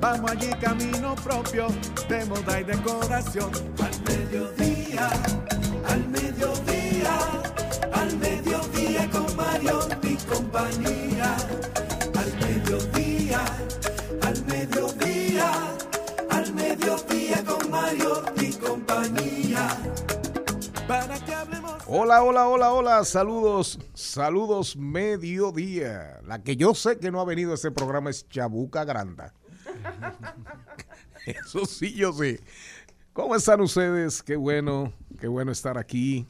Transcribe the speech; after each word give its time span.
Vamos 0.00 0.30
allí 0.30 0.48
camino 0.60 1.14
propio 1.16 1.66
de 2.08 2.24
moda 2.24 2.60
y 2.60 2.64
decoración. 2.64 3.50
Al 3.82 4.02
mediodía, 4.02 5.10
al 5.86 6.08
mediodía, 6.08 7.18
al 7.92 8.16
mediodía 8.16 9.10
con 9.10 9.36
Mario 9.36 9.80
y 10.02 10.16
compañía. 10.16 11.36
Al 12.16 12.32
mediodía, 12.40 13.44
al 14.22 14.44
mediodía, 14.46 15.52
al 16.30 16.54
mediodía 16.54 17.44
con 17.44 17.70
Mario 17.70 18.22
y 18.40 18.52
compañía. 18.54 19.68
Para 20.88 21.18
que 21.26 21.34
hablemos. 21.34 21.74
Hola, 21.86 22.22
hola, 22.22 22.48
hola, 22.48 22.72
hola, 22.72 23.04
saludos, 23.04 23.78
saludos 23.92 24.78
mediodía. 24.78 26.20
La 26.24 26.42
que 26.42 26.56
yo 26.56 26.74
sé 26.74 26.98
que 26.98 27.10
no 27.10 27.20
ha 27.20 27.26
venido 27.26 27.52
a 27.52 27.56
ese 27.56 27.70
programa 27.70 28.08
es 28.08 28.26
Chabuca 28.30 28.84
Granda. 28.84 29.34
Eso 31.26 31.66
sí, 31.66 31.92
yo 31.94 32.12
sé. 32.12 32.40
¿Cómo 33.12 33.34
están 33.34 33.60
ustedes? 33.60 34.22
Qué 34.22 34.36
bueno, 34.36 34.92
qué 35.18 35.28
bueno 35.28 35.52
estar 35.52 35.76
aquí, 35.76 36.26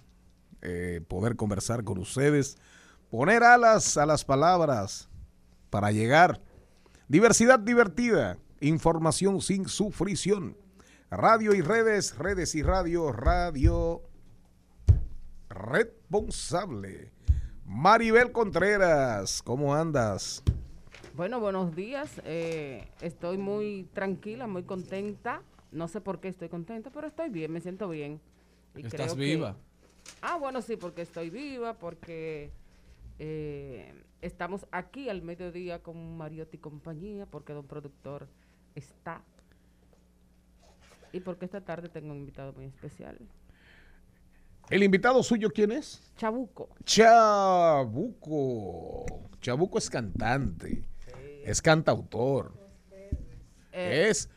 eh, 0.63 1.01
poder 1.07 1.37
conversar 1.37 1.85
con 1.85 1.99
ustedes, 1.99 2.57
poner 3.11 3.43
alas 3.43 3.97
a 3.97 4.07
las 4.07 4.25
palabras 4.25 5.09
para 5.69 5.93
llegar. 5.93 6.41
Diversidad 7.09 7.59
divertida, 7.59 8.39
información 8.61 9.41
sin 9.41 9.69
sufrición. 9.69 10.57
Radio 11.11 11.55
y 11.55 11.61
redes, 11.61 12.17
redes 12.17 12.55
y 12.55 12.63
radio, 12.63 13.13
radio 13.13 14.03
responsable. 15.49 17.13
Maribel 17.65 18.33
Contreras, 18.33 19.43
¿cómo 19.43 19.75
andas? 19.75 20.43
Bueno, 21.15 21.41
buenos 21.41 21.75
días. 21.75 22.21
Eh, 22.25 22.87
estoy 23.01 23.39
muy 23.39 23.89
tranquila, 23.93 24.47
muy 24.47 24.63
contenta. 24.63 25.43
No 25.73 25.89
sé 25.89 26.01
por 26.01 26.21
qué 26.21 26.29
estoy 26.29 26.49
contenta, 26.49 26.91
pero 26.91 27.07
estoy 27.09 27.29
bien, 27.31 27.53
me 27.53 27.61
siento 27.61 27.89
bien. 27.89 28.21
Y 28.75 28.87
Estás 28.87 28.93
creo 28.93 29.15
que- 29.17 29.21
viva. 29.21 29.57
Ah, 30.23 30.37
bueno, 30.39 30.63
sí, 30.63 30.77
porque 30.77 31.03
estoy 31.03 31.29
viva, 31.31 31.75
porque 31.75 32.51
eh, 33.19 33.93
estamos 34.23 34.67
aquí 34.73 35.09
al 35.09 35.23
mediodía 35.23 35.83
con 35.83 36.17
Mariotti 36.17 36.57
y 36.57 36.61
compañía, 36.61 37.27
porque 37.27 37.53
don 37.53 37.67
productor 37.67 38.27
está. 38.75 39.23
Y 41.13 41.21
porque 41.21 41.45
esta 41.45 41.61
tarde 41.61 41.89
tengo 41.89 42.13
un 42.13 42.19
invitado 42.19 42.53
muy 42.53 42.65
especial. 42.67 43.19
¿El 44.71 44.83
invitado 44.85 45.23
suyo 45.23 45.51
quién 45.51 45.73
es? 45.73 46.13
Chabuco. 46.17 46.69
Chabuco. 46.85 48.25
Chabuco 49.41 49.79
es 49.79 49.91
cantante, 49.91 50.85
es 51.45 51.63
cantautor, 51.63 52.53
Eh, 53.73 54.09
es 54.11 54.29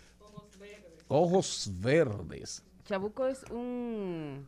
Ojos 1.07 1.69
Verdes. 1.79 2.63
Chabuco 2.85 3.27
es 3.27 3.43
un, 3.51 4.45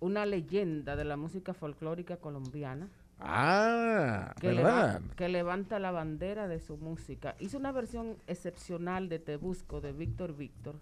una 0.00 0.24
leyenda 0.26 0.96
de 0.96 1.04
la 1.04 1.16
música 1.16 1.52
folclórica 1.54 2.16
colombiana. 2.16 2.88
Ah, 3.18 4.34
que, 4.40 4.48
¿verdad? 4.48 5.00
leva- 5.00 5.14
que 5.16 5.28
levanta 5.28 5.78
la 5.78 5.90
bandera 5.90 6.48
de 6.48 6.58
su 6.60 6.76
música. 6.78 7.34
Hizo 7.38 7.58
una 7.58 7.70
versión 7.72 8.16
excepcional 8.26 9.08
de 9.08 9.18
Te 9.18 9.36
Busco 9.36 9.80
de 9.80 9.92
Víctor 9.92 10.34
Víctor, 10.36 10.76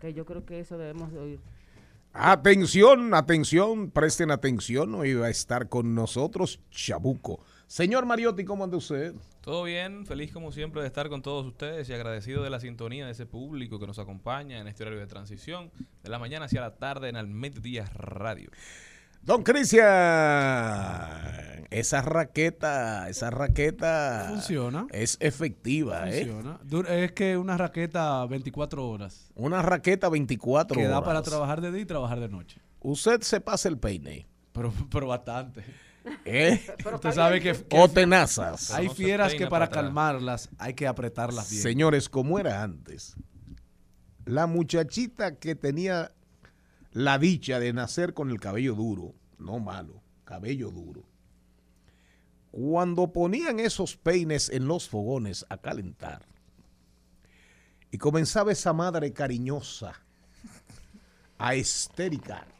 que 0.00 0.14
yo 0.14 0.24
creo 0.24 0.44
que 0.44 0.60
eso 0.60 0.78
debemos 0.78 1.12
de 1.12 1.18
oír. 1.18 1.40
Atención, 2.12 3.14
atención, 3.14 3.90
presten 3.90 4.30
atención, 4.30 4.94
hoy 4.94 5.14
va 5.14 5.26
a 5.26 5.30
estar 5.30 5.68
con 5.68 5.94
nosotros 5.94 6.60
Chabuco. 6.70 7.40
Señor 7.70 8.04
Mariotti, 8.04 8.44
¿cómo 8.44 8.64
anda 8.64 8.76
usted? 8.76 9.14
Todo 9.42 9.62
bien, 9.62 10.04
feliz 10.04 10.32
como 10.32 10.50
siempre 10.50 10.80
de 10.80 10.88
estar 10.88 11.08
con 11.08 11.22
todos 11.22 11.46
ustedes 11.46 11.88
y 11.88 11.92
agradecido 11.92 12.42
de 12.42 12.50
la 12.50 12.58
sintonía 12.58 13.06
de 13.06 13.12
ese 13.12 13.26
público 13.26 13.78
que 13.78 13.86
nos 13.86 14.00
acompaña 14.00 14.58
en 14.58 14.66
este 14.66 14.82
horario 14.82 14.98
de 14.98 15.06
transición 15.06 15.70
de 16.02 16.10
la 16.10 16.18
mañana 16.18 16.46
hacia 16.46 16.62
la 16.62 16.74
tarde 16.74 17.10
en 17.10 17.14
el 17.14 17.28
Mediodía 17.28 17.84
Radio. 17.94 18.50
Don 19.22 19.44
Cristian, 19.44 19.84
esa 21.70 22.02
raqueta, 22.02 23.08
esa 23.08 23.30
raqueta 23.30 24.24
Funciona. 24.30 24.88
es 24.90 25.16
efectiva, 25.20 26.10
¿eh? 26.10 26.26
Funciona. 26.26 26.58
Es 26.88 27.12
que 27.12 27.36
una 27.36 27.56
raqueta 27.56 28.26
24 28.26 28.84
horas. 28.88 29.30
Una 29.36 29.62
raqueta 29.62 30.08
24 30.08 30.76
Que 30.76 30.88
da 30.88 30.96
horas. 30.98 31.06
para 31.06 31.22
trabajar 31.22 31.60
de 31.60 31.70
día 31.70 31.82
y 31.82 31.86
trabajar 31.86 32.18
de 32.18 32.28
noche. 32.30 32.60
Usted 32.80 33.20
se 33.20 33.40
pasa 33.40 33.68
el 33.68 33.78
peine, 33.78 34.26
Pero, 34.50 34.72
pero 34.90 35.06
bastante. 35.06 35.62
¿Eh? 36.24 36.64
Usted 36.92 37.12
sabe 37.12 37.40
que, 37.40 37.52
que 37.52 37.78
o 37.78 37.88
tenazas. 37.88 38.70
hay 38.72 38.88
fieras 38.88 39.34
que 39.34 39.46
para 39.46 39.68
calmarlas 39.68 40.48
hay 40.58 40.74
que 40.74 40.86
apretarlas 40.86 41.50
bien. 41.50 41.62
Señores, 41.62 42.08
como 42.08 42.38
era 42.38 42.62
antes, 42.62 43.16
la 44.24 44.46
muchachita 44.46 45.38
que 45.38 45.54
tenía 45.54 46.12
la 46.92 47.18
dicha 47.18 47.60
de 47.60 47.72
nacer 47.72 48.14
con 48.14 48.30
el 48.30 48.40
cabello 48.40 48.74
duro, 48.74 49.14
no 49.38 49.58
malo, 49.58 50.02
cabello 50.24 50.70
duro, 50.70 51.04
cuando 52.50 53.12
ponían 53.12 53.60
esos 53.60 53.96
peines 53.96 54.48
en 54.48 54.66
los 54.66 54.88
fogones 54.88 55.46
a 55.48 55.56
calentar 55.58 56.26
y 57.90 57.98
comenzaba 57.98 58.52
esa 58.52 58.72
madre 58.72 59.12
cariñosa 59.12 59.94
a 61.38 61.54
estericar 61.54 62.59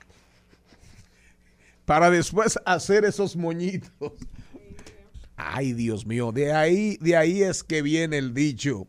para 1.90 2.08
después 2.08 2.56
hacer 2.66 3.04
esos 3.04 3.34
moñitos. 3.34 4.12
Ay, 5.34 5.72
Dios 5.72 6.06
mío, 6.06 6.30
de 6.30 6.52
ahí, 6.52 6.96
de 7.00 7.16
ahí 7.16 7.42
es 7.42 7.64
que 7.64 7.82
viene 7.82 8.16
el 8.16 8.32
dicho 8.32 8.86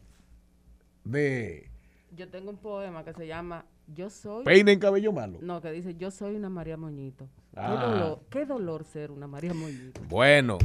de 1.04 1.72
Yo 2.16 2.30
tengo 2.30 2.52
un 2.52 2.58
poema 2.58 3.04
que 3.04 3.14
se 3.14 3.26
llama 3.26 3.66
Yo 3.88 4.12
soy... 4.12 4.46
peine 4.46 4.74
en 4.74 4.80
cabello 4.80 5.12
malo. 5.12 5.40
No, 5.42 5.62
que 5.62 5.72
dice 5.72 5.96
Yo 5.96 6.12
soy 6.12 6.36
una 6.36 6.50
María 6.52 6.78
Moñito. 6.78 7.28
Qué, 7.56 7.60
Ah. 7.60 7.88
dolor, 7.88 8.22
qué 8.30 8.46
dolor 8.46 8.84
ser 8.86 9.10
una 9.10 9.26
María 9.26 9.56
Moñito. 9.56 10.00
Bueno, 10.08 10.60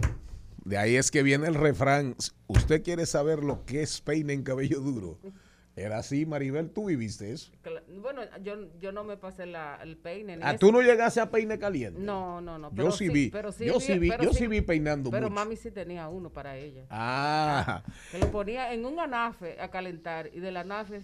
de 0.63 0.77
ahí 0.77 0.97
es 0.97 1.11
que 1.11 1.23
viene 1.23 1.47
el 1.49 1.55
refrán. 1.55 2.17
¿Usted 2.49 2.83
quiere 2.83 3.07
saber 3.07 3.43
lo 3.43 3.65
que 3.65 3.81
es 3.81 4.03
peine 4.03 4.35
en 4.35 4.43
cabello 4.43 4.81
duro? 4.81 5.19
Era 5.79 5.99
así, 5.99 6.25
Maribel, 6.25 6.71
tú 6.71 6.87
viviste 6.87 7.31
eso. 7.31 7.53
Bueno, 8.01 8.23
yo, 8.43 8.55
yo 8.81 8.93
no 8.93 9.05
me 9.05 9.19
pasé 9.19 9.45
la, 9.45 9.79
el 9.83 9.99
peine. 9.99 10.39
ni 10.39 10.43
Ah, 10.43 10.51
eso. 10.53 10.59
tú 10.59 10.73
no 10.73 10.81
llegaste 10.81 11.21
a 11.21 11.31
peine 11.31 11.59
caliente. 11.59 12.01
No, 12.01 12.41
no, 12.41 12.59
no. 12.59 12.75
Yo 12.75 12.91
sí 12.91 13.11
vi, 13.11 13.29
pero 13.29 13.51
yo 13.59 13.79
sí 13.79 13.99
vi, 13.99 14.11
yo 14.23 14.33
sí 14.33 14.47
vi 14.47 14.63
peinando 14.63 15.11
Pero 15.11 15.25
mucho. 15.29 15.35
mami 15.35 15.55
sí 15.57 15.71
tenía 15.71 16.09
uno 16.09 16.31
para 16.31 16.57
ella. 16.57 16.87
Ah, 16.89 17.83
Que 18.11 18.19
lo 18.19 18.31
ponía 18.31 18.73
en 18.73 18.87
un 18.87 18.99
anafe 18.99 19.61
a 19.61 19.71
calentar 19.71 20.31
y 20.33 20.41
del 20.41 20.57
anafe... 20.57 21.03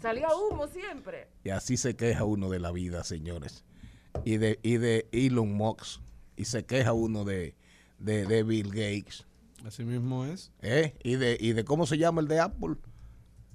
Salía 0.00 0.28
humo 0.34 0.66
siempre. 0.68 1.28
Y 1.44 1.50
así 1.50 1.76
se 1.76 1.94
queja 1.96 2.24
uno 2.24 2.50
de 2.50 2.58
la 2.58 2.72
vida, 2.72 3.04
señores. 3.04 3.64
Y 4.24 4.36
de, 4.38 4.58
y 4.62 4.76
de 4.78 5.08
Elon 5.12 5.52
Musk. 5.52 6.00
Y 6.36 6.44
se 6.46 6.64
queja 6.64 6.92
uno 6.92 7.24
de, 7.24 7.54
de, 7.98 8.26
de 8.26 8.42
Bill 8.42 8.68
Gates. 8.70 9.26
Así 9.66 9.84
mismo 9.84 10.24
es. 10.24 10.52
¿eh? 10.62 10.94
Y, 11.02 11.16
de, 11.16 11.36
y 11.40 11.52
de 11.52 11.64
cómo 11.64 11.86
se 11.86 11.98
llama 11.98 12.20
el 12.20 12.28
de 12.28 12.40
Apple. 12.40 12.76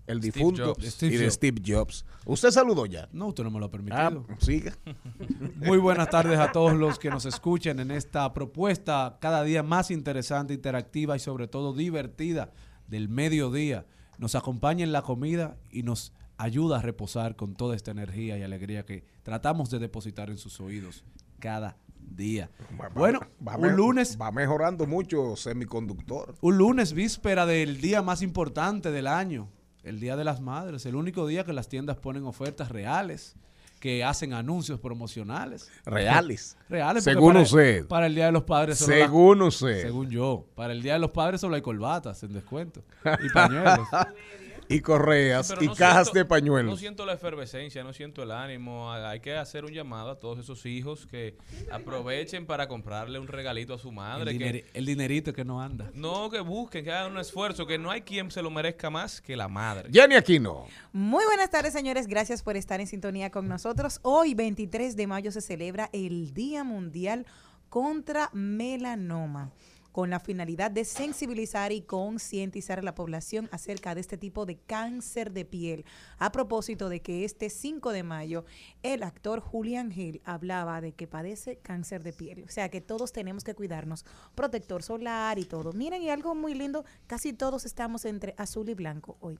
El 0.08 0.20
Steve 0.20 0.34
difunto. 0.34 0.66
Jobs. 0.76 0.86
Steve 0.86 1.16
y 1.16 1.18
de 1.18 1.24
Jobs. 1.26 1.34
Steve 1.34 1.62
Jobs. 1.66 2.06
¿Usted 2.26 2.52
saludó 2.52 2.86
ya? 2.86 3.10
No, 3.12 3.28
usted 3.30 3.44
no 3.44 3.50
me 3.50 3.60
lo 3.60 3.66
ha 3.66 3.70
Ah, 3.70 3.72
permitido. 3.72 4.26
siga. 4.40 4.78
Muy 5.56 5.80
buenas 5.80 6.10
tardes 6.12 6.38
a 6.40 6.52
todos 6.52 6.74
los 6.76 7.00
que 7.00 7.10
nos 7.10 7.26
escuchen 7.26 7.80
en 7.80 7.90
esta 7.90 8.32
propuesta 8.34 9.18
cada 9.20 9.44
día 9.44 9.64
más 9.64 9.90
interesante, 9.90 10.54
interactiva 10.54 11.16
y 11.16 11.20
sobre 11.20 11.48
todo 11.48 11.74
divertida 11.74 12.52
del 12.88 13.10
mediodía. 13.10 13.88
Nos 14.20 14.36
acompaña 14.36 14.84
en 14.84 14.92
la 14.92 15.02
comida 15.02 15.58
y 15.72 15.82
nos 15.82 16.14
ayuda 16.38 16.78
a 16.78 16.82
reposar 16.84 17.36
con 17.36 17.56
toda 17.56 17.76
esta 17.76 17.90
energía 17.92 18.38
y 18.38 18.44
alegría 18.44 18.86
que 18.86 19.06
tratamos 19.24 19.72
de 19.72 19.80
depositar 19.80 20.30
en 20.30 20.38
sus 20.38 20.60
oídos 20.62 21.04
cada 21.40 21.78
día. 22.10 22.50
Va- 22.80 22.90
Bueno, 22.90 23.20
va 23.46 23.58
un 23.58 23.76
lunes, 23.76 24.18
Va 24.20 24.32
mejorando 24.32 24.86
mucho 24.88 25.36
semiconductor. 25.36 26.36
un 26.42 26.58
lunes 26.58 26.94
víspera 26.94 27.46
del 27.46 27.80
día 27.82 28.02
más 28.02 28.22
importante 28.22 28.92
del 28.92 29.08
año, 29.08 29.50
el 29.84 30.00
Día 30.00 30.16
de 30.16 30.24
las 30.24 30.42
Madres, 30.42 30.86
el 30.86 30.96
único 30.96 31.28
día 31.28 31.44
que 31.44 31.54
las 31.54 31.68
tiendas 31.70 31.98
ponen 31.98 32.24
ofertas 32.26 32.70
reales, 32.70 33.36
que 33.80 34.04
hacen 34.04 34.34
anuncios 34.34 34.80
promocionales. 34.80 35.70
Reales. 35.86 36.58
Reales. 36.70 37.04
Según 37.04 37.34
para, 37.34 37.42
usted. 37.42 37.86
Para 37.88 38.08
el 38.08 38.16
Día 38.16 38.26
de 38.28 38.32
los 38.32 38.44
Padres. 38.44 38.80
solo 38.80 38.96
la- 38.98 39.06
Según 39.06 39.42
usted. 39.44 39.82
según 39.84 40.10
yo. 40.10 40.48
Para 40.56 40.74
el 40.74 40.82
Día 40.82 40.94
de 40.94 41.00
los 41.00 41.12
Padres 41.12 41.42
solo 41.42 41.56
hay 41.56 41.62
colbatas 41.62 42.24
en 42.24 42.34
descuento. 42.34 42.82
Y 43.24 43.30
pañuelos. 43.30 43.88
y 44.70 44.80
correas 44.82 45.50
Pero 45.50 45.64
y 45.64 45.68
no 45.68 45.76
cajas 45.76 46.08
siento- 46.08 46.20
de 46.20 46.26
pañuelos. 46.26 46.72
No 46.74 46.78
siento 46.78 47.06
la 47.06 47.14
efervescencia, 47.14 47.84
no 47.84 47.94
siento 47.94 48.24
el 48.24 48.32
ánimo. 48.32 48.92
Hay 48.92 49.20
que 49.20 49.36
hacer 49.36 49.66
un 49.66 49.72
llamado 49.72 50.10
a 50.12 50.20
todos 50.20 50.40
esos 50.40 50.66
hijos 50.66 51.06
que 51.06 51.38
aprovechen 51.72 52.46
para 52.46 52.68
comprarle 52.68 53.20
un 53.20 53.28
regalito 53.28 53.74
a 53.74 53.78
su 53.78 53.90
el, 53.90 53.96
madre. 53.96 54.38
que- 54.38 54.46
dineri- 54.46 54.66
el 54.74 54.86
dinerito 54.86 55.34
que 55.34 55.46
no 55.46 55.62
anda. 55.62 55.92
no, 55.94 56.30
que 56.30 56.40
busquen, 56.40 56.84
que 56.84 56.92
hagan 56.92 57.12
un 57.12 57.20
esfuerzo, 57.20 57.66
que 57.68 57.78
no 57.78 57.92
hay 57.92 58.02
quien 58.02 58.32
se 58.32 58.42
lo 58.42 58.50
merezca 58.50 58.90
más 58.90 59.22
que 59.22 59.36
la 59.36 59.48
madre. 59.48 59.90
Jenny 59.92 60.16
Aquino. 60.16 60.66
Muy 60.94 61.24
buenas 61.26 61.50
tardes, 61.50 61.74
señores. 61.74 62.08
Gracias 62.08 62.42
por 62.44 62.58
estar 62.58 62.80
en 62.82 62.88
sintonía 62.88 63.30
con 63.30 63.48
nosotros. 63.48 64.00
Hoy, 64.02 64.34
23 64.34 64.96
de 64.96 65.08
mayo, 65.08 65.32
se 65.32 65.42
celebra 65.42 65.90
el 65.94 66.34
Día 66.34 66.64
Mundial 66.64 67.26
contra 67.70 68.30
Melanoma 68.34 69.52
con 69.96 70.10
la 70.10 70.20
finalidad 70.20 70.72
de 70.72 70.84
sensibilizar 70.84 71.72
y 71.72 71.80
concientizar 71.80 72.80
a 72.80 72.82
la 72.82 72.96
población 72.96 73.48
acerca 73.54 73.96
de 73.96 74.02
este 74.02 74.18
tipo 74.18 74.46
de 74.46 74.58
cáncer 74.58 75.32
de 75.32 75.46
piel. 75.46 75.86
A 76.18 76.34
propósito 76.34 76.90
de 76.90 77.02
que 77.02 77.24
este 77.24 77.50
5 77.50 77.94
de 77.94 78.04
mayo 78.04 78.44
el 78.84 79.04
actor 79.04 79.40
Julian 79.40 79.94
Hill 79.94 80.22
hablaba 80.26 80.82
de 80.82 80.92
que 80.92 81.08
padece 81.08 81.60
cáncer 81.60 82.04
de 82.04 82.12
piel. 82.12 82.44
O 82.44 82.50
sea 82.50 82.68
que 82.68 82.82
todos 82.82 83.14
tenemos 83.14 83.46
que 83.46 83.56
cuidarnos. 83.56 84.04
Protector 84.36 84.84
solar 84.84 85.40
y 85.40 85.46
todo. 85.46 85.72
Miren, 85.72 86.02
y 86.02 86.10
algo 86.10 86.36
muy 86.36 86.56
lindo, 86.56 86.84
casi 87.08 87.32
todos 87.32 87.64
estamos 87.64 88.04
entre 88.04 88.36
azul 88.38 88.68
y 88.68 88.74
blanco 88.74 89.16
hoy. 89.22 89.40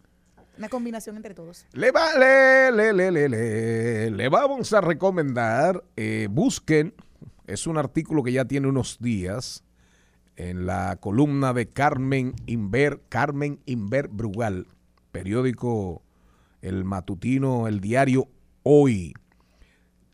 Una 0.58 0.70
combinación 0.70 1.18
entre 1.18 1.34
todos. 1.34 1.66
Le, 1.74 1.92
va, 1.92 2.18
le, 2.18 2.94
le, 2.94 3.12
le, 3.12 4.10
le 4.10 4.30
vamos 4.30 4.72
a 4.72 4.80
recomendar, 4.80 5.84
eh, 5.98 6.30
busquen, 6.32 6.94
es 7.46 7.68
un 7.68 7.78
artículo 7.78 8.24
que 8.24 8.32
ya 8.32 8.46
tiene 8.46 8.70
unos 8.70 9.00
días 9.02 9.66
en 10.36 10.66
la 10.66 10.98
columna 10.98 11.54
de 11.54 11.68
Carmen 11.70 12.34
Inver, 12.46 13.02
Carmen 13.10 13.60
Inver 13.66 14.08
Brugal, 14.10 14.68
periódico 15.12 16.02
El 16.62 16.84
Matutino, 16.84 17.68
el 17.68 17.80
diario 17.80 18.28
Hoy. 18.64 19.14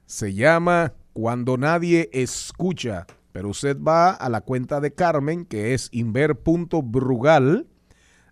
Se 0.05 0.33
llama 0.33 0.93
Cuando 1.13 1.57
nadie 1.57 2.09
escucha, 2.13 3.07
pero 3.31 3.49
usted 3.49 3.79
va 3.81 4.11
a 4.11 4.29
la 4.29 4.41
cuenta 4.41 4.79
de 4.79 4.93
Carmen, 4.93 5.45
que 5.45 5.73
es 5.73 5.89
inver.brugal, 5.91 7.67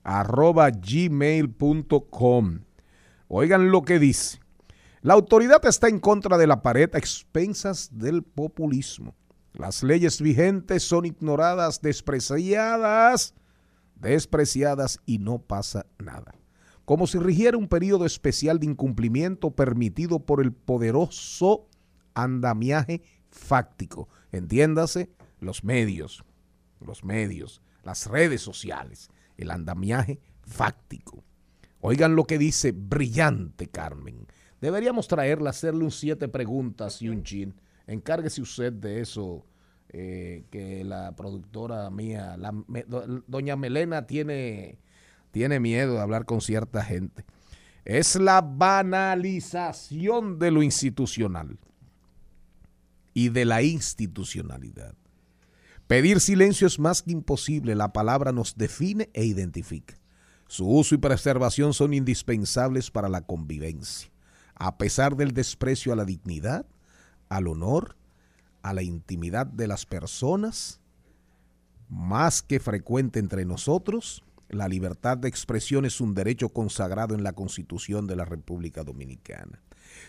arroba 0.04 0.70
gmail.com. 0.72 2.60
Oigan 3.28 3.72
lo 3.72 3.84
que 3.84 4.00
dice. 4.00 4.40
La 5.02 5.14
autoridad 5.14 5.66
está 5.66 5.88
en 5.88 6.00
contra 6.00 6.38
de 6.38 6.48
la 6.48 6.62
pared 6.62 6.90
a 6.94 6.98
expensas 6.98 7.98
del 7.98 8.24
populismo. 8.24 9.16
Las 9.60 9.84
leyes 9.84 10.22
vigentes 10.22 10.84
son 10.84 11.06
ignoradas, 11.06 11.82
despreciadas, 11.82 13.34
despreciadas 13.96 15.02
y 15.06 15.18
no 15.18 15.40
pasa 15.40 15.86
nada. 15.98 16.34
Como 16.86 17.08
si 17.08 17.20
rigiera 17.20 17.58
un 17.58 17.68
periodo 17.68 18.06
especial 18.06 18.60
de 18.60 18.68
incumplimiento 18.68 19.52
permitido 19.52 20.26
por 20.26 20.42
el 20.42 20.54
poderoso 20.54 21.68
andamiaje 22.14 23.02
fáctico. 23.32 24.08
Entiéndase, 24.32 25.10
los 25.42 25.66
medios, 25.66 26.24
los 26.80 27.04
medios, 27.04 27.62
las 27.84 28.08
redes 28.08 28.42
sociales, 28.42 29.10
el 29.36 29.52
andamiaje 29.52 30.22
fáctico. 30.42 31.26
Oigan 31.82 32.16
lo 32.16 32.24
que 32.24 32.38
dice 32.38 32.72
brillante 32.72 33.68
Carmen. 33.68 34.26
Deberíamos 34.62 35.10
traerla, 35.10 35.50
hacerle 35.50 35.84
un 35.84 35.92
siete 35.92 36.30
preguntas 36.30 37.02
y 37.02 37.10
un 37.10 37.24
chin. 37.24 37.56
Encárguese 37.88 38.42
usted 38.42 38.72
de 38.72 39.02
eso, 39.02 39.49
eh, 39.92 40.44
que 40.52 40.84
la 40.84 41.16
productora 41.16 41.90
mía, 41.90 42.38
la 42.38 42.54
doña 43.28 43.56
Melena, 43.56 44.06
tiene, 44.06 44.78
tiene 45.32 45.60
miedo 45.60 45.96
de 45.96 46.02
hablar 46.02 46.26
con 46.26 46.42
cierta 46.42 46.84
gente. 46.84 47.26
Es 47.86 48.16
la 48.16 48.42
banalización 48.42 50.38
de 50.38 50.52
lo 50.52 50.62
institucional 50.62 51.58
y 53.16 53.30
de 53.30 53.46
la 53.46 53.64
institucionalidad. 53.64 54.94
Pedir 55.88 56.20
silencio 56.20 56.68
es 56.68 56.78
más 56.78 57.02
que 57.02 57.12
imposible, 57.12 57.74
la 57.74 57.92
palabra 57.92 58.32
nos 58.32 58.56
define 58.56 59.10
e 59.14 59.26
identifica. 59.26 59.96
Su 60.48 60.68
uso 60.68 60.94
y 60.94 61.00
preservación 61.00 61.74
son 61.74 61.96
indispensables 61.96 62.92
para 62.92 63.10
la 63.10 63.22
convivencia, 63.22 64.12
a 64.54 64.78
pesar 64.78 65.16
del 65.16 65.34
desprecio 65.34 65.92
a 65.92 65.96
la 65.96 66.06
dignidad, 66.06 66.68
al 67.28 67.48
honor, 67.48 67.96
a 68.70 68.74
la 68.74 68.84
intimidad 68.84 69.48
de 69.48 69.68
las 69.68 69.86
personas, 69.86 70.80
más 71.90 72.44
que 72.44 72.60
frecuente 72.60 73.20
entre 73.20 73.44
nosotros, 73.44 74.24
la 74.48 74.68
libertad 74.68 75.18
de 75.18 75.28
expresión 75.28 75.86
es 75.86 76.00
un 76.00 76.14
derecho 76.14 76.50
consagrado 76.50 77.16
en 77.16 77.24
la 77.24 77.34
Constitución 77.34 78.06
de 78.06 78.16
la 78.16 78.26
República 78.26 78.84
Dominicana. 78.84 79.64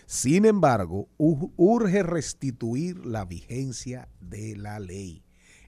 Sin 0.05 0.45
embargo, 0.45 1.09
urge 1.17 2.03
restituir 2.03 3.03
la 3.05 3.25
vigencia 3.25 4.07
de 4.19 4.55
la 4.55 4.79
ley. 4.79 5.23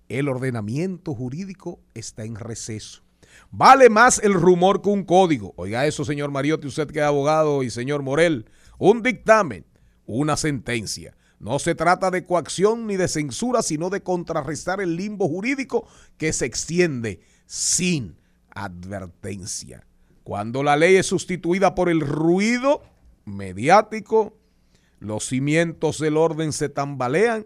El 0.07 0.29
ordenamiento 0.29 1.15
jurídico 1.15 1.79
está 1.95 2.25
en 2.25 2.35
receso. 2.35 3.01
Vale 3.49 3.89
más 3.89 4.19
el 4.19 4.33
rumor 4.33 4.83
que 4.83 4.89
un 4.89 5.03
código. 5.03 5.53
Oiga 5.55 5.87
eso, 5.87 6.05
señor 6.05 6.29
Mariotti, 6.29 6.67
usted 6.67 6.87
que 6.87 6.99
es 6.99 7.05
abogado 7.05 7.63
y 7.63 7.71
señor 7.71 8.03
Morel. 8.03 8.45
Un 8.77 9.01
dictamen, 9.01 9.65
una 10.05 10.37
sentencia. 10.37 11.15
No 11.43 11.59
se 11.59 11.75
trata 11.75 12.09
de 12.09 12.25
coacción 12.25 12.87
ni 12.87 12.95
de 12.95 13.09
censura, 13.09 13.61
sino 13.61 13.89
de 13.89 14.01
contrarrestar 14.01 14.79
el 14.79 14.95
limbo 14.95 15.27
jurídico 15.27 15.85
que 16.17 16.31
se 16.31 16.45
extiende 16.45 17.19
sin 17.45 18.15
advertencia. 18.55 19.85
Cuando 20.23 20.63
la 20.63 20.77
ley 20.77 20.95
es 20.95 21.07
sustituida 21.07 21.75
por 21.75 21.89
el 21.89 21.99
ruido 21.99 22.81
mediático, 23.25 24.37
los 24.99 25.25
cimientos 25.25 25.99
del 25.99 26.15
orden 26.15 26.53
se 26.53 26.69
tambalean 26.69 27.45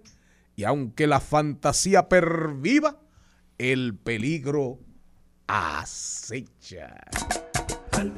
y 0.55 0.65
aunque 0.65 1.07
la 1.07 1.19
fantasía 1.19 2.07
perviva, 2.07 2.99
el 3.57 3.95
peligro 3.95 4.77
acecha. 5.47 6.97
Al 7.93 8.11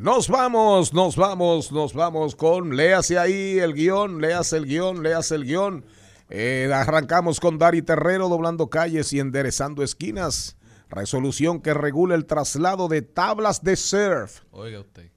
Nos 0.00 0.28
vamos, 0.28 0.94
nos 0.94 1.14
vamos, 1.14 1.70
nos 1.72 1.92
vamos 1.92 2.34
con, 2.34 2.74
léase 2.74 3.18
ahí 3.18 3.58
el 3.58 3.74
guion, 3.74 4.18
léase 4.18 4.56
el 4.56 4.64
guion, 4.64 5.02
léase 5.02 5.34
el 5.34 5.44
guion. 5.44 5.84
Eh, 6.30 6.70
arrancamos 6.72 7.38
con 7.38 7.58
Dari 7.58 7.82
Terrero 7.82 8.30
doblando 8.30 8.70
calles 8.70 9.12
y 9.12 9.20
enderezando 9.20 9.82
esquinas. 9.82 10.56
Resolución 10.88 11.60
que 11.60 11.74
regula 11.74 12.14
el 12.14 12.24
traslado 12.24 12.88
de 12.88 13.02
tablas 13.02 13.62
de 13.62 13.76
surf. 13.76 14.40
Oiga 14.52 14.80
usted. 14.80 15.10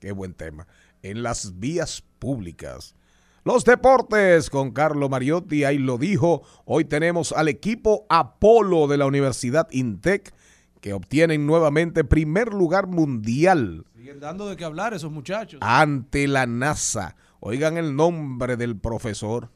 Qué 0.00 0.10
buen 0.10 0.34
tema. 0.34 0.66
En 1.02 1.22
las 1.22 1.60
vías 1.60 2.02
públicas. 2.18 2.96
Los 3.44 3.64
deportes 3.64 4.50
con 4.50 4.72
Carlo 4.72 5.08
Mariotti, 5.08 5.62
ahí 5.62 5.78
lo 5.78 5.98
dijo. 5.98 6.42
Hoy 6.64 6.84
tenemos 6.84 7.30
al 7.30 7.46
equipo 7.46 8.06
Apolo 8.08 8.88
de 8.88 8.96
la 8.96 9.06
Universidad 9.06 9.68
Intec 9.70 10.34
que 10.80 10.92
obtienen 10.92 11.46
nuevamente 11.46 12.04
primer 12.04 12.52
lugar 12.52 12.86
mundial 12.86 13.84
Siguen 13.96 14.20
dando 14.20 14.48
de 14.48 14.56
qué 14.56 14.64
hablar 14.64 14.94
esos 14.94 15.10
muchachos. 15.10 15.58
ante 15.62 16.28
la 16.28 16.46
NASA. 16.46 17.16
Oigan 17.40 17.76
el 17.76 17.94
nombre 17.96 18.56
del 18.56 18.76
profesor. 18.76 19.50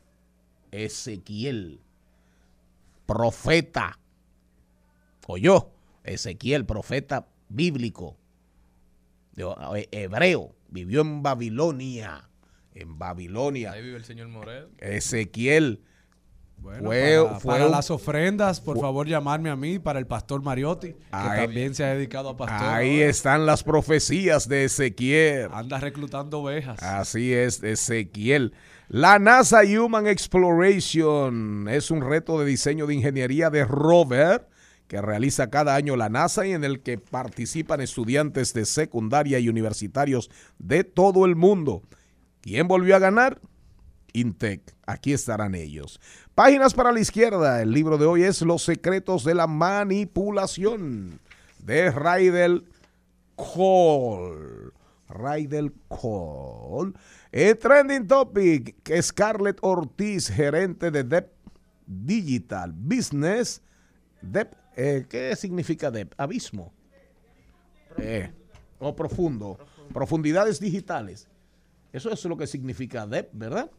Ezequiel. 0.70 1.80
Profeta. 3.06 3.98
Oyó. 5.26 5.70
Ezequiel, 6.04 6.64
profeta 6.66 7.28
bíblico. 7.48 8.16
eh, 9.36 9.88
hebreo. 9.92 10.54
Vivió 10.68 11.00
en 11.02 11.22
Babilonia. 11.22 12.28
En 12.74 12.98
Babilonia. 12.98 13.72
Ahí 13.72 13.82
vive 13.82 13.96
el 13.96 14.04
señor 14.04 14.28
Morel. 14.28 14.68
Ezequiel. 14.78 15.82
Bueno, 16.60 16.84
Fue- 16.84 17.24
para, 17.26 17.40
fue 17.40 17.52
para 17.54 17.66
un- 17.66 17.70
las 17.72 17.90
ofrendas, 17.90 18.60
por 18.60 18.78
favor, 18.80 19.06
llamarme 19.06 19.50
a 19.50 19.56
mí, 19.56 19.78
para 19.78 19.98
el 19.98 20.06
pastor 20.06 20.42
Mariotti, 20.42 20.88
que 20.92 20.96
también 21.10 21.74
se 21.74 21.84
ha 21.84 21.94
dedicado 21.94 22.28
a 22.28 22.36
pastor. 22.36 22.68
Ahí 22.68 23.00
están 23.00 23.46
las 23.46 23.62
profecías 23.64 24.48
de 24.48 24.64
Ezequiel. 24.64 25.48
Anda 25.52 25.80
reclutando 25.80 26.40
ovejas. 26.40 26.82
Así 26.82 27.32
es, 27.32 27.62
Ezequiel. 27.62 28.52
La 28.88 29.18
NASA 29.18 29.60
Human 29.62 30.06
Exploration 30.06 31.68
es 31.68 31.90
un 31.90 32.00
reto 32.02 32.38
de 32.40 32.46
diseño 32.46 32.86
de 32.86 32.94
ingeniería 32.94 33.50
de 33.50 33.64
rover 33.64 34.48
que 34.88 35.00
realiza 35.00 35.48
cada 35.50 35.76
año 35.76 35.94
la 35.96 36.08
NASA 36.08 36.46
y 36.46 36.52
en 36.52 36.64
el 36.64 36.80
que 36.80 36.98
participan 36.98 37.80
estudiantes 37.80 38.52
de 38.52 38.64
secundaria 38.66 39.38
y 39.38 39.48
universitarios 39.48 40.30
de 40.58 40.82
todo 40.84 41.24
el 41.24 41.36
mundo. 41.36 41.82
¿Quién 42.40 42.66
volvió 42.66 42.96
a 42.96 42.98
ganar? 42.98 43.40
Intec. 44.12 44.74
Aquí 44.86 45.12
estarán 45.12 45.54
ellos. 45.54 46.00
Páginas 46.40 46.72
para 46.72 46.90
la 46.90 47.00
izquierda. 47.00 47.60
El 47.60 47.70
libro 47.70 47.98
de 47.98 48.06
hoy 48.06 48.22
es 48.22 48.40
Los 48.40 48.62
secretos 48.62 49.24
de 49.24 49.34
la 49.34 49.46
manipulación 49.46 51.20
de 51.58 51.90
Raidel 51.90 52.64
Cole. 53.36 54.70
Raidel 55.06 55.70
Cole. 55.88 56.94
Eh, 57.30 57.54
trending 57.56 58.06
topic. 58.06 58.74
Scarlett 59.02 59.58
Ortiz, 59.60 60.30
gerente 60.30 60.90
de 60.90 61.04
Dep 61.04 61.30
Digital 61.86 62.72
Business. 62.74 63.60
Dep, 64.22 64.54
eh, 64.76 65.04
¿Qué 65.10 65.36
significa 65.36 65.90
Dep? 65.90 66.14
Abismo. 66.16 66.72
Eh, 67.98 68.32
o 68.78 68.96
profundo. 68.96 69.58
Profundidades 69.92 70.58
digitales. 70.58 71.28
Eso 71.92 72.10
es 72.10 72.24
lo 72.24 72.38
que 72.38 72.46
significa 72.46 73.06
DEP, 73.06 73.28
¿verdad? 73.34 73.70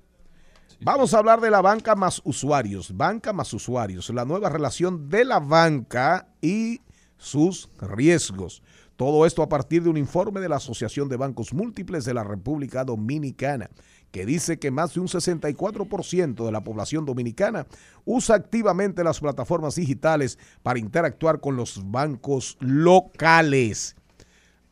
Vamos 0.79 1.13
a 1.13 1.19
hablar 1.19 1.41
de 1.41 1.51
la 1.51 1.61
banca 1.61 1.95
más 1.95 2.21
usuarios. 2.23 2.95
Banca 2.95 3.33
más 3.33 3.53
usuarios. 3.53 4.09
La 4.09 4.25
nueva 4.25 4.49
relación 4.49 5.09
de 5.09 5.25
la 5.25 5.39
banca 5.39 6.27
y 6.41 6.81
sus 7.17 7.69
riesgos. 7.79 8.63
Todo 8.95 9.25
esto 9.25 9.41
a 9.41 9.49
partir 9.49 9.83
de 9.83 9.89
un 9.89 9.97
informe 9.97 10.41
de 10.41 10.49
la 10.49 10.57
Asociación 10.57 11.09
de 11.09 11.17
Bancos 11.17 11.53
Múltiples 11.53 12.05
de 12.05 12.13
la 12.13 12.23
República 12.23 12.83
Dominicana, 12.83 13.69
que 14.11 14.25
dice 14.25 14.59
que 14.59 14.69
más 14.69 14.93
de 14.93 14.99
un 14.99 15.07
64% 15.07 16.45
de 16.45 16.51
la 16.51 16.63
población 16.63 17.05
dominicana 17.05 17.65
usa 18.05 18.35
activamente 18.35 19.03
las 19.03 19.19
plataformas 19.19 19.75
digitales 19.75 20.37
para 20.61 20.77
interactuar 20.77 21.39
con 21.39 21.55
los 21.55 21.81
bancos 21.89 22.57
locales. 22.59 23.95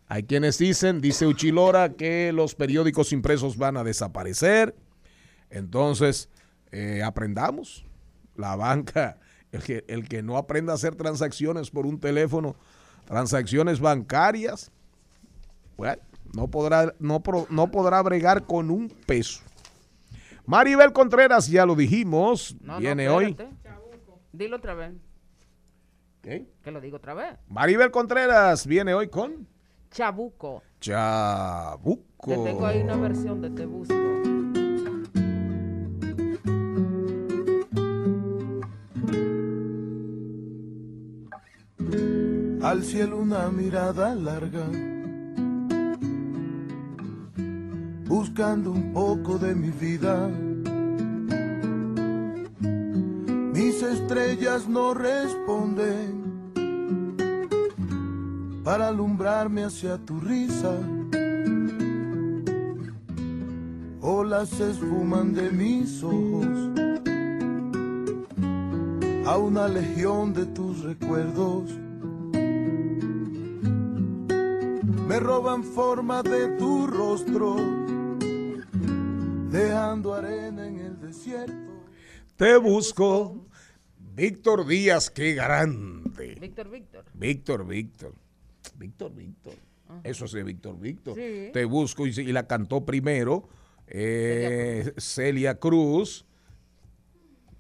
Hay 0.08 0.24
quienes 0.24 0.58
dicen, 0.58 1.02
dice 1.02 1.26
Uchilora, 1.26 1.94
que 1.94 2.32
los 2.32 2.56
periódicos 2.56 3.14
impresos 3.14 3.58
van 3.58 3.78
a 3.78 3.84
desaparecer. 3.84 4.76
Entonces, 5.50 6.30
eh, 6.72 7.02
aprendamos. 7.04 7.86
La 8.36 8.56
banca, 8.56 9.18
el 9.52 9.64
que, 9.64 9.84
el 9.88 10.08
que 10.08 10.22
no 10.24 10.38
aprenda 10.38 10.72
a 10.74 10.76
hacer 10.76 10.96
transacciones 10.96 11.70
por 11.72 11.86
un 11.86 12.00
teléfono, 12.00 12.56
transacciones 13.06 13.80
bancarias, 13.80 14.72
bueno, 15.78 16.02
no 16.34 16.48
podrá, 16.48 16.94
no, 17.00 17.22
pro- 17.22 17.48
no 17.50 17.70
podrá 17.72 18.02
bregar 18.02 18.46
con 18.46 18.70
un 18.70 18.90
peso. 19.06 19.42
Maribel 20.46 20.94
Contreras, 20.94 21.48
ya 21.48 21.66
lo 21.66 21.76
dijimos, 21.76 22.56
No, 22.62 22.74
no, 22.74 22.80
viene 22.80 23.08
hoy. 23.10 23.36
Dilo 24.32 24.58
otra 24.58 24.74
vez. 24.76 24.94
¿ok? 26.20 26.28
Que 26.64 26.72
lo 26.72 26.80
digo 26.82 26.98
otra 26.98 27.14
vez. 27.14 27.38
Maribel 27.48 27.92
Contreras 27.92 28.66
viene 28.68 28.94
hoy 28.94 29.10
con 29.10 29.48
Chabuco. 29.92 30.62
Chabuco. 30.80 32.06
Que 32.26 32.36
tengo 32.38 32.66
ahí 32.66 32.82
una 32.82 32.96
versión 32.96 33.42
de 33.42 33.50
Te 33.50 33.66
Busco. 33.66 34.19
Al 42.70 42.84
cielo 42.84 43.18
una 43.18 43.50
mirada 43.50 44.14
larga, 44.14 44.68
buscando 48.06 48.72
un 48.72 48.94
poco 48.94 49.40
de 49.40 49.56
mi 49.56 49.72
vida. 49.72 50.30
Mis 53.56 53.82
estrellas 53.82 54.70
no 54.70 54.94
responden 54.94 56.22
para 58.64 58.90
alumbrarme 58.90 59.64
hacia 59.64 59.98
tu 59.98 60.20
risa. 60.20 60.76
Olas 64.00 64.50
se 64.50 64.70
esfuman 64.70 65.34
de 65.34 65.50
mis 65.50 66.04
ojos 66.04 66.70
a 69.26 69.38
una 69.38 69.68
legión 69.68 70.34
de 70.36 70.46
tus 70.46 70.84
recuerdos. 70.84 71.89
Me 75.10 75.20
roban 75.20 75.64
forma 75.64 76.22
de 76.22 76.50
tu 76.60 76.86
rostro, 76.86 77.56
dejando 79.50 80.14
arena 80.14 80.68
en 80.68 80.78
el 80.78 81.02
desierto. 81.02 81.84
Te 82.36 82.56
busco. 82.58 83.48
Víctor 84.14 84.68
Díaz, 84.68 85.10
qué 85.10 85.34
grande. 85.34 86.38
Víctor, 86.40 86.70
Víctor. 86.70 87.06
Víctor, 87.16 87.66
Víctor. 87.66 88.14
Víctor, 88.78 89.16
Víctor. 89.16 89.56
Eso 90.04 90.26
es 90.26 90.32
de 90.32 90.44
Víctor, 90.44 90.80
Víctor. 90.80 91.16
Sí. 91.16 91.50
Te 91.54 91.66
busco 91.66 92.06
y, 92.06 92.12
y 92.12 92.32
la 92.32 92.46
cantó 92.46 92.86
primero 92.86 93.50
eh, 93.88 94.94
Celia 94.98 95.58
Cruz. 95.58 96.28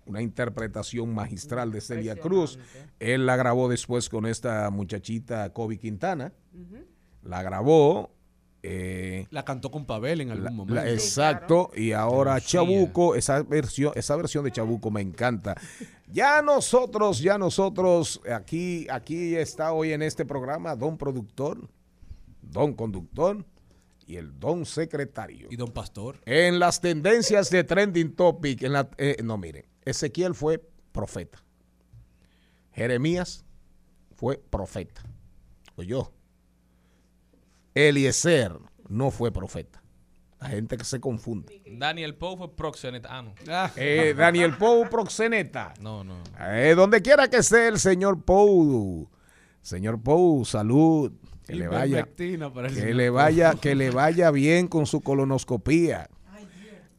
Una 0.05 0.21
interpretación 0.21 1.15
magistral 1.15 1.71
de 1.71 1.81
Celia 1.81 2.15
Cruz. 2.15 2.59
Él 2.99 3.25
la 3.25 3.37
grabó 3.37 3.69
después 3.69 4.07
con 4.07 4.27
esta 4.27 4.69
muchachita 4.69 5.51
Kobe 5.51 5.79
Quintana. 5.79 6.31
La 7.23 7.43
grabó. 7.43 8.11
eh, 8.61 9.25
La 9.31 9.45
cantó 9.45 9.71
con 9.71 9.85
Pavel 9.85 10.19
en 10.19 10.31
algún 10.31 10.43
la- 10.43 10.51
momento. 10.51 10.73
la- 10.75 10.89
exacto, 10.91 11.71
y 11.75 11.93
ahora 11.93 12.35
Lucía. 12.35 12.49
Chabuco, 12.59 13.15
esa 13.15 13.41
versión, 13.43 13.93
esa 13.95 14.17
versión 14.17 14.43
de 14.43 14.51
Chabuco 14.51 14.91
me 14.91 14.99
encanta. 14.99 15.55
Ya 16.11 16.41
nosotros, 16.41 17.19
ya 17.19 17.37
nosotros, 17.37 18.19
aquí, 18.29 18.85
aquí 18.89 19.35
está 19.37 19.71
hoy 19.71 19.93
en 19.93 20.01
este 20.01 20.25
programa 20.25 20.75
Don 20.75 20.97
Productor, 20.97 21.69
Don 22.41 22.73
Conductor 22.73 23.45
y 24.05 24.17
el 24.17 24.37
Don 24.39 24.65
Secretario. 24.65 25.47
Y 25.49 25.55
Don 25.55 25.71
Pastor. 25.71 26.17
En 26.25 26.59
las 26.59 26.81
tendencias 26.81 27.49
de 27.51 27.63
Trending 27.63 28.13
Topic, 28.13 28.61
en 28.63 28.73
la, 28.73 28.89
eh, 28.97 29.15
no 29.23 29.37
mire, 29.37 29.69
Ezequiel 29.85 30.35
fue 30.35 30.61
profeta. 30.91 31.41
Jeremías 32.73 33.45
fue 34.15 34.37
profeta. 34.37 35.01
Oyó. 35.77 36.11
Eliezer 37.75 38.53
no 38.87 39.11
fue 39.11 39.31
profeta. 39.31 39.81
La 40.39 40.49
gente 40.49 40.77
que 40.77 40.85
se 40.85 41.01
confunde. 41.01 41.61
Daniel 41.69 42.15
Poe 42.15 42.37
fue 42.37 42.55
proxenetano. 42.55 43.33
Ah, 43.49 43.69
Eh, 43.75 44.13
Daniel 44.15 44.55
Pou, 44.57 44.87
proxeneta. 44.89 45.73
No, 45.81 46.03
no. 46.05 46.15
Eh, 46.39 46.73
donde 46.75 47.01
quiera 47.01 47.27
que 47.27 47.37
esté 47.37 47.67
el 47.67 47.77
señor 47.77 48.23
Pou. 48.23 49.09
Señor 49.61 50.01
Pou, 50.01 50.45
salud. 50.45 51.11
Que 51.45 51.55
le 51.55 51.67
vaya, 51.67 51.85
ivermectina 51.87 52.53
para 52.53 52.67
el 52.67 52.73
que 52.75 52.79
señor 52.81 52.95
le 52.95 53.09
vaya, 53.09 53.55
que 53.55 53.75
le 53.75 53.89
vaya 53.89 54.31
bien 54.31 54.67
con 54.67 54.85
su 54.85 55.01
colonoscopía. 55.01 56.09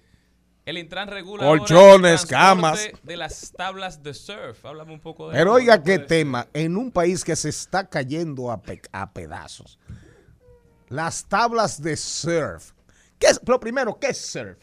El 0.64 0.78
Intran 0.78 1.08
regula 1.08 1.44
Colchones, 1.48 2.24
camas. 2.28 2.88
de 3.02 3.18
las 3.18 3.52
tablas 3.52 4.04
de 4.04 4.14
surf. 4.14 4.64
Háblame 4.64 4.94
un 4.94 5.00
poco 5.00 5.28
de 5.28 5.36
Pero 5.36 5.54
oiga 5.54 5.78
¿Cómo 5.78 5.86
qué 5.86 5.98
tema, 5.98 6.48
en 6.54 6.78
un 6.78 6.92
país 6.92 7.24
que 7.24 7.36
se 7.36 7.50
está 7.50 7.90
cayendo 7.90 8.52
a, 8.52 8.62
pe- 8.62 8.84
a 8.92 9.12
pedazos. 9.12 9.80
Las 10.88 11.26
tablas 11.26 11.82
de 11.82 11.98
surf. 11.98 12.74
¿Qué 13.22 13.28
es? 13.28 13.40
Lo 13.46 13.60
primero, 13.60 13.98
¿qué 14.00 14.08
es 14.08 14.18
surf? 14.18 14.58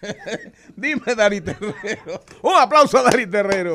Dime, 0.76 1.16
Dari 1.16 1.40
Terrero. 1.40 2.22
Un 2.42 2.54
aplauso 2.54 2.98
a 2.98 3.02
Dari 3.02 3.26
Terrero. 3.26 3.74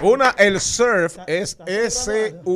Una, 0.00 0.30
el 0.30 0.58
surf 0.58 1.18
es 1.26 1.58
S-U-R-F, 1.66 2.52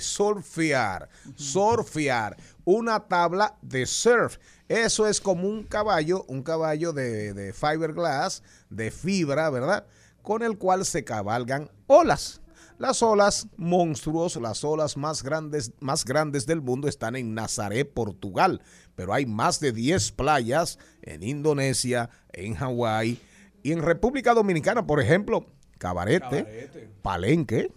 surfear, 0.00 1.08
surfear, 1.34 2.36
una 2.64 3.00
tabla 3.00 3.56
de 3.62 3.86
surf. 3.86 4.36
Eso 4.68 5.08
es 5.08 5.18
como 5.20 5.48
un 5.48 5.64
caballo, 5.64 6.24
un 6.28 6.42
caballo 6.42 6.92
de, 6.92 7.32
de 7.32 7.54
fiberglass, 7.54 8.42
de 8.68 8.90
fibra, 8.90 9.48
¿verdad? 9.48 9.86
Con 10.22 10.42
el 10.42 10.58
cual 10.58 10.84
se 10.84 11.04
cabalgan 11.04 11.70
olas. 11.86 12.42
Las 12.80 13.02
olas 13.02 13.46
monstruos, 13.58 14.36
las 14.36 14.64
olas 14.64 14.96
más 14.96 15.22
grandes, 15.22 15.70
más 15.80 16.02
grandes 16.06 16.46
del 16.46 16.62
mundo 16.62 16.88
están 16.88 17.14
en 17.14 17.34
Nazaré, 17.34 17.84
Portugal, 17.84 18.62
pero 18.94 19.12
hay 19.12 19.26
más 19.26 19.60
de 19.60 19.72
10 19.72 20.12
playas 20.12 20.78
en 21.02 21.22
Indonesia, 21.22 22.08
en 22.32 22.54
Hawái 22.54 23.20
y 23.62 23.72
en 23.72 23.82
República 23.82 24.32
Dominicana, 24.32 24.86
por 24.86 24.98
ejemplo, 24.98 25.44
Cabarete, 25.76 26.88
Palenque. 27.02 27.70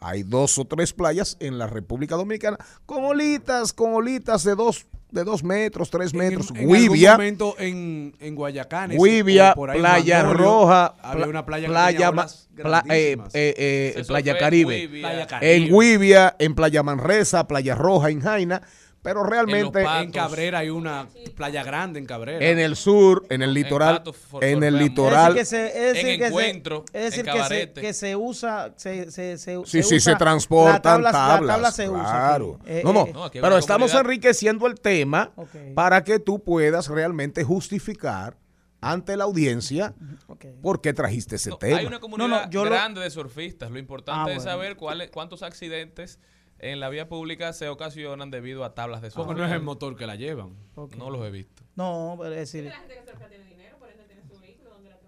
Hay 0.00 0.22
dos 0.22 0.58
o 0.58 0.66
tres 0.66 0.92
playas 0.92 1.38
en 1.40 1.56
la 1.56 1.66
República 1.66 2.16
Dominicana 2.16 2.58
con 2.84 3.04
olitas, 3.04 3.72
con 3.72 3.94
olitas 3.94 4.44
de 4.44 4.54
dos, 4.54 4.86
de 5.16 5.24
dos 5.24 5.42
metros, 5.42 5.90
tres 5.90 6.14
metros. 6.14 6.50
En, 6.50 6.56
en 6.56 6.62
algún 6.62 7.00
momento 7.12 7.56
en, 7.58 8.14
en 8.20 8.34
Guayacanes. 8.36 8.96
Huivia, 8.98 9.50
o 9.52 9.54
por 9.56 9.70
ahí 9.70 9.78
Playa 9.80 10.22
Roja, 10.22 10.94
Había 11.02 11.26
una 11.26 11.44
playa, 11.44 11.66
playa, 11.68 12.12
que 12.54 12.62
pla- 12.62 12.84
eh, 12.88 13.16
eh, 13.34 13.94
eh, 13.96 14.04
Playa 14.06 14.38
Caribe. 14.38 14.88
Playa 14.88 15.26
Caribe. 15.26 15.56
En 15.56 15.74
Huivia, 15.74 16.36
en 16.38 16.54
Playa 16.54 16.82
Manresa, 16.84 17.48
Playa 17.48 17.74
Roja, 17.74 18.10
en 18.10 18.20
Jaina, 18.20 18.62
pero 19.06 19.22
realmente 19.22 19.80
en 19.82 20.10
Cabrera 20.10 20.58
hay 20.58 20.70
una 20.70 21.06
playa 21.36 21.62
grande 21.62 22.00
en 22.00 22.06
Cabrera. 22.06 22.44
en 22.44 22.58
el 22.58 22.74
sur, 22.74 23.24
en 23.30 23.40
el 23.42 23.54
litoral, 23.54 24.02
en 24.40 24.64
el 24.64 24.76
litoral, 24.78 25.36
Es 25.38 25.48
decir, 25.50 25.66
que 25.66 25.70
se, 25.72 25.88
es 25.88 25.92
decir 25.94 26.08
En 26.10 26.18
que 26.18 26.24
se- 26.24 26.28
encuentro, 26.28 26.84
es 26.92 27.02
decir 27.04 27.20
en 27.20 27.24
que, 27.26 27.30
se, 27.32 27.36
cabarete. 27.38 27.80
que 27.80 27.92
se 27.92 28.16
usa, 28.16 28.72
se, 28.76 29.10
se, 29.12 29.38
se, 29.38 29.56
Sí, 29.64 29.82
sí, 29.84 29.94
usa- 29.96 30.00
se 30.12 30.16
transportan 30.16 31.02
la 31.02 31.12
tabla, 31.12 31.12
tablas. 31.12 31.40
La 31.46 31.52
tabla 31.54 31.70
se 31.70 31.88
usa. 31.88 32.02
claro. 32.02 32.58
aquí. 32.60 32.70
Eh, 32.72 32.82
no, 32.84 32.92
no, 32.92 33.06
eh, 33.06 33.10
No, 33.14 33.24
aquí 33.24 33.38
hay 33.38 33.42
pero 33.42 33.58
estamos 33.58 33.92
comunidad. 33.92 34.10
enriqueciendo 34.12 34.66
el 34.66 34.80
tema 34.80 35.30
para 35.74 36.02
que 36.02 36.18
tú 36.18 36.42
puedas 36.42 36.88
realmente 36.88 37.44
justificar 37.44 38.36
ante 38.80 39.16
la 39.16 39.24
audiencia 39.24 39.94
ok. 40.26 40.44
por 40.62 40.80
qué 40.80 40.92
trajiste 40.92 41.36
ese 41.36 41.50
No, 41.50 41.58
tema. 41.58 41.78
Hay 41.78 41.86
una 41.86 42.00
comunidad 42.00 42.28
No, 42.28 42.44
no, 42.44 42.50
yo 42.50 42.64
lo- 42.64 42.70
grande 42.70 43.00
de 43.00 43.10
surfistas. 43.10 43.70
Lo 43.70 43.78
importante 43.78 44.32
Ah, 44.32 44.34
es 44.34 44.42
bueno. 44.44 44.50
saber 44.50 44.76
cuáles, 44.76 45.10
cuántos 45.10 45.42
accidentes 45.42 46.18
en 46.58 46.80
la 46.80 46.88
vía 46.88 47.08
pública 47.08 47.52
se 47.52 47.68
ocasionan 47.68 48.30
debido 48.30 48.64
a 48.64 48.74
tablas 48.74 49.02
de 49.02 49.10
surf. 49.10 49.26
Porque 49.26 49.40
no 49.42 49.46
es 49.46 49.52
el 49.52 49.62
motor 49.62 49.96
que 49.96 50.06
la 50.06 50.16
llevan. 50.16 50.54
No 50.96 51.10
los 51.10 51.24
he 51.26 51.30
visto. 51.30 51.62
No, 51.74 52.16
pero 52.18 52.32
es 52.34 52.52
decir. 52.52 52.72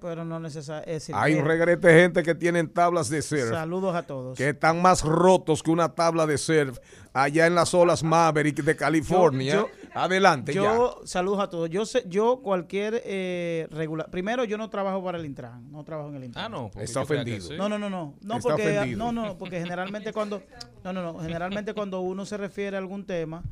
Pero 0.01 0.25
no 0.25 0.39
necesariamente. 0.39 1.13
Hay 1.13 1.35
un 1.35 1.45
regrete 1.45 1.89
de 1.89 2.03
gente 2.03 2.23
que 2.23 2.35
tienen 2.37 2.69
tablas 2.73 3.09
de 3.09 3.21
surf 3.21 3.51
Saludos 3.51 3.97
a 3.97 4.07
todos. 4.07 4.39
que 4.39 4.51
están 4.51 4.81
más 4.81 5.03
rotos 5.03 5.61
que 5.61 5.73
una 5.73 5.93
tabla 5.97 6.25
de 6.25 6.39
surf 6.39 6.79
allá 7.13 7.47
en 7.49 7.57
las 7.57 7.75
olas 7.75 8.05
Maverick 8.05 8.63
de 8.63 8.77
California. 8.77 9.55
Yo- 9.55 9.69
Adelante 10.05 10.53
ya. 10.55 10.63
Yo, 10.63 11.01
saludos 11.05 11.41
a 11.41 11.51
todos. 11.51 11.69
Yo 11.71 11.85
sé, 11.87 12.05
yo 12.07 12.41
cualquier 12.43 13.03
eh, 13.05 13.67
regular. 13.71 14.11
Primero, 14.11 14.45
yo 14.45 14.57
no 14.59 14.71
trabajo 14.71 15.03
para 15.03 15.19
el 15.19 15.25
Intran. 15.27 15.71
No 15.73 15.85
trabajo 15.85 16.09
en 16.11 16.17
el 16.17 16.25
Intran. 16.25 16.45
Ah, 16.45 16.49
no. 16.49 16.71
Está 16.81 17.01
yo 17.01 17.03
ofendido. 17.03 17.41
sí. 17.41 17.55
No, 17.57 17.69
no, 17.69 17.79
no, 17.79 17.91
no. 17.91 18.15
No, 18.23 18.37
Está 18.37 18.49
porque, 18.51 18.79
ofendido. 18.79 18.99
no, 18.99 19.13
no, 19.13 19.37
porque 19.39 19.59
generalmente 19.61 20.13
cuando, 20.13 20.43
no, 20.85 20.93
no, 20.93 21.03
no, 21.03 21.19
generalmente 21.21 21.75
cuando 21.75 22.01
uno 22.01 22.25
se 22.27 22.37
refiere 22.37 22.77
a 22.77 22.81
algún 22.81 23.05
tema, 23.05 23.43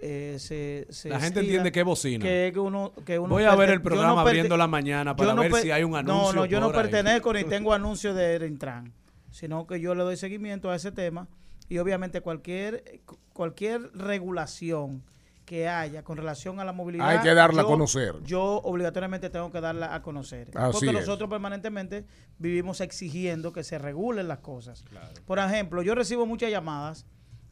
eh, 0.00 0.36
se, 0.38 0.86
se 0.90 1.08
La 1.08 1.18
gente 1.20 1.40
entiende 1.40 1.72
que 1.72 1.82
bocina. 1.82 2.22
que, 2.24 2.50
que 2.52 2.60
uno, 2.60 2.92
que 3.06 3.18
uno 3.18 3.28
Voy 3.30 3.44
a 3.44 3.54
ver 3.54 3.70
el 3.70 3.78
yo 3.78 3.82
programa 3.84 4.16
perte- 4.22 4.28
abriendo 4.28 4.56
la 4.56 4.66
mañana 4.66 5.16
para 5.16 5.30
yo 5.30 5.36
no 5.36 5.42
ver 5.42 5.52
si 5.62 5.70
hay 5.70 5.82
un 5.84 5.92
No, 5.92 5.96
anuncio. 5.98 6.34
no, 6.34 6.44
yo 6.46 6.60
no 6.60 6.66
por 6.66 6.76
ahí. 6.76 6.82
pertenezco 6.90 7.32
ni 7.32 7.44
tengo 7.44 7.72
anuncio 7.72 8.12
de 8.12 8.46
Intran, 8.46 8.92
sino 9.30 9.66
que 9.66 9.80
yo 9.80 9.94
le 9.94 10.02
doy 10.02 10.16
seguimiento 10.16 10.70
a 10.70 10.76
ese 10.76 10.92
tema 10.92 11.26
y 11.70 11.78
obviamente 11.78 12.20
cualquier 12.20 13.00
cualquier 13.32 13.90
regulación 13.94 15.02
que 15.44 15.68
haya 15.68 16.02
con 16.02 16.16
relación 16.16 16.58
a 16.60 16.64
la 16.64 16.72
movilidad 16.72 17.08
Hay 17.08 17.20
que 17.20 17.34
darla 17.34 17.62
a 17.62 17.64
conocer. 17.64 18.22
Yo 18.24 18.60
obligatoriamente 18.62 19.30
tengo 19.30 19.50
que 19.50 19.60
darla 19.60 19.94
a 19.94 20.02
conocer. 20.02 20.50
Así 20.54 20.72
porque 20.72 20.86
es. 20.86 20.92
nosotros 20.92 21.28
permanentemente 21.28 22.06
vivimos 22.38 22.80
exigiendo 22.80 23.52
que 23.52 23.62
se 23.62 23.78
regulen 23.78 24.28
las 24.28 24.38
cosas. 24.38 24.84
Por 25.26 25.38
ejemplo, 25.38 25.82
yo 25.82 25.94
recibo 25.94 26.26
muchas 26.26 26.50
llamadas 26.50 27.06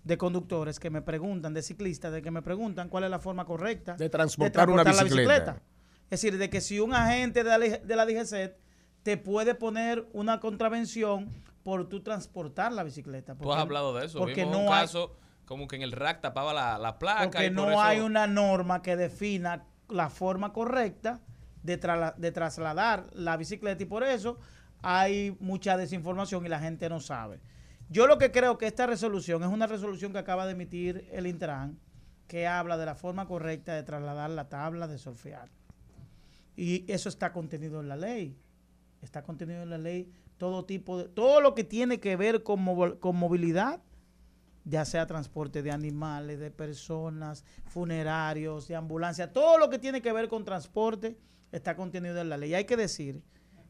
de 0.05 0.19
conductores 0.19 0.81
que 0.81 0.91
me 0.91 1.03
preguntan, 1.03 1.55
de 1.55 1.63
ciclistas, 1.63 2.13
de 2.13 2.23
que 2.23 2.31
me 2.31 2.43
preguntan 2.43 2.89
cuál 2.89 3.05
es 3.05 3.11
la 3.11 3.21
forma 3.21 3.45
correcta 3.45 3.95
De 3.95 4.09
transportar 4.09 4.69
una 4.69 4.83
la 4.83 5.05
bicicleta. 5.05 5.63
Es 6.11 6.21
decir, 6.21 6.39
de 6.39 6.51
que 6.51 6.61
si 6.61 6.81
un 6.81 6.93
agente 6.93 7.45
de 7.45 7.59
la, 7.59 7.59
de 7.59 7.97
la 7.97 8.05
DGC 8.05 8.57
te 9.03 9.17
puede 9.17 9.55
poner 9.55 10.07
una 10.13 10.41
contravención 10.41 11.31
por 11.63 11.89
tú 11.89 12.03
transportar 12.03 12.73
la 12.73 12.83
bicicleta. 12.83 13.35
Tú 13.37 13.53
has 13.53 13.61
hablado 13.61 13.95
de 13.95 14.07
eso. 14.07 14.19
Porque 14.19 14.45
Vimos 14.45 14.53
no 14.53 14.59
un 14.65 14.73
hay, 14.73 14.81
caso 14.83 15.17
como 15.47 15.67
que 15.69 15.77
en 15.77 15.83
el 15.83 15.93
rack 15.93 16.21
tapaba 16.21 16.53
la, 16.53 16.79
la 16.79 16.99
placa. 16.99 17.25
porque 17.25 17.47
y 17.47 17.51
por 17.51 17.67
no 17.67 17.71
eso- 17.73 17.81
hay 17.83 18.01
una 18.01 18.27
norma 18.27 18.83
que 18.83 18.97
defina 18.97 19.65
la 19.89 20.09
forma 20.11 20.53
correcta 20.53 21.21
de, 21.63 21.79
trala- 21.79 22.15
de 22.17 22.33
trasladar 22.33 23.07
la 23.13 23.37
bicicleta 23.37 23.83
y 23.83 23.87
por 23.87 24.03
eso 24.05 24.39
hay 24.83 25.37
mucha 25.41 25.77
desinformación 25.77 26.45
y 26.47 26.49
la 26.49 26.59
gente 26.61 26.89
no 26.89 27.01
sabe. 27.01 27.41
Yo 27.89 28.07
lo 28.07 28.17
que 28.19 28.31
creo 28.33 28.57
que 28.59 28.67
esta 28.67 28.87
resolución 28.87 29.43
es 29.43 29.49
una 29.49 29.67
resolución 29.67 30.13
que 30.13 30.19
acaba 30.19 30.47
de 30.47 30.53
emitir 30.53 31.07
el 31.13 31.27
Intran 31.27 31.79
que 32.27 32.47
habla 32.47 32.79
de 32.79 32.87
la 32.87 32.95
forma 32.95 33.27
correcta 33.27 33.75
de 33.75 33.83
trasladar 33.83 34.31
la 34.31 34.49
tabla 34.49 34.89
de 34.89 34.97
surfear. 34.97 35.51
Y 36.57 36.91
eso 36.91 37.09
está 37.09 37.33
contenido 37.33 37.81
en 37.81 37.89
la 37.89 37.97
ley. 37.97 38.37
Está 39.03 39.23
contenido 39.23 39.63
en 39.63 39.71
la 39.71 39.79
ley 39.79 40.11
todo 40.39 40.65
tipo 40.65 40.99
de 40.99 41.09
todo 41.09 41.41
lo 41.41 41.55
que 41.55 41.65
tiene 41.65 42.01
que 42.01 42.17
ver 42.17 42.43
con, 42.43 42.65
con 42.99 43.17
movilidad 43.17 43.81
ya 44.65 44.85
sea 44.85 45.07
transporte 45.07 45.63
de 45.63 45.71
animales, 45.71 46.39
de 46.39 46.51
personas, 46.51 47.45
funerarios, 47.67 48.69
de 48.69 48.77
ambulancia, 48.77 49.33
todo 49.33 49.59
lo 49.59 49.71
que 49.71 49.79
tiene 49.79 50.03
que 50.03 50.13
ver 50.13 50.29
con 50.29 50.45
transporte 50.45 51.17
está 51.51 51.77
contenido 51.77 52.21
en 52.21 52.29
la 52.29 52.37
ley. 52.37 52.55
Hay 52.55 52.65
que 52.65 52.77
decir 52.77 53.23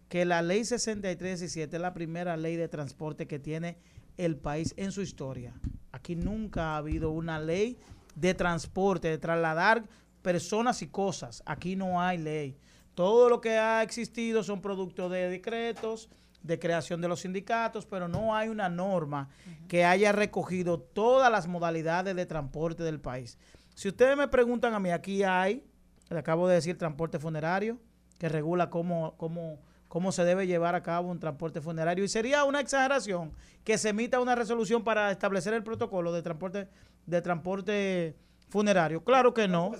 que 0.09 0.25
la 0.25 0.43
ley 0.43 0.65
6317 0.65 1.77
es 1.77 1.83
la 1.83 1.95
primera 1.95 2.37
ley 2.37 2.57
de 2.57 2.69
transporte 2.69 3.27
que 3.27 3.39
tiene 3.39 3.79
el 4.19 4.37
país 4.37 4.75
en 4.77 4.93
su 4.93 5.01
historia. 5.01 5.55
Aquí 5.91 6.17
nunca 6.17 6.75
ha 6.75 6.77
habido 6.77 7.11
una 7.11 7.41
ley 7.41 7.79
de 8.15 8.35
transporte, 8.35 9.09
de 9.09 9.19
trasladar 9.19 9.85
personas 10.21 10.83
y 10.83 10.89
cosas. 10.89 11.43
Aquí 11.47 11.77
no 11.77 12.01
hay 12.01 12.19
ley. 12.19 12.59
Todo 12.95 13.31
lo 13.31 13.41
que 13.41 13.57
ha 13.57 13.83
existido 13.83 14.43
son 14.43 14.61
productos 14.61 15.11
de 15.11 15.31
decretos, 15.31 16.11
de 16.43 16.59
creación 16.59 17.01
de 17.01 17.09
los 17.09 17.21
sindicatos, 17.21 17.87
pero 17.87 18.09
no 18.09 18.35
hay 18.35 18.49
una 18.49 18.69
norma 18.69 19.29
que 19.69 19.85
haya 19.85 20.13
recogido 20.13 20.81
todas 20.81 21.31
las 21.31 21.47
modalidades 21.47 22.17
de 22.17 22.27
transporte 22.27 22.83
del 22.83 23.01
país. 23.01 23.39
Si 23.75 23.89
ustedes 23.89 24.17
me 24.17 24.29
preguntan 24.29 24.75
a 24.75 24.81
mí, 24.81 24.91
aquí 24.91 25.23
hay, 25.23 25.65
le 26.11 26.19
acabo 26.19 26.49
de 26.49 26.57
decir, 26.57 26.77
transporte 26.77 27.19
funerario, 27.19 27.79
que 28.19 28.29
regula 28.29 28.71
cómo, 28.71 29.15
cómo, 29.17 29.61
cómo 29.89 30.13
se 30.13 30.25
debe 30.25 30.47
llevar 30.47 30.75
a 30.75 30.83
cabo 30.83 31.11
un 31.11 31.19
transporte 31.19 31.61
funerario. 31.61 32.05
Y 32.05 32.09
sería 32.09 32.45
una 32.45 32.61
exageración 32.61 33.33
que 33.65 33.79
se 33.79 33.91
emita 33.91 34.21
una 34.21 34.35
resolución 34.35 34.85
para 34.85 35.11
establecer 35.11 35.55
el 35.55 35.63
protocolo 35.63 36.13
de 36.13 36.23
transporte, 36.23 36.69
de 37.07 37.23
transporte 37.23 38.17
funerario. 38.49 39.03
Claro 39.03 39.33
que 39.33 39.49
no. 39.49 39.73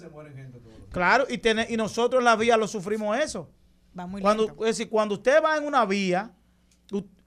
Claro, 0.91 1.27
y, 1.29 1.39
tiene, 1.39 1.67
y 1.69 1.77
nosotros 1.77 2.21
en 2.21 2.25
la 2.25 2.37
vía 2.37 2.57
lo 2.57 2.67
sufrimos 2.67 3.17
eso. 3.19 3.51
Va 3.99 4.07
muy 4.07 4.23
Cuando, 4.23 4.47
lento. 4.47 4.65
es 4.65 4.77
decir, 4.79 4.89
cuando 4.89 5.15
usted 5.15 5.43
va 5.43 5.57
en 5.57 5.67
una 5.67 5.85
vía 5.85 6.33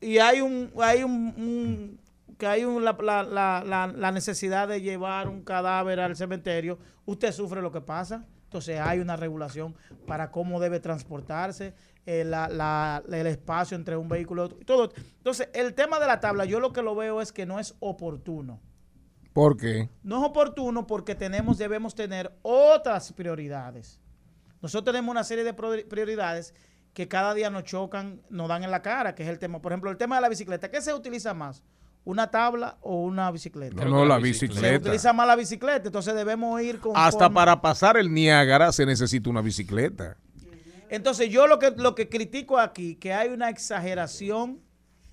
y 0.01 0.17
hay 0.19 0.41
un, 0.41 0.71
hay 0.82 1.04
un, 1.04 1.12
un- 1.38 1.99
que 2.38 2.47
hay 2.47 2.65
un- 2.65 2.84
la, 2.84 2.95
la- 3.01 3.63
la- 3.63 3.88
la- 3.88 4.12
necesidad 4.12 4.67
de 4.67 4.82
llevar 4.82 5.28
un 5.30 5.41
cadáver 5.43 5.99
al 5.99 6.15
cementerio, 6.15 6.78
usted 7.06 7.32
sufre 7.32 7.62
lo 7.62 7.71
que 7.71 7.82
pasa. 7.82 8.25
Entonces 8.43 8.80
hay 8.80 8.99
una 8.99 9.15
regulación 9.15 9.75
para 10.06 10.32
cómo 10.32 10.60
debe 10.60 10.80
transportarse, 10.80 11.73
eh, 12.06 12.23
la- 12.23 12.47
la- 12.47 13.04
el 13.12 13.28
espacio 13.28 13.75
entre 13.75 13.97
un 13.97 14.08
vehículo 14.08 14.43
y 14.43 14.45
otro, 14.45 14.58
todo. 14.65 14.91
Entonces, 15.17 15.49
el 15.54 15.73
tema 15.73 15.99
de 15.99 16.06
la 16.08 16.19
tabla, 16.19 16.45
yo 16.45 16.60
lo 16.60 16.71
que 16.71 16.82
lo 16.84 16.95
veo 16.95 17.21
es 17.21 17.32
que 17.32 17.45
no 17.45 17.60
es 17.60 17.75
oportuno. 17.80 18.60
¿Por 19.34 19.58
qué? 19.58 19.89
No 20.04 20.19
es 20.19 20.30
oportuno 20.30 20.88
porque 20.88 21.15
tenemos, 21.15 21.58
debemos 21.58 21.95
tener 21.95 22.32
otras 22.43 23.12
prioridades. 23.12 23.99
Nosotros 24.62 24.93
tenemos 24.93 25.12
una 25.12 25.23
serie 25.23 25.43
de 25.43 25.54
prioridades 25.54 26.54
que 26.96 27.10
cada 27.10 27.34
día 27.34 27.50
nos 27.50 27.66
chocan, 27.66 28.22
nos 28.30 28.48
dan 28.48 28.64
en 28.64 28.72
la 28.72 28.82
cara, 28.82 29.14
que 29.16 29.24
es 29.24 29.30
el 29.30 29.38
tema. 29.38 29.62
Por 29.62 29.74
ejemplo, 29.74 29.92
el 29.92 29.98
tema 29.98 30.16
de 30.16 30.22
la 30.22 30.30
bicicleta. 30.30 30.72
¿Qué 30.72 30.82
se 30.82 30.94
utiliza 30.94 31.34
más? 31.34 31.62
¿Una 32.06 32.32
tabla 32.32 32.78
o 32.82 33.02
una 33.02 33.30
bicicleta? 33.32 33.84
No, 33.84 33.90
no, 33.90 34.06
la 34.06 34.16
Se 34.16 34.22
bicicleta. 34.22 34.78
utiliza 34.78 35.12
más 35.12 35.28
la 35.28 35.36
bicicleta, 35.36 35.88
entonces 35.88 36.16
debemos 36.16 36.62
ir 36.62 36.80
con... 36.80 36.94
Hasta 36.96 37.30
para 37.30 37.62
pasar 37.62 37.98
el 37.98 38.14
Niágara 38.14 38.72
se 38.72 38.86
necesita 38.86 39.30
una 39.30 39.42
bicicleta. 39.42 40.16
Entonces 40.88 41.30
yo 41.30 41.48
lo 41.48 41.60
que, 41.60 41.72
lo 41.72 41.96
que 41.96 42.08
critico 42.08 42.60
aquí, 42.60 42.96
que 42.96 43.14
hay 43.14 43.28
una 43.28 43.50
exageración, 43.50 44.62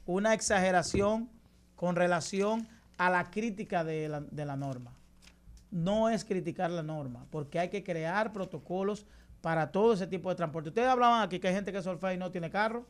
una 0.06 0.34
exageración 0.34 1.28
con 1.74 1.96
relación 1.96 2.68
a 2.96 3.10
la 3.10 3.28
crítica 3.28 3.82
de 3.82 4.08
la, 4.08 4.20
de 4.20 4.44
la 4.44 4.54
norma. 4.54 4.92
No 5.72 6.10
es 6.10 6.24
criticar 6.24 6.70
la 6.70 6.84
norma, 6.84 7.26
porque 7.30 7.58
hay 7.58 7.70
que 7.70 7.82
crear 7.82 8.32
protocolos 8.32 9.04
para 9.42 9.70
todo 9.70 9.92
ese 9.92 10.06
tipo 10.06 10.30
de 10.30 10.36
transporte. 10.36 10.70
Ustedes 10.70 10.88
hablaban 10.88 11.20
aquí 11.20 11.38
que 11.38 11.48
hay 11.48 11.54
gente 11.54 11.72
que 11.72 11.82
surfea 11.82 12.14
y 12.14 12.16
no 12.16 12.30
tiene 12.30 12.48
carro. 12.48 12.86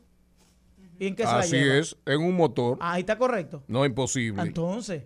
¿Y 0.99 1.07
en 1.07 1.15
qué 1.15 1.23
se 1.23 1.31
la 1.31 1.39
Así 1.39 1.57
lleva? 1.57 1.75
es, 1.75 1.97
en 2.05 2.21
un 2.21 2.35
motor. 2.35 2.77
Ahí 2.79 3.01
está 3.01 3.17
correcto. 3.17 3.63
No 3.67 3.83
imposible. 3.83 4.41
Entonces, 4.41 5.03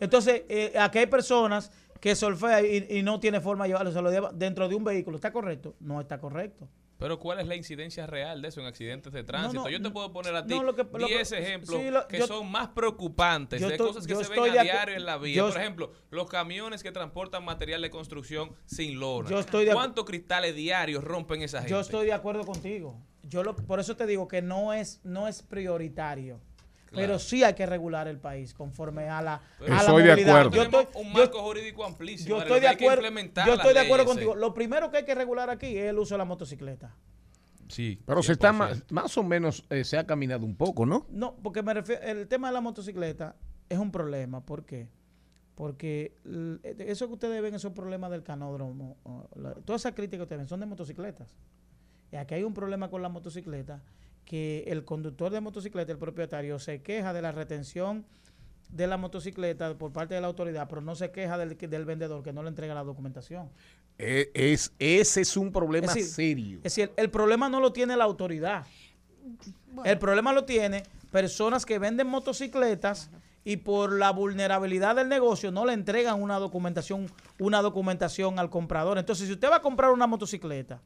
entonces 0.00 0.44
eh, 0.48 0.72
aquí 0.78 1.00
hay 1.00 1.06
personas 1.06 1.70
que 2.00 2.14
surfean 2.14 2.64
y, 2.64 2.98
y 2.98 3.02
no 3.02 3.20
tiene 3.20 3.40
forma 3.40 3.64
de 3.64 3.70
llevarlo, 3.70 3.92
se 3.92 4.00
lo 4.00 4.10
lleva 4.10 4.30
dentro 4.32 4.68
de 4.68 4.76
un 4.76 4.84
vehículo. 4.84 5.16
¿Está 5.16 5.32
correcto? 5.32 5.74
No 5.80 6.00
está 6.00 6.18
correcto. 6.18 6.68
Pero 7.02 7.18
¿cuál 7.18 7.40
es 7.40 7.46
la 7.46 7.56
incidencia 7.56 8.06
real 8.06 8.40
de 8.40 8.48
eso 8.48 8.60
en 8.60 8.66
accidentes 8.66 9.12
de 9.12 9.24
tránsito? 9.24 9.64
no, 9.64 9.68
yo 9.68 9.82
te 9.82 9.90
puedo 9.90 10.12
poner 10.12 10.34
a 10.36 10.46
ti 10.46 10.54
no, 10.54 10.62
lo 10.62 10.74
que- 10.74 10.84
lo 10.84 11.06
que- 11.06 11.14
10 11.14 11.32
ejemplos 11.32 11.80
sí, 11.80 11.90
lo- 11.90 12.06
que 12.08 12.18
yo- 12.20 12.26
son 12.26 12.50
más 12.50 12.68
preocupantes 12.68 13.60
de 13.60 13.76
cosas 13.76 14.06
que 14.06 14.14
se 14.14 14.30
ven 14.30 14.40
a 14.58 14.62
diario 14.62 14.96
en 14.96 15.04
la 15.04 15.18
vía. 15.18 15.34
yo- 15.36 15.48
Por 15.50 15.60
ejemplo, 15.60 15.92
los 16.10 16.28
camiones 16.28 16.82
que 16.82 16.92
transportan 16.92 17.44
material 17.44 17.82
de 17.82 17.90
construcción 17.90 18.52
sin 18.66 19.00
lona. 19.00 19.28
Yo 19.28 19.38
estoy 19.40 19.64
de 19.64 19.72
acu- 19.72 19.74
¿Cuántos 19.74 20.04
cristales 20.04 20.54
diarios 20.54 21.02
rompen 21.04 21.42
esa 21.42 21.58
gente? 21.58 21.70
Yo 21.72 21.80
estoy 21.80 22.06
de 22.06 22.12
acuerdo 22.12 22.44
contigo. 22.44 23.00
Yo 23.24 23.42
lo, 23.44 23.54
por 23.56 23.80
eso 23.80 23.96
te 23.96 24.06
digo 24.06 24.26
que 24.28 24.42
no 24.42 24.72
es, 24.72 25.00
no 25.04 25.28
es 25.28 25.42
prioritario. 25.42 26.40
Claro. 26.92 27.06
Pero 27.06 27.18
sí 27.18 27.42
hay 27.42 27.54
que 27.54 27.64
regular 27.66 28.06
el 28.06 28.18
país 28.18 28.52
conforme 28.54 29.08
a 29.08 29.22
la, 29.22 29.40
Pero 29.58 29.72
a 29.72 29.76
la 29.76 29.80
Estoy 29.82 30.02
de 30.02 30.08
movilidad. 30.10 30.36
acuerdo. 30.38 30.50
Yo 30.56 30.62
Tenemos 30.64 30.82
estoy, 30.82 31.02
un 31.02 31.12
yo- 31.12 31.18
marco 31.18 31.42
jurídico 31.42 31.84
amplísimo. 31.84 32.28
yo 32.28 32.36
de 32.36 32.42
estoy 32.42 32.60
de 32.60 32.68
hay 32.68 32.76
que 32.76 32.84
acuerdo, 32.84 33.02
implementar 33.06 33.46
yo 33.46 33.54
estoy 33.54 33.74
de 33.74 33.80
acuerdo 33.80 34.04
contigo. 34.06 34.34
eh. 34.34 34.38
Lo 34.38 34.52
primero 34.54 34.90
que 34.90 34.98
hay 34.98 35.04
que 35.04 35.14
regular 35.14 35.48
aquí 35.50 35.76
es 35.78 35.86
el 35.90 35.98
uso 35.98 36.14
de 36.14 36.18
la 36.18 36.24
motocicleta. 36.26 36.94
Sí, 37.68 37.98
Pero 38.04 38.22
se 38.22 38.32
está 38.32 38.52
100%. 38.52 38.58
más, 38.58 38.92
más 38.92 39.16
o 39.16 39.22
menos, 39.22 39.64
eh, 39.70 39.84
se 39.84 39.96
ha 39.96 40.06
caminado 40.06 40.44
un 40.44 40.54
poco, 40.54 40.84
¿no? 40.84 41.06
No, 41.08 41.34
porque 41.42 41.62
me 41.62 41.72
refiero, 41.72 42.02
el 42.02 42.28
tema 42.28 42.48
de 42.48 42.54
la 42.54 42.60
motocicleta 42.60 43.36
es 43.70 43.78
un 43.78 43.90
problema. 43.90 44.44
¿Por 44.44 44.66
qué? 44.66 44.88
Porque 45.54 46.14
l- 46.26 46.58
eso 46.86 47.06
que 47.08 47.14
ustedes 47.14 47.40
ven, 47.40 47.54
esos 47.54 47.72
problemas 47.72 48.10
del 48.10 48.22
canódromo, 48.22 48.98
todas 49.64 49.80
esas 49.82 49.92
críticas 49.94 50.18
que 50.18 50.22
ustedes 50.24 50.40
ven 50.40 50.48
son 50.48 50.60
de 50.60 50.66
motocicletas. 50.66 51.34
Y 52.10 52.16
aquí 52.16 52.34
hay 52.34 52.42
un 52.42 52.52
problema 52.52 52.90
con 52.90 53.00
la 53.00 53.08
motocicleta, 53.08 53.82
que 54.24 54.64
el 54.66 54.84
conductor 54.84 55.30
de 55.32 55.40
motocicleta, 55.40 55.92
el 55.92 55.98
propietario, 55.98 56.58
se 56.58 56.82
queja 56.82 57.12
de 57.12 57.22
la 57.22 57.32
retención 57.32 58.04
de 58.68 58.86
la 58.86 58.96
motocicleta 58.96 59.74
por 59.76 59.92
parte 59.92 60.14
de 60.14 60.20
la 60.20 60.26
autoridad, 60.26 60.66
pero 60.68 60.80
no 60.80 60.94
se 60.94 61.10
queja 61.10 61.36
del, 61.36 61.56
del 61.56 61.84
vendedor 61.84 62.22
que 62.22 62.32
no 62.32 62.42
le 62.42 62.48
entrega 62.48 62.74
la 62.74 62.84
documentación. 62.84 63.50
Eh, 63.98 64.30
es, 64.34 64.72
ese 64.78 65.20
es 65.20 65.36
un 65.36 65.52
problema 65.52 65.86
Es 65.86 65.94
decir, 65.94 66.10
serio. 66.10 66.56
Es 66.58 66.74
decir, 66.74 66.92
el 66.96 67.10
problema 67.10 67.48
no 67.48 67.60
lo 67.60 67.72
tiene 67.72 67.96
la 67.96 68.04
autoridad. 68.04 68.66
El 69.84 69.98
problema 69.98 70.32
lo 70.32 70.44
tiene 70.44 70.82
personas 71.10 71.64
que 71.64 71.78
venden 71.78 72.06
motocicletas 72.06 73.10
y 73.44 73.58
por 73.58 73.92
la 73.92 74.10
vulnerabilidad 74.10 74.96
del 74.96 75.08
negocio 75.08 75.50
no 75.50 75.66
le 75.66 75.72
entregan 75.72 76.22
una 76.22 76.38
documentación, 76.38 77.10
una 77.38 77.60
documentación 77.60 78.38
al 78.38 78.50
comprador. 78.50 78.98
Entonces, 78.98 79.26
si 79.26 79.32
usted 79.32 79.50
va 79.50 79.56
a 79.56 79.62
comprar 79.62 79.90
una 79.90 80.06
motocicleta, 80.06 80.80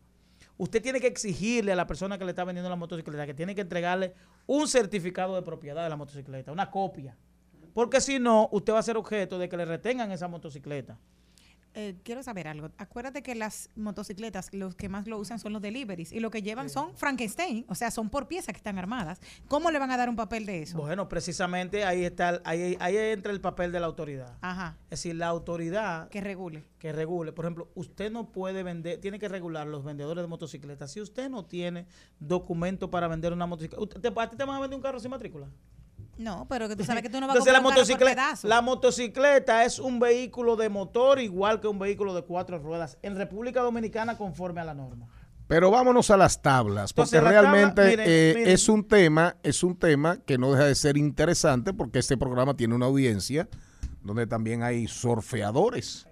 usted 0.58 0.82
tiene 0.82 1.00
que 1.00 1.06
exigirle 1.06 1.72
a 1.72 1.76
la 1.76 1.86
persona 1.86 2.18
que 2.18 2.24
le 2.24 2.30
está 2.30 2.44
vendiendo 2.44 2.70
la 2.70 2.76
motocicleta 2.76 3.26
que 3.26 3.34
tiene 3.34 3.54
que 3.54 3.60
entregarle 3.60 4.14
un 4.46 4.68
certificado 4.68 5.34
de 5.34 5.42
propiedad 5.42 5.82
de 5.82 5.90
la 5.90 5.96
motocicleta, 5.96 6.52
una 6.52 6.70
copia. 6.70 7.16
Porque 7.74 8.00
si 8.00 8.18
no, 8.18 8.48
usted 8.52 8.72
va 8.72 8.78
a 8.78 8.82
ser 8.82 8.96
objeto 8.96 9.38
de 9.38 9.48
que 9.48 9.56
le 9.56 9.66
retengan 9.66 10.10
esa 10.10 10.28
motocicleta. 10.28 10.98
Eh, 11.78 11.94
quiero 12.04 12.22
saber 12.22 12.48
algo. 12.48 12.70
Acuérdate 12.78 13.22
que 13.22 13.34
las 13.34 13.68
motocicletas, 13.76 14.48
los 14.54 14.74
que 14.74 14.88
más 14.88 15.06
lo 15.06 15.18
usan 15.18 15.38
son 15.38 15.52
los 15.52 15.60
deliveries 15.60 16.10
y 16.10 16.20
lo 16.20 16.30
que 16.30 16.40
llevan 16.40 16.70
son 16.70 16.96
Frankenstein, 16.96 17.66
o 17.68 17.74
sea, 17.74 17.90
son 17.90 18.08
por 18.08 18.28
piezas 18.28 18.54
que 18.54 18.56
están 18.56 18.78
armadas. 18.78 19.20
¿Cómo 19.46 19.70
le 19.70 19.78
van 19.78 19.90
a 19.90 19.98
dar 19.98 20.08
un 20.08 20.16
papel 20.16 20.46
de 20.46 20.62
eso? 20.62 20.78
Bueno, 20.78 21.06
precisamente 21.06 21.84
ahí 21.84 22.04
está, 22.06 22.40
ahí, 22.46 22.78
ahí 22.80 22.96
entra 22.96 23.30
el 23.30 23.42
papel 23.42 23.72
de 23.72 23.80
la 23.80 23.86
autoridad. 23.86 24.38
Ajá, 24.40 24.78
Es 24.84 25.00
decir, 25.00 25.16
la 25.16 25.26
autoridad 25.26 26.08
que 26.08 26.22
regule. 26.22 26.64
que 26.78 26.92
regule. 26.92 27.32
Por 27.32 27.44
ejemplo, 27.44 27.68
usted 27.74 28.10
no 28.10 28.32
puede 28.32 28.62
vender, 28.62 28.98
tiene 29.00 29.18
que 29.18 29.28
regular 29.28 29.66
los 29.66 29.84
vendedores 29.84 30.24
de 30.24 30.28
motocicletas. 30.28 30.90
Si 30.92 31.02
usted 31.02 31.28
no 31.28 31.44
tiene 31.44 31.86
documento 32.20 32.90
para 32.90 33.06
vender 33.06 33.34
una 33.34 33.44
motocicleta, 33.46 33.82
¿Usted- 33.82 34.00
te- 34.00 34.20
¿a 34.20 34.30
ti 34.30 34.36
te 34.38 34.44
van 34.44 34.56
a 34.56 34.60
vender 34.60 34.76
un 34.78 34.82
carro 34.82 34.98
sin 34.98 35.10
matrícula? 35.10 35.46
No, 36.18 36.46
pero 36.48 36.68
que 36.68 36.76
tú 36.76 36.84
sabes 36.84 37.02
que 37.02 37.10
tú 37.10 37.20
no 37.20 37.26
vas 37.26 37.36
a 37.36 37.38
Entonces 37.38 37.52
comprar 37.54 37.72
la 37.72 37.76
motocicleta, 37.76 38.14
pedazo. 38.24 38.48
la 38.48 38.62
motocicleta 38.62 39.64
es 39.64 39.78
un 39.78 39.98
vehículo 40.00 40.56
de 40.56 40.68
motor 40.70 41.20
igual 41.20 41.60
que 41.60 41.68
un 41.68 41.78
vehículo 41.78 42.14
de 42.14 42.22
cuatro 42.22 42.58
ruedas 42.58 42.96
en 43.02 43.16
República 43.16 43.60
Dominicana 43.60 44.16
conforme 44.16 44.60
a 44.62 44.64
la 44.64 44.72
norma. 44.74 45.06
Pero 45.46 45.70
vámonos 45.70 46.10
a 46.10 46.16
las 46.16 46.40
tablas, 46.42 46.92
porque 46.92 47.16
Entonces, 47.16 47.22
la 47.22 47.30
tabla, 47.42 47.50
realmente 47.52 47.82
miren, 47.86 48.06
eh, 48.08 48.32
miren. 48.34 48.52
es 48.52 48.68
un 48.68 48.88
tema, 48.88 49.36
es 49.42 49.62
un 49.62 49.76
tema 49.76 50.16
que 50.24 50.38
no 50.38 50.50
deja 50.52 50.64
de 50.64 50.74
ser 50.74 50.96
interesante 50.96 51.72
porque 51.74 51.98
este 52.00 52.16
programa 52.16 52.56
tiene 52.56 52.74
una 52.74 52.86
audiencia 52.86 53.48
donde 54.02 54.26
también 54.26 54.62
hay 54.62 54.88
surfeadores. 54.88 56.06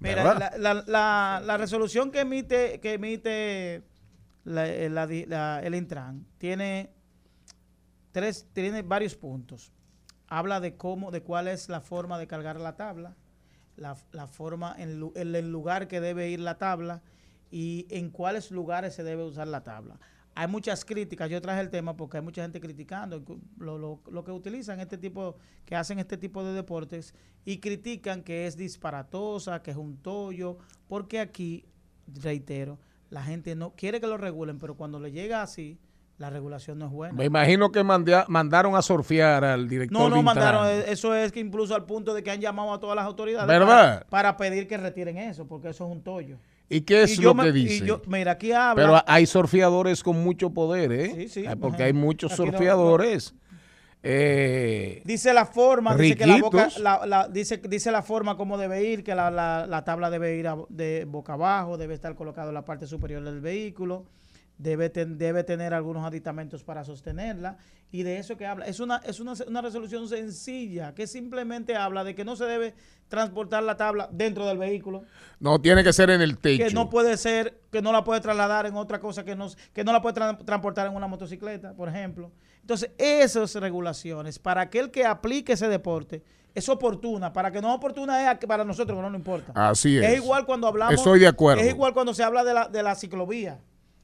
Mira, 0.00 0.22
la, 0.24 0.52
la- 0.58 0.84
la- 0.86 1.42
la 1.44 1.56
resolución 1.58 2.10
que 2.10 2.20
emite, 2.20 2.80
que 2.80 2.94
emite 2.94 3.82
la- 4.44 4.66
eh, 4.68 4.88
la 4.88 5.06
di- 5.06 5.26
la- 5.26 5.60
el 5.62 5.74
Intran 5.74 6.24
tiene 6.38 6.90
tres, 8.18 8.46
tiene 8.52 8.82
varios 8.82 9.14
puntos. 9.14 9.72
Habla 10.26 10.60
de 10.60 10.76
cómo, 10.76 11.10
de 11.10 11.22
cuál 11.22 11.48
es 11.48 11.68
la 11.68 11.80
forma 11.80 12.18
de 12.18 12.26
cargar 12.26 12.58
la 12.60 12.76
tabla, 12.76 13.16
la, 13.76 13.96
la 14.12 14.26
forma, 14.26 14.74
en, 14.76 15.00
el 15.14 15.50
lugar 15.52 15.86
que 15.88 16.00
debe 16.00 16.28
ir 16.28 16.40
la 16.40 16.58
tabla 16.58 17.00
y 17.50 17.86
en 17.90 18.10
cuáles 18.10 18.50
lugares 18.50 18.94
se 18.94 19.04
debe 19.04 19.22
usar 19.24 19.46
la 19.48 19.62
tabla. 19.62 19.98
Hay 20.34 20.46
muchas 20.48 20.84
críticas, 20.84 21.30
yo 21.30 21.40
traje 21.40 21.60
el 21.60 21.70
tema 21.70 21.96
porque 21.96 22.16
hay 22.18 22.22
mucha 22.22 22.42
gente 22.42 22.60
criticando 22.60 23.24
lo, 23.58 23.78
lo- 23.78 24.00
lo 24.10 24.24
que 24.24 24.30
utilizan 24.32 24.80
este 24.80 24.98
tipo, 24.98 25.36
que 25.64 25.74
hacen 25.76 25.98
este 25.98 26.16
tipo 26.16 26.44
de 26.44 26.52
deportes 26.52 27.14
y 27.44 27.58
critican 27.58 28.22
que 28.22 28.46
es 28.46 28.56
disparatosa, 28.56 29.62
que 29.62 29.70
es 29.72 29.76
un 29.76 29.96
tollo, 29.96 30.58
porque 30.88 31.18
aquí, 31.20 31.64
reitero, 32.06 32.78
la 33.10 33.22
gente 33.22 33.54
no 33.54 33.74
quiere 33.74 34.00
que 34.00 34.06
lo 34.06 34.16
regulen, 34.18 34.58
pero 34.58 34.76
cuando 34.76 35.00
le 35.00 35.10
llega 35.10 35.42
así, 35.42 35.78
la 36.18 36.30
regulación 36.30 36.78
no 36.78 36.86
es 36.86 36.92
buena. 36.92 37.14
Me 37.14 37.24
imagino 37.26 37.70
que 37.70 37.82
mandea- 37.84 38.24
mandaron 38.28 38.74
a 38.74 38.82
surfear 38.82 39.44
al 39.44 39.68
director 39.68 39.96
No, 39.98 40.08
no 40.14 40.20
mandaron, 40.22 40.66
eh, 40.66 40.84
eso 40.88 41.14
es 41.14 41.30
que 41.32 41.38
incluso 41.40 41.74
al 41.76 41.84
punto 41.86 42.12
de 42.12 42.22
que 42.24 42.30
han 42.30 42.40
llamado 42.40 42.72
a 42.72 42.80
todas 42.80 42.96
las 42.96 43.04
autoridades 43.06 43.46
¿Verdad? 43.46 44.00
Para, 44.00 44.06
para 44.08 44.36
pedir 44.36 44.66
que 44.66 44.76
retiren 44.76 45.16
eso, 45.16 45.46
porque 45.46 45.68
eso 45.68 45.86
es 45.86 45.92
un 45.92 46.02
tollo. 46.02 46.38
¿Y 46.68 46.80
qué 46.82 47.04
es 47.04 47.18
Y 47.18 47.22
lo 47.22 47.34
me- 47.34 47.44
que 47.44 47.52
dice? 47.52 47.86
yo- 47.86 48.02
mira, 48.08 48.32
aquí 48.32 48.52
habla. 48.52 48.74
Pero 48.74 49.02
hay 49.06 49.26
surfeadores 49.26 50.02
con 50.02 50.22
mucho 50.22 50.50
poder, 50.50 50.92
¿eh? 50.92 51.12
Sí, 51.14 51.28
sí, 51.28 51.46
Ah, 51.46 51.54
Porque 51.58 51.84
hay 51.84 51.92
muchos 51.92 52.32
surfeadores. 52.32 53.34
eh, 54.02 55.02
Dice 55.04 55.32
la 55.32 55.46
forma, 55.46 55.94
dice 55.96 56.16
que 56.16 56.26
la 56.26 56.38
boca, 56.38 56.68
la- 56.80 57.06
la- 57.06 57.28
dice, 57.28 57.58
dice 57.68 57.90
la 57.90 58.02
forma 58.02 58.36
como 58.36 58.58
debe 58.58 58.84
ir, 58.84 59.02
que 59.04 59.14
la, 59.14 59.30
la- 59.30 59.66
la 59.66 59.84
tabla 59.84 60.10
debe 60.10 60.36
ir 60.36 60.46
a- 60.48 60.56
de 60.68 61.04
boca 61.06 61.34
abajo, 61.34 61.76
debe 61.78 61.94
estar 61.94 62.14
colocado 62.14 62.48
en 62.48 62.54
la 62.54 62.64
parte 62.64 62.86
superior 62.86 63.22
del 63.22 63.40
vehículo, 63.40 64.04
debe, 64.58 64.90
ten- 64.90 65.16
debe 65.18 65.44
tener 65.44 65.72
algunos 65.72 66.04
aditamentos 66.04 66.62
para 66.64 66.84
sostenerla, 66.84 67.56
y 67.90 68.02
de 68.02 68.18
eso 68.18 68.36
que 68.36 68.44
habla. 68.46 68.66
Es 68.66 68.80
una, 68.80 68.96
es 68.98 69.18
una, 69.20 69.32
una 69.46 69.62
resolución 69.62 70.08
sencilla, 70.08 70.94
que 70.94 71.06
simplemente 71.06 71.74
habla 71.76 72.04
de 72.04 72.14
que 72.14 72.24
no 72.24 72.36
se 72.36 72.44
debe 72.44 72.74
transportar 73.08 73.62
la 73.62 73.76
tabla 73.76 74.08
dentro 74.12 74.46
del 74.46 74.58
vehículo, 74.58 75.04
no 75.40 75.58
tiene 75.60 75.82
que 75.82 75.92
ser 75.94 76.10
en 76.10 76.20
el 76.20 76.36
techo. 76.38 76.64
que 76.66 76.74
no 76.74 76.90
puede 76.90 77.16
ser, 77.16 77.60
que 77.70 77.80
no 77.80 77.92
la 77.92 78.04
puede 78.04 78.20
trasladar 78.20 78.66
en 78.66 78.74
otra 78.76 79.00
cosa, 79.00 79.24
que 79.24 79.34
no, 79.34 79.48
que 79.72 79.84
no 79.84 79.92
la 79.92 80.02
puede 80.02 80.16
tra- 80.16 80.44
transportar 80.44 80.86
en 80.88 80.94
una 80.94 81.06
motocicleta, 81.06 81.72
por 81.74 81.88
ejemplo. 81.88 82.30
Entonces, 82.60 82.90
esas 82.98 83.54
regulaciones, 83.54 84.38
para 84.38 84.60
aquel 84.62 84.90
que 84.90 85.06
aplique 85.06 85.54
ese 85.54 85.68
deporte, 85.68 86.22
es 86.54 86.68
oportuna. 86.68 87.32
Para 87.32 87.50
que 87.50 87.62
no 87.62 87.72
oportuna 87.72 88.20
es 88.22 88.28
a 88.28 88.38
que 88.38 88.46
para 88.46 88.64
nosotros, 88.64 88.98
no 89.00 89.08
nos 89.08 89.18
importa. 89.18 89.52
Así 89.54 89.96
es. 89.96 90.04
Es 90.04 90.16
igual 90.16 90.44
cuando 90.44 90.66
hablamos. 90.66 90.94
Estoy 90.96 91.20
de 91.20 91.28
acuerdo. 91.28 91.62
Es 91.62 91.68
igual 91.70 91.94
cuando 91.94 92.12
se 92.12 92.22
habla 92.24 92.44
de 92.44 92.52
la, 92.52 92.68
de 92.68 92.82
la 92.82 92.94
ciclovía. 92.94 93.58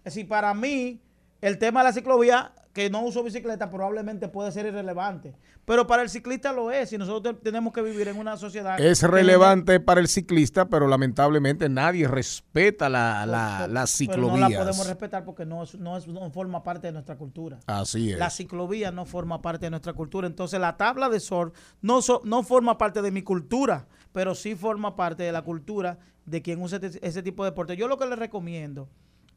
Es 0.04 0.14
decir, 0.14 0.28
para 0.28 0.52
mí, 0.54 1.00
el 1.40 1.58
tema 1.58 1.80
de 1.80 1.88
la 1.88 1.92
ciclovía, 1.92 2.52
que 2.72 2.90
no 2.90 3.02
uso 3.02 3.22
bicicleta, 3.22 3.70
probablemente 3.70 4.28
puede 4.28 4.50
ser 4.52 4.66
irrelevante. 4.66 5.34
Pero 5.64 5.86
para 5.86 6.02
el 6.02 6.10
ciclista 6.10 6.52
lo 6.52 6.70
es. 6.72 6.92
Y 6.92 6.98
nosotros 6.98 7.36
te- 7.36 7.40
tenemos 7.40 7.72
que 7.72 7.80
vivir 7.80 8.08
en 8.08 8.18
una 8.18 8.36
sociedad. 8.36 8.78
Es 8.80 9.02
no- 9.02 9.08
relevante 9.08 9.78
para 9.80 10.00
el 10.00 10.08
ciclista, 10.08 10.68
pero 10.68 10.86
lamentablemente 10.88 11.68
nadie 11.68 12.06
respeta 12.08 12.88
la, 12.90 13.24
la, 13.24 13.58
Pero- 13.62 13.72
las 13.72 13.96
pero 13.98 14.16
no 14.22 14.36
la 14.36 14.46
podemos 14.48 14.48
ciclovías. 14.76 14.86
respetar 14.88 15.24
porque 15.24 15.46
no, 15.46 15.62
es- 15.62 15.76
no, 15.76 15.96
es- 15.96 16.06
no 16.08 16.30
forma 16.32 16.62
parte 16.64 16.88
de 16.88 16.92
nuestra 16.92 17.16
cultura. 17.16 17.60
Así 17.66 18.12
es. 18.12 18.18
La 18.18 18.28
ciclovía 18.28 18.90
no 18.90 19.06
forma 19.06 19.40
parte 19.40 19.66
de 19.66 19.70
nuestra 19.70 19.92
cultura. 19.94 20.26
Entonces, 20.26 20.60
la 20.60 20.76
tabla 20.76 21.08
de 21.08 21.20
surf 21.20 21.54
no, 21.80 22.02
so- 22.02 22.20
no 22.24 22.42
forma 22.42 22.76
parte 22.76 23.00
de 23.00 23.10
mi 23.10 23.22
cultura, 23.22 23.86
pero 24.12 24.34
sí 24.34 24.54
forma 24.56 24.96
parte 24.96 25.22
de 25.22 25.32
la 25.32 25.42
cultura 25.42 25.98
de 26.26 26.42
quien 26.42 26.60
usa 26.60 26.78
este- 26.82 27.06
ese 27.06 27.22
tipo 27.22 27.44
de 27.44 27.52
deporte. 27.52 27.76
Yo 27.76 27.86
lo 27.88 27.96
que 27.98 28.06
le 28.06 28.16
recomiendo 28.16 28.88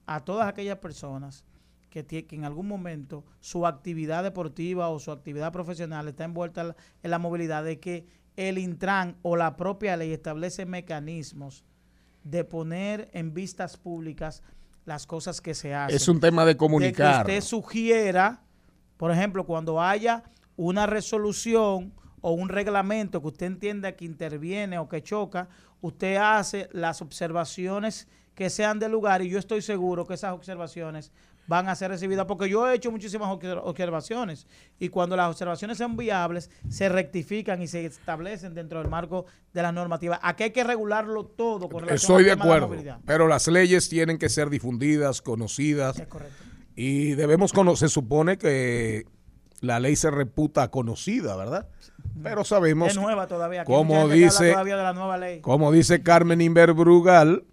a 0.08 0.22
todas 0.22 0.48
aquellas 0.48 0.80
personas 0.80 1.44
que, 1.90 2.04
que 2.06 2.36
en 2.36 2.46
algún 2.46 2.68
momento 2.68 3.24
su 3.40 3.66
actividad 3.68 4.24
deportiva 4.24 4.90
o 4.90 5.00
su 5.00 5.12
actividad 5.12 5.52
profesional 5.52 6.08
está 6.08 6.24
envuelta 6.26 6.62
en 6.62 6.68
la- 6.70 6.76
en 7.04 7.12
la 7.12 7.20
movilidad, 7.20 7.64
de 7.64 7.80
que 7.80 8.06
el 8.36 8.58
Intran 8.58 9.16
o 9.24 9.36
la 9.36 9.56
propia 9.56 9.98
ley 9.98 10.12
establece 10.14 10.66
mecanismos 10.66 11.64
de 12.24 12.44
poner 12.44 13.10
en 13.14 13.34
vistas 13.34 13.78
públicas 13.78 14.44
las 14.86 15.06
cosas 15.08 15.42
que 15.42 15.54
se 15.54 15.74
hacen 15.74 15.96
Es 15.96 16.08
un 16.08 16.20
tema 16.20 16.46
de 16.46 16.56
comunicar. 16.56 17.26
de 17.26 17.34
que 17.34 17.38
usted 17.40 17.48
sugiera, 17.48 18.44
por 18.98 19.12
ejemplo, 19.12 19.46
cuando 19.46 19.82
haya 19.82 20.24
una 20.56 20.86
resolución 20.86 21.94
o 22.22 22.32
un 22.32 22.50
reglamento 22.50 23.22
que 23.22 23.28
usted 23.28 23.46
entienda 23.48 23.94
que 23.96 24.06
interviene 24.06 24.78
o 24.78 24.88
que 24.88 25.02
choca, 25.02 25.50
usted 25.82 26.18
hace 26.18 26.70
las 26.72 27.02
observaciones 27.02 28.08
que 28.38 28.52
sean 28.52 28.78
del 28.78 28.92
lugar 28.92 29.24
y 29.24 29.30
yo 29.30 29.40
estoy 29.40 29.64
seguro 29.64 30.06
que 30.06 30.14
esas 30.14 30.32
observaciones 30.34 31.12
van 31.48 31.70
a 31.70 31.76
ser 31.76 31.90
recibidas 31.90 32.26
porque 32.28 32.48
yo 32.48 32.70
he 32.70 32.76
hecho 32.76 32.92
muchísimas 32.92 33.30
obser- 33.30 33.60
observaciones 33.64 34.46
y 34.80 34.90
cuando 34.90 35.16
las 35.16 35.28
observaciones 35.30 35.80
son 35.80 35.98
viables 35.98 36.52
se 36.70 36.88
rectifican 36.88 37.62
y 37.64 37.68
se 37.68 37.84
establecen 37.86 38.54
dentro 38.54 38.80
del 38.80 38.90
marco 38.92 39.26
de 39.54 39.64
las 39.64 39.74
normativas. 39.74 40.20
Aquí 40.22 40.44
hay 40.44 40.52
que 40.52 40.64
regularlo 40.64 41.26
todo 41.26 41.68
con 41.68 41.90
Estoy 41.90 42.26
de 42.26 42.36
la 42.36 42.44
acuerdo. 42.44 42.68
movilidad. 42.68 43.00
Pero 43.08 43.28
las 43.28 43.48
leyes 43.48 43.90
tienen 43.90 44.20
que 44.20 44.30
ser 44.30 44.52
difundidas, 44.52 45.24
conocidas. 45.24 45.98
Es 46.00 46.06
correcto. 46.08 46.36
Y 46.76 47.16
debemos 47.16 47.54
conocer, 47.54 47.90
se 47.90 47.94
supone 47.94 48.38
que 48.38 49.06
la 49.62 49.80
ley 49.80 49.96
se 49.96 50.12
reputa 50.12 50.70
conocida, 50.70 51.36
¿verdad? 51.36 51.70
Pero 52.22 52.44
sabemos, 52.44 52.90
Es 52.90 52.98
nueva 52.98 53.26
todavía. 53.26 53.62
Aquí 53.62 53.72
como 53.72 54.08
dice, 54.10 54.52
todavía 54.52 54.78
de 54.78 54.84
la 54.84 54.94
nueva 54.94 55.18
ley. 55.18 55.42
como 55.42 55.72
dice 55.72 56.04
Carmen 56.04 56.40
Inver 56.42 56.74
Brugal, 56.74 57.46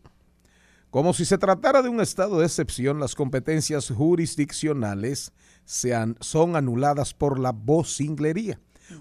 como 0.94 1.12
si 1.12 1.24
se 1.24 1.38
tratara 1.38 1.82
de 1.82 1.88
un 1.88 2.00
estado 2.00 2.38
de 2.38 2.46
excepción, 2.46 3.00
las 3.00 3.16
competencias 3.16 3.90
jurisdiccionales 3.90 5.32
sean, 5.64 6.16
son 6.20 6.54
anuladas 6.54 7.14
por 7.14 7.40
la 7.40 7.50
vocinglería. 7.50 8.60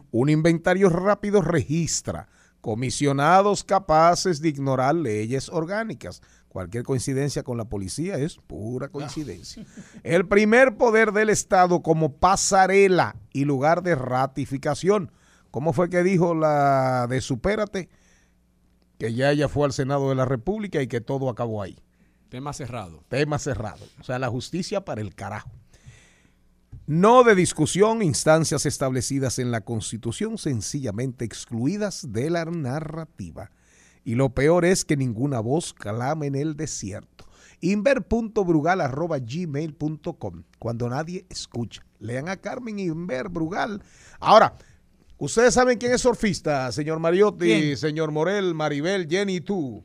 Un 0.09 0.29
inventario 0.29 0.89
rápido 0.89 1.43
registra 1.43 2.29
comisionados 2.61 3.63
capaces 3.63 4.41
de 4.41 4.49
ignorar 4.49 4.95
leyes 4.95 5.49
orgánicas. 5.49 6.23
Cualquier 6.47 6.83
coincidencia 6.83 7.43
con 7.43 7.57
la 7.57 7.65
policía 7.65 8.15
es 8.15 8.37
pura 8.37 8.89
coincidencia. 8.89 9.63
El 10.01 10.27
primer 10.27 10.77
poder 10.77 11.11
del 11.11 11.29
Estado 11.29 11.83
como 11.83 12.17
pasarela 12.17 13.17
y 13.33 13.45
lugar 13.45 13.83
de 13.83 13.93
ratificación. 13.93 15.11
¿Cómo 15.51 15.73
fue 15.73 15.91
que 15.91 16.01
dijo 16.01 16.33
la 16.33 17.05
de 17.07 17.21
Supérate? 17.21 17.87
Que 19.03 19.13
ya 19.13 19.31
ella 19.31 19.49
fue 19.49 19.65
al 19.65 19.73
Senado 19.73 20.07
de 20.07 20.15
la 20.15 20.23
República 20.23 20.81
y 20.81 20.87
que 20.87 21.01
todo 21.01 21.29
acabó 21.29 21.61
ahí. 21.61 21.77
Tema 22.29 22.53
cerrado. 22.53 23.03
Tema 23.09 23.37
cerrado. 23.37 23.85
O 23.99 24.03
sea, 24.05 24.17
la 24.17 24.29
justicia 24.29 24.85
para 24.85 25.01
el 25.01 25.13
carajo. 25.13 25.51
No 26.87 27.25
de 27.25 27.35
discusión, 27.35 28.01
instancias 28.01 28.65
establecidas 28.65 29.39
en 29.39 29.51
la 29.51 29.59
Constitución 29.59 30.37
sencillamente 30.37 31.25
excluidas 31.25 32.13
de 32.13 32.29
la 32.29 32.45
narrativa. 32.45 33.51
Y 34.05 34.15
lo 34.15 34.29
peor 34.29 34.63
es 34.63 34.85
que 34.85 34.95
ninguna 34.95 35.41
voz 35.41 35.73
clama 35.73 36.25
en 36.25 36.35
el 36.35 36.55
desierto. 36.55 37.25
Inver.brugal.gmail.com 37.59 40.43
Cuando 40.59 40.87
nadie 40.87 41.25
escucha. 41.29 41.85
Lean 41.99 42.29
a 42.29 42.37
Carmen 42.37 42.79
Inver 42.79 43.27
Brugal. 43.27 43.83
Ahora, 44.21 44.55
ustedes 45.17 45.53
saben 45.53 45.77
quién 45.77 45.93
es 45.93 46.01
surfista, 46.01 46.71
señor 46.71 46.99
Mariotti, 46.99 47.45
¿Quién? 47.45 47.77
señor 47.77 48.11
Morel, 48.11 48.53
Maribel, 48.53 49.07
Jenny 49.09 49.35
y 49.37 49.41
tú. 49.41 49.83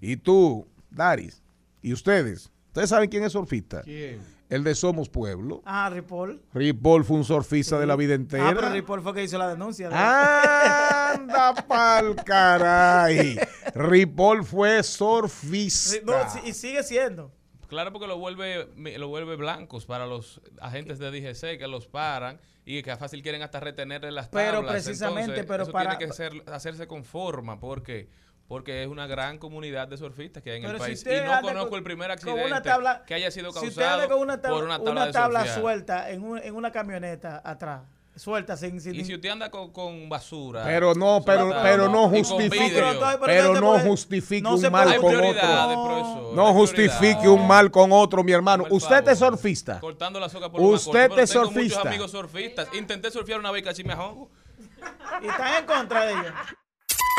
Y 0.00 0.16
tú, 0.16 0.66
Daris. 0.90 1.42
Y 1.80 1.92
ustedes. 1.92 2.50
Ustedes 2.68 2.90
saben 2.90 3.08
quién 3.08 3.24
es 3.24 3.32
surfista. 3.32 3.82
¿Quién? 3.82 4.20
El 4.48 4.64
de 4.64 4.74
Somos 4.74 5.08
Pueblo. 5.08 5.62
Ah, 5.64 5.88
Ripoll. 5.90 6.42
Ripoll 6.52 7.04
fue 7.04 7.16
un 7.16 7.24
surfista 7.24 7.78
de 7.78 7.86
la 7.86 7.96
vida 7.96 8.12
entera. 8.14 8.50
Ah, 8.50 8.52
pero 8.54 8.70
Ripoll 8.70 9.00
fue 9.00 9.14
que 9.14 9.22
hizo 9.24 9.38
la 9.38 9.48
denuncia. 9.48 9.88
¿no? 9.88 9.96
Anda 9.96 11.54
pa'l 11.66 12.16
caray. 12.16 13.38
Ripoll 13.74 14.44
fue 14.44 14.82
surfista. 14.82 15.96
No, 16.04 16.46
y 16.46 16.52
sigue 16.52 16.82
siendo. 16.82 17.32
Claro, 17.72 17.90
porque 17.90 18.06
lo 18.06 18.18
vuelve, 18.18 18.68
lo 18.98 19.08
vuelve 19.08 19.34
blancos 19.34 19.86
para 19.86 20.06
los 20.06 20.42
agentes 20.60 20.98
de 20.98 21.10
DGC 21.10 21.56
que 21.56 21.66
los 21.66 21.86
paran 21.86 22.38
y 22.66 22.82
que 22.82 22.94
fácil 22.98 23.22
quieren 23.22 23.40
hasta 23.40 23.60
retenerle 23.60 24.12
las 24.12 24.28
Pero 24.28 24.56
tablas. 24.58 24.72
precisamente, 24.72 25.20
Entonces, 25.22 25.46
pero 25.48 25.62
eso 25.62 25.72
para- 25.72 25.96
tiene 25.96 26.06
que 26.06 26.12
ser, 26.14 26.32
hacerse 26.52 26.86
con 26.86 27.02
forma 27.02 27.58
porque 27.58 28.10
porque 28.46 28.82
es 28.82 28.88
una 28.88 29.06
gran 29.06 29.38
comunidad 29.38 29.88
de 29.88 29.96
surfistas 29.96 30.42
que 30.42 30.50
hay 30.50 30.56
en 30.58 30.64
Pero 30.70 30.84
el 30.84 30.96
si 30.96 31.02
país. 31.06 31.18
y 31.22 31.24
no 31.26 31.40
conozco 31.40 31.70
con- 31.70 31.78
el 31.78 31.84
primer 31.84 32.10
accidente 32.10 32.44
una 32.44 32.60
tabla- 32.60 33.02
que 33.06 33.14
haya 33.14 33.30
sido 33.30 33.50
Si 33.52 33.60
causado 33.60 34.06
con 34.06 34.18
una 34.18 34.42
tabla, 34.42 34.56
por 34.58 34.64
una 34.66 34.76
tabla, 34.76 34.90
una 34.92 35.06
de 35.06 35.12
tabla 35.12 35.38
surfear. 35.40 35.60
suelta 35.62 36.10
en, 36.10 36.22
un- 36.22 36.38
en 36.38 36.54
una 36.54 36.70
camioneta 36.70 37.40
atrás, 37.42 37.84
suelta 38.16 38.56
sin... 38.56 38.80
sin 38.80 38.94
Y 38.94 39.04
si 39.04 39.14
usted 39.14 39.30
anda 39.30 39.50
con, 39.50 39.72
con 39.72 40.08
basura. 40.08 40.62
Pero 40.64 40.94
no, 40.94 41.22
pero, 41.24 41.42
suelta, 41.42 41.62
pero 41.62 41.88
no 41.88 42.02
con 42.02 42.10
justifique, 42.10 42.72
pero 42.74 43.20
pero 43.24 43.54
no 43.54 43.60
no 43.60 43.78
justifique 43.80 44.42
no 44.42 44.54
un 44.54 44.70
mal 44.70 44.96
con 44.98 45.16
otro. 45.16 46.32
No 46.34 46.52
justifique 46.54 47.28
un 47.28 47.46
mal 47.46 47.70
con 47.70 47.92
otro, 47.92 48.22
mi 48.22 48.32
hermano. 48.32 48.64
Por 48.64 48.72
Usted 48.74 48.96
favor. 48.96 49.10
es 49.10 49.18
surfista. 49.18 49.80
Cortando 49.80 50.20
la 50.20 50.28
soga 50.28 50.50
por 50.50 50.60
Usted 50.60 51.10
una 51.10 51.22
es 51.22 51.30
tengo 51.30 51.46
surfista. 51.46 51.78
muchos 51.78 51.86
amigos 51.86 52.10
surfistas. 52.10 52.68
Intenté 52.74 53.10
surfear 53.10 53.40
una 53.40 53.50
vez 53.50 53.62
y 53.62 53.64
casi 53.64 53.84
me. 53.84 53.94
Y 53.94 55.26
están 55.26 55.54
en 55.60 55.66
contra 55.66 56.06
de 56.06 56.12
ellos. 56.12 56.32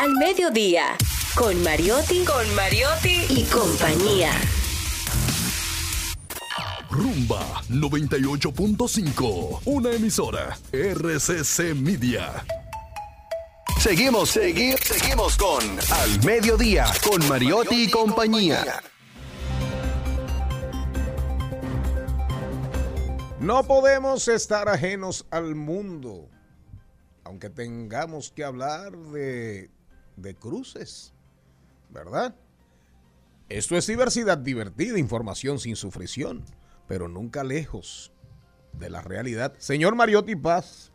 Al 0.02 0.12
mediodía, 0.16 0.96
con 1.36 1.62
Mariotti, 1.62 2.24
con 2.24 2.54
Mariotti 2.54 3.26
y 3.30 3.44
compañía. 3.44 4.30
Rumba 6.94 7.60
98.5. 7.70 9.62
Una 9.64 9.90
emisora. 9.90 10.56
RCC 10.70 11.74
Media. 11.74 12.44
Seguimos, 13.80 14.30
seguimos, 14.30 14.78
seguimos 14.78 15.36
con 15.36 15.64
Al 15.90 16.24
Mediodía, 16.24 16.86
con 17.02 17.26
Mariotti 17.28 17.86
y 17.86 17.90
compañía. 17.90 18.80
No 23.40 23.64
podemos 23.64 24.28
estar 24.28 24.68
ajenos 24.68 25.26
al 25.32 25.56
mundo, 25.56 26.28
aunque 27.24 27.50
tengamos 27.50 28.30
que 28.30 28.44
hablar 28.44 28.96
de, 28.96 29.68
de 30.14 30.34
cruces, 30.36 31.12
¿verdad? 31.90 32.36
Esto 33.48 33.76
es 33.76 33.88
diversidad 33.88 34.38
divertida, 34.38 34.96
información 34.96 35.58
sin 35.58 35.74
sufrición, 35.74 36.44
pero 36.86 37.08
nunca 37.08 37.44
lejos 37.44 38.12
de 38.78 38.90
la 38.90 39.02
realidad. 39.02 39.54
Señor 39.58 39.94
Mariotti 39.94 40.36
Paz, 40.36 40.90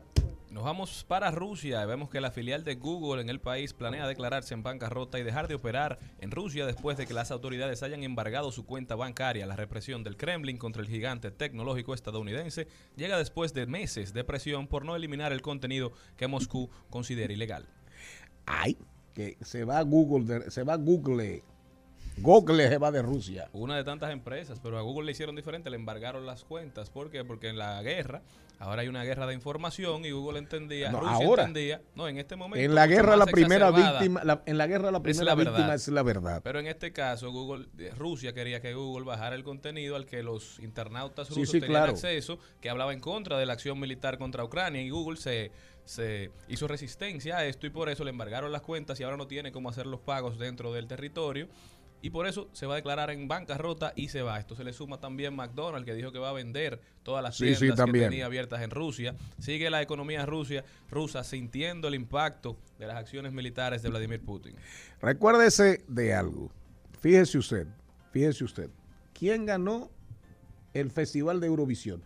Nos 0.51 0.63
vamos 0.63 1.05
para 1.07 1.29
Rusia. 1.29 1.85
Vemos 1.85 2.09
que 2.09 2.19
la 2.19 2.31
filial 2.31 2.63
de 2.63 2.73
Google 2.73 3.21
en 3.21 3.29
el 3.29 3.39
país 3.39 3.73
planea 3.73 4.07
declararse 4.07 4.55
en 4.55 4.63
bancarrota 4.63 5.19
y 5.19 5.23
dejar 5.23 5.47
de 5.47 5.53
operar 5.53 5.99
en 6.19 6.31
Rusia 6.31 6.65
después 6.65 6.97
de 6.97 7.05
que 7.05 7.13
las 7.13 7.29
autoridades 7.29 7.83
hayan 7.83 8.03
embargado 8.03 8.51
su 8.51 8.65
cuenta 8.65 8.95
bancaria. 8.95 9.45
La 9.45 9.55
represión 9.55 10.03
del 10.03 10.17
Kremlin 10.17 10.57
contra 10.57 10.81
el 10.81 10.87
gigante 10.87 11.29
tecnológico 11.29 11.93
estadounidense 11.93 12.67
llega 12.95 13.19
después 13.19 13.53
de 13.53 13.67
meses 13.67 14.11
de 14.11 14.23
presión 14.23 14.67
por 14.67 14.85
no 14.85 14.95
eliminar 14.95 15.33
el 15.33 15.43
contenido 15.43 15.91
que 16.17 16.27
Moscú 16.27 16.71
considera 16.89 17.31
ilegal. 17.31 17.69
Ay, 18.47 18.75
que 19.13 19.37
se 19.41 19.65
va 19.65 19.81
Google, 19.83 20.49
se 20.49 20.63
va 20.63 20.75
Google. 20.77 21.43
Google 22.21 22.67
se 22.69 22.77
va 22.77 22.91
de 22.91 23.01
Rusia. 23.01 23.49
Una 23.53 23.75
de 23.75 23.83
tantas 23.83 24.11
empresas, 24.11 24.59
pero 24.61 24.77
a 24.77 24.81
Google 24.81 25.05
le 25.05 25.11
hicieron 25.13 25.35
diferente, 25.35 25.69
le 25.69 25.75
embargaron 25.75 26.25
las 26.25 26.43
cuentas. 26.43 26.89
¿Por 26.89 27.09
qué? 27.09 27.23
Porque 27.23 27.49
en 27.49 27.57
la 27.57 27.81
guerra, 27.81 28.21
ahora 28.59 28.81
hay 28.81 28.87
una 28.87 29.03
guerra 29.03 29.25
de 29.27 29.33
información 29.33 30.03
y 30.05 30.11
Google 30.11 30.39
entendía, 30.39 30.91
No, 30.91 30.99
Rusia 30.99 31.15
ahora. 31.25 31.43
entendía, 31.43 31.81
no, 31.95 32.07
en 32.07 32.17
este 32.17 32.35
momento. 32.35 32.63
En 32.63 32.75
la 32.75 32.87
guerra 32.87 33.15
la 33.17 33.25
primera 33.25 33.71
víctima, 33.71 34.23
la- 34.23 34.41
en 34.45 34.57
la 34.57 34.67
guerra 34.67 34.91
la 34.91 34.97
Es 34.97 35.03
primera 35.03 35.25
la 35.25 35.35
víctima 35.35 35.57
verdad. 35.59 35.75
es 35.75 35.87
la 35.87 36.03
verdad. 36.03 36.41
Pero 36.43 36.59
en 36.59 36.67
este 36.67 36.91
caso, 36.91 37.31
Google, 37.31 37.67
eh, 37.77 37.91
Rusia 37.97 38.33
quería 38.33 38.59
que 38.61 38.73
Google 38.73 39.05
bajara 39.05 39.35
el 39.35 39.43
contenido 39.43 39.95
al 39.95 40.05
que 40.05 40.23
los 40.23 40.59
internautas 40.59 41.27
Sí, 41.27 41.35
rusos 41.35 41.51
sí, 41.51 41.59
tenían 41.61 41.81
claro. 41.81 41.91
acceso, 41.93 42.39
que 42.61 42.69
hablaba 42.69 42.93
en 42.93 42.99
contra 42.99 43.37
de 43.37 43.45
la 43.45 43.53
acción 43.53 43.79
militar 43.79 44.17
contra 44.17 44.43
Ucrania 44.43 44.81
y 44.81 44.89
Google 44.89 45.17
se, 45.17 45.51
se 45.85 46.31
hizo 46.47 46.67
resistencia 46.67 47.37
a 47.37 47.45
esto 47.45 47.65
y 47.65 47.69
por 47.71 47.89
eso 47.89 48.03
le 48.03 48.09
embargaron 48.11 48.51
las 48.51 48.61
cuentas 48.61 48.99
y 48.99 49.03
ahora 49.03 49.17
no 49.17 49.27
tiene 49.27 49.51
cómo 49.51 49.69
hacer 49.69 49.87
los 49.87 49.99
pagos 50.01 50.37
dentro 50.37 50.71
del 50.73 50.85
territorio. 50.87 51.47
Y 52.01 52.11
por 52.11 52.27
eso 52.27 52.49
se 52.53 52.65
va 52.65 52.73
a 52.73 52.75
declarar 52.77 53.09
en 53.11 53.27
bancarrota 53.27 53.91
y 53.95 54.07
se 54.07 54.21
va. 54.21 54.39
Esto 54.39 54.55
se 54.55 54.63
le 54.63 54.71
suma 54.71 54.99
también 54.99 55.35
McDonald's, 55.35 55.85
que 55.85 55.93
dijo 55.93 56.11
que 56.11 56.19
va 56.19 56.29
a 56.29 56.33
vender 56.33 56.79
todas 57.03 57.21
las 57.21 57.35
Sí, 57.35 57.43
tiendas 57.55 57.79
sí, 57.79 57.91
que 57.91 57.99
tenía 57.99 58.25
abiertas 58.25 58.61
en 58.61 58.69
Rusia. 58.69 59.15
Sigue 59.37 59.69
la 59.69 59.81
economía 59.81 60.25
rusia, 60.25 60.63
rusa 60.89 61.23
sintiendo 61.23 61.89
el 61.89 61.95
impacto 61.95 62.57
de 62.77 62.87
las 62.87 62.95
acciones 62.95 63.33
militares 63.33 63.81
de 63.81 63.89
Vladimir 63.89 64.21
Putin. 64.21 64.55
Recuérdese 65.01 65.83
de 65.87 66.13
algo. 66.13 66.51
Fíjese 66.99 67.37
usted, 67.37 67.67
fíjese 68.11 68.43
usted. 68.45 68.69
¿Quién 69.13 69.45
ganó 69.45 69.91
el 70.73 70.91
Festival 70.91 71.41
de 71.41 71.47
Eurovisión? 71.47 72.01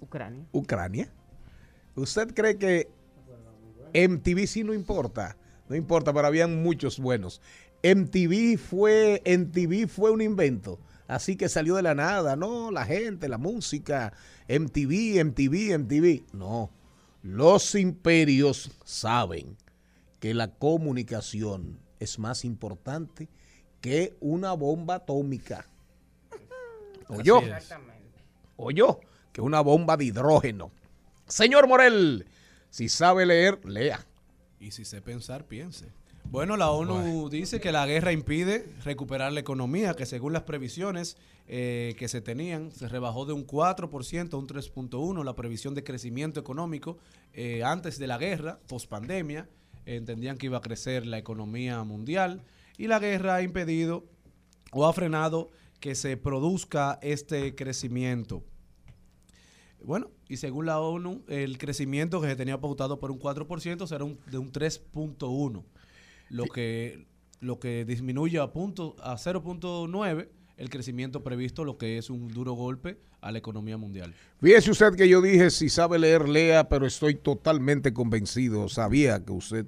Ucrania. 0.00 0.46
Ucrania. 0.52 1.12
¿Usted 1.94 2.34
cree 2.34 2.56
que 2.56 2.88
MTV 3.94 4.46
sí 4.46 4.64
no 4.64 4.74
importa? 4.74 5.36
No 5.68 5.76
importa, 5.76 6.12
pero 6.12 6.26
habían 6.26 6.62
muchos 6.62 6.98
buenos. 6.98 7.40
MTV 7.82 8.58
fue, 8.58 9.22
MTV 9.24 9.88
fue 9.88 10.10
un 10.10 10.20
invento. 10.20 10.78
Así 11.08 11.36
que 11.36 11.48
salió 11.48 11.74
de 11.74 11.82
la 11.82 11.94
nada, 11.94 12.36
no, 12.36 12.70
la 12.70 12.84
gente, 12.84 13.28
la 13.28 13.38
música, 13.38 14.12
MTV, 14.48 15.24
MTV, 15.24 15.78
MTV. 15.78 16.22
No, 16.32 16.70
los 17.22 17.74
imperios 17.74 18.70
saben 18.84 19.56
que 20.20 20.34
la 20.34 20.54
comunicación 20.54 21.80
es 21.98 22.18
más 22.18 22.44
importante 22.44 23.28
que 23.80 24.16
una 24.20 24.52
bomba 24.52 24.96
atómica. 24.96 25.66
Así 27.08 27.22
es. 27.28 27.42
Exactamente. 27.42 28.20
Oyó, 28.56 29.00
que 29.32 29.40
una 29.40 29.62
bomba 29.62 29.96
de 29.96 30.04
hidrógeno. 30.04 30.70
Señor 31.26 31.66
Morel, 31.66 32.26
si 32.68 32.88
sabe 32.88 33.26
leer, 33.26 33.64
lea. 33.64 34.06
Y 34.60 34.70
si 34.70 34.84
sé 34.84 35.00
pensar, 35.00 35.46
piense. 35.46 35.86
Bueno, 36.24 36.56
la 36.56 36.70
ONU 36.70 37.28
dice 37.28 37.60
que 37.60 37.72
la 37.72 37.86
guerra 37.86 38.12
impide 38.12 38.64
recuperar 38.84 39.32
la 39.32 39.40
economía, 39.40 39.94
que 39.94 40.06
según 40.06 40.32
las 40.32 40.42
previsiones 40.44 41.16
eh, 41.48 41.96
que 41.98 42.06
se 42.06 42.20
tenían, 42.20 42.70
se 42.70 42.88
rebajó 42.88 43.26
de 43.26 43.32
un 43.32 43.44
4% 43.46 44.34
a 44.34 44.36
un 44.36 44.46
3.1% 44.46 45.24
la 45.24 45.34
previsión 45.34 45.74
de 45.74 45.82
crecimiento 45.82 46.38
económico 46.38 46.98
eh, 47.32 47.64
antes 47.64 47.98
de 47.98 48.06
la 48.06 48.16
guerra, 48.18 48.60
pospandemia. 48.68 49.48
eh, 49.86 49.96
entendían 49.96 50.36
que 50.38 50.46
iba 50.46 50.58
a 50.58 50.60
crecer 50.60 51.04
la 51.04 51.18
economía 51.18 51.82
mundial 51.82 52.42
y 52.78 52.86
la 52.86 53.00
guerra 53.00 53.36
ha 53.36 53.42
impedido 53.42 54.04
o 54.70 54.86
ha 54.86 54.92
frenado 54.92 55.50
que 55.80 55.96
se 55.96 56.16
produzca 56.16 57.00
este 57.02 57.56
crecimiento. 57.56 58.44
Bueno, 59.82 60.10
y 60.28 60.36
según 60.36 60.66
la 60.66 60.78
ONU, 60.78 61.22
el 61.26 61.56
crecimiento 61.58 62.20
que 62.20 62.28
se 62.28 62.36
tenía 62.36 62.60
pautado 62.60 63.00
por 63.00 63.10
un 63.10 63.18
4% 63.18 63.86
será 63.88 64.04
un- 64.04 64.18
de 64.30 64.38
un 64.38 64.52
3.1, 64.52 65.64
lo 66.30 66.46
que, 66.46 67.06
lo 67.40 67.58
que 67.60 67.84
disminuye 67.84 68.38
a, 68.38 68.52
punto, 68.52 68.96
a 69.02 69.16
0.9 69.16 70.28
el 70.56 70.68
crecimiento 70.68 71.22
previsto, 71.22 71.64
lo 71.64 71.78
que 71.78 71.96
es 71.96 72.10
un 72.10 72.28
duro 72.28 72.52
golpe 72.52 72.98
a 73.22 73.32
la 73.32 73.38
economía 73.38 73.78
mundial. 73.78 74.14
Fíjese 74.40 74.70
usted 74.70 74.94
que 74.94 75.08
yo 75.08 75.22
dije, 75.22 75.50
si 75.50 75.70
sabe 75.70 75.98
leer, 75.98 76.28
lea, 76.28 76.68
pero 76.68 76.86
estoy 76.86 77.14
totalmente 77.14 77.94
convencido. 77.94 78.68
Sabía 78.68 79.24
que 79.24 79.32
usted, 79.32 79.66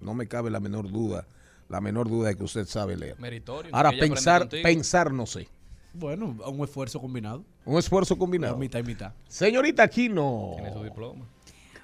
no 0.00 0.14
me 0.14 0.26
cabe 0.28 0.50
la 0.50 0.58
menor 0.58 0.90
duda, 0.90 1.26
la 1.68 1.82
menor 1.82 2.08
duda 2.08 2.28
de 2.28 2.36
que 2.36 2.44
usted 2.44 2.66
sabe 2.66 2.96
leer. 2.96 3.18
Meritorio. 3.18 3.74
Ahora, 3.74 3.90
pensar, 3.90 4.48
pensar 4.48 5.12
no 5.12 5.26
sé. 5.26 5.48
Bueno, 5.92 6.34
un 6.46 6.64
esfuerzo 6.64 6.98
combinado, 6.98 7.44
Un 7.66 7.78
esfuerzo 7.78 8.16
combinado. 8.16 8.56
mitad 8.56 8.78
y 8.78 8.84
mitad. 8.84 9.12
Señorita 9.28 9.82
Aquino. 9.82 10.52
Tiene 10.54 10.72
su 10.72 10.82
diploma. 10.82 11.26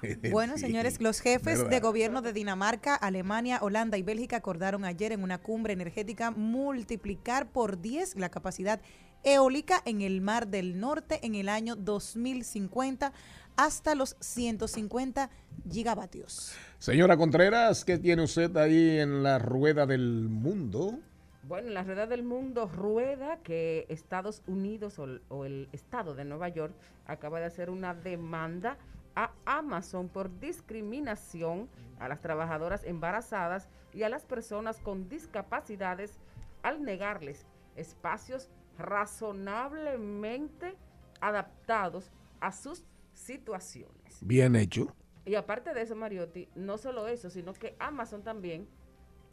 Bueno, 0.31 0.53
Sí, 0.55 0.61
señores, 0.61 1.01
los 1.01 1.19
jefes 1.21 1.57
verdad. 1.59 1.69
de 1.69 1.79
gobierno 1.79 2.21
de 2.21 2.33
Dinamarca, 2.33 2.95
Alemania, 2.95 3.59
Holanda 3.61 3.97
y 3.97 4.03
Bélgica 4.03 4.37
acordaron 4.37 4.85
ayer 4.85 5.11
en 5.11 5.23
una 5.23 5.37
cumbre 5.39 5.73
energética 5.73 6.31
multiplicar 6.31 7.47
por 7.51 7.81
10 7.81 8.15
la 8.15 8.29
capacidad 8.29 8.81
eólica 9.23 9.81
en 9.85 10.01
el 10.01 10.21
Mar 10.21 10.47
del 10.47 10.79
Norte 10.79 11.19
en 11.25 11.35
el 11.35 11.49
año 11.49 11.75
2050 11.75 13.11
hasta 13.57 13.93
los 13.95 14.15
150 14.21 15.29
gigavatios. 15.69 16.53
Señora 16.77 17.17
Contreras, 17.17 17.83
¿qué 17.83 17.97
tiene 17.97 18.23
usted 18.23 18.55
ahí 18.55 18.99
en 18.99 19.21
la 19.23 19.37
rueda 19.39 19.85
del 19.85 20.29
mundo? 20.29 20.99
Bueno, 21.43 21.69
la 21.69 21.83
rueda 21.83 22.05
del 22.05 22.23
mundo 22.23 22.67
rueda 22.67 23.39
que 23.43 23.85
Estados 23.89 24.43
Unidos 24.47 24.99
o, 24.99 25.05
el- 25.05 25.21
o 25.29 25.45
el 25.45 25.67
estado 25.73 26.13
de 26.15 26.23
Nueva 26.23 26.47
York 26.49 26.73
acaba 27.05 27.39
de 27.39 27.45
hacer 27.47 27.69
una 27.69 27.93
demanda 27.93 28.77
a 29.19 29.33
Amazon 29.45 30.07
por 30.07 30.39
discriminación 30.39 31.69
a 31.99 32.07
las 32.07 32.21
trabajadoras 32.21 32.85
embarazadas 32.85 33.67
y 33.93 34.03
a 34.03 34.09
las 34.09 34.23
personas 34.23 34.79
con 34.79 35.09
discapacidades 35.09 36.17
al 36.63 36.83
negarles 36.83 37.45
espacios 37.75 38.49
razonablemente 38.77 40.77
adaptados 41.19 42.11
a 42.39 42.53
sus 42.53 42.85
situaciones. 43.13 44.19
Bien 44.21 44.55
hecho. 44.55 44.95
Y 45.25 45.35
aparte 45.35 45.73
de 45.73 45.81
eso, 45.81 45.97
Mariotti, 45.97 46.47
no 46.55 46.77
solo 46.77 47.09
eso, 47.09 47.29
sino 47.29 47.51
que 47.53 47.75
Amazon 47.77 48.23
también 48.23 48.69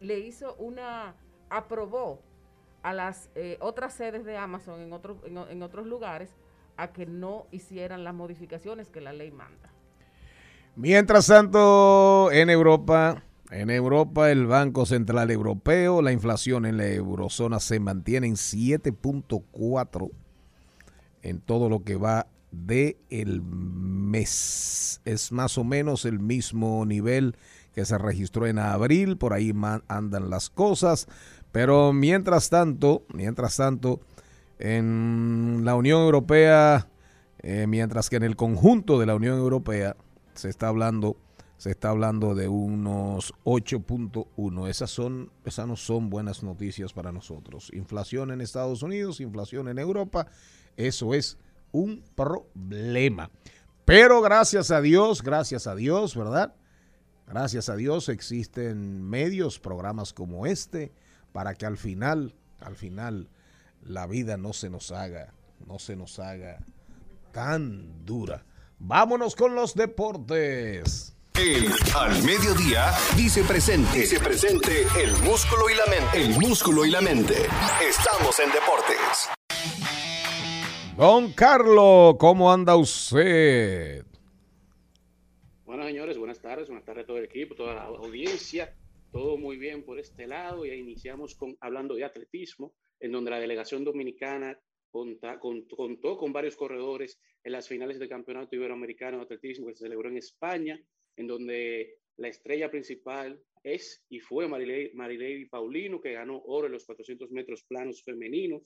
le 0.01 0.19
hizo 0.19 0.57
una, 0.57 1.15
aprobó 1.49 2.23
a 2.83 2.93
las 2.93 3.31
eh, 3.37 3.57
otras 3.61 3.95
sedes 3.95 4.25
de 4.25 4.37
Amazon 4.37 4.81
en, 4.81 4.93
otros 4.93 5.19
en, 5.25 5.63
otros 5.63 5.87
lugares 5.87 6.35
a 6.77 6.93
que 6.93 7.07
no 7.07 7.47
hicieran 7.53 8.05
las 8.05 8.15
modificaciones 8.15 8.91
que 8.91 9.01
la 9.01 9.13
ley 9.13 9.31
manda. 9.31 9.76
Mientras 10.77 11.29
tanto, 11.29 12.31
en 12.31 12.51
Europa, 12.51 13.25
en 13.51 13.71
Europa, 13.71 14.31
el 14.31 14.47
Banco 14.47 14.85
Central 14.85 15.31
Europeo, 15.31 16.03
la 16.03 16.13
inflación 16.13 16.67
en 16.67 16.77
la 16.77 16.87
eurozona 16.87 17.61
se 17.61 17.81
mantiene 17.81 18.27
en 18.27 18.35
7.4 18.35 20.11
en 21.23 21.41
todo 21.41 21.71
lo 21.71 21.83
que 21.83 21.97
va 21.97 22.27
de 22.51 22.99
el 23.09 23.41
mes. 23.41 25.01
Es 25.07 25.33
más 25.33 25.57
o 25.57 25.65
menos 25.65 26.05
el 26.05 26.19
mismo 26.21 26.85
nivel 26.85 27.37
que 27.75 27.87
se 27.87 27.97
registró 27.97 28.47
en 28.47 28.59
abril, 28.59 29.17
por 29.17 29.33
ahí 29.33 29.55
andan 29.89 30.29
las 30.29 30.51
cosas, 30.51 31.09
pero 31.53 31.95
mientras 31.95 32.51
tanto, 32.51 33.07
mientras 33.15 33.57
tanto, 33.57 34.01
en 34.59 35.63
la 35.65 35.75
Unión 35.75 36.03
Europea, 36.03 36.87
eh, 37.39 37.67
mientras 37.67 38.11
que 38.11 38.17
en 38.17 38.25
el 38.25 38.37
conjunto 38.37 39.01
de 39.01 39.07
la 39.07 39.15
Unión 39.15 39.39
Europea 39.39 39.97
se 40.37 40.49
está 40.49 40.69
hablando, 40.69 41.17
se 41.57 41.71
está 41.71 41.91
hablando 41.91 42.35
de 42.35 42.49
unos 42.49 43.35
8.1. 43.45 44.69
Esas 44.69 44.91
son, 44.91 45.31
esas 45.45 45.67
no 45.67 45.77
son 45.77 46.11
buenas 46.11 46.43
noticias 46.43 46.93
para 46.93 47.13
nosotros. 47.13 47.71
Inflación 47.73 48.31
en 48.31 48.41
Estados 48.41 48.83
Unidos, 48.83 49.21
inflación 49.21 49.69
en 49.69 49.79
Europa, 49.79 50.27
eso 50.77 51.15
es 51.15 51.39
un 51.73 52.03
problema. 52.15 53.31
Pero 53.85 54.21
gracias 54.21 54.71
a 54.71 54.81
Dios, 54.81 55.23
gracias 55.23 55.67
a 55.67 55.75
Dios, 55.75 56.17
¿verdad? 56.17 56.55
Gracias 57.27 57.69
a 57.69 57.77
Dios 57.77 58.09
existen 58.09 59.03
medios, 59.03 59.59
programas 59.59 60.13
como 60.13 60.47
este, 60.47 60.93
para 61.33 61.55
que 61.55 61.67
al 61.67 61.77
final, 61.77 62.35
al 62.61 62.77
final, 62.77 63.29
la 63.83 64.07
vida 64.07 64.37
no 64.37 64.53
se 64.53 64.71
nos 64.71 64.91
haga, 64.93 65.33
no 65.67 65.79
se 65.79 65.97
nos 65.97 66.19
haga 66.19 66.59
tan 67.33 68.05
dura. 68.05 68.45
Vámonos 68.79 69.35
con 69.35 69.55
los 69.55 69.75
deportes. 69.75 71.17
El 71.35 71.73
al 71.95 72.23
mediodía 72.23 72.93
dice 73.17 73.43
presente. 73.43 74.01
Dice 74.01 74.21
presente 74.21 74.83
el 75.03 75.13
músculo 75.25 75.71
y 75.71 75.75
la 75.75 75.87
mente. 75.87 76.21
El 76.21 76.39
músculo 76.39 76.85
y 76.85 76.91
la 76.91 77.01
mente. 77.01 77.35
Estamos 77.83 78.39
en 78.39 78.51
deportes. 78.53 79.31
Don 80.97 81.33
Carlos, 81.33 82.17
¿cómo 82.19 82.53
anda 82.53 82.77
usted? 82.77 84.05
Buenas 85.65 85.65
Bueno, 85.65 85.85
señores, 85.87 86.19
buenas 86.19 86.41
tardes, 86.41 86.69
buenas 86.69 86.85
tardes 86.85 87.05
a 87.05 87.07
todo 87.07 87.17
el 87.17 87.25
equipo, 87.25 87.55
toda 87.55 87.75
la 87.75 87.85
audiencia, 87.85 88.75
todo 89.11 89.39
muy 89.39 89.57
bien 89.57 89.85
por 89.85 89.99
este 89.99 90.27
lado. 90.27 90.67
Ya 90.67 90.75
iniciamos 90.75 91.35
con, 91.35 91.57
hablando 91.61 91.95
de 91.95 92.05
atletismo, 92.05 92.75
en 93.01 93.11
donde 93.11 93.31
la 93.31 93.41
delegación 93.41 93.85
dominicana 93.85 94.59
conta- 94.97 95.39
con- 95.39 95.67
contó 95.69 96.17
con 96.17 96.33
varios 96.33 96.57
corredores 96.57 97.21
en 97.45 97.53
las 97.53 97.69
finales 97.69 97.99
del 97.99 98.09
Campeonato 98.09 98.57
Iberoamericano 98.57 99.19
de 99.19 99.25
Atletismo 99.25 99.67
que 99.67 99.75
se 99.75 99.85
celebró 99.85 100.09
en 100.09 100.17
España, 100.17 100.83
en 101.17 101.27
donde 101.27 101.99
la 102.17 102.29
estrella 102.29 102.71
principal 102.71 103.39
es 103.63 104.05
y 104.09 104.21
fue 104.21 104.49
Marilei, 104.49 104.93
Marilei 104.95 105.45
Paulino, 105.47 106.01
que 106.01 106.13
ganó 106.13 106.41
oro 106.47 106.67
en 106.67 106.73
los 106.73 106.87
400 106.87 107.31
metros 107.31 107.65
planos 107.65 108.03
femeninos, 108.03 108.63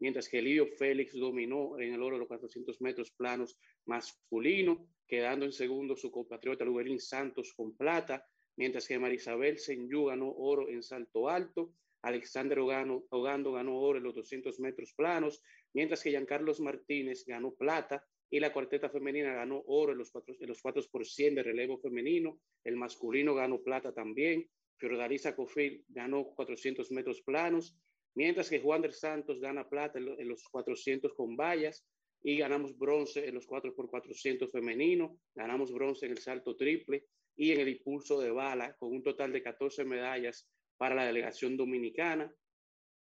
mientras 0.00 0.28
que 0.28 0.38
Elio 0.38 0.66
Félix 0.78 1.12
dominó 1.14 1.78
en 1.78 1.92
el 1.94 2.02
oro 2.02 2.16
los 2.18 2.28
400 2.28 2.80
metros 2.80 3.10
planos 3.12 3.58
masculino, 3.86 4.88
quedando 5.06 5.44
en 5.44 5.52
segundo 5.52 5.96
su 5.96 6.10
compatriota 6.10 6.64
Luberín 6.64 6.98
Santos 7.00 7.52
con 7.54 7.76
plata, 7.76 8.24
mientras 8.56 8.86
que 8.88 8.98
Marisabel 8.98 9.58
Senyú 9.58 10.06
ganó 10.06 10.30
oro 10.32 10.68
en 10.68 10.82
salto 10.82 11.28
alto, 11.28 11.72
Alexander 12.02 12.58
Ogano, 12.58 13.04
Ogando 13.10 13.52
ganó 13.52 13.78
oro 13.80 13.98
en 13.98 14.04
los 14.04 14.14
200 14.14 14.60
metros 14.60 14.92
planos, 14.94 15.42
mientras 15.74 16.02
que 16.02 16.10
Giancarlos 16.10 16.60
Martínez 16.60 17.24
ganó 17.26 17.54
plata 17.54 18.04
y 18.30 18.40
la 18.40 18.52
cuarteta 18.52 18.88
femenina 18.88 19.34
ganó 19.34 19.62
oro 19.66 19.92
en 19.92 19.98
los 19.98 20.10
4, 20.10 20.34
en 20.40 20.48
los 20.48 20.62
4 20.62 20.82
por 20.90 21.04
100 21.06 21.34
de 21.34 21.42
relevo 21.42 21.78
femenino, 21.78 22.40
el 22.64 22.76
masculino 22.76 23.34
ganó 23.34 23.62
plata 23.62 23.92
también, 23.92 24.48
Fiordalisa 24.78 25.36
Cofil 25.36 25.84
ganó 25.88 26.24
400 26.34 26.90
metros 26.90 27.22
planos, 27.22 27.78
mientras 28.16 28.48
que 28.50 28.60
Juan 28.60 28.82
del 28.82 28.92
Santos 28.92 29.40
gana 29.40 29.68
plata 29.68 29.98
en, 29.98 30.06
lo- 30.06 30.18
en 30.18 30.28
los 30.28 30.42
400 30.48 31.14
con 31.14 31.36
vallas 31.36 31.86
y 32.22 32.38
ganamos 32.38 32.76
bronce 32.76 33.28
en 33.28 33.34
los 33.34 33.46
4 33.46 33.74
por 33.74 33.88
400 33.90 34.50
femenino, 34.50 35.18
ganamos 35.34 35.72
bronce 35.72 36.06
en 36.06 36.12
el 36.12 36.18
salto 36.18 36.56
triple 36.56 37.04
y 37.36 37.52
en 37.52 37.60
el 37.60 37.68
impulso 37.68 38.20
de 38.20 38.30
bala 38.30 38.74
con 38.78 38.90
un 38.92 39.02
total 39.02 39.32
de 39.32 39.42
14 39.42 39.84
medallas 39.84 40.48
para 40.76 40.94
la 40.94 41.04
delegación 41.06 41.56
dominicana, 41.56 42.34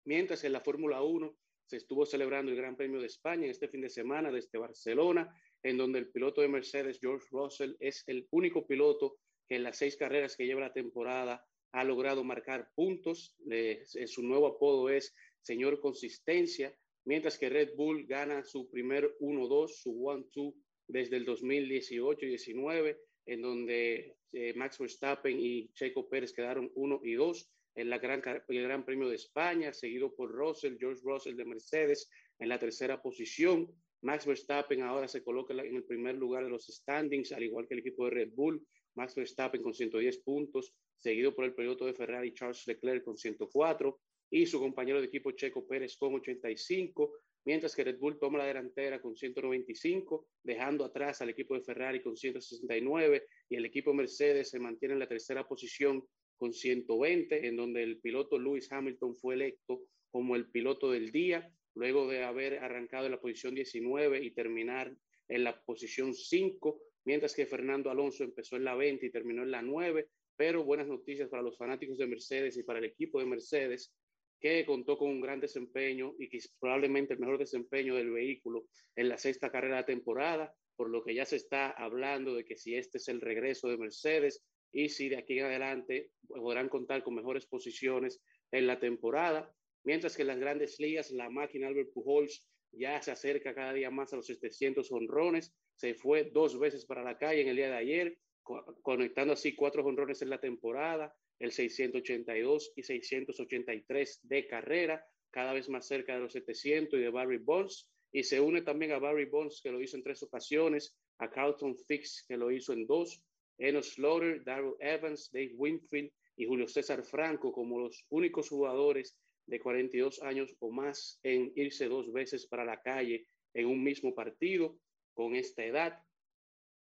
mientras 0.05 0.41
que 0.41 0.47
en 0.47 0.53
la 0.55 0.61
Fórmula 0.61 1.03
1 1.03 1.37
se 1.69 1.77
estuvo 1.77 2.07
celebrando 2.07 2.51
el 2.51 2.57
Gran 2.57 2.77
Premio 2.77 2.99
de 2.99 3.07
España 3.07 3.47
este 3.47 3.69
fin 3.69 3.83
de 3.83 3.91
semana 3.91 4.33
desde 4.33 4.59
Barcelona, 4.59 5.31
en 5.63 5.77
donde 5.77 5.99
el 5.99 6.11
piloto 6.11 6.41
de 6.41 6.49
Mercedes, 6.49 6.99
George 6.99 7.27
Russell, 7.31 7.75
es 7.79 8.05
el 8.07 8.27
único 8.31 8.67
piloto 8.67 9.19
que 9.47 9.57
en 9.57 9.65
las 9.65 9.77
seis 9.77 9.95
carreras 9.97 10.35
que 10.35 10.47
lleva 10.47 10.63
la 10.63 10.73
temporada 10.73 11.45
ha 11.73 11.85
logrado 11.85 12.25
marcar 12.25 12.71
puntos. 12.75 13.37
En 13.51 14.09
su 14.09 14.23
nuevo 14.23 14.47
apodo 14.47 14.89
es 14.89 15.15
Señor 15.43 15.79
Consistencia, 15.81 16.75
mientras 17.05 17.37
que 17.37 17.51
Red 17.51 17.75
Bull 17.77 18.07
gana 18.07 18.45
su 18.45 18.71
primer 18.71 19.15
1-2, 19.21 19.69
su 19.69 19.93
1-2 19.93 20.55
desde 20.87 21.19
el 21.19 21.27
2018 21.27 22.25
y 22.25 22.29
19, 22.31 22.99
en 23.27 23.43
donde 23.43 24.17
eh, 24.33 24.55
Max 24.55 24.79
Verstappen 24.79 25.39
y 25.39 25.71
Checo 25.75 26.09
Pérez 26.09 26.33
quedaron 26.33 26.73
1 26.75 27.01
y 27.05 27.13
2 27.13 27.51
en 27.79 27.91
gran, 27.91 28.23
el 28.49 28.63
Gran 28.63 28.85
Premio 28.85 29.09
de 29.09 29.15
España, 29.15 29.73
seguido 29.73 30.13
por 30.15 30.33
Russell, 30.33 30.77
George 30.79 31.01
Russell 31.05 31.37
de 31.37 31.45
Mercedes 31.45 32.11
en 32.39 32.49
la 32.49 32.59
tercera 32.59 33.01
posición. 33.01 33.69
Max 34.03 34.27
Verstappen 34.27 34.83
ahora 34.83 35.07
se 35.07 35.23
coloca 35.23 35.55
en 35.55 35.77
el 35.77 35.85
primer 35.85 36.17
lugar 36.17 36.45
de 36.45 36.51
los 36.51 36.67
standings, 36.67 37.33
al 37.33 37.45
igual 37.45 37.69
que 37.69 37.75
el 37.75 37.81
equipo 37.81 38.05
de 38.05 38.11
Red 38.11 38.31
Bull. 38.35 38.61
Max 38.97 39.15
Verstappen 39.15 39.63
con 39.63 39.75
110 39.75 40.19
puntos, 40.19 40.75
seguido 40.97 41.33
por 41.35 41.45
el 41.45 41.55
piloto 41.55 41.87
de 41.87 41.95
Ferrari 41.95 42.35
Charles 42.35 42.67
Leclerc 42.67 43.05
con 43.05 43.17
104 43.17 44.01
y 44.31 44.47
su 44.47 44.59
compañero 44.59 45.01
de 45.01 45.07
equipo 45.07 45.31
Checo 45.31 45.67
Pérez 45.67 45.97
con 45.97 46.15
85, 46.15 47.13
mientras 47.45 47.77
que 47.77 47.85
Red 47.85 47.99
Bull 47.99 48.19
toma 48.19 48.39
la 48.39 48.47
delantera 48.47 49.01
con 49.01 49.17
195, 49.17 50.27
dejando 50.43 50.85
atrás 50.85 51.23
al 51.23 51.31
equipo 51.31 51.55
de 51.55 51.63
Ferrari 51.63 52.03
con 52.03 52.17
169 52.17 53.25
y 53.49 53.57
el 53.57 53.65
equipo 53.65 53.95
Mercedes 53.95 54.51
se 54.51 54.59
mantiene 54.59 54.95
en 54.95 55.01
la 55.01 55.09
tercera 55.09 55.47
posición 55.47 56.05
con 56.39 56.53
120, 56.53 57.47
en 57.47 57.57
donde 57.57 57.83
el 57.83 58.01
piloto 58.01 58.39
Lewis 58.39 58.71
Hamilton 58.73 59.17
fue 59.17 59.35
electo 59.35 59.83
como 60.11 60.37
el 60.37 60.51
piloto 60.51 60.91
del 60.91 61.13
día, 61.13 61.53
luego 61.75 62.09
de 62.09 62.25
haber 62.25 62.59
arrancado 62.59 63.07
en 63.07 63.13
la 63.13 63.21
posición 63.21 63.55
19 63.55 64.25
y 64.25 64.31
terminar 64.31 64.97
en 65.29 65.45
la 65.45 65.61
posición 65.63 66.15
5, 66.15 66.81
mientras 67.05 67.35
que 67.35 67.47
Fernando 67.47 67.91
Alonso 67.91 68.25
empezó 68.25 68.57
en 68.57 68.65
la 68.65 68.75
20 68.75 69.07
y 69.07 69.11
terminó 69.11 69.43
en 69.43 69.51
la 69.51 69.63
9, 69.63 70.09
pero 70.37 70.65
buenas 70.65 70.87
noticias 70.87 71.29
para 71.29 71.43
los 71.43 71.59
fanáticos 71.59 71.99
de 71.99 72.07
Mercedes 72.07 72.57
y 72.57 72.63
para 72.63 72.79
el 72.79 72.87
equipo 72.87 73.19
de 73.19 73.27
Mercedes, 73.27 73.93
que 74.41 74.65
contó 74.65 74.97
con 74.97 75.11
un 75.11 75.21
gran 75.21 75.41
desempeño 75.41 76.15
y 76.19 76.29
que 76.29 76.39
es 76.39 76.55
probablemente 76.61 77.15
el 77.15 77.21
mejor 77.21 77.39
desempeño 77.39 77.97
del 77.97 78.11
vehículo 78.11 78.67
en 78.95 79.09
la 79.09 79.19
sexta 79.19 79.51
carrera 79.51 79.79
de 79.79 79.85
temporada, 79.85 80.55
por 80.77 80.91
lo 80.91 81.03
que 81.03 81.15
ya 81.15 81.25
se 81.25 81.37
está 81.37 81.71
hablando 81.71 82.35
de 82.35 82.45
que 82.45 82.57
si 82.57 82.77
este 82.77 82.99
es 82.99 83.09
el 83.09 83.21
regreso 83.21 83.69
de 83.69 83.79
Mercedes 83.79 84.45
y 84.73 84.89
si 84.89 85.09
de 85.09 85.19
aquí 85.19 85.39
en 85.39 85.47
adelante 85.47 86.13
podrán 86.27 86.69
contar 86.69 87.03
con 87.03 87.15
mejores 87.15 87.47
posiciones 87.47 88.23
en 88.51 88.67
la 88.67 88.79
temporada, 88.81 89.55
mientras 89.85 90.17
que 90.17 90.23
en 90.23 90.29
las 90.29 90.39
grandes 90.39 90.79
ligas 90.79 91.11
la 91.11 91.31
máquina 91.31 91.69
Albert 91.69 91.93
Pujols 91.93 92.47
ya 92.73 93.01
se 93.03 93.11
acerca 93.11 93.55
cada 93.55 93.73
día 93.73 93.91
más 93.91 94.13
a 94.13 94.17
los 94.17 94.27
700 94.27 94.91
honrones, 94.93 95.55
se 95.75 95.95
fue 95.95 96.25
dos 96.33 96.59
veces 96.59 96.85
para 96.85 97.03
la 97.03 97.17
calle 97.17 97.43
en 97.43 97.49
el 97.49 97.57
día 97.57 97.71
de 97.71 97.77
ayer, 97.77 98.19
co- 98.43 98.79
conectando 98.83 99.33
así 99.33 99.55
cuatro 99.55 99.85
honrones 99.85 100.21
en 100.23 100.31
la 100.31 100.41
temporada, 100.41 101.15
el 101.39 101.53
682 101.53 102.73
y 102.77 102.83
683 102.83 104.21
de 104.23 104.47
carrera, 104.47 105.07
cada 105.31 105.53
vez 105.53 105.69
más 105.69 105.87
cerca 105.87 106.15
de 106.15 106.21
los 106.21 106.33
700 106.33 106.99
y 106.99 107.03
de 107.03 107.11
Barry 107.11 107.39
Bonds, 107.39 107.91
y 108.13 108.23
se 108.25 108.41
une 108.41 108.63
también 108.63 108.93
a 108.93 108.99
Barry 108.99 109.27
Bonds, 109.27 109.61
que 109.63 109.71
lo 109.71 109.81
hizo 109.81 109.97
en 109.97 110.03
tres 110.03 110.23
ocasiones, 110.23 110.99
a 111.19 111.31
Carlton 111.31 111.77
Fix, 111.77 112.25
que 112.27 112.37
lo 112.37 112.51
hizo 112.51 112.73
en 112.73 112.87
dos, 112.87 113.23
Enos 113.59 113.95
Slaughter, 113.95 114.43
Darrell 114.45 114.75
Evans, 114.81 115.31
Dave 115.33 115.53
Winfield 115.57 116.11
y 116.37 116.47
Julio 116.47 116.69
César 116.69 117.03
Franco 117.05 117.53
como 117.53 117.79
los 117.81 118.07
únicos 118.11 118.49
jugadores 118.49 119.19
de 119.47 119.59
42 119.61 120.23
años 120.23 120.55
o 120.61 120.71
más 120.71 121.19
en 121.23 121.53
irse 121.57 121.89
dos 121.89 122.13
veces 122.13 122.47
para 122.47 122.65
la 122.65 122.81
calle 122.83 123.27
en 123.55 123.67
un 123.67 123.83
mismo 123.83 124.15
partido 124.15 124.79
con 125.15 125.35
esta 125.35 125.65
edad. 125.65 125.99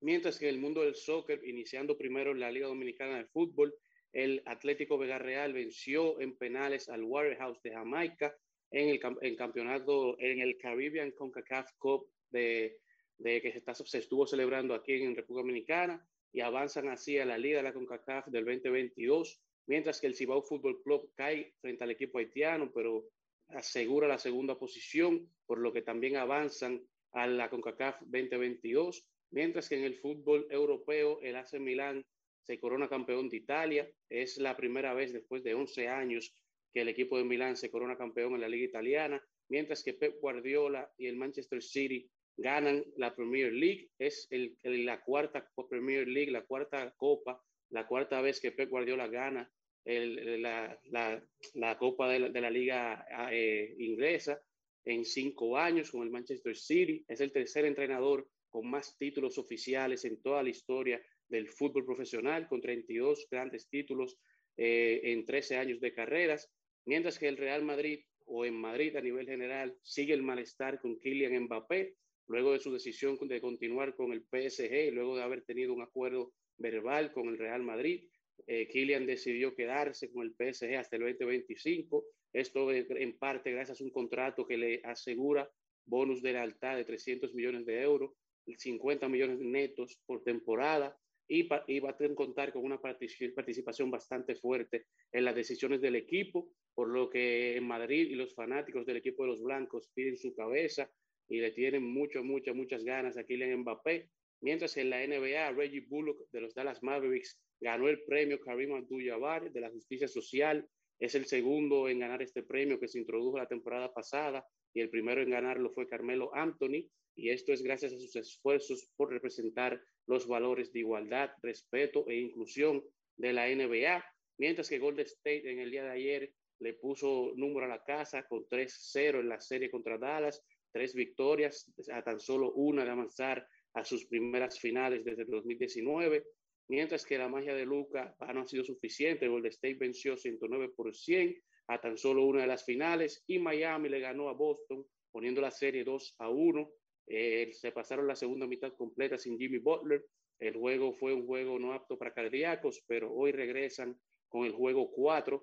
Mientras 0.01 0.37
que 0.37 0.49
en 0.49 0.55
el 0.55 0.61
mundo 0.61 0.81
del 0.81 0.95
soccer, 0.95 1.41
iniciando 1.47 1.97
primero 1.97 2.31
en 2.31 2.39
la 2.39 2.51
Liga 2.51 2.67
Dominicana 2.67 3.17
de 3.17 3.25
Fútbol, 3.25 3.73
el 4.11 4.41
Atlético 4.45 4.97
Vega 4.97 5.19
Real 5.19 5.53
venció 5.53 6.19
en 6.19 6.37
penales 6.37 6.89
al 6.89 7.03
Warehouse 7.03 7.61
de 7.63 7.71
Jamaica 7.71 8.35
en 8.71 8.89
el, 8.89 8.99
cam- 8.99 9.17
el 9.21 9.35
campeonato, 9.35 10.17
en 10.19 10.41
el 10.41 10.57
Caribbean 10.57 11.11
CONCACAF 11.11 11.71
Cup 11.77 12.09
de, 12.29 12.77
que 13.19 13.51
se, 13.73 13.85
se 13.85 13.97
estuvo 13.99 14.25
celebrando 14.27 14.73
aquí 14.73 14.93
en 14.93 15.15
República 15.15 15.41
Dominicana 15.43 16.07
y 16.35 16.41
avanzan 16.41 16.89
así 16.89 17.17
a 17.17 17.23
la 17.23 17.37
Liga 17.37 17.59
de 17.59 17.63
la 17.63 17.71
CONCACAF 17.71 18.27
del 18.27 18.43
2022, 18.43 19.41
mientras 19.67 20.01
que 20.01 20.07
el 20.07 20.15
Cibao 20.15 20.41
Fútbol 20.41 20.83
Club 20.83 21.13
cae 21.15 21.53
frente 21.61 21.85
al 21.85 21.91
equipo 21.91 22.19
haitiano, 22.19 22.73
pero 22.73 23.05
asegura 23.47 24.05
la 24.05 24.17
segunda 24.17 24.59
posición, 24.59 25.31
por 25.45 25.59
lo 25.59 25.71
que 25.71 25.81
también 25.81 26.17
avanzan 26.17 26.85
a 27.13 27.25
la 27.25 27.49
CONCACAF 27.49 28.01
2022, 28.01 29.07
mientras 29.31 29.69
que 29.69 29.77
en 29.77 29.85
el 29.85 29.95
fútbol 29.95 30.45
europeo 30.49 31.21
el 31.21 31.37
AC 31.37 31.53
Milán 31.53 32.05
se 32.41 32.59
corona 32.59 32.89
campeón 32.89 33.29
de 33.29 33.37
Italia, 33.37 33.89
es 34.09 34.37
la 34.37 34.57
primera 34.57 34.93
vez 34.93 35.13
después 35.13 35.41
de 35.41 35.53
11 35.53 35.87
años 35.87 36.35
que 36.73 36.81
el 36.81 36.89
equipo 36.89 37.17
de 37.17 37.23
Milán 37.23 37.55
se 37.55 37.71
corona 37.71 37.97
campeón 37.97 38.35
en 38.35 38.41
la 38.41 38.49
liga 38.49 38.65
italiana, 38.65 39.23
mientras 39.47 39.81
que 39.81 39.93
Pep 39.93 40.19
Guardiola 40.19 40.91
y 40.97 41.07
el 41.07 41.15
Manchester 41.15 41.63
City 41.63 42.11
ganan 42.37 42.83
la 42.97 43.15
Premier 43.15 43.51
League, 43.53 43.89
es 43.97 44.27
el, 44.29 44.57
la 44.63 45.01
cuarta 45.01 45.49
Premier 45.69 46.07
League, 46.07 46.31
la 46.31 46.43
cuarta 46.45 46.93
copa, 46.97 47.41
la 47.69 47.87
cuarta 47.87 48.21
vez 48.21 48.39
que 48.39 48.51
Pep 48.51 48.69
Guardiola 48.69 49.07
gana 49.07 49.49
el- 49.85 50.41
la, 50.41 50.77
la- 50.85 51.23
la 51.53 51.77
copa 51.77 52.09
de 52.09 52.19
la, 52.19 52.29
de 52.29 52.41
la 52.41 52.49
liga 52.49 53.05
eh, 53.31 53.73
inglesa 53.79 54.41
en 54.83 55.05
cinco 55.05 55.57
años 55.57 55.91
con 55.91 56.03
el 56.03 56.11
Manchester 56.11 56.55
City, 56.55 57.03
es 57.07 57.19
el 57.21 57.31
tercer 57.31 57.65
entrenador 57.65 58.27
con 58.49 58.69
más 58.69 58.97
títulos 58.97 59.37
oficiales 59.37 60.05
en 60.05 60.21
toda 60.21 60.43
la 60.43 60.49
historia 60.49 61.01
del 61.27 61.49
fútbol 61.49 61.85
profesional, 61.85 62.47
con 62.47 62.61
32 62.61 63.27
grandes 63.31 63.67
títulos 63.69 64.17
eh, 64.57 65.01
en 65.03 65.25
13 65.25 65.57
años 65.57 65.79
de 65.81 65.93
carreras, 65.93 66.51
mientras 66.85 67.17
que 67.17 67.27
el 67.27 67.37
Real 67.37 67.63
Madrid 67.63 67.99
o 68.25 68.45
en 68.45 68.55
Madrid 68.55 68.95
a 68.95 69.01
nivel 69.01 69.25
general 69.25 69.75
sigue 69.81 70.13
el 70.13 70.21
malestar 70.23 70.79
con 70.79 70.99
Kylian 70.99 71.43
Mbappé, 71.43 71.95
luego 72.27 72.53
de 72.53 72.59
su 72.59 72.71
decisión 72.71 73.17
de 73.27 73.41
continuar 73.41 73.95
con 73.95 74.11
el 74.11 74.23
PSG 74.23 74.91
luego 74.93 75.15
de 75.15 75.23
haber 75.23 75.43
tenido 75.43 75.73
un 75.73 75.81
acuerdo 75.81 76.33
verbal 76.57 77.11
con 77.11 77.27
el 77.27 77.37
Real 77.37 77.63
Madrid. 77.63 78.09
Eh, 78.47 78.67
Kylian 78.67 79.05
decidió 79.05 79.55
quedarse 79.55 80.11
con 80.11 80.23
el 80.23 80.35
PSG 80.35 80.75
hasta 80.75 80.95
el 80.97 81.03
2025. 81.03 82.05
Esto 82.33 82.71
en 82.71 83.17
parte 83.17 83.51
gracias 83.51 83.79
a 83.79 83.83
un 83.83 83.91
contrato 83.91 84.45
que 84.45 84.57
le 84.57 84.81
asegura 84.83 85.49
bonus 85.85 86.21
de 86.21 86.33
lealtad 86.33 86.75
de 86.75 86.83
300 86.83 87.33
millones 87.33 87.65
de 87.65 87.81
euros, 87.81 88.11
50 88.45 89.07
millones 89.07 89.39
netos 89.39 90.01
por 90.05 90.23
temporada 90.23 90.97
y, 91.27 91.47
va 91.47 91.63
a 91.89 91.97
tener 91.97 92.15
contar 92.15 92.53
con 92.53 92.63
una 92.63 92.79
partici- 92.79 93.33
participación 93.33 93.89
bastante 93.89 94.35
fuerte 94.35 94.87
en 95.11 95.25
las 95.25 95.35
decisiones 95.35 95.81
del 95.81 95.95
equipo, 95.95 96.49
por 96.73 96.89
lo 96.89 97.09
que 97.09 97.55
en 97.57 97.65
Madrid 97.67 98.09
y 98.11 98.15
los 98.15 98.35
fanáticos 98.35 98.85
del 98.85 98.97
equipo 98.97 99.23
de 99.23 99.29
los 99.29 99.41
blancos 99.41 99.89
piden 99.93 100.17
su 100.17 100.35
cabeza 100.35 100.91
y 101.27 101.39
le 101.39 101.51
tienen 101.51 101.83
mucho, 101.83 102.23
muchas, 102.23 102.55
muchas 102.55 102.83
ganas 102.83 103.17
a 103.17 103.23
Kylian 103.23 103.59
Mbappé, 103.61 104.09
Mientras 104.41 104.77
en 104.77 104.89
la 104.89 105.05
NBA, 105.05 105.53
Reggie 105.53 105.87
Bullock 105.87 106.29
de 106.31 106.41
los 106.41 106.53
Dallas 106.53 106.83
Mavericks 106.83 107.39
ganó 107.59 107.87
el 107.87 108.03
premio 108.03 108.39
Karim 108.39 108.73
Abdul-Jabbar 108.73 109.51
de 109.51 109.61
la 109.61 109.71
Justicia 109.71 110.07
Social. 110.07 110.67
Es 110.99 111.15
el 111.15 111.25
segundo 111.25 111.89
en 111.89 111.99
ganar 111.99 112.21
este 112.21 112.43
premio 112.43 112.79
que 112.79 112.87
se 112.87 112.99
introdujo 112.99 113.37
la 113.37 113.47
temporada 113.47 113.93
pasada 113.93 114.45
y 114.73 114.81
el 114.81 114.89
primero 114.89 115.21
en 115.21 115.31
ganarlo 115.31 115.71
fue 115.71 115.87
Carmelo 115.87 116.29
Anthony. 116.35 116.87
Y 117.15 117.29
esto 117.29 117.53
es 117.53 117.63
gracias 117.63 117.93
a 117.93 117.97
sus 117.97 118.15
esfuerzos 118.15 118.87
por 118.97 119.09
representar 119.09 119.81
los 120.05 120.27
valores 120.27 120.71
de 120.73 120.79
igualdad, 120.79 121.31
respeto 121.41 122.07
e 122.09 122.15
inclusión 122.15 122.83
de 123.17 123.33
la 123.33 123.47
NBA. 123.47 124.05
Mientras 124.37 124.69
que 124.69 124.79
Golden 124.79 125.05
State 125.05 125.49
en 125.49 125.59
el 125.59 125.71
día 125.71 125.85
de 125.85 125.91
ayer 125.91 126.33
le 126.59 126.73
puso 126.73 127.31
número 127.35 127.65
a 127.65 127.69
la 127.69 127.83
casa 127.83 128.27
con 128.27 128.45
3-0 128.47 129.21
en 129.21 129.29
la 129.29 129.39
serie 129.39 129.71
contra 129.71 129.97
Dallas, 129.97 130.45
tres 130.75 130.93
victorias, 130.93 131.71
a 131.89 132.03
tan 132.03 132.19
solo 132.19 132.51
una 132.51 132.83
de 132.83 132.91
avanzar 132.91 133.47
a 133.75 133.85
sus 133.85 134.05
primeras 134.07 134.59
finales 134.59 135.05
desde 135.05 135.21
el 135.21 135.29
2019, 135.29 136.25
mientras 136.67 137.05
que 137.05 137.17
la 137.17 137.29
magia 137.29 137.55
de 137.55 137.65
Luca 137.65 138.13
no 138.33 138.41
ha 138.41 138.45
sido 138.45 138.65
suficiente. 138.65 139.29
Golden 139.29 139.51
State 139.51 139.77
venció 139.79 140.17
109 140.17 140.73
por 140.75 140.93
100 140.93 141.33
a 141.67 141.79
tan 141.79 141.97
solo 141.97 142.25
una 142.25 142.41
de 142.41 142.47
las 142.47 142.65
finales 142.65 143.23
y 143.25 143.39
Miami 143.39 143.87
le 143.87 144.01
ganó 144.01 144.27
a 144.27 144.33
Boston 144.33 144.85
poniendo 145.13 145.39
la 145.39 145.49
serie 145.49 145.85
2 145.85 146.15
a 146.19 146.29
1. 146.29 146.69
Eh, 147.07 147.51
se 147.53 147.71
pasaron 147.71 148.05
la 148.05 148.17
segunda 148.17 148.45
mitad 148.45 148.73
completa 148.73 149.17
sin 149.17 149.37
Jimmy 149.39 149.59
Butler. 149.59 150.05
El 150.39 150.57
juego 150.57 150.91
fue 150.91 151.13
un 151.13 151.25
juego 151.25 151.57
no 151.57 151.71
apto 151.71 151.97
para 151.97 152.13
cardíacos, 152.13 152.83
pero 152.85 153.13
hoy 153.13 153.31
regresan 153.31 153.97
con 154.27 154.45
el 154.45 154.51
juego 154.51 154.91
4 154.91 155.41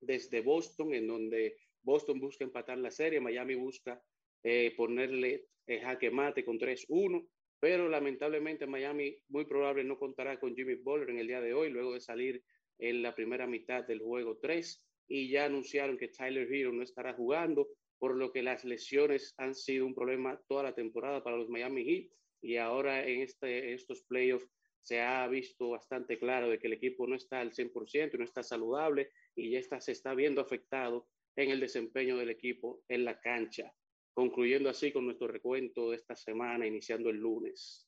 desde 0.00 0.40
Boston, 0.40 0.92
en 0.92 1.06
donde 1.06 1.56
Boston 1.82 2.18
busca 2.18 2.42
empatar 2.42 2.78
la 2.78 2.90
serie, 2.90 3.20
Miami 3.20 3.54
busca 3.54 4.02
eh, 4.42 4.74
ponerle 4.76 5.46
eh, 5.66 5.80
jaque 5.80 6.10
mate 6.10 6.44
con 6.44 6.58
3-1, 6.58 7.26
pero 7.60 7.88
lamentablemente 7.88 8.66
Miami 8.66 9.16
muy 9.28 9.44
probable 9.44 9.84
no 9.84 9.98
contará 9.98 10.38
con 10.40 10.54
Jimmy 10.54 10.74
Butler 10.74 11.10
en 11.10 11.18
el 11.18 11.26
día 11.26 11.40
de 11.40 11.54
hoy, 11.54 11.70
luego 11.70 11.94
de 11.94 12.00
salir 12.00 12.42
en 12.78 13.02
la 13.02 13.14
primera 13.14 13.46
mitad 13.46 13.84
del 13.86 14.00
juego 14.00 14.38
3, 14.38 14.86
y 15.08 15.30
ya 15.30 15.44
anunciaron 15.44 15.98
que 15.98 16.08
Tyler 16.08 16.52
Hero 16.52 16.72
no 16.72 16.82
estará 16.82 17.14
jugando, 17.14 17.68
por 17.98 18.16
lo 18.16 18.32
que 18.32 18.42
las 18.42 18.64
lesiones 18.64 19.34
han 19.36 19.54
sido 19.54 19.84
un 19.84 19.94
problema 19.94 20.40
toda 20.48 20.62
la 20.62 20.74
temporada 20.74 21.22
para 21.22 21.36
los 21.36 21.50
Miami 21.50 21.84
Heat, 21.84 22.10
y 22.42 22.56
ahora 22.56 23.06
en 23.06 23.20
este, 23.20 23.74
estos 23.74 24.02
playoffs 24.04 24.48
se 24.82 25.00
ha 25.00 25.28
visto 25.28 25.70
bastante 25.70 26.18
claro 26.18 26.48
de 26.48 26.58
que 26.58 26.66
el 26.66 26.72
equipo 26.72 27.06
no 27.06 27.14
está 27.14 27.40
al 27.40 27.52
100%, 27.52 28.18
no 28.18 28.24
está 28.24 28.42
saludable 28.42 29.10
y 29.36 29.50
ya 29.50 29.58
está, 29.58 29.80
se 29.80 29.92
está 29.92 30.14
viendo 30.14 30.40
afectado 30.40 31.06
en 31.36 31.50
el 31.50 31.60
desempeño 31.60 32.16
del 32.16 32.30
equipo 32.30 32.82
en 32.88 33.04
la 33.04 33.20
cancha. 33.20 33.72
Concluyendo 34.20 34.68
así 34.68 34.92
con 34.92 35.06
nuestro 35.06 35.28
recuento 35.28 35.88
de 35.88 35.96
esta 35.96 36.14
semana, 36.14 36.66
iniciando 36.66 37.08
el 37.08 37.16
lunes. 37.16 37.86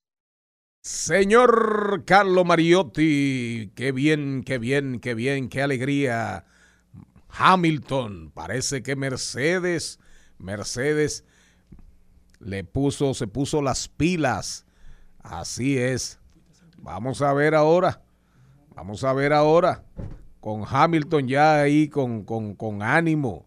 Señor 0.81 2.05
Carlo 2.07 2.43
Mariotti, 2.47 3.71
qué 3.75 3.93
bien, 3.93 4.43
qué 4.43 4.57
bien, 4.57 4.99
qué 4.99 5.15
bien, 5.15 5.51
qué 5.51 5.61
alegría. 5.61 6.47
Hamilton, 7.29 8.31
parece 8.31 8.83
que 8.83 8.97
Mercedes, 8.97 10.01
Mercedes 10.39 11.27
le 12.41 12.65
puso, 12.65 13.13
se 13.13 13.27
puso 13.27 13.61
las 13.61 13.89
pilas. 13.89 14.65
Así 15.19 15.77
es. 15.77 16.19
Vamos 16.79 17.21
a 17.21 17.35
ver 17.35 17.55
ahora. 17.55 18.01
Vamos 18.75 19.05
a 19.05 19.13
ver 19.13 19.35
ahora. 19.35 19.85
Con 20.41 20.65
Hamilton 20.67 21.29
ya 21.29 21.61
ahí 21.61 21.89
con, 21.89 22.25
con, 22.25 22.83
ánimo. 22.83 23.45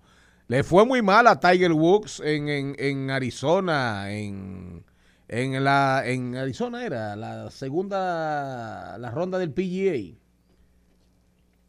Le 0.47 0.63
fue 0.63 0.85
muy 0.85 1.01
mal 1.01 1.25
a 1.27 1.39
Tiger 1.39 1.71
Woods 1.71 2.19
en, 2.23 2.75
en, 2.77 3.09
Arizona, 3.09 4.13
en, 4.13 4.83
en, 5.27 5.63
la, 5.63 6.03
en 6.05 6.35
Arizona 6.35 6.85
era 6.85 7.15
la 7.15 7.49
segunda, 7.49 8.97
la 8.99 9.09
ronda 9.09 9.39
del 9.39 9.51
PGA. 9.51 10.17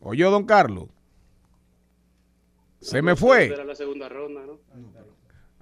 Oyó, 0.01 0.31
don 0.31 0.45
Carlos. 0.45 0.89
Se 2.81 3.01
me 3.01 3.17
fue. 3.17 3.47
Era 3.47 3.65
la 3.65 3.75
segunda 3.75 4.09
ronda, 4.09 4.45
¿no? 4.45 4.61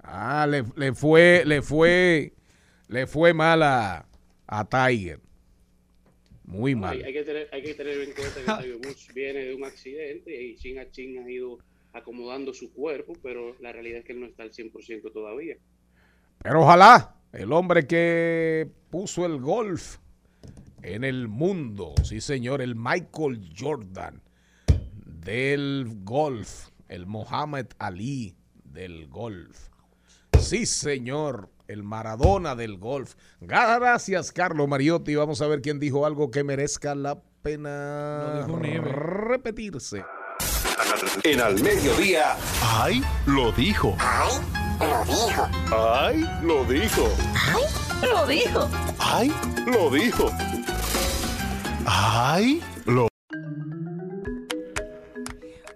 Ah, 0.03 0.45
le, 0.47 0.63
le, 0.75 0.93
fue, 0.93 1.43
le 1.45 1.61
fue, 1.61 2.33
le 2.89 3.07
fue 3.07 3.33
mal 3.33 3.63
a, 3.63 4.05
a 4.45 4.65
Tiger. 4.65 5.19
Muy 6.43 6.75
mal. 6.75 7.01
Hay, 7.03 7.13
que 7.13 7.23
tener, 7.23 7.49
hay 7.51 7.63
que 7.63 7.73
tener 7.73 8.01
en 8.01 8.11
cuenta 8.11 8.35
que 8.35 8.63
Tiger 8.63 8.75
Woods 8.85 9.07
viene 9.15 9.39
de 9.45 9.55
un 9.55 9.63
accidente 9.63 10.43
y 10.43 10.55
chin 10.57 10.77
a 10.79 10.91
chin 10.91 11.17
ha 11.23 11.31
ido 11.31 11.57
acomodando 11.95 12.53
su 12.53 12.71
cuerpo, 12.73 13.13
pero 13.23 13.55
la 13.61 13.71
realidad 13.71 13.99
es 13.99 14.05
que 14.05 14.13
él 14.13 14.19
no 14.19 14.25
está 14.25 14.43
al 14.43 14.51
100% 14.51 15.11
todavía. 15.11 15.57
Pero 16.43 16.61
ojalá 16.61 17.15
el 17.31 17.51
hombre 17.53 17.87
que 17.87 18.69
puso 18.89 19.25
el 19.25 19.39
golf 19.39 19.97
en 20.83 21.03
el 21.03 21.27
mundo, 21.27 21.95
sí 22.03 22.21
señor, 22.21 22.61
el 22.61 22.75
Michael 22.75 23.49
Jordan 23.57 24.21
del 25.05 26.01
golf, 26.03 26.69
el 26.89 27.07
Mohammed 27.07 27.67
Ali 27.79 28.35
del 28.63 29.07
golf. 29.07 29.69
Sí 30.39 30.65
señor, 30.65 31.49
el 31.67 31.81
Maradona 31.81 32.55
del 32.55 32.77
golf. 32.77 33.15
Gracias, 33.39 34.31
Carlos 34.31 34.67
Mariotti. 34.67 35.15
Vamos 35.15 35.41
a 35.41 35.47
ver 35.47 35.61
quién 35.61 35.79
dijo 35.79 36.05
algo 36.05 36.29
que 36.29 36.43
merezca 36.43 36.93
la 36.93 37.19
pena 37.41 38.45
repetirse. 38.47 40.03
En 41.23 41.41
al 41.41 41.61
mediodía, 41.61 42.35
¡ay! 42.61 43.01
Lo 43.25 43.51
dijo. 43.51 43.95
¡Ay! 43.99 44.39
Lo 44.81 45.03
dijo. 45.05 45.49
¡Ay! 45.71 46.25
Lo 46.43 46.65
dijo. 46.65 47.09
¡Ay! 47.49 48.11
Lo 48.11 48.27
dijo. 48.27 48.69
¡Ay! 48.99 49.33
Lo 49.65 49.89
dijo. 49.89 50.31
¡Ay! 51.85 52.61
Lo 52.85 53.07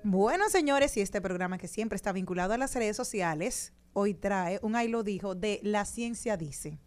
Bueno, 0.03 0.49
señores, 0.49 0.97
y 0.97 1.01
este 1.01 1.21
programa 1.21 1.57
que 1.57 1.67
siempre 1.67 1.95
está 1.95 2.11
vinculado 2.11 2.53
a 2.53 2.57
las 2.57 2.75
redes 2.75 2.97
sociales, 2.97 3.73
hoy 3.93 4.13
trae 4.13 4.59
un 4.61 4.75
ahí 4.75 4.87
lo 4.87 5.03
dijo 5.03 5.33
de 5.33 5.59
La 5.63 5.85
Ciencia 5.85 6.35
Dice. 6.35 6.79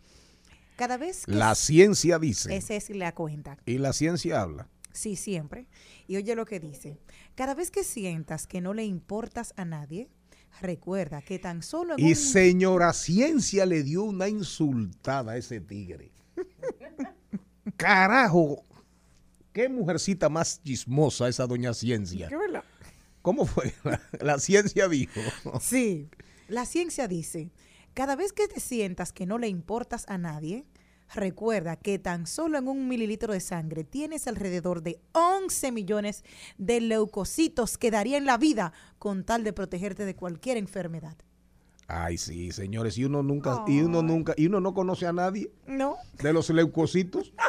Cada 0.77 0.97
vez 0.97 1.27
que 1.27 1.33
La 1.33 1.55
ciencia 1.55 2.19
dice. 2.19 2.55
Ese 2.55 2.77
es 2.77 2.91
la 2.91 3.15
cuenta. 3.15 3.57
Y 3.67 3.79
la 3.79 3.93
ciencia 3.93 4.41
habla. 4.43 4.69
Sí, 4.93 5.17
siempre. 5.17 5.67
Y 6.07 6.17
oye 6.17 6.35
lo 6.35 6.45
que 6.45 6.61
dice. 6.61 6.99
Cada 7.35 7.55
vez 7.55 7.71
que 7.71 7.85
sientas 7.85 8.47
que 8.47 8.61
no 8.61 8.75
le 8.75 8.85
importas 8.85 9.55
a 9.57 9.65
nadie, 9.65 10.09
recuerda 10.61 11.23
que 11.23 11.39
tan 11.39 11.63
solo... 11.63 11.95
En 11.99 12.05
Y 12.07 12.11
un- 12.11 12.17
señora 12.17 12.93
ciencia 12.93 13.65
le 13.67 13.83
dio 13.83 14.03
una 14.05 14.29
insultada 14.29 15.33
a 15.33 15.37
ese 15.37 15.61
tigre. 15.61 16.13
Carajo. 17.77 18.65
Qué 19.53 19.69
mujercita 19.69 20.29
más 20.29 20.63
chismosa 20.63 21.29
esa 21.29 21.47
doña 21.47 21.75
ciencia. 21.75 22.29
¿Qué 22.29 22.37
verdad? 22.37 22.65
¿Cómo 23.21 23.45
fue? 23.47 23.75
La, 23.85 24.01
la 24.21 24.39
ciencia 24.39 24.89
dijo. 24.89 25.21
Sí. 25.61 26.09
La 26.49 26.67
ciencia 26.67 27.07
dice, 27.07 27.51
cada 27.95 28.17
vez 28.17 28.33
que 28.33 28.49
te 28.49 28.61
sientas 28.61 29.13
que 29.13 29.27
no 29.27 29.39
le 29.39 29.49
importas 29.49 30.05
a 30.09 30.19
nadie, 30.19 30.65
recuerda 31.15 31.77
que 31.77 31.99
tan 31.99 32.27
solo 32.27 32.59
en 32.59 32.69
un 32.69 32.89
mililitro 32.89 33.33
de 33.33 33.41
sangre 33.41 33.85
tienes 33.85 34.27
alrededor 34.27 34.83
de 34.83 35.01
11 35.13 35.73
millones 35.73 36.25
de 36.59 36.81
leucocitos 36.81 37.79
que 37.79 37.91
darían 37.91 38.25
la 38.27 38.39
vida 38.39 38.73
con 38.99 39.25
tal 39.25 39.45
de 39.45 39.53
protegerte 39.53 40.05
de 40.05 40.15
cualquier 40.17 40.57
enfermedad. 40.57 41.17
Ay, 41.89 42.17
sí, 42.17 42.53
señores, 42.53 42.97
y 42.97 43.05
uno 43.05 43.23
nunca, 43.23 43.65
y 43.67 43.81
uno 43.81 44.03
nunca, 44.03 44.33
y 44.37 44.47
uno 44.47 44.61
no 44.61 44.73
conoce 44.73 45.07
a 45.07 45.13
nadie 45.13 45.51
No. 45.67 45.97
de 46.23 46.33
los 46.33 46.49
leucocitos. 46.51 47.33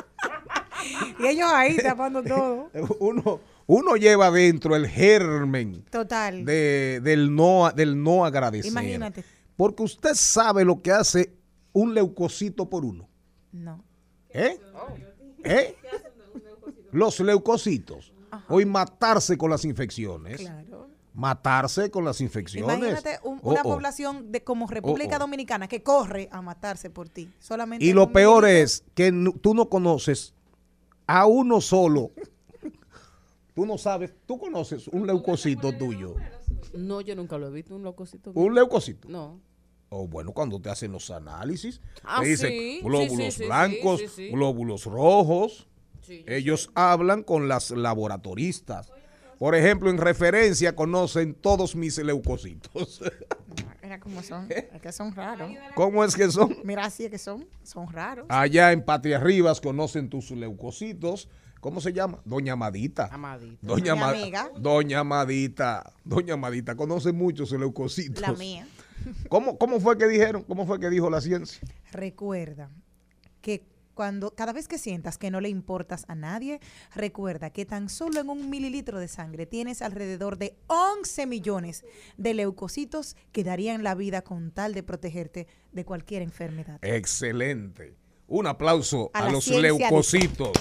Y 1.17 1.27
ellos 1.27 1.47
ahí 1.53 1.77
tapando 1.77 2.21
todo. 2.23 2.69
Uno, 2.99 3.39
uno 3.67 3.95
lleva 3.95 4.29
dentro 4.31 4.75
el 4.75 4.85
germen 4.87 5.81
Total. 5.89 6.43
de, 6.43 6.99
del 7.01 7.33
no 7.33 7.71
del 7.71 8.03
no 8.03 8.25
agradecer. 8.25 8.69
Imagínate. 8.69 9.23
Porque 9.55 9.83
usted 9.83 10.13
sabe 10.13 10.65
lo 10.65 10.81
que 10.81 10.91
hace 10.91 11.37
un 11.71 11.93
leucocito 11.93 12.69
por 12.69 12.83
uno. 12.83 13.07
No. 13.53 13.83
¿Eh? 14.29 14.59
¿Eh? 15.45 15.75
Los 16.91 17.19
leucocitos. 17.21 18.13
Hoy 18.49 18.65
matarse 18.65 19.37
con 19.37 19.49
las 19.49 19.63
infecciones. 19.63 20.37
Claro. 20.41 20.87
Matarse 21.13 21.91
con 21.91 22.03
las 22.03 22.19
infecciones. 22.21 22.75
Imagínate 22.77 23.19
un- 23.23 23.39
Oh, 23.43 23.51
una 23.51 23.61
oh. 23.61 23.63
población 23.63 24.31
de 24.31 24.43
como 24.43 24.65
República 24.67 25.13
Oh, 25.13 25.17
oh. 25.17 25.19
Dominicana 25.19 25.67
que 25.67 25.83
corre 25.83 26.27
a 26.31 26.41
matarse 26.41 26.89
por 26.89 27.07
ti. 27.09 27.31
Solamente 27.39 27.85
Y 27.85 27.93
lo 27.93 28.11
peor 28.11 28.45
es 28.45 28.83
que 28.95 29.11
no- 29.11 29.31
tú 29.33 29.53
no 29.53 29.69
conoces 29.69 30.33
a 31.05 31.27
uno 31.27 31.61
solo. 31.61 32.11
Tú 33.53 33.67
no 33.67 33.77
sabes, 33.77 34.11
tú 34.25 34.39
conoces 34.39 34.87
un 34.87 35.05
leucocito 35.05 35.77
tuyo. 35.77 36.15
No, 36.73 37.01
yo 37.01 37.15
nunca 37.15 37.37
lo 37.37 37.47
he 37.47 37.51
visto, 37.51 37.75
un 37.75 37.83
lococito. 37.83 38.31
Un 38.33 38.55
leucocito. 38.55 39.07
No. 39.07 39.39
O 39.95 40.07
bueno, 40.07 40.31
cuando 40.31 40.59
te 40.59 40.69
hacen 40.69 40.91
los 40.91 41.09
análisis, 41.11 41.79
Ah, 42.03 42.21
te 42.21 42.27
dicen 42.29 42.49
sí, 42.49 42.57
sí, 42.59 42.79
glóbulos 42.83 43.33
sí, 43.33 43.39
sí, 43.41 43.45
blancos, 43.45 43.99
sí, 43.99 44.07
sí, 44.07 44.13
sí. 44.15 44.29
glóbulos 44.31 44.85
rojos. 44.85 45.67
Sí, 46.01 46.23
Ellos 46.27 46.69
hablan 46.75 47.23
con 47.23 47.47
las 47.47 47.69
laboratoristas. 47.71 48.91
Por 49.39 49.55
ejemplo, 49.55 49.89
en 49.89 49.97
referencia 49.97 50.75
conocen 50.75 51.33
todos 51.33 51.75
mis 51.75 51.97
leucocitos. 51.97 53.01
Mira 53.81 53.99
cómo 53.99 54.23
son. 54.23 54.47
Es 54.73 54.81
que 54.81 54.91
son 54.91 55.13
raros. 55.13 55.51
¿Cómo 55.75 56.03
es 56.03 56.15
que 56.15 56.29
son? 56.31 56.55
Mira, 56.63 56.85
así 56.85 57.05
es 57.05 57.11
que 57.11 57.17
son. 57.17 57.45
Son 57.63 57.91
raros. 57.91 58.25
Allá 58.29 58.71
en 58.71 58.83
Patria 58.83 59.19
Rivas 59.19 59.59
conocen 59.61 60.09
tus 60.09 60.31
leucocitos. 60.31 61.29
¿Cómo 61.59 61.79
se 61.79 61.93
llama? 61.93 62.19
Doña 62.25 62.53
Amadita. 62.53 63.07
Amadita. 63.11 63.57
Doña, 63.65 63.95
Mi 63.95 64.01
Ma- 64.01 64.09
amiga. 64.09 64.51
Doña 64.57 64.99
Amadita. 64.99 65.93
Doña 66.03 66.33
Amadita 66.33 66.75
conoce 66.75 67.13
muchos 67.13 67.51
leucocitos. 67.53 68.21
La 68.21 68.33
mía. 68.33 68.67
¿Cómo, 69.29 69.57
¿Cómo 69.57 69.79
fue 69.79 69.97
que 69.97 70.07
dijeron? 70.07 70.43
¿Cómo 70.43 70.65
fue 70.65 70.79
que 70.79 70.89
dijo 70.89 71.09
la 71.09 71.21
ciencia? 71.21 71.61
Recuerda 71.91 72.69
que 73.41 73.65
cuando 73.93 74.31
cada 74.31 74.53
vez 74.53 74.67
que 74.67 74.77
sientas 74.77 75.17
que 75.17 75.31
no 75.31 75.39
le 75.39 75.49
importas 75.49 76.05
a 76.07 76.15
nadie, 76.15 76.59
recuerda 76.95 77.51
que 77.51 77.65
tan 77.65 77.89
solo 77.89 78.21
en 78.21 78.29
un 78.29 78.49
mililitro 78.49 78.99
de 78.99 79.07
sangre 79.07 79.45
tienes 79.45 79.81
alrededor 79.81 80.37
de 80.37 80.55
11 80.67 81.27
millones 81.27 81.83
de 82.17 82.33
leucocitos 82.33 83.15
que 83.31 83.43
darían 83.43 83.83
la 83.83 83.95
vida 83.95 84.23
con 84.23 84.51
tal 84.51 84.73
de 84.73 84.83
protegerte 84.83 85.47
de 85.71 85.85
cualquier 85.85 86.21
enfermedad. 86.21 86.79
Excelente. 86.81 87.95
Un 88.27 88.47
aplauso 88.47 89.11
A 89.13 89.29
los 89.29 89.47
leucocitos. 89.47 90.51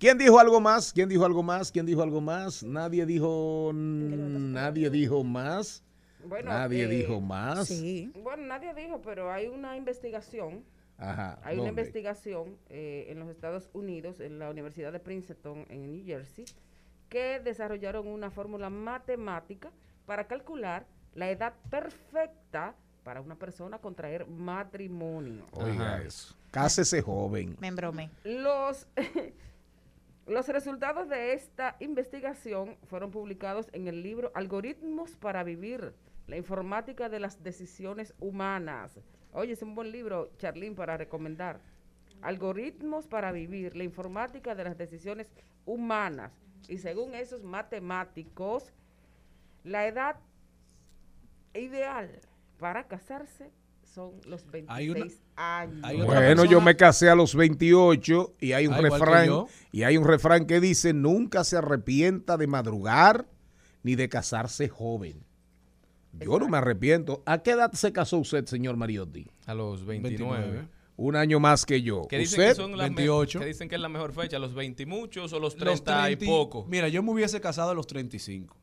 ¿Quién 0.00 0.16
dijo 0.16 0.40
algo 0.40 0.62
más? 0.62 0.94
¿Quién 0.94 1.10
dijo 1.10 1.26
algo 1.26 1.42
más? 1.42 1.70
¿Quién 1.70 1.84
dijo 1.84 2.02
algo 2.02 2.22
más? 2.22 2.62
Nadie 2.62 3.04
dijo. 3.04 3.70
Nadie 3.74 4.88
dijo 4.88 5.22
más. 5.22 5.84
Bueno, 6.24 6.48
Nadie 6.48 6.84
eh, 6.84 6.88
dijo 6.88 7.20
más. 7.20 7.68
Sí. 7.68 8.10
Bueno, 8.22 8.46
nadie 8.46 8.72
dijo, 8.72 9.02
pero 9.02 9.30
hay 9.30 9.48
una 9.48 9.76
investigación. 9.76 10.64
Ajá. 10.96 11.38
Hay 11.42 11.58
una 11.58 11.68
investigación 11.68 12.56
eh, 12.70 13.08
en 13.10 13.18
los 13.18 13.28
Estados 13.28 13.68
Unidos, 13.74 14.20
en 14.20 14.38
la 14.38 14.48
Universidad 14.48 14.90
de 14.90 15.00
Princeton, 15.00 15.66
en 15.68 15.86
New 15.86 16.02
Jersey, 16.06 16.46
que 17.10 17.38
desarrollaron 17.38 18.06
una 18.06 18.30
fórmula 18.30 18.70
matemática 18.70 19.70
para 20.06 20.26
calcular 20.26 20.86
la 21.14 21.30
edad 21.30 21.52
perfecta 21.68 22.74
para 23.02 23.20
una 23.20 23.34
persona 23.34 23.78
contraer 23.78 24.26
matrimonio. 24.26 25.44
Oiga 25.52 26.02
eso. 26.02 26.34
Cásese 26.50 27.02
joven. 27.02 27.56
Me 27.60 27.68
embromé. 27.68 28.10
Los, 28.24 28.86
los 30.30 30.46
resultados 30.46 31.08
de 31.08 31.32
esta 31.32 31.76
investigación 31.80 32.76
fueron 32.84 33.10
publicados 33.10 33.68
en 33.72 33.88
el 33.88 34.00
libro 34.00 34.30
Algoritmos 34.36 35.16
para 35.16 35.42
Vivir, 35.42 35.92
la 36.28 36.36
informática 36.36 37.08
de 37.08 37.18
las 37.18 37.42
decisiones 37.42 38.14
humanas. 38.20 39.00
Oye, 39.32 39.54
es 39.54 39.62
un 39.62 39.74
buen 39.74 39.90
libro, 39.90 40.30
Charlín, 40.38 40.76
para 40.76 40.96
recomendar. 40.96 41.60
Algoritmos 42.22 43.08
para 43.08 43.32
Vivir, 43.32 43.76
la 43.76 43.82
informática 43.82 44.54
de 44.54 44.62
las 44.62 44.78
decisiones 44.78 45.28
humanas. 45.66 46.32
Y 46.68 46.78
según 46.78 47.16
esos 47.16 47.42
matemáticos, 47.42 48.72
la 49.64 49.88
edad 49.88 50.14
ideal 51.54 52.20
para 52.60 52.86
casarse 52.86 53.50
son 53.92 54.12
los 54.26 54.44
26 54.50 54.66
Hay 54.68 54.90
una- 54.90 55.06
años. 55.36 55.80
hay 55.84 55.96
Bueno, 55.96 56.44
yo 56.44 56.50
persona- 56.50 56.60
me 56.64 56.76
casé 56.76 57.08
a 57.10 57.14
los 57.14 57.34
28 57.34 58.34
y 58.40 58.52
hay 58.52 58.66
un 58.66 58.74
Ah, 58.74 58.80
refrán 58.80 59.26
yo. 59.26 59.48
y 59.72 59.82
hay 59.82 59.96
un 59.96 60.04
refrán 60.06 60.46
que 60.46 60.60
dice 60.60 60.92
nunca 60.92 61.44
se 61.44 61.56
arrepienta 61.56 62.36
de 62.36 62.46
madrugar 62.46 63.26
ni 63.82 63.94
de 63.96 64.08
casarse 64.08 64.68
joven. 64.68 65.24
Yo 66.18 66.38
no 66.38 66.48
me 66.48 66.58
arrepiento. 66.58 67.22
¿A 67.24 67.38
qué 67.42 67.52
edad 67.52 67.72
se 67.72 67.92
casó 67.92 68.18
usted, 68.18 68.44
señor 68.46 68.76
Mariotti? 68.76 69.26
A 69.46 69.54
los 69.54 69.84
29. 69.86 70.38
29. 70.40 70.68
Un 70.96 71.16
año 71.16 71.40
más 71.40 71.64
que 71.64 71.80
yo. 71.80 72.06
Que 72.08 72.18
dicen, 72.18 72.40
¿Usted? 72.40 72.48
que, 72.50 72.54
son 72.56 72.76
las 72.76 72.90
me- 72.90 72.96
28. 72.96 73.38
que 73.38 73.46
dicen 73.46 73.68
que 73.68 73.76
es 73.76 73.80
la 73.80 73.88
mejor 73.88 74.12
fecha, 74.12 74.38
los 74.38 74.52
20 74.54 74.82
y 74.82 74.86
muchos 74.86 75.32
o 75.32 75.38
los 75.40 75.54
Los 75.54 75.82
30 75.82 76.10
y 76.10 76.16
30 76.16 76.26
poco. 76.26 76.66
Mira, 76.68 76.88
yo 76.88 77.02
me 77.02 77.12
hubiese 77.12 77.40
casado 77.40 77.70
a 77.70 77.74
los 77.74 77.86
35. 77.86 78.54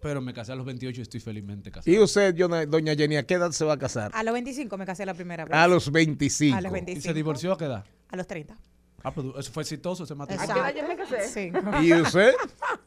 Pero 0.00 0.20
me 0.20 0.32
casé 0.32 0.52
a 0.52 0.54
los 0.54 0.64
28 0.66 1.00
y 1.00 1.02
estoy 1.02 1.20
felizmente 1.20 1.70
casado. 1.70 1.90
¿Y 1.90 1.98
usted, 1.98 2.34
doña 2.68 2.94
Jenny, 2.94 3.16
a 3.16 3.26
qué 3.26 3.34
edad 3.34 3.50
se 3.50 3.64
va 3.64 3.74
a 3.74 3.78
casar? 3.78 4.10
A 4.14 4.22
los 4.22 4.32
25 4.32 4.76
me 4.78 4.86
casé 4.86 5.04
la 5.04 5.14
primera 5.14 5.44
vez. 5.44 5.54
A 5.54 5.66
los 5.66 5.90
25. 5.90 6.56
A 6.56 6.60
los 6.60 6.70
¿Y 6.70 6.74
25. 6.74 7.02
se 7.02 7.14
divorció 7.14 7.52
a 7.52 7.58
qué 7.58 7.64
edad? 7.64 7.84
A 8.10 8.16
los 8.16 8.26
30. 8.26 8.56
Ah, 9.04 9.12
pero 9.14 9.38
eso 9.38 9.52
fue 9.52 9.62
exitoso 9.62 10.02
ese 10.04 10.12
¿A 10.12 10.16
matrimonio. 10.16 10.54
qué 10.54 10.60
edad 10.60 10.74
yo 10.74 10.88
me 10.88 10.96
casé? 10.96 11.28
Sí. 11.28 11.52
¿Y 11.86 11.92
usted? 11.94 12.32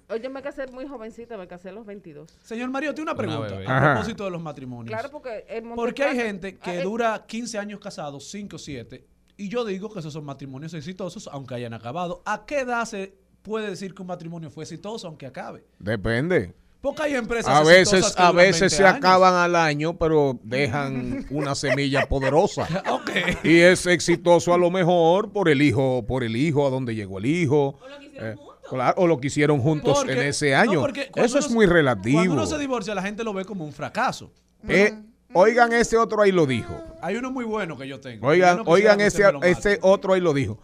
Oye, 0.09 0.21
yo 0.21 0.29
me 0.29 0.41
casé 0.41 0.67
muy 0.67 0.85
jovencita, 0.85 1.37
me 1.37 1.47
casé 1.47 1.69
a 1.69 1.71
los 1.71 1.85
22. 1.85 2.29
Señor 2.43 2.69
Mario, 2.69 2.93
tiene 2.93 3.11
una 3.11 3.17
pregunta 3.17 3.55
a 3.65 3.93
propósito 3.93 4.25
de 4.25 4.31
los 4.31 4.41
matrimonios. 4.41 4.91
Claro, 4.93 5.09
porque 5.09 5.45
en 5.47 5.69
Porque 5.73 6.03
hay 6.03 6.17
gente 6.17 6.57
que 6.57 6.69
Ah, 6.69 6.75
eh, 6.75 6.83
dura 6.83 7.25
15 7.27 7.57
años 7.57 7.79
casados, 7.79 8.29
5 8.29 8.57
o 8.57 8.59
7, 8.59 9.05
y 9.37 9.47
yo 9.47 9.63
digo 9.63 9.89
que 9.91 9.99
esos 9.99 10.11
son 10.11 10.25
matrimonios 10.25 10.73
exitosos, 10.73 11.29
aunque 11.31 11.55
hayan 11.55 11.73
acabado. 11.73 12.21
¿A 12.25 12.45
qué 12.45 12.59
edad 12.59 12.83
se 12.85 13.13
puede 13.41 13.69
decir 13.69 13.95
que 13.95 14.01
un 14.01 14.09
matrimonio 14.09 14.49
fue 14.51 14.65
exitoso, 14.65 15.07
aunque 15.07 15.25
acabe? 15.27 15.63
Depende. 15.79 16.53
Porque 16.81 17.03
hay 17.03 17.13
empresas 17.15 17.55
A 17.55 17.63
veces, 17.63 18.13
que 18.15 18.21
a 18.21 18.31
veces 18.31 18.61
20 18.61 18.75
se 18.75 18.83
años. 18.85 18.97
acaban 18.97 19.35
al 19.35 19.55
año, 19.55 19.97
pero 19.97 20.39
dejan 20.43 21.25
una 21.29 21.53
semilla 21.55 22.07
poderosa. 22.07 22.67
Y 23.43 23.59
es 23.59 23.85
exitoso 23.85 24.53
a 24.53 24.57
lo 24.57 24.71
mejor 24.71 25.31
por 25.31 25.47
el 25.49 25.61
hijo, 25.61 26.03
por 26.07 26.23
el 26.23 26.35
hijo, 26.35 26.65
a 26.65 26.69
donde 26.71 26.95
llegó 26.95 27.19
el 27.19 27.25
hijo. 27.27 27.77
Eh, 28.15 28.35
claro, 28.69 28.93
o 29.01 29.05
lo 29.07 29.19
que 29.19 29.27
hicieron 29.27 29.59
juntos 29.61 29.99
Porque- 29.99 30.13
en 30.13 30.21
ese 30.23 30.55
año. 30.55 30.79
porque 30.79 31.09
cuando 31.11 31.25
Eso 31.27 31.37
es 31.39 31.45
uno- 31.47 31.55
muy 31.55 31.65
Cuando 31.65 31.75
relativo. 31.75 32.33
uno 32.33 32.45
se 32.47 32.57
divorcia, 32.57 32.95
la 32.95 33.03
gente 33.03 33.23
lo 33.23 33.33
ve 33.33 33.45
como 33.45 33.63
un 33.63 33.73
fracaso. 33.73 34.31
Eh, 34.67 34.93
oigan, 35.33 35.73
este 35.73 35.97
otro 35.97 36.21
ahí 36.21 36.31
lo 36.31 36.45
dijo. 36.47 36.75
Hay 37.01 37.15
uno 37.15 37.31
muy 37.31 37.45
bueno 37.45 37.77
que 37.77 37.87
yo 37.87 37.99
tengo. 37.99 38.25
Oigan, 38.27 38.57
Yo 38.57 38.63
no 38.63 38.65
quisiera 38.65 38.93
oigan 38.93 38.97
que 38.99 39.05
este, 39.05 39.23
me 39.25 39.31
lo 39.33 39.43
este 39.43 39.79
otro 39.81 40.13
ahí 40.13 40.21
lo 40.21 40.33
dijo. 40.33 40.59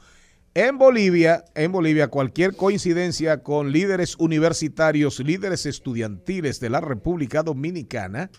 En 0.58 0.80
Bolivia, 0.80 1.46
en 1.54 1.72
Bolivia, 1.72 2.08
cualquier 2.08 2.56
coincidencia 2.56 3.44
con 3.44 3.72
líderes 3.72 4.16
universitarios, 4.18 5.20
líderes 5.20 5.68
estudiantiles 5.68 6.60
de 6.60 6.72
la 6.72 6.82
República 6.82 7.44
Dominicana, 7.44 8.32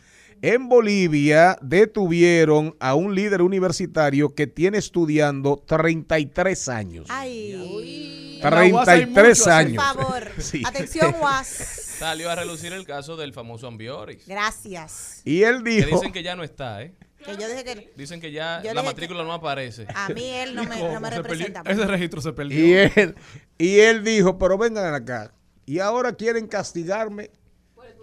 en 0.43 0.69
Bolivia 0.69 1.57
detuvieron 1.63 2.75
a 2.81 2.97
un 2.97 3.15
líder 3.15 3.41
universitario 3.41 4.35
que 4.35 4.49
tiene 4.49 4.79
estudiando 4.79 5.63
33 5.65 6.69
años. 6.69 7.07
Ay. 7.09 8.41
En 8.43 8.51
la 8.51 8.67
UAS 8.67 8.89
hay 8.89 9.01
33 9.03 9.39
mucho 9.39 9.51
así. 9.51 9.75
Por 9.77 9.85
años. 9.85 9.85
favor. 9.85 10.29
Sí. 10.39 10.63
Atención, 10.67 11.15
Was. 11.21 11.47
Salió 11.47 12.31
a 12.31 12.35
relucir 12.35 12.73
el 12.73 12.85
caso 12.85 13.17
del 13.17 13.33
famoso 13.33 13.69
Ambioris. 13.69 14.27
Gracias. 14.27 15.23
Y 15.25 15.43
él 15.45 15.63
Que 15.63 15.71
dijo, 15.71 15.97
dicen 15.97 16.13
que 16.13 16.25
ya 16.25 16.35
no 16.35 16.43
está, 16.43 16.83
¿eh? 16.83 16.95
Que 17.25 17.37
yo 17.37 17.49
dije 17.49 17.65
que 17.65 17.93
Dicen 17.97 18.21
que 18.21 18.31
ya 18.31 18.63
Yo 18.63 18.73
la 18.75 18.83
matrícula 18.83 19.25
no 19.25 19.33
aparece. 19.33 19.87
a 19.95 20.09
mí 20.11 20.25
él 20.25 20.55
no 20.55 20.63
¿Y 20.63 20.67
me, 20.67 20.93
no 20.93 21.01
me 21.01 21.11
representa. 21.11 21.63
Ese 21.67 21.85
registro 21.87 22.21
se 22.21 22.33
perdió. 22.33 22.59
y 22.65 22.73
él, 22.75 23.15
y 23.59 23.79
él 23.81 24.05
dijo, 24.05 24.39
pero 24.39 24.57
vengan 24.57 24.95
acá. 24.95 25.33
Y 25.67 25.81
ahora 25.81 26.13
quieren 26.15 26.47
castigarme 26.47 27.31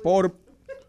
por 0.04 0.38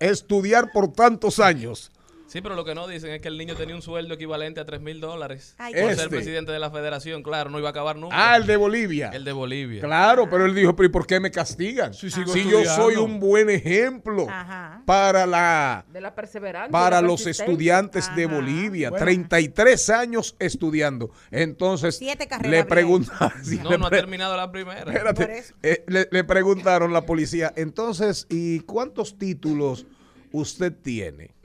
estudiar 0.01 0.71
por 0.73 0.93
tantos 0.93 1.39
años. 1.41 1.91
Sí, 2.29 2.41
pero 2.41 2.57
lo 2.57 2.65
que 2.65 2.75
no 2.75 2.89
dicen 2.89 3.13
es 3.13 3.23
que 3.23 3.29
el 3.29 3.39
niño 3.39 3.55
tenía 3.55 3.75
un 3.77 3.83
sueldo 3.83 4.15
equivalente 4.15 4.59
a 4.61 4.65
3 4.65 4.81
mil 4.81 5.01
dólares. 5.01 5.55
Por 5.59 5.69
Este. 5.77 5.95
ser 5.95 6.09
presidente 6.09 6.51
de 6.51 6.59
la 6.59 6.71
federación. 6.73 7.23
Claro, 7.23 7.51
no 7.51 7.59
iba 7.61 7.69
a 7.69 7.71
acabar 7.71 7.97
nunca. 7.97 8.17
Ah, 8.33 8.37
el 8.37 8.47
de 8.47 8.57
Bolivia. 8.57 9.11
El 9.15 9.25
de 9.25 9.31
Bolivia. 9.33 9.81
Claro, 9.81 10.29
pero 10.29 10.45
él 10.45 10.55
dijo, 10.55 10.75
pero 10.75 10.89
¿y 10.89 10.91
por 10.93 11.07
qué 11.07 11.21
me 11.21 11.31
castigan? 11.31 11.95
Sí, 11.95 12.11
sigo 12.11 12.33
si 12.33 12.43
yo 12.51 12.65
soy 12.65 12.97
un 12.97 13.21
buen 13.21 13.49
ejemplo 13.49 14.27
Ajá. 14.29 14.83
para 14.85 15.25
la 15.25 15.85
De 15.93 16.01
la 16.01 16.17
perseverancia. 16.17 16.73
para 16.73 17.01
la 17.01 17.07
los 17.07 17.27
estudiantes 17.27 18.11
de. 18.17 18.27
Bolivia, 18.27 18.91
Bueno. 18.91 19.05
33 19.05 19.89
años 19.91 20.35
estudiando. 20.41 21.13
Entonces 21.31 21.97
Siete 21.97 22.27
carreras 22.27 22.51
le 22.51 22.65
preguntaron, 22.65 23.45
sí, 23.45 23.57
No, 23.63 23.71
le 23.71 23.79
no 23.79 23.87
ha 23.87 23.89
pre- 23.91 23.99
terminado 24.01 24.37
la 24.37 24.51
primera. 24.51 24.81
Espérate, 24.81 25.45
eh, 25.63 25.85
le, 25.87 26.09
le 26.11 26.25
preguntaron 26.25 26.93
la 26.93 27.07
policía, 27.07 27.53
entonces, 27.57 28.27
¿y 28.29 28.61
cuántos 28.61 29.17
títulos 29.17 29.87
usted 30.33 30.73
tiene? 30.73 31.36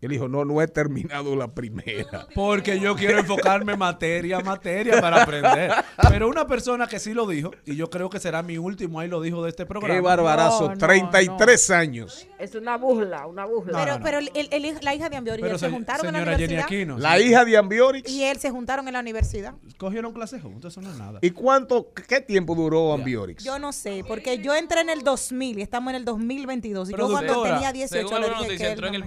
Él 0.00 0.10
dijo, 0.10 0.28
no, 0.28 0.44
no 0.44 0.60
he 0.60 0.68
terminado 0.68 1.34
la 1.36 1.48
primera. 1.54 2.26
Porque 2.34 2.78
yo 2.78 2.94
quiero 2.96 3.18
enfocarme 3.18 3.76
materia 3.76 4.36
a 4.38 4.40
materia 4.40 5.00
para 5.00 5.22
aprender. 5.22 5.72
Pero 6.10 6.28
una 6.28 6.46
persona 6.46 6.86
que 6.86 6.98
sí 6.98 7.14
lo 7.14 7.26
dijo, 7.26 7.50
y 7.64 7.76
yo 7.76 7.88
creo 7.88 8.10
que 8.10 8.20
será 8.20 8.42
mi 8.42 8.58
último, 8.58 9.00
ahí 9.00 9.08
lo 9.08 9.20
dijo 9.22 9.42
de 9.42 9.48
este 9.50 9.64
programa. 9.64 9.94
Qué 9.94 10.00
barbarazo, 10.00 10.68
No, 10.68 10.74
no, 10.74 10.78
33 10.78 11.70
años. 11.70 12.28
Es 12.38 12.54
una 12.54 12.76
burla, 12.76 13.26
una 13.26 13.46
burla. 13.46 13.72
No, 13.72 13.78
Pero, 13.78 13.92
no, 13.92 13.98
no. 13.98 14.04
pero 14.04 14.18
el- 14.18 14.30
el- 14.34 14.48
el- 14.64 14.78
la 14.82 14.94
hija 14.94 15.08
de 15.08 15.16
Ambiori 15.16 15.40
y 15.40 15.42
Pero 15.42 15.54
él 15.54 15.60
se 15.60 15.66
se- 15.66 15.72
juntaron 15.72 16.06
en 16.06 16.12
la 16.12 16.18
Jenny 16.18 16.34
universidad. 16.34 16.64
Aquino. 16.64 16.98
La 16.98 17.16
sí. 17.16 17.22
hija 17.24 17.44
de 17.44 17.56
Ambiorix. 17.56 18.10
Y 18.10 18.24
él 18.24 18.36
se 18.38 18.50
juntaron 18.50 18.86
en 18.86 18.92
la 18.92 19.00
universidad. 19.00 19.54
Cogieron 19.78 20.12
clases 20.12 20.42
juntos, 20.42 20.72
eso 20.74 20.82
no 20.82 20.90
es 20.92 20.98
nada. 20.98 21.18
¿Y 21.22 21.30
cuánto, 21.30 21.92
qué 22.06 22.20
tiempo 22.20 22.54
duró 22.54 22.92
Ambiorix? 22.92 23.42
Yo 23.42 23.58
no 23.58 23.72
sé, 23.72 24.04
porque 24.06 24.38
yo 24.38 24.54
entré 24.54 24.82
en 24.82 24.90
el 24.90 25.02
2000 25.02 25.58
y 25.58 25.62
estamos 25.62 25.90
en 25.90 25.96
el 25.96 26.04
2022. 26.04 26.90
Y 26.90 26.92
yo 26.96 27.08
cuando 27.08 27.42
tenía 27.42 27.72
18 27.72 28.08
Según 28.08 28.20
le 28.20 28.28
dije 28.28 28.42
noticia, 28.42 28.66
que 28.66 28.72
entró 28.72 28.86
en 28.88 28.94
él 28.94 29.02
el 29.02 29.06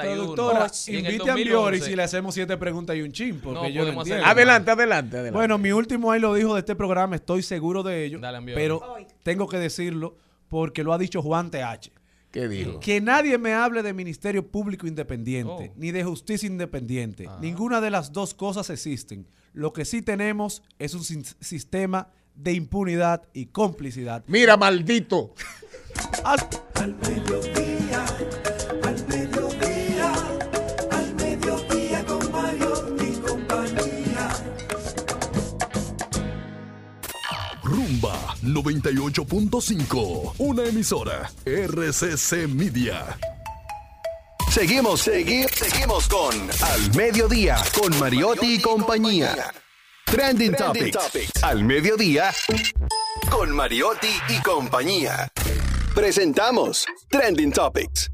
me- 0.03 0.09
1991. 0.09 0.35
Productora, 0.35 0.71
Y 0.87 0.97
en 0.97 1.05
el 1.05 1.11
invite 1.13 1.29
a 1.29 1.33
2011. 1.33 1.41
Ambiorix 1.57 1.87
y 1.87 1.95
le 1.95 2.03
hacemos 2.03 2.33
siete 2.33 2.57
preguntas 2.57 2.95
y 2.95 3.01
un 3.01 3.11
chin, 3.11 3.39
porque 3.41 3.59
No 3.61 3.67
yo 3.69 3.81
no 3.81 3.85
podemos 3.85 4.03
hacer 4.03 4.13
entiendo. 4.17 4.31
Adelante, 4.31 4.71
adelante, 4.71 5.15
adelante. 5.17 5.37
Bueno, 5.37 5.57
mi 5.57 5.71
último 5.71 6.11
ahí 6.11 6.19
lo 6.19 6.33
dijo 6.33 6.53
de 6.53 6.59
este 6.59 6.75
programa, 6.75 7.15
estoy 7.15 7.43
seguro 7.43 7.83
de 7.83 8.05
ello. 8.05 8.19
Dale, 8.19 8.53
pero 8.53 8.81
tengo 9.23 9.47
que 9.47 9.57
decirlo 9.57 10.15
porque 10.49 10.83
lo 10.83 10.93
ha 10.93 10.97
dicho 10.97 11.21
Juan 11.21 11.49
TH. 11.51 11.91
¿Qué 12.31 12.47
dijo? 12.47 12.79
Que 12.79 13.01
nadie 13.01 13.37
me 13.37 13.53
hable 13.53 13.83
de 13.83 13.93
Ministerio 13.93 14.47
Público 14.47 14.87
Independiente, 14.87 15.71
Oh. 15.71 15.73
ni 15.75 15.91
de 15.91 16.03
Justicia 16.03 16.47
Independiente. 16.47 17.27
Ninguna 17.41 17.81
de 17.81 17.91
las 17.91 18.13
dos 18.13 18.33
cosas 18.33 18.69
existen. 18.69 19.27
Lo 19.53 19.73
que 19.73 19.83
sí 19.83 20.01
tenemos 20.01 20.63
es 20.79 20.93
un 20.93 21.03
sin- 21.03 21.25
sistema 21.41 22.07
de 22.35 22.53
impunidad 22.53 23.23
y 23.33 23.47
complicidad. 23.47 24.23
Mira, 24.27 24.55
maldito. 24.55 25.33
Al 26.23 26.95
mediodía, 26.95 27.70
98.5. 38.43 40.35
Una 40.39 40.65
emisora. 40.65 41.31
RCC 41.45 42.47
Media. 42.47 43.17
Seguimos, 44.51 45.01
seguimos, 45.01 45.51
seguimos 45.51 46.07
con 46.07 46.35
Al 46.61 46.95
Mediodía 46.95 47.57
con 47.79 47.97
Mariotti 47.99 48.55
y 48.55 48.59
compañía. 48.59 49.53
Trending, 50.05 50.53
Topics. 50.53 50.97
Al 51.41 51.63
Mediodía 51.63 52.33
con 53.29 53.55
Mariotti 53.55 54.09
y 54.27 54.41
compañía. 54.41 55.31
Presentamos 55.95 56.85
Trending 57.09 57.53
Topics. 57.53 58.11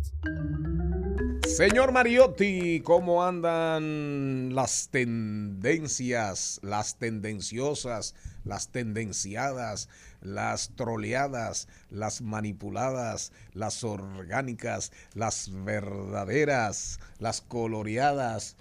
Señor 1.48 1.92
Mariotti, 1.92 2.82
¿cómo 2.82 3.24
andan 3.24 4.54
las 4.54 4.90
tendencias, 4.90 6.60
las 6.62 7.00
tendenciosas, 7.00 8.14
las 8.44 8.72
tendenciadas, 8.72 9.90
las 10.22 10.76
troleadas, 10.76 11.68
las 11.90 12.22
manipuladas, 12.22 13.32
las 13.54 13.84
orgánicas, 13.84 14.92
las 15.14 15.52
verdaderas, 15.64 17.00
las 17.20 17.42
coloreadas? 17.42 18.58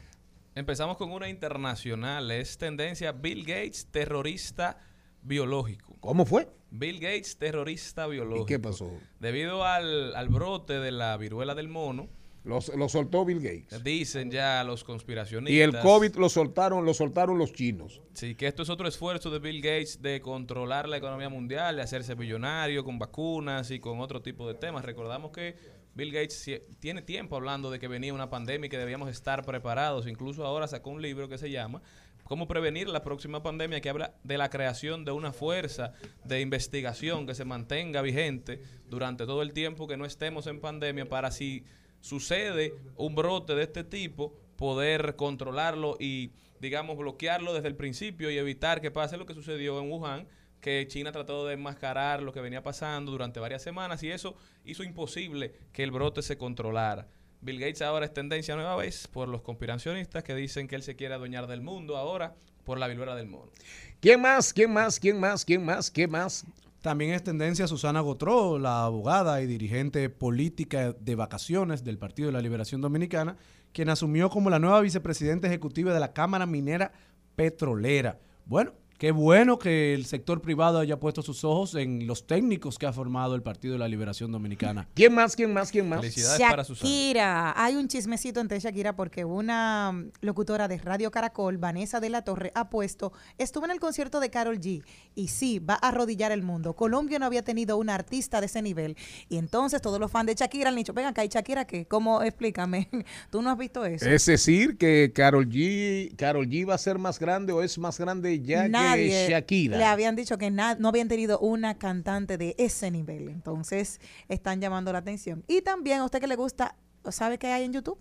Empezamos 0.55 0.97
con 0.97 1.13
una 1.13 1.29
internacional. 1.29 2.31
Es 2.31 2.59
tendencia 2.59 3.13
Bill 3.13 3.45
Gates, 3.45 3.87
terrorista 3.91 4.79
biológico. 5.23 5.97
¿Cómo 6.01 6.25
fue? 6.25 6.49
Bill 6.71 6.99
Gates, 6.99 7.37
terrorista 7.37 8.07
biológico. 8.07 8.45
¿Y 8.45 8.47
qué 8.47 8.59
pasó? 8.59 8.91
Debido 9.21 9.65
al, 9.65 10.15
al 10.15 10.29
brote 10.29 10.81
de 10.81 10.93
la 10.93 11.17
viruela 11.17 11.55
del 11.55 11.69
mono, 11.69 12.09
Lo, 12.47 12.61
lo 12.77 12.89
soltó 12.89 13.25
Bill 13.25 13.41
Gates. 13.41 13.83
dicen 13.83 14.31
ya 14.31 14.63
los 14.63 14.85
conspiracionistas. 14.85 15.53
Y 15.53 15.61
el 15.61 15.77
COVID 15.81 16.15
lo 16.15 16.29
soltaron, 16.29 16.85
lo 16.85 16.95
soltaron 16.95 17.39
los 17.39 17.53
chinos. 17.53 18.01
Sí, 18.15 18.37
que 18.37 18.47
esto 18.47 18.63
es 18.63 18.71
otro 18.71 18.87
esfuerzo 18.87 19.31
de 19.31 19.41
Bill 19.41 19.61
Gates 19.61 20.01
de 20.01 20.21
controlar 20.21 20.89
la 20.89 20.97
economía 20.97 21.29
mundial, 21.29 21.75
de 21.75 21.83
hacerse 21.83 22.15
millonario 22.15 22.85
con 22.85 23.01
vacunas 23.01 23.73
y 23.73 23.81
con 23.81 23.99
otro 24.01 24.23
tipo 24.23 24.47
de 24.47 24.55
temas. 24.55 24.85
Recordamos 24.85 25.33
que 25.33 25.57
Bill 25.97 26.13
Gates 26.13 26.63
tiene 26.79 27.03
tiempo 27.03 27.35
hablando 27.35 27.69
de 27.69 27.81
que 27.81 27.89
venía 27.89 28.15
una 28.15 28.31
pandemia 28.31 28.67
y 28.69 28.71
que 28.71 28.79
debíamos 28.79 29.11
estar 29.11 29.45
preparados. 29.45 30.07
Incluso 30.07 30.47
ahora 30.47 30.69
sacó 30.69 30.91
un 30.91 31.03
libro 31.03 31.29
que 31.29 31.39
se 31.39 31.51
llama 31.51 31.83
Cómo 32.23 32.47
prevenir 32.47 32.89
la 32.89 33.03
próxima 33.03 33.43
pandemia, 33.43 33.81
que 33.81 33.91
habla 33.91 34.15
de 34.23 34.39
la 34.39 34.51
creación 34.51 35.05
de 35.05 35.11
una 35.11 35.33
fuerza 35.33 35.95
de 36.23 36.41
investigación 36.41 37.27
que 37.27 37.35
se 37.35 37.45
mantenga 37.45 38.03
vigente 38.03 38.63
durante 38.89 39.27
todo 39.27 39.43
el 39.43 39.53
tiempo 39.53 39.89
que 39.89 39.97
no 39.97 40.05
estemos 40.05 40.47
en 40.47 40.61
pandemia 40.61 41.09
para 41.09 41.33
si 41.33 41.65
sucede 42.01 42.75
un 42.97 43.15
brote 43.15 43.55
de 43.55 43.65
este 43.65 43.85
tipo, 43.85 44.35
poder 44.57 45.17
controlarlo 45.17 45.97
y, 45.99 46.33
digamos, 46.61 46.97
bloquearlo 46.97 47.53
desde 47.55 47.69
el 47.69 47.77
principio 47.77 48.31
y 48.31 48.39
evitar 48.39 48.81
que 48.81 48.91
pase 48.91 49.17
lo 49.17 49.27
que 49.27 49.35
sucedió 49.35 49.81
en 49.81 49.91
Wuhan, 49.91 50.27
que 50.61 50.87
China 50.89 51.13
trató 51.13 51.47
de 51.47 51.55
enmascarar 51.55 52.23
lo 52.23 52.33
que 52.33 52.41
venía 52.41 52.63
pasando 52.63 53.13
durante 53.13 53.41
varias 53.41 53.63
semanas 53.63 54.03
y 54.03 54.11
eso 54.11 54.37
hizo 54.65 54.83
imposible 54.83 55.55
que 55.73 55.83
el 55.83 55.91
brote 55.91 56.23
se 56.23 56.39
controlara. 56.39 57.07
Bill 57.41 57.61
Gates 57.61 57.83
ahora 57.83 58.07
es 58.07 58.15
tendencia 58.15 58.57
nueva 58.57 58.77
vez 58.77 59.07
por 59.09 59.29
los 59.29 59.43
conspiracionistas 59.43 60.25
que 60.25 60.35
dicen 60.35 60.67
que 60.67 60.75
él 60.75 60.83
se 60.83 60.97
quiere 60.97 61.15
adueñar 61.15 61.47
del 61.47 61.61
mundo 61.61 61.97
ahora 61.97 62.35
por 62.65 62.79
la 62.79 62.89
viruela 62.89 63.15
del 63.15 63.27
mono. 63.27 63.53
¿Quién 64.01 64.21
más? 64.21 64.53
¿Quién 64.53 64.73
más? 64.73 64.99
¿Quién 64.99 65.21
más? 65.21 65.45
¿Quién 65.45 65.65
más? 65.65 65.91
¿Quién 65.91 66.11
más? 66.11 66.45
También 66.87 67.14
es 67.14 67.24
tendencia 67.24 67.66
Susana 67.66 67.99
Gotró, 67.99 68.61
la 68.61 68.84
abogada 68.84 69.43
y 69.43 69.47
dirigente 69.49 70.09
política 70.09 70.93
de 70.93 71.16
vacaciones 71.16 71.82
del 71.82 71.99
Partido 71.99 72.28
de 72.28 72.32
la 72.32 72.41
Liberación 72.41 72.80
Dominicana, 72.80 73.39
quien 73.72 73.89
asumió 73.89 74.30
como 74.30 74.51
la 74.51 74.61
nueva 74.61 74.80
vicepresidenta 74.82 75.49
ejecutiva 75.49 75.93
de 75.93 75.99
la 75.99 76.12
Cámara 76.12 76.47
Minera 76.47 76.93
Petrolera. 77.34 78.20
Bueno, 78.45 78.72
qué 78.99 79.11
bueno 79.11 79.59
que 79.59 79.95
el 79.95 80.07
sector 80.07 80.41
privado 80.41 80.79
haya 80.79 80.99
puesto 80.99 81.23
sus 81.23 81.45
ojos 81.45 81.75
en 81.75 82.07
los 82.07 82.27
técnicos 82.27 82.79
que 82.79 82.87
ha 82.87 82.93
formado 82.93 83.35
el 83.35 83.43
Partido 83.43 83.75
de 83.75 83.79
la 83.79 83.89
Liberación 83.89 84.33
Dominicana. 84.33 84.89
¿Quién 84.95 85.15
más? 85.15 85.37
¿Quién 85.37 85.53
más? 85.53 85.71
¿Quién 85.71 85.89
más? 85.89 86.01
Felicidades 86.01 86.41
para 86.41 86.65
Susana. 86.65 86.91
Shakira, 86.91 87.55
hay 87.57 87.77
un 87.77 87.89
chismecito 87.89 88.41
entre 88.41 88.61
Shakira 88.61 88.97
porque 88.97 89.25
una 89.25 89.93
mm, 89.93 90.11
locutora 90.21 90.69
de 90.69 90.79
Radio 90.79 91.11
Caracol, 91.11 91.59
Vanessa 91.59 92.01
de 92.01 92.11
la 92.11 92.23
Torre, 92.23 92.53
ha 92.55 92.71
puesto, 92.71 93.13
estuvo 93.39 93.65
en 93.65 93.71
el 93.71 93.81
concierto 93.81 94.21
de 94.21 94.31
Carol 94.31 94.61
G 94.61 94.83
y 95.15 95.29
sí, 95.29 95.59
va 95.59 95.75
a 95.75 95.89
arrodillar 95.89 96.33
el 96.33 96.43
mundo. 96.43 96.75
Colombia 96.75 97.19
no 97.19 97.27
había 97.27 97.43
tenido 97.43 97.77
una 97.77 97.95
artista 97.95 98.41
de 98.41 98.47
ese 98.47 98.63
nivel 98.63 98.97
y 99.29 99.39
entonces 99.39 99.83
todos 99.83 100.01
los 100.01 100.11
fans 100.11 100.27
de 100.27 100.35
Shakira 100.35 100.71
han 100.71 100.77
dicho, 100.77 100.93
venga 100.93 101.11
acá, 101.11 101.25
¿y 101.25 101.29
Shakira 101.29 101.67
qué? 101.67 101.87
¿Cómo? 101.87 102.23
Explícame, 102.23 102.89
¿tú 103.31 103.43
no 103.43 103.51
has 103.51 103.59
visto 103.59 103.85
eso? 103.85 104.07
Es 104.07 104.27
decir, 104.27 104.77
que 104.77 105.13
Carol 105.15 105.49
G, 105.49 106.15
Carol 106.17 106.47
G 106.47 106.69
va 106.69 106.75
a 106.75 106.79
ser 106.79 106.99
más 106.99 107.19
grande 107.19 107.53
o 107.53 107.63
es 107.63 107.79
más 107.79 107.99
grande 107.99 108.41
ya 108.41 108.69
Nadie 108.91 109.28
Shakira. 109.28 109.78
le 109.78 109.84
habían 109.84 110.16
dicho 110.16 110.39
que 110.39 110.51
no 110.51 110.89
habían 110.89 111.09
tenido 111.09 111.39
una 111.39 111.78
cantante 111.78 112.39
de 112.39 112.55
ese 112.59 112.91
nivel. 112.91 113.28
Entonces 113.28 114.01
están 114.28 114.61
llamando 114.61 114.93
la 114.93 114.99
atención. 114.99 115.45
Y 115.47 115.62
también 115.62 116.01
a 116.01 116.05
usted 116.05 116.20
que 116.20 116.26
le 116.26 116.37
gusta, 116.37 116.76
¿sabe 117.11 117.39
qué 117.39 117.49
hay 117.49 117.64
en 117.64 117.72
YouTube? 117.72 117.99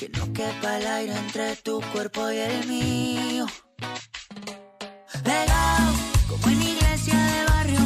Que 0.00 0.08
no 0.08 0.32
quepa 0.32 0.78
el 0.78 0.86
aire 0.86 1.12
entre 1.18 1.56
tu 1.56 1.80
cuerpo 1.92 2.30
y 2.30 2.36
el 2.38 2.66
mío. 2.66 3.46
Pegado, 5.22 5.92
como 6.28 6.48
en 6.48 6.62
iglesia 6.62 7.14
de 7.14 7.44
barrio 7.46 7.80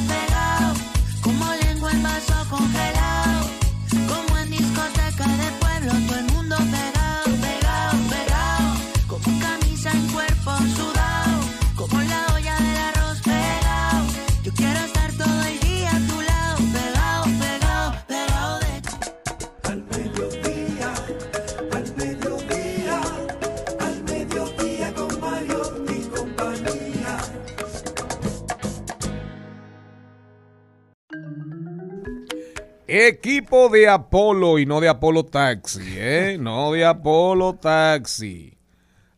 Equipo 32.90 33.68
de 33.68 33.86
Apolo 33.86 34.58
y 34.58 34.64
no 34.64 34.80
de 34.80 34.88
Apolo 34.88 35.26
Taxi, 35.26 35.82
¿eh? 35.88 36.38
No 36.40 36.72
de 36.72 36.86
Apolo 36.86 37.52
Taxi. 37.52 38.56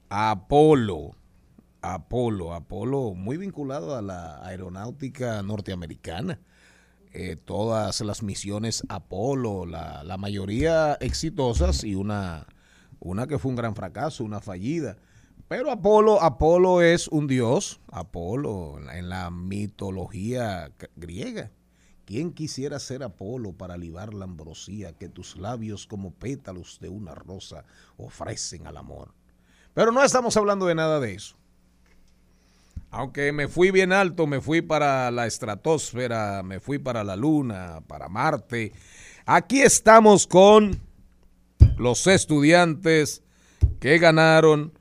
Apolo. 0.09 1.13
Apolo. 1.81 2.53
Apolo 2.53 3.15
muy 3.15 3.37
vinculado 3.37 3.97
a 3.97 4.03
la 4.03 4.45
aeronáutica 4.45 5.41
norteamericana. 5.45 6.41
Eh, 7.13 7.37
todas 7.37 8.01
las 8.01 8.25
misiones 8.25 8.83
Apolo, 8.89 9.67
la, 9.67 10.03
la 10.03 10.17
mayoría 10.17 10.95
exitosas 10.95 11.85
y 11.85 11.95
una, 11.95 12.49
una 12.99 13.29
que 13.29 13.39
fue 13.39 13.51
un 13.51 13.57
gran 13.57 13.77
fracaso, 13.77 14.25
una 14.25 14.41
fallida. 14.41 14.97
Pero 15.47 15.71
Apolo, 15.71 16.21
Apolo 16.21 16.83
es 16.83 17.07
un 17.07 17.29
dios, 17.29 17.81
Apolo 17.93 18.81
en 18.93 19.09
la, 19.09 19.31
mitología 19.31 20.73
griega. 20.97 21.53
¿Quién 22.11 22.33
quisiera 22.33 22.81
ser 22.81 23.05
Apolo 23.05 23.53
para 23.53 23.77
libar 23.77 24.15
la 24.15 24.25
ambrosía 24.25 24.93
que 24.93 25.09
tus 25.09 25.37
labios 25.37 25.87
como 25.87 26.11
pétalos 26.11 26.81
de 26.81 26.89
una 26.89 27.15
rosa 27.15 27.65
ofrecen 27.99 28.67
al 28.67 28.79
amor? 28.79 29.15
Pero 29.75 29.93
no 29.93 30.03
estamos 30.03 30.37
hablando 30.37 30.67
de 30.67 30.75
nada 30.75 30.99
de 30.99 31.15
eso. 31.15 31.37
Aunque 32.91 33.31
me 33.31 33.47
fui 33.47 33.71
bien 33.71 33.93
alto, 33.93 34.27
me 34.27 34.41
fui 34.41 34.61
para 34.61 35.13
la 35.13 35.29
estratosfera, 35.29 36.43
me 36.43 36.59
fui 36.59 36.81
para 36.81 37.05
la 37.05 37.15
luna, 37.15 37.81
para 37.87 38.09
Marte. 38.09 38.73
Aquí 39.25 39.63
estamos 39.63 40.27
con 40.27 40.81
los 41.77 42.09
estudiantes 42.09 43.23
que 43.79 43.99
ganaron 43.99 44.73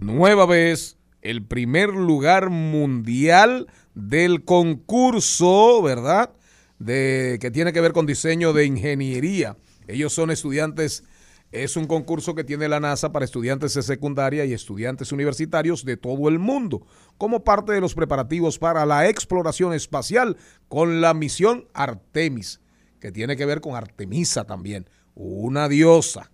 nueva 0.00 0.44
vez 0.44 0.98
el 1.22 1.42
primer 1.42 1.88
lugar 1.94 2.50
mundial 2.50 3.68
del 3.94 4.44
concurso, 4.44 5.80
¿verdad? 5.80 6.34
De, 6.78 7.38
que 7.40 7.50
tiene 7.50 7.72
que 7.72 7.80
ver 7.80 7.92
con 7.92 8.06
diseño 8.06 8.52
de 8.52 8.64
ingeniería. 8.64 9.56
Ellos 9.88 10.12
son 10.12 10.30
estudiantes, 10.30 11.02
es 11.50 11.76
un 11.76 11.86
concurso 11.86 12.34
que 12.34 12.44
tiene 12.44 12.68
la 12.68 12.78
NASA 12.78 13.10
para 13.10 13.24
estudiantes 13.24 13.74
de 13.74 13.82
secundaria 13.82 14.44
y 14.44 14.52
estudiantes 14.52 15.12
universitarios 15.12 15.84
de 15.84 15.96
todo 15.96 16.28
el 16.28 16.38
mundo, 16.38 16.86
como 17.16 17.42
parte 17.42 17.72
de 17.72 17.80
los 17.80 17.94
preparativos 17.94 18.58
para 18.58 18.84
la 18.84 19.08
exploración 19.08 19.72
espacial 19.72 20.36
con 20.68 21.00
la 21.00 21.14
misión 21.14 21.66
Artemis, 21.72 22.60
que 23.00 23.12
tiene 23.12 23.36
que 23.36 23.46
ver 23.46 23.60
con 23.60 23.74
Artemisa 23.74 24.44
también, 24.44 24.88
una 25.14 25.68
diosa, 25.68 26.30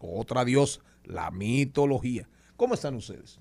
otra 0.00 0.44
diosa, 0.44 0.80
la 1.04 1.30
mitología. 1.30 2.28
¿Cómo 2.56 2.74
están 2.74 2.94
ustedes? 2.94 3.38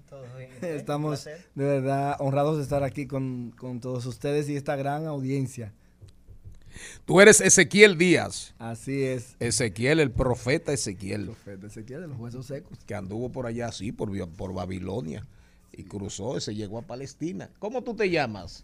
Estamos 0.62 1.26
de 1.26 1.39
verdad 1.56 2.18
honrados 2.20 2.58
de 2.58 2.64
estar 2.64 2.84
aquí 2.84 3.08
con, 3.08 3.51
con 3.58 3.80
todos 3.80 4.06
ustedes 4.06 4.49
y 4.49 4.56
esta 4.56 4.76
gran 4.76 5.06
audiencia. 5.06 5.74
Tú 7.06 7.22
eres 7.22 7.42
Ezequiel 7.42 7.98
Díaz. 7.98 8.54
Así 8.60 9.04
es. 9.04 9.36
Ezequiel, 9.40 10.00
el 10.00 10.12
profeta 10.12 10.74
Ezequiel. 10.74 11.26
Profeta 11.26 11.68
Ezequiel 11.68 12.02
de 12.02 12.08
los 12.08 12.18
huesos 12.18 12.46
secos. 12.48 12.78
Que 12.86 12.96
anduvo 12.96 13.32
por 13.32 13.46
allá 13.48 13.68
así, 13.68 13.92
por, 13.92 14.10
Bi- 14.12 14.26
por 14.26 14.54
Babilonia. 14.54 15.26
Y 15.72 15.84
cruzó, 15.84 16.38
y 16.38 16.42
se 16.42 16.56
llegó 16.56 16.80
a 16.80 16.84
Palestina. 16.84 17.50
¿Cómo 17.60 17.84
tú 17.84 17.96
te 17.96 18.10
llamas? 18.10 18.64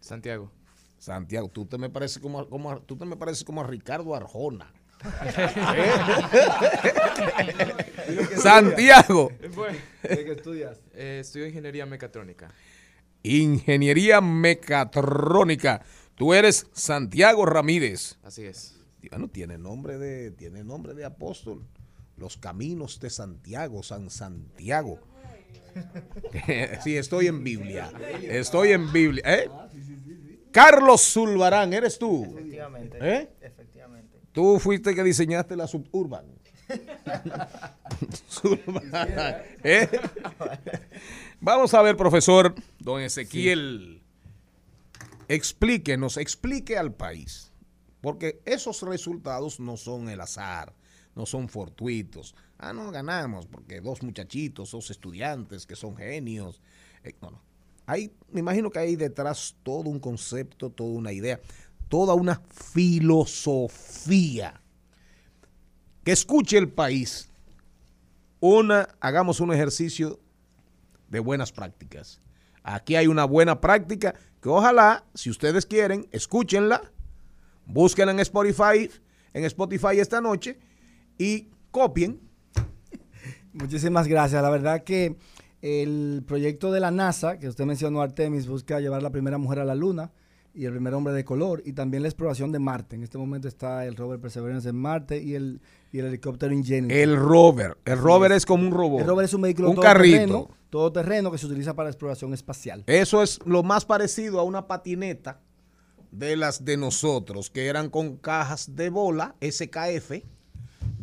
Santiago. 0.00 0.50
Santiago, 0.98 1.48
tú 1.48 1.64
te 1.64 1.78
me 1.78 1.88
pareces 1.88 2.18
como, 2.18 2.46
como 2.48 2.78
tú 2.82 2.96
te 2.96 3.06
me 3.06 3.16
pareces 3.16 3.44
como 3.44 3.62
a 3.62 3.66
Ricardo 3.66 4.14
Arjona. 4.14 4.70
Santiago. 8.42 9.30
¿De 10.02 10.24
qué 10.24 10.32
estudias? 10.32 10.78
Eh, 10.94 11.18
estudio 11.20 11.46
ingeniería 11.46 11.86
mecatrónica. 11.86 12.50
Ingeniería 13.22 14.20
mecatrónica. 14.20 15.82
Tú 16.20 16.34
eres 16.34 16.66
Santiago 16.74 17.46
Ramírez. 17.46 18.18
Así 18.22 18.44
es. 18.44 18.78
Bueno, 19.08 19.28
tiene 19.28 19.56
nombre 19.56 19.96
de, 19.96 20.30
tiene 20.30 20.62
nombre 20.62 20.92
de 20.92 21.06
apóstol. 21.06 21.64
Los 22.18 22.36
caminos 22.36 23.00
de 23.00 23.08
Santiago, 23.08 23.82
San 23.82 24.10
Santiago. 24.10 25.00
sí, 26.84 26.98
estoy 26.98 27.28
en 27.28 27.42
Biblia. 27.42 27.90
Estoy 28.20 28.72
en 28.72 28.92
Biblia. 28.92 29.22
¿Eh? 29.24 29.50
Carlos 30.52 31.10
Zulbarán, 31.10 31.72
¿eres 31.72 31.98
tú? 31.98 32.26
Efectivamente. 32.36 32.98
¿Eh? 33.00 33.30
Efectivamente. 33.40 34.18
Tú 34.32 34.58
fuiste 34.58 34.94
que 34.94 35.02
diseñaste 35.02 35.56
la 35.56 35.66
suburban. 35.66 36.26
Zulbarán, 38.28 39.42
¿eh? 39.64 39.88
Vamos 41.40 41.72
a 41.72 41.80
ver, 41.80 41.96
profesor, 41.96 42.54
don 42.78 43.00
Ezequiel. 43.00 43.99
Explíquenos, 45.30 46.16
explique 46.16 46.76
al 46.76 46.92
país. 46.92 47.52
Porque 48.00 48.42
esos 48.44 48.82
resultados 48.82 49.60
no 49.60 49.76
son 49.76 50.08
el 50.08 50.20
azar, 50.20 50.74
no 51.14 51.24
son 51.24 51.48
fortuitos. 51.48 52.34
Ah, 52.58 52.72
no 52.72 52.90
ganamos 52.90 53.46
porque 53.46 53.80
dos 53.80 54.02
muchachitos, 54.02 54.72
dos 54.72 54.90
estudiantes 54.90 55.66
que 55.66 55.76
son 55.76 55.96
genios. 55.96 56.60
Eh, 57.04 57.14
no, 57.22 57.30
no. 57.30 57.40
Hay, 57.86 58.12
me 58.32 58.40
imagino 58.40 58.70
que 58.70 58.80
hay 58.80 58.96
detrás 58.96 59.54
todo 59.62 59.88
un 59.88 60.00
concepto, 60.00 60.68
toda 60.68 60.90
una 60.90 61.12
idea, 61.12 61.40
toda 61.88 62.14
una 62.14 62.42
filosofía. 62.72 64.60
Que 66.02 66.10
escuche 66.10 66.58
el 66.58 66.72
país. 66.72 67.30
Una, 68.40 68.88
hagamos 68.98 69.38
un 69.38 69.52
ejercicio 69.52 70.18
de 71.08 71.20
buenas 71.20 71.52
prácticas. 71.52 72.20
Aquí 72.64 72.96
hay 72.96 73.06
una 73.06 73.26
buena 73.26 73.60
práctica 73.60 74.16
que 74.40 74.48
ojalá, 74.48 75.04
si 75.14 75.30
ustedes 75.30 75.66
quieren, 75.66 76.08
escúchenla, 76.12 76.82
búsquenla 77.66 78.12
en 78.12 78.20
Spotify, 78.20 78.90
en 79.34 79.44
Spotify 79.44 79.98
esta 80.00 80.20
noche 80.20 80.58
y 81.18 81.48
copien. 81.70 82.20
Muchísimas 83.52 84.08
gracias. 84.08 84.42
La 84.42 84.50
verdad 84.50 84.82
que 84.82 85.16
el 85.62 86.24
proyecto 86.26 86.72
de 86.72 86.80
la 86.80 86.90
NASA, 86.90 87.38
que 87.38 87.48
usted 87.48 87.64
mencionó, 87.64 88.00
Artemis, 88.00 88.46
busca 88.46 88.80
llevar 88.80 89.02
la 89.02 89.10
primera 89.10 89.38
mujer 89.38 89.58
a 89.58 89.64
la 89.64 89.74
Luna 89.74 90.10
y 90.54 90.64
el 90.64 90.72
primer 90.72 90.94
hombre 90.94 91.12
de 91.12 91.24
color, 91.24 91.62
y 91.64 91.72
también 91.72 92.02
la 92.02 92.08
exploración 92.08 92.52
de 92.52 92.58
Marte. 92.58 92.96
En 92.96 93.02
este 93.02 93.18
momento 93.18 93.48
está 93.48 93.86
el 93.86 93.96
rover 93.96 94.20
Perseverance 94.20 94.68
en 94.68 94.76
Marte 94.76 95.22
y 95.22 95.34
el, 95.34 95.60
y 95.92 95.98
el 95.98 96.06
helicóptero 96.06 96.52
Ingenuity. 96.52 96.94
El 96.94 97.16
rover. 97.16 97.76
El 97.84 97.98
rover 97.98 98.32
es 98.32 98.44
como 98.46 98.66
un 98.66 98.72
robot. 98.72 99.00
El 99.00 99.06
rover 99.06 99.24
es 99.24 99.34
un 99.34 99.42
vehículo 99.42 99.70
Un 99.70 99.76
todoterreno, 99.76 100.48
todoterreno 100.70 101.30
que 101.30 101.38
se 101.38 101.46
utiliza 101.46 101.74
para 101.74 101.88
exploración 101.88 102.34
espacial. 102.34 102.84
Eso 102.86 103.22
es 103.22 103.38
lo 103.44 103.62
más 103.62 103.84
parecido 103.84 104.40
a 104.40 104.42
una 104.42 104.66
patineta 104.66 105.40
de 106.10 106.36
las 106.36 106.64
de 106.64 106.76
nosotros, 106.76 107.50
que 107.50 107.66
eran 107.66 107.88
con 107.88 108.16
cajas 108.16 108.74
de 108.74 108.90
bola, 108.90 109.36
SKF, 109.40 110.24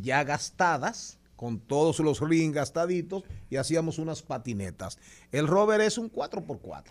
ya 0.02 0.24
gastadas, 0.24 1.20
con 1.38 1.60
todos 1.60 2.00
los 2.00 2.20
rings 2.20 2.54
gastaditos, 2.54 3.24
y 3.50 3.56
hacíamos 3.56 4.00
unas 4.00 4.24
patinetas. 4.24 5.00
El 5.32 5.48
rover 5.48 5.80
es 5.80 5.98
un 5.98 6.12
4x4, 6.12 6.84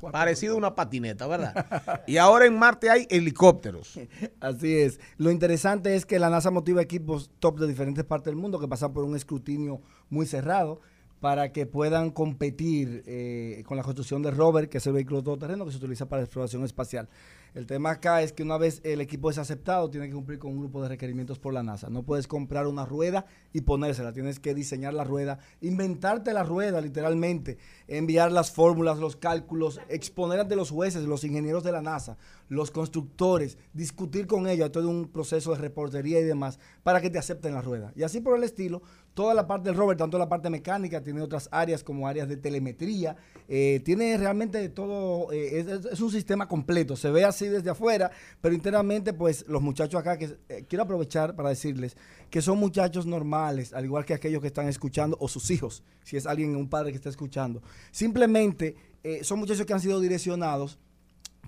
parecido 0.12 0.54
a 0.54 0.58
una 0.58 0.74
patineta, 0.76 1.26
¿verdad? 1.26 2.04
Y 2.06 2.18
ahora 2.18 2.46
en 2.46 2.56
Marte 2.56 2.90
hay 2.90 3.08
helicópteros. 3.10 3.98
Así 4.40 4.76
es. 4.76 5.00
Lo 5.16 5.30
interesante 5.30 5.96
es 5.96 6.06
que 6.06 6.20
la 6.20 6.30
NASA 6.30 6.52
motiva 6.52 6.82
equipos 6.82 7.30
top 7.40 7.58
de 7.58 7.66
diferentes 7.66 8.04
partes 8.04 8.26
del 8.26 8.36
mundo 8.36 8.60
que 8.60 8.68
pasan 8.68 8.92
por 8.92 9.02
un 9.02 9.16
escrutinio 9.16 9.80
muy 10.10 10.26
cerrado 10.26 10.80
para 11.20 11.52
que 11.52 11.64
puedan 11.64 12.10
competir 12.10 13.02
eh, 13.06 13.62
con 13.66 13.78
la 13.78 13.82
construcción 13.82 14.20
de 14.20 14.30
rover, 14.30 14.68
que 14.68 14.76
es 14.76 14.86
el 14.86 14.92
vehículo 14.92 15.22
todoterreno 15.22 15.64
que 15.64 15.72
se 15.72 15.78
utiliza 15.78 16.06
para 16.06 16.20
la 16.20 16.24
exploración 16.26 16.64
espacial. 16.64 17.08
El 17.54 17.66
tema 17.68 17.92
acá 17.92 18.20
es 18.20 18.32
que 18.32 18.42
una 18.42 18.58
vez 18.58 18.80
el 18.82 19.00
equipo 19.00 19.30
es 19.30 19.38
aceptado, 19.38 19.88
tiene 19.88 20.08
que 20.08 20.14
cumplir 20.14 20.40
con 20.40 20.50
un 20.50 20.58
grupo 20.58 20.82
de 20.82 20.88
requerimientos 20.88 21.38
por 21.38 21.54
la 21.54 21.62
NASA. 21.62 21.88
No 21.88 22.02
puedes 22.02 22.26
comprar 22.26 22.66
una 22.66 22.84
rueda 22.84 23.26
y 23.52 23.60
ponérsela, 23.60 24.12
tienes 24.12 24.40
que 24.40 24.54
diseñar 24.54 24.92
la 24.92 25.04
rueda, 25.04 25.38
inventarte 25.60 26.32
la 26.32 26.42
rueda 26.42 26.80
literalmente, 26.80 27.58
enviar 27.86 28.32
las 28.32 28.50
fórmulas, 28.50 28.98
los 28.98 29.14
cálculos, 29.14 29.80
exponer 29.88 30.40
ante 30.40 30.56
los 30.56 30.72
jueces, 30.72 31.04
los 31.04 31.22
ingenieros 31.22 31.62
de 31.62 31.70
la 31.70 31.80
NASA, 31.80 32.16
los 32.48 32.72
constructores, 32.72 33.56
discutir 33.72 34.26
con 34.26 34.48
ellos, 34.48 34.72
todo 34.72 34.88
un 34.88 35.06
proceso 35.06 35.52
de 35.52 35.58
reportería 35.58 36.18
y 36.18 36.24
demás, 36.24 36.58
para 36.82 37.00
que 37.00 37.08
te 37.08 37.18
acepten 37.18 37.54
la 37.54 37.62
rueda. 37.62 37.92
Y 37.94 38.02
así 38.02 38.20
por 38.20 38.36
el 38.36 38.42
estilo, 38.42 38.82
toda 39.14 39.32
la 39.32 39.46
parte 39.46 39.68
del 39.68 39.78
rover, 39.78 39.96
tanto 39.96 40.18
la 40.18 40.28
parte 40.28 40.50
mecánica, 40.50 41.02
tiene 41.02 41.22
otras 41.22 41.48
áreas 41.52 41.84
como 41.84 42.06
áreas 42.06 42.28
de 42.28 42.36
telemetría, 42.36 43.16
eh, 43.48 43.80
tiene 43.84 44.16
realmente 44.18 44.68
todo, 44.68 45.32
eh, 45.32 45.64
es, 45.90 46.00
un 46.00 46.10
sistema 46.10 46.48
completo, 46.48 46.96
se 46.96 47.10
ve 47.10 47.24
así 47.24 47.46
desde 47.46 47.70
afuera, 47.70 48.10
pero 48.40 48.54
internamente 48.54 49.12
pues 49.12 49.46
los 49.48 49.62
muchachos 49.62 50.00
acá, 50.00 50.18
que 50.18 50.36
eh, 50.48 50.64
quiero 50.68 50.82
aprovechar 50.82 51.36
para 51.36 51.48
decirles 51.48 51.96
que 52.28 52.42
son 52.42 52.58
muchachos 52.58 53.06
normales, 53.06 53.72
al 53.72 53.84
igual 53.84 54.04
que 54.04 54.14
aquellos 54.14 54.40
que 54.40 54.48
están 54.48 54.68
escuchando, 54.68 55.16
o 55.20 55.28
sus 55.28 55.50
hijos, 55.50 55.84
si 56.02 56.16
es 56.16 56.26
alguien, 56.26 56.56
un 56.56 56.68
padre 56.68 56.90
que 56.90 56.96
está 56.96 57.08
escuchando, 57.08 57.62
simplemente 57.90 58.76
son 59.20 59.38
muchachos 59.38 59.66
que 59.66 59.72
han 59.74 59.80
sido 59.80 60.00
direccionados 60.00 60.78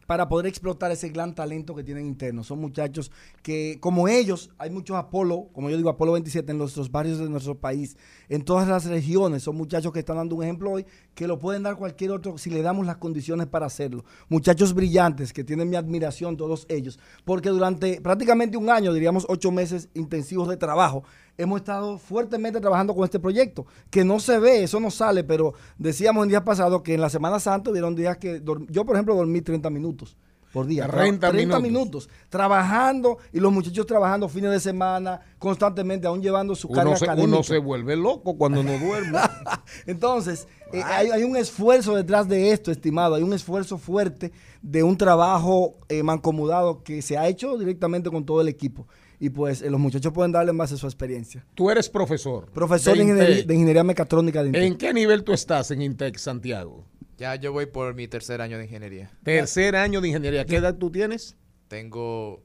para 0.06 0.28
poder 0.28 0.46
explotar 0.46 0.90
ese 0.90 1.08
gran 1.08 1.34
talento 1.34 1.74
que 1.74 1.82
tienen 1.82 2.06
interno. 2.06 2.44
Son 2.44 2.58
muchachos 2.60 3.10
que, 3.42 3.78
como 3.80 4.08
ellos, 4.08 4.50
hay 4.58 4.70
muchos 4.70 4.96
Apolo, 4.96 5.48
como 5.52 5.70
yo 5.70 5.76
digo, 5.76 5.90
Apolo 5.90 6.12
27 6.12 6.52
en 6.52 6.58
nuestros 6.58 6.90
barrios 6.90 7.18
de 7.18 7.28
nuestro 7.28 7.58
país, 7.58 7.96
en 8.28 8.42
todas 8.42 8.68
las 8.68 8.84
regiones. 8.86 9.42
Son 9.42 9.56
muchachos 9.56 9.92
que 9.92 9.98
están 10.00 10.16
dando 10.16 10.36
un 10.36 10.44
ejemplo 10.44 10.70
hoy, 10.70 10.86
que 11.14 11.26
lo 11.26 11.38
pueden 11.38 11.62
dar 11.62 11.76
cualquier 11.76 12.12
otro 12.12 12.38
si 12.38 12.50
le 12.50 12.62
damos 12.62 12.86
las 12.86 12.96
condiciones 12.96 13.46
para 13.46 13.66
hacerlo. 13.66 14.04
Muchachos 14.28 14.74
brillantes 14.74 15.32
que 15.32 15.44
tienen 15.44 15.68
mi 15.68 15.76
admiración, 15.76 16.36
todos 16.36 16.66
ellos, 16.68 16.98
porque 17.24 17.48
durante 17.48 18.00
prácticamente 18.00 18.56
un 18.56 18.70
año, 18.70 18.92
diríamos 18.92 19.26
ocho 19.28 19.50
meses 19.50 19.88
intensivos 19.94 20.48
de 20.48 20.56
trabajo, 20.56 21.04
hemos 21.38 21.60
estado 21.60 21.98
fuertemente 21.98 22.60
trabajando 22.60 22.94
con 22.94 23.04
este 23.04 23.18
proyecto, 23.18 23.66
que 23.90 24.04
no 24.04 24.20
se 24.20 24.38
ve, 24.38 24.62
eso 24.62 24.80
no 24.80 24.90
sale, 24.90 25.24
pero 25.24 25.54
decíamos 25.78 26.24
en 26.24 26.30
días 26.30 26.42
pasados 26.42 26.82
que 26.82 26.94
en 26.94 27.00
la 27.00 27.10
Semana 27.10 27.40
Santa 27.40 27.70
hubieron 27.70 27.94
días 27.94 28.16
que 28.18 28.42
yo, 28.68 28.84
por 28.84 28.96
ejemplo, 28.96 29.14
dormí 29.14 29.40
30 29.40 29.70
minutos 29.70 30.16
por 30.56 30.66
día. 30.66 30.88
30 30.88 31.32
minutos. 31.32 31.62
minutos. 31.62 32.08
trabajando 32.30 33.18
y 33.30 33.40
los 33.40 33.52
muchachos 33.52 33.84
trabajando 33.84 34.26
fines 34.26 34.50
de 34.50 34.60
semana 34.60 35.20
constantemente, 35.38 36.06
aún 36.06 36.22
llevando 36.22 36.54
su 36.54 36.68
carga 36.70 36.90
Uno 36.90 36.96
se, 36.96 37.04
académica. 37.04 37.36
uno 37.36 37.42
se 37.42 37.58
vuelve 37.58 37.94
loco 37.94 38.38
cuando 38.38 38.62
no 38.62 38.78
duerme. 38.78 39.18
Entonces, 39.86 40.48
eh, 40.72 40.82
hay, 40.82 41.10
hay 41.10 41.24
un 41.24 41.36
esfuerzo 41.36 41.94
detrás 41.94 42.26
de 42.26 42.52
esto, 42.52 42.70
estimado. 42.70 43.16
Hay 43.16 43.22
un 43.22 43.34
esfuerzo 43.34 43.76
fuerte 43.76 44.32
de 44.62 44.82
un 44.82 44.96
trabajo 44.96 45.76
eh, 45.90 46.02
mancomudado 46.02 46.82
que 46.82 47.02
se 47.02 47.18
ha 47.18 47.28
hecho 47.28 47.58
directamente 47.58 48.10
con 48.10 48.24
todo 48.24 48.40
el 48.40 48.48
equipo. 48.48 48.86
Y 49.18 49.30
pues 49.30 49.62
eh, 49.62 49.70
los 49.70 49.80
muchachos 49.80 50.12
pueden 50.12 50.32
darle 50.32 50.52
más 50.52 50.70
de 50.70 50.76
su 50.76 50.86
experiencia. 50.86 51.44
Tú 51.54 51.70
eres 51.70 51.88
profesor. 51.88 52.50
Profesor 52.52 52.96
de, 52.96 53.02
ingeniería, 53.04 53.44
de 53.44 53.54
ingeniería 53.54 53.84
mecatrónica 53.84 54.42
de 54.42 54.48
Intec. 54.48 54.62
¿En 54.62 54.76
qué 54.76 54.92
nivel 54.92 55.24
tú 55.24 55.32
estás 55.32 55.70
en 55.70 55.80
Intec, 55.82 56.16
Santiago? 56.18 56.84
Ya 57.16 57.34
yo 57.36 57.52
voy 57.52 57.64
por 57.66 57.94
mi 57.94 58.08
tercer 58.08 58.42
año 58.42 58.58
de 58.58 58.64
ingeniería. 58.64 59.10
Tercer 59.22 59.74
año 59.76 60.00
de 60.02 60.08
ingeniería. 60.08 60.44
¿Qué 60.44 60.56
edad 60.56 60.74
tú 60.74 60.90
tienes? 60.90 61.36
Tengo 61.68 62.42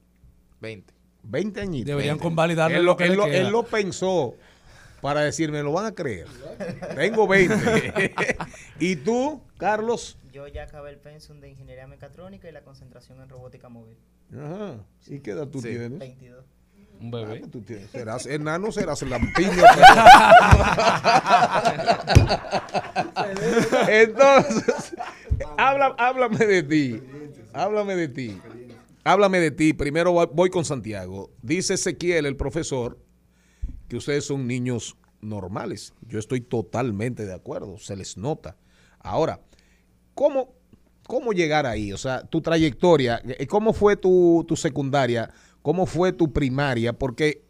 20. 0.61 0.93
20 1.23 1.61
añitos. 1.61 1.87
Deberían 1.87 2.15
20. 2.15 2.23
convalidarle 2.23 2.77
Él 2.77 2.85
lo 2.85 2.91
lo, 2.93 2.97
que 2.97 3.03
él 3.03 3.09
le 3.11 3.15
lo- 3.17 3.25
queda. 3.25 3.37
él 3.37 3.49
lo 3.51 3.63
pensó. 3.63 4.33
para 5.01 5.21
decir, 5.21 5.51
me 5.51 5.61
lo 5.63 5.71
van 5.73 5.87
a 5.87 5.91
creer. 5.93 6.27
Tengo 6.95 7.27
20. 7.27 8.13
¿Y 8.79 8.95
tú, 8.97 9.41
Carlos? 9.57 10.17
Yo 10.31 10.47
ya 10.47 10.63
acabé 10.63 10.91
el 10.91 10.97
pensum 10.99 11.41
de 11.41 11.49
ingeniería 11.49 11.85
mecatrónica 11.87 12.47
y 12.47 12.51
la 12.53 12.61
concentración 12.63 13.19
en 13.21 13.27
robótica 13.27 13.67
móvil. 13.67 13.97
Ajá. 14.33 14.77
¿Y 15.07 15.19
qué 15.19 15.31
edad 15.31 15.47
tú 15.47 15.59
Sí. 15.59 15.67
tienes? 15.69 15.99
22. 15.99 16.45
Un 17.01 17.09
bebé. 17.11 17.41
Ah, 17.43 17.47
tú 17.51 17.61
tienes- 17.61 17.89
serás 17.89 18.25
enano, 18.27 18.71
serás 18.71 19.01
lampiño. 19.01 19.51
Entonces, 23.87 24.95
habla, 25.57 25.95
háblame 25.97 26.45
de 26.45 26.63
ti. 26.63 27.01
Háblame 27.53 27.95
de 27.95 28.07
ti. 28.07 28.41
Háblame 29.03 29.39
de 29.39 29.51
ti. 29.51 29.73
Primero 29.73 30.11
voy- 30.11 30.49
con 30.49 30.65
Santiago. 30.65 31.31
Dice 31.41 31.75
Ezequiel, 31.75 32.25
el 32.25 32.35
profesor, 32.35 32.99
que 33.87 33.97
ustedes 33.97 34.25
son 34.25 34.47
niños 34.47 34.97
normales. 35.21 35.93
Yo 36.07 36.19
estoy 36.19 36.41
totalmente 36.41 37.25
de 37.25 37.33
acuerdo. 37.33 37.77
Se 37.77 37.95
les 37.95 38.17
nota. 38.17 38.57
Ahora, 38.99 39.39
¿cómo, 40.13 40.53
cómo 41.07 41.33
llegar 41.33 41.65
ahí? 41.65 41.91
O 41.93 41.97
sea, 41.97 42.23
tu 42.23 42.41
trayectoria, 42.41 43.21
¿cómo 43.49 43.73
fue 43.73 43.95
tu, 43.95 44.45
tu 44.47 44.55
secundaria? 44.55 45.31
¿Cómo 45.61 45.85
fue 45.85 46.11
tu 46.11 46.31
primaria? 46.31 46.93
Porque 46.93 47.43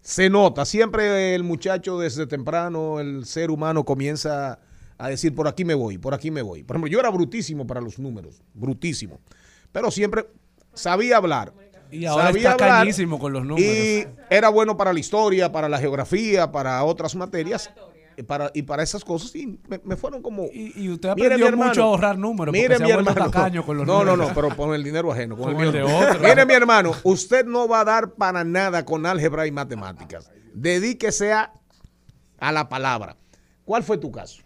se 0.00 0.28
nota, 0.30 0.64
siempre 0.64 1.34
el 1.34 1.44
muchacho 1.44 1.98
desde 1.98 2.26
temprano, 2.26 3.00
el 3.00 3.24
ser 3.24 3.50
humano 3.50 3.84
comienza 3.84 4.58
a 4.98 5.08
decir, 5.08 5.34
por 5.34 5.48
aquí 5.48 5.64
me 5.64 5.74
voy, 5.74 5.98
por 5.98 6.14
aquí 6.14 6.30
me 6.30 6.42
voy. 6.42 6.62
Por 6.62 6.76
ejemplo, 6.76 6.90
yo 6.90 7.00
era 7.00 7.10
brutísimo 7.10 7.66
para 7.66 7.80
los 7.80 7.98
números, 7.98 8.42
brutísimo, 8.54 9.20
pero 9.72 9.90
siempre 9.90 10.26
sabía 10.72 11.16
hablar. 11.16 11.52
Y 11.90 12.06
ahora 12.06 12.24
sabía 12.24 12.50
está 12.50 12.64
hablar 12.64 12.80
cañísimo 12.80 13.18
con 13.18 13.32
los 13.32 13.44
números. 13.44 13.72
Y 13.72 14.06
era 14.30 14.48
bueno 14.48 14.76
para 14.76 14.92
la 14.92 15.00
historia, 15.00 15.52
para 15.52 15.68
la 15.68 15.78
geografía, 15.78 16.50
para 16.50 16.82
otras 16.84 17.14
materias. 17.14 17.70
Y 18.16 18.22
Para, 18.22 18.50
y 18.54 18.62
para 18.62 18.82
esas 18.82 19.04
cosas 19.04 19.34
y 19.34 19.58
me, 19.68 19.80
me 19.84 19.96
fueron 19.96 20.22
como 20.22 20.46
y 20.52 20.88
usted 20.90 21.10
Mire, 21.14 21.26
aprendió 21.26 21.48
hermano, 21.48 21.68
mucho 21.70 21.82
a 21.82 21.84
ahorrar 21.86 22.18
números, 22.18 22.52
mire 22.52 22.78
mi 22.78 22.90
hermano 22.90 23.30
con 23.64 23.76
los 23.76 23.86
no 23.86 24.04
no 24.04 24.16
números. 24.16 24.28
no 24.28 24.34
pero 24.34 24.56
con 24.56 24.74
el 24.74 24.82
dinero 24.84 25.12
ajeno 25.12 25.36
con, 25.36 25.52
Con 25.54 25.60
el, 25.62 25.68
el 25.68 25.72
de 25.72 25.84
mío. 25.84 25.96
otro. 25.98 26.20
mire 26.20 26.46
mi 26.46 26.54
hermano 26.54 26.92
usted 27.02 27.44
no 27.44 27.66
va 27.68 27.80
a 27.80 27.84
dar 27.84 28.12
para 28.14 28.44
nada 28.44 28.84
con 28.84 29.06
álgebra 29.06 29.46
y 29.46 29.50
matemáticas 29.52 30.30
dedíquese 30.52 31.32
a, 31.32 31.52
a 32.38 32.52
la 32.52 32.68
palabra 32.68 33.16
¿cuál 33.64 33.82
fue 33.82 33.98
tu 33.98 34.10
caso? 34.12 34.42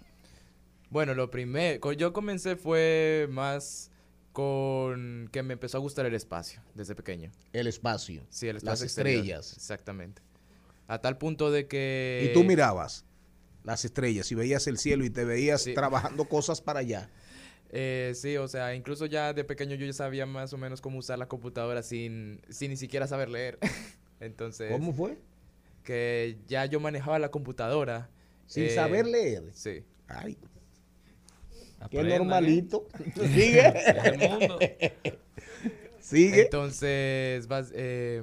Bueno, 0.90 1.14
lo 1.14 1.30
primero, 1.30 1.92
yo 1.92 2.12
comencé 2.14 2.56
fue 2.56 3.26
más 3.30 3.90
con 4.32 5.28
que 5.32 5.42
me 5.42 5.54
empezó 5.54 5.76
a 5.78 5.80
gustar 5.80 6.06
el 6.06 6.14
espacio 6.14 6.62
desde 6.74 6.94
pequeño. 6.94 7.30
El 7.52 7.66
espacio. 7.66 8.22
Sí, 8.30 8.46
el 8.48 8.54
Las 8.54 8.62
espacio 8.62 8.84
exterior, 8.86 9.16
estrellas. 9.16 9.52
Exactamente. 9.54 10.22
A 10.86 10.98
tal 11.00 11.18
punto 11.18 11.50
de 11.50 11.66
que... 11.66 12.30
y 12.30 12.32
tú 12.32 12.44
mirabas 12.44 13.04
las 13.64 13.84
estrellas 13.84 14.30
y 14.32 14.34
veías 14.34 14.66
el 14.66 14.78
cielo 14.78 15.04
y 15.04 15.10
te 15.10 15.24
veías 15.24 15.62
Sí. 15.62 15.74
trabajando 15.74 16.24
cosas 16.26 16.60
para 16.60 16.80
allá 16.80 17.10
Eh, 17.70 18.12
sí, 18.14 18.36
o 18.38 18.48
sea, 18.48 18.74
incluso 18.74 19.04
ya 19.04 19.34
de 19.34 19.44
pequeño 19.44 19.74
yo 19.74 19.84
ya 19.84 19.92
sabía 19.92 20.24
más 20.24 20.52
o 20.54 20.56
menos 20.58 20.80
cómo 20.80 20.98
usar 20.98 21.18
la 21.18 21.28
computadora 21.28 21.82
sin, 21.82 22.40
sin 22.48 22.70
ni 22.70 22.76
siquiera 22.78 23.06
saber 23.06 23.28
leer. 23.28 23.58
Entonces... 24.20 24.72
¿Cómo 24.72 24.94
fue? 24.94 25.18
Que 25.84 26.38
ya 26.46 26.64
yo 26.64 26.80
manejaba 26.80 27.18
la 27.18 27.30
computadora. 27.30 28.08
Sin 28.46 28.64
eh, 28.64 28.70
saber 28.70 29.06
leer. 29.06 29.50
Sí. 29.52 29.84
Ay. 30.06 30.38
Qué 31.90 32.00
¿eh? 32.00 32.18
normalito. 32.18 32.88
Sigue. 33.14 33.68
Es 33.68 34.04
el 34.04 34.18
mundo. 34.18 34.58
Sigue. 36.00 36.42
Entonces, 36.42 37.46
vas, 37.48 37.70
eh, 37.74 38.22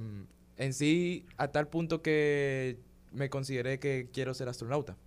en 0.57 0.73
sí, 0.73 1.25
a 1.37 1.49
tal 1.49 1.67
punto 1.67 2.01
que 2.01 2.77
me 3.11 3.29
consideré 3.29 3.79
que 3.79 4.09
quiero 4.11 4.33
ser 4.33 4.49
astronauta. 4.49 4.97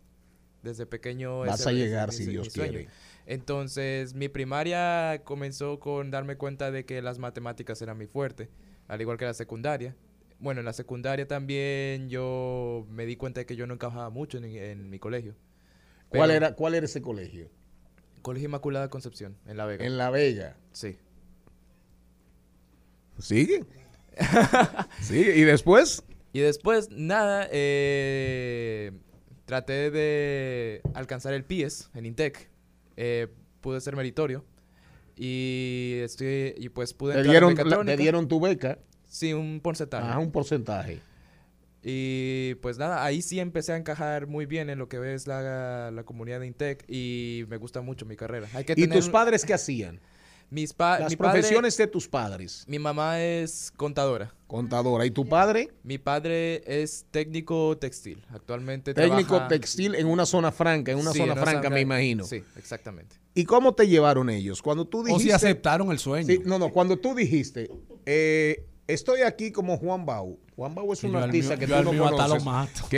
Desde 0.63 0.87
pequeño. 0.87 1.41
Vas 1.41 1.67
a 1.67 1.73
llegar 1.73 2.13
si 2.13 2.27
mi 2.27 2.33
Dios 2.33 2.49
quiere. 2.51 2.89
Entonces, 3.27 4.15
mi 4.15 4.29
primaria 4.29 5.23
comenzó 5.25 5.79
con 5.79 6.11
darme 6.11 6.37
cuenta 6.37 6.71
de 6.71 6.85
que 6.85 7.03
las 7.03 7.19
matemáticas 7.19 7.81
eran 7.83 7.99
mi 7.99 8.07
fuerte, 8.07 8.49
al 8.87 9.01
igual 9.01 9.19
que 9.19 9.27
la 9.27 9.35
secundaria. 9.35 9.95
Bueno, 10.41 10.61
en 10.61 10.67
la 10.67 10.73
secundaria 10.73 11.27
también 11.27 12.09
yo 12.09 12.87
me 12.91 13.05
di 13.07 13.17
cuenta 13.17 13.41
de 13.41 13.47
que 13.47 13.57
yo 13.57 13.67
no 13.67 13.75
encajaba 13.75 14.09
mucho 14.09 14.39
en, 14.39 14.45
en 14.45 14.89
mi 14.89 14.99
colegio. 14.99 15.35
¿Cuál 16.09 16.31
era, 16.31 16.55
¿Cuál 16.55 16.75
era 16.75 16.87
ese 16.87 17.03
colegio? 17.03 17.51
Colegio 18.23 18.47
Inmaculada 18.47 18.89
Concepción, 18.89 19.37
en 19.47 19.57
La 19.57 19.67
Vega. 19.67 19.85
En 19.85 19.99
La 19.99 20.11
Vega. 20.11 20.57
Sí. 20.73 20.97
¿Sigue? 23.19 23.65
¿Sigue? 25.03 25.37
¿Y 25.37 25.43
después? 25.43 26.03
Y 26.33 26.41
después, 26.41 26.91
nada, 26.91 27.49
eh, 27.51 28.93
traté 29.49 29.91
de 29.91 30.83
alcanzar 30.93 31.33
el 31.33 31.43
PIES 31.43 31.89
en 31.95 32.05
Intec. 32.05 32.51
Eh, 32.99 33.29
pude 33.63 33.81
ser 33.81 33.97
meritorio. 33.97 34.45
Y 35.17 36.01
estoy 36.03 36.55
y 36.59 36.69
pues 36.69 36.93
pude 36.93 37.15
Te 37.15 37.23
dieron, 37.23 37.55
la- 37.55 37.83
te 37.85 37.97
dieron 37.97 38.29
tu 38.29 38.41
beca. 38.41 38.79
Sí, 39.09 39.33
un 39.33 39.61
porcentaje. 39.61 40.07
Ah, 40.07 40.19
un 40.19 40.31
porcentaje. 40.31 41.01
Y 41.83 42.57
pues 42.57 42.77
nada, 42.77 43.03
ahí 43.03 43.23
sí 43.23 43.41
empecé 43.41 43.73
a 43.73 43.77
encajar 43.77 44.27
muy 44.27 44.45
bien 44.45 44.69
en 44.69 44.79
lo 44.79 44.89
que 44.91 45.15
es 45.15 45.27
la, 45.27 45.91
la 45.91 46.03
comunidad 46.05 46.41
de 46.41 46.47
Intec 46.47 46.85
y 46.87 47.45
me 47.49 47.57
gusta 47.57 47.81
mucho 47.81 48.05
mi 48.05 48.17
carrera. 48.17 48.49
Hay 48.53 48.65
que 48.65 48.73
¿Y 48.73 48.83
tener 48.83 48.99
tus 48.99 49.09
padres 49.09 49.47
qué 49.47 49.55
hacían? 49.55 49.99
Mis 50.51 50.73
pa- 50.73 50.99
Las 51.01 51.11
mi 51.11 51.17
padre- 51.17 51.33
profesiones 51.41 51.77
de 51.77 51.87
tus 51.87 52.09
padres. 52.09 52.65
Mi 52.67 52.79
mamá 52.79 53.21
es 53.23 53.71
contadora. 53.77 54.35
Contadora. 54.47 55.05
¿Y 55.05 55.11
tu 55.11 55.29
padre? 55.29 55.71
Mi 55.83 55.99
padre 55.99 56.63
es 56.67 57.05
técnico 57.11 57.77
textil. 57.77 58.25
Actualmente 58.31 58.95
Técnico 58.95 59.29
trabaja- 59.37 59.49
textil 59.49 59.95
en 59.95 60.07
una 60.07 60.25
zona 60.25 60.51
franca, 60.51 60.91
en 60.93 60.99
una 60.99 61.13
Sí, 61.13 61.19
zona 61.19 61.33
en 61.35 61.39
una 61.39 61.43
franca, 61.51 61.69
me 61.69 61.83
imagino. 61.83 62.25
Sí, 62.25 62.43
exactamente. 62.57 63.17
¿Y 63.35 63.45
cómo 63.45 63.75
te 63.75 63.87
llevaron 63.89 64.31
ellos? 64.31 64.63
Cuando 64.63 64.87
tú 64.87 65.01
O 65.01 65.05
dijiste... 65.05 65.25
si 65.25 65.33
aceptaron 65.33 65.91
el 65.93 65.99
sueño. 65.99 66.27
Sí, 66.27 66.41
no, 66.47 66.59
no, 66.59 66.71
cuando 66.73 66.97
tú 66.99 67.15
dijiste, 67.15 67.71
eh, 68.07 68.65
estoy 68.89 69.20
aquí 69.22 69.53
como 69.53 69.76
Juan 69.78 70.05
Bau. 70.05 70.41
Juan 70.57 70.74
Bau 70.74 70.93
es 70.93 71.05
un 71.05 71.14
artista 71.14 71.55
mío- 71.55 71.61
que 71.61 71.66
tú 71.72 71.93
no 71.93 72.11
conoces, 72.11 72.43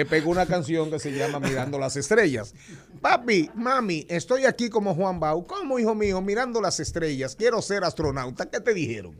pegó 0.08 0.30
una 0.30 0.46
canción 0.46 0.90
que 0.90 0.98
se 0.98 1.12
llama 1.12 1.38
Mirando 1.40 1.78
las 1.78 1.96
Estrellas. 1.96 2.54
Papi, 3.02 3.50
mami, 3.54 4.06
estoy 4.08 4.46
aquí 4.46 4.70
como 4.70 4.94
Juan 4.94 5.20
Bau. 5.20 5.46
¿Cómo, 5.46 5.78
hijo 5.78 5.94
mío? 5.94 6.22
Mirando 6.22 6.60
las 6.62 6.80
estrellas. 6.80 7.36
Quiero 7.36 7.60
ser 7.60 7.84
astronauta. 7.84 8.46
¿Qué 8.48 8.60
te 8.60 8.72
dijeron? 8.72 9.14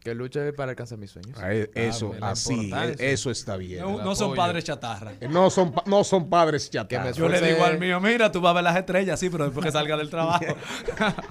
Que 0.00 0.14
luche 0.14 0.52
para 0.52 0.70
alcanzar 0.70 0.98
mis 0.98 1.10
sueños. 1.10 1.36
Ah, 1.40 1.52
eh, 1.52 1.68
Eso, 1.74 2.14
la 2.20 2.30
así, 2.30 2.70
eh, 2.72 2.94
eso 2.98 3.28
está 3.30 3.56
bien. 3.56 3.80
No, 3.82 4.04
no 4.04 4.14
son 4.14 4.36
padres 4.36 4.62
chatarra. 4.62 5.14
Eh, 5.20 5.26
No 5.28 5.50
son, 5.50 5.74
no 5.86 6.04
son 6.04 6.28
padres 6.30 6.70
chatarra. 6.70 7.10
Yo 7.10 7.28
le 7.28 7.40
digo 7.40 7.64
al 7.64 7.78
mío, 7.80 8.00
mira, 8.00 8.30
tú 8.30 8.40
vas 8.40 8.50
a 8.52 8.54
ver 8.54 8.64
las 8.64 8.76
estrellas, 8.76 9.18
sí, 9.18 9.30
pero 9.30 9.44
después 9.46 9.66
que 9.66 9.72
salga 9.72 9.96
del 9.96 10.08
trabajo. 10.10 10.44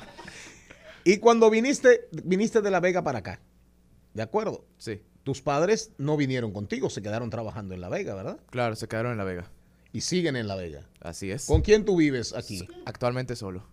Y 1.08 1.18
cuando 1.18 1.50
viniste, 1.52 2.08
viniste 2.24 2.62
de 2.62 2.72
La 2.72 2.80
Vega 2.80 3.04
para 3.04 3.20
acá, 3.20 3.40
¿de 4.16 4.24
acuerdo? 4.24 4.66
Sí. 4.78 5.02
Tus 5.24 5.42
padres 5.42 5.92
no 5.98 6.18
vinieron 6.18 6.52
contigo, 6.52 6.90
se 6.90 7.02
quedaron 7.02 7.30
trabajando 7.30 7.76
en 7.76 7.82
La 7.82 7.90
Vega, 7.90 8.16
¿verdad? 8.16 8.40
Claro, 8.50 8.76
se 8.76 8.88
quedaron 8.88 9.12
en 9.12 9.18
La 9.20 9.24
Vega. 9.24 9.52
Y 9.92 10.02
siguen 10.02 10.36
en 10.36 10.48
La 10.48 10.56
Vega. 10.56 10.88
Así 11.02 11.32
es. 11.32 11.46
¿Con 11.46 11.62
quién 11.62 11.86
tú 11.86 11.98
vives 11.98 12.34
aquí? 12.34 12.68
Actualmente 12.86 13.36
solo. 13.36 13.64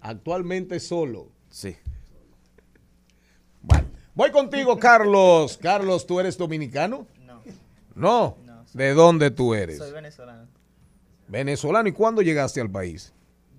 Actualmente 0.00 0.80
solo. 0.80 1.30
Sí. 1.50 1.76
Voy 4.14 4.30
contigo, 4.30 4.78
Carlos. 4.78 5.58
Carlos, 5.62 6.06
¿tú 6.06 6.20
eres 6.20 6.38
dominicano? 6.38 7.06
No. 7.24 7.42
No. 7.94 8.36
No, 8.44 8.64
¿De 8.72 8.94
dónde 8.94 9.30
tú 9.30 9.54
eres? 9.54 9.78
Soy 9.78 9.92
venezolano. 9.92 10.46
Venezolano. 11.28 11.88
¿Y 11.88 11.92
cuándo 11.92 12.22
llegaste 12.22 12.60
al 12.60 12.70
país? 12.70 13.12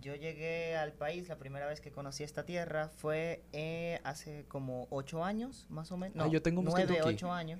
Yo 0.07 0.15
llegué 0.15 0.77
al 0.77 0.93
país, 0.93 1.27
la 1.27 1.37
primera 1.37 1.67
vez 1.67 1.81
que 1.81 1.91
conocí 1.91 2.23
esta 2.23 2.45
tierra 2.45 2.87
fue 2.87 3.43
eh, 3.51 3.99
hace 4.05 4.45
como 4.47 4.87
ocho 4.89 5.25
años, 5.25 5.65
más 5.69 5.91
o 5.91 5.97
menos. 5.97 6.15
Ah, 6.17 6.27
No, 6.27 6.31
yo 6.31 6.41
tengo 6.41 6.61
nueve, 6.61 7.01
ocho 7.03 7.29
años. 7.29 7.59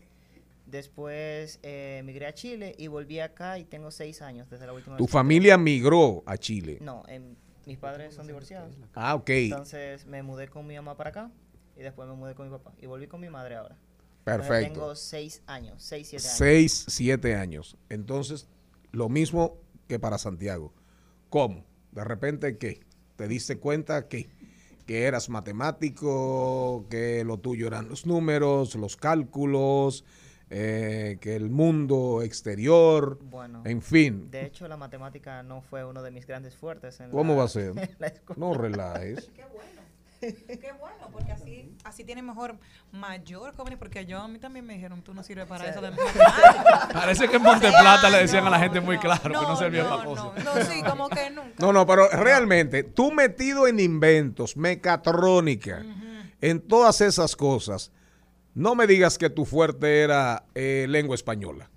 Después 0.66 1.60
eh, 1.62 2.02
migré 2.06 2.26
a 2.26 2.34
Chile 2.34 2.74
y 2.78 2.88
volví 2.88 3.20
acá 3.20 3.60
y 3.60 3.66
tengo 3.66 3.92
seis 3.92 4.22
años 4.22 4.50
desde 4.50 4.66
la 4.66 4.72
última 4.72 4.96
Tu 4.96 5.04
vez 5.04 5.12
que 5.12 5.12
familia 5.12 5.58
migró 5.58 6.24
a 6.26 6.38
Chile. 6.38 6.78
No, 6.80 7.04
em, 7.10 7.36
mis 7.66 7.78
padres 7.78 8.14
son 8.14 8.28
divorciados. 8.28 8.74
Ah, 8.94 9.16
ok. 9.16 9.30
Entonces 9.30 10.06
me 10.06 10.24
mudé 10.24 10.48
con 10.48 10.66
mi 10.66 10.76
mamá 10.78 10.96
para 10.96 11.10
acá 11.10 11.32
y 11.76 11.82
después 11.82 12.08
me 12.08 12.16
mudé 12.16 12.34
con 12.34 12.50
mi 12.50 12.58
papá. 12.58 12.72
Y 12.78 12.86
volví 12.86 13.08
con 13.08 13.20
mi 13.20 13.30
madre 13.30 13.56
ahora. 13.56 13.76
Entonces, 14.26 14.48
Perfecto. 14.48 14.74
tengo 14.74 14.96
seis 14.96 15.42
años, 15.48 15.84
seis, 15.84 16.08
siete 16.08 16.26
años. 16.26 16.38
Seis, 16.38 16.86
siete 16.88 17.36
años. 17.36 17.78
Entonces, 17.90 18.48
lo 18.94 19.10
mismo 19.10 19.58
que 19.90 20.00
para 20.00 20.18
Santiago. 20.18 20.72
¿Cómo? 21.30 21.66
De 21.98 22.04
repente, 22.04 22.58
¿qué? 22.60 22.80
¿Te 23.16 23.28
diste 23.28 23.58
cuenta 23.58 24.08
que, 24.08 24.30
que 24.86 25.06
eras 25.06 25.30
matemático, 25.30 26.86
que 26.92 27.24
lo 27.24 27.40
tuyo 27.40 27.66
eran 27.66 27.90
los 27.90 28.06
números, 28.06 28.76
los 28.76 28.96
cálculos, 28.98 30.06
eh, 30.52 31.18
que 31.20 31.36
el 31.36 31.50
mundo 31.50 32.22
exterior, 32.22 33.18
Bueno, 33.24 33.64
en 33.66 33.82
fin? 33.82 34.30
De 34.30 34.46
hecho, 34.46 34.68
la 34.68 34.78
matemática 34.78 35.42
no 35.42 35.62
fue 35.64 35.84
uno 35.84 36.04
de 36.04 36.12
mis 36.12 36.28
grandes 36.28 36.56
fuertes. 36.56 37.00
En 37.00 37.10
¿Cómo 37.10 37.34
la- 37.34 37.40
va 37.40 37.46
a 37.46 37.50
ser? 37.50 37.70
en 37.78 37.96
la 37.98 38.08
escuela. 38.08 38.40
No 38.40 38.54
relajes. 38.54 39.32
Qué 39.36 39.44
bueno, 39.52 39.77
porque 41.12 41.32
así, 41.32 41.72
así 41.84 42.04
tiene 42.04 42.22
mejor, 42.22 42.58
mayor 42.92 43.56
jóvenes, 43.56 43.80
porque 43.80 44.06
yo 44.06 44.20
a 44.20 44.28
mí 44.28 44.40
también 44.40 44.66
me 44.66 44.74
dijeron, 44.74 45.02
tú 45.02 45.14
no 45.14 45.24
sirves 45.24 45.46
para 45.46 45.70
eso 45.70 45.82
de 45.82 45.92
Parece 46.94 47.28
que 47.28 47.38
en 47.38 47.44
Monte 47.44 47.70
Plata 47.70 48.10
le 48.10 48.20
decían 48.20 48.46
a 48.46 48.50
la 48.50 48.60
gente 48.60 48.80
muy 48.80 48.98
claro 48.98 49.24
que 49.24 49.46
no 49.46 49.56
servía 49.56 49.88
para 49.88 50.04
cosas. 50.04 50.44
No, 50.44 50.64
sí, 50.64 50.82
como 50.84 51.10
que 51.10 51.30
nunca. 51.30 51.54
No, 51.60 51.74
no, 51.74 51.86
pero 51.86 52.10
realmente, 52.10 52.84
tú 52.84 53.12
metido 53.12 53.68
en 53.68 53.80
inventos, 53.80 54.58
mecatrónica, 54.58 55.84
en 56.42 56.62
todas 56.62 57.02
esas 57.02 57.36
cosas, 57.36 57.92
no 58.54 58.76
me 58.76 58.88
digas 58.88 59.18
que 59.18 59.30
tu 59.30 59.46
fuerte 59.46 60.02
era 60.02 60.46
eh, 60.56 60.86
lengua 60.90 61.16
española. 61.16 61.70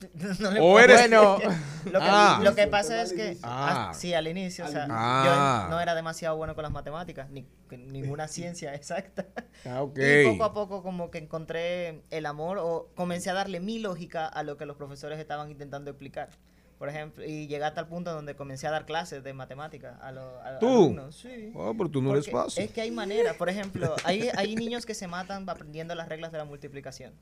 No 0.40 0.50
le 0.50 0.60
o 0.60 0.62
puedo- 0.62 0.78
eres... 0.80 0.98
Bueno, 1.00 1.38
lo, 1.86 1.98
que, 2.00 2.06
Ah. 2.08 2.40
lo 2.42 2.54
que 2.54 2.66
pasa 2.66 3.02
es 3.02 3.12
que, 3.12 3.38
Ah. 3.42 3.88
ah, 3.90 3.94
sí, 3.94 4.12
al 4.14 4.28
inicio, 4.28 4.64
o 4.64 4.68
sea, 4.68 4.86
Ah. 4.90 5.64
yo 5.66 5.70
no 5.74 5.80
era 5.80 5.94
demasiado 5.94 6.36
bueno 6.36 6.54
con 6.54 6.62
las 6.62 6.72
matemáticas, 6.72 7.30
ni 7.30 7.46
ninguna 7.70 8.28
ciencia 8.28 8.74
exacta. 8.74 9.26
Ah, 9.64 9.82
ok. 9.82 9.98
Y 9.98 10.26
poco 10.28 10.44
a 10.44 10.52
poco 10.52 10.82
como 10.82 11.10
que 11.10 11.18
encontré 11.18 12.02
el 12.10 12.26
amor 12.26 12.58
o 12.58 12.90
comencé 12.94 13.30
a 13.30 13.34
darle 13.34 13.60
mi 13.60 13.78
lógica 13.78 14.26
a 14.26 14.42
lo 14.42 14.56
que 14.56 14.66
los 14.66 14.76
profesores 14.76 15.18
estaban 15.18 15.50
intentando 15.50 15.90
explicar. 15.90 16.30
Por 16.78 16.90
ejemplo, 16.90 17.24
y 17.24 17.46
llegué 17.46 17.64
hasta 17.64 17.80
el 17.80 17.86
punto 17.86 18.12
donde 18.12 18.36
comencé 18.36 18.66
a 18.66 18.70
dar 18.70 18.84
clases 18.84 19.24
de 19.24 19.32
matemáticas 19.32 19.98
a 20.02 20.12
los 20.12 20.24
a- 20.44 20.58
¿Tú? 20.58 20.66
alumnos. 20.68 21.16
Sí. 21.16 21.50
Oh, 21.54 21.72
pero 21.76 21.88
tú 21.90 22.02
no 22.02 22.12
eres 22.12 22.30
fácil. 22.30 22.64
Es 22.64 22.70
que 22.70 22.82
hay 22.82 22.90
maneras. 22.90 23.34
Por 23.36 23.48
ejemplo, 23.48 23.94
hay, 24.04 24.28
hay 24.36 24.54
niños 24.56 24.84
que 24.84 24.92
se 24.94 25.06
matan 25.06 25.48
aprendiendo 25.48 25.94
las 25.94 26.08
reglas 26.08 26.32
de 26.32 26.38
la 26.38 26.44
multiplicación. 26.44 27.14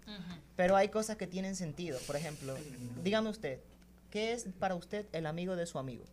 Pero 0.56 0.74
hay 0.76 0.88
cosas 0.88 1.16
que 1.16 1.28
tienen 1.28 1.54
sentido. 1.54 1.98
Por 2.06 2.16
ejemplo, 2.16 2.56
dígame 3.04 3.30
usted, 3.30 3.60
¿qué 4.10 4.32
es 4.32 4.46
para 4.58 4.74
usted 4.74 5.06
el 5.12 5.24
amigo 5.26 5.54
de 5.54 5.66
su 5.66 5.78
amigo? 5.78 6.04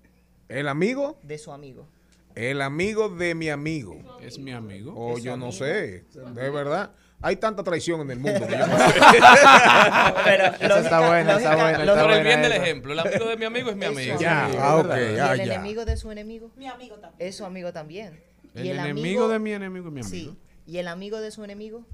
El 0.47 0.67
amigo, 0.67 1.17
De 1.23 1.37
su 1.39 1.51
amigo. 1.51 1.87
el 2.35 2.61
amigo 2.61 3.09
de 3.09 3.33
mi 3.33 3.49
amigo. 3.49 4.19
Es 4.21 4.37
mi 4.37 4.51
amigo. 4.51 4.93
O 4.93 5.17
Es 5.17 5.23
yo 5.23 5.35
no 5.35 5.51
sé, 5.51 6.03
de 6.13 6.49
verdad. 6.51 6.91
Hay 7.23 7.35
tanta 7.35 7.63
traición 7.63 8.01
en 8.01 8.11
el 8.11 8.19
mundo. 8.19 8.45
que 8.47 8.53
yo 8.53 8.67
no 8.67 8.75
Pero 10.25 10.43
sé. 10.57 10.65
Esa 10.65 10.79
está 10.79 11.07
buena, 11.07 11.37
está 11.37 11.55
buena, 11.55 11.79
está 11.83 12.01
Por 12.01 12.11
el 12.11 12.23
bien 12.23 12.41
del 12.41 12.51
esa. 12.53 12.63
ejemplo, 12.63 12.93
el 12.93 12.99
amigo 12.99 13.25
de 13.29 13.37
mi 13.37 13.45
amigo 13.45 13.69
es 13.69 13.75
mi 13.75 13.85
amigo. 13.85 14.17
Ya, 14.19 14.49
ah, 14.59 14.77
ok, 14.77 14.85
¿Y 14.85 15.15
ya, 15.15 15.33
el 15.33 15.37
ya. 15.45 15.53
enemigo 15.55 15.85
de 15.85 15.97
su 15.97 16.11
enemigo? 16.11 16.51
Mi 16.55 16.67
amigo 16.67 16.95
también. 16.95 17.27
Es 17.29 17.35
su 17.35 17.45
amigo 17.45 17.71
también. 17.73 18.23
El 18.55 18.65
y 18.65 18.69
el 18.69 18.79
enemigo 18.79 18.99
amigo 19.07 19.27
de 19.29 19.39
mi 19.39 19.53
enemigo 19.53 19.87
es 19.87 19.93
mi 19.93 20.01
amigo. 20.01 20.09
Sí. 20.09 20.37
¿Y 20.65 20.77
el 20.77 20.87
amigo 20.87 21.19
de 21.21 21.31
su 21.31 21.43
enemigo? 21.43 21.85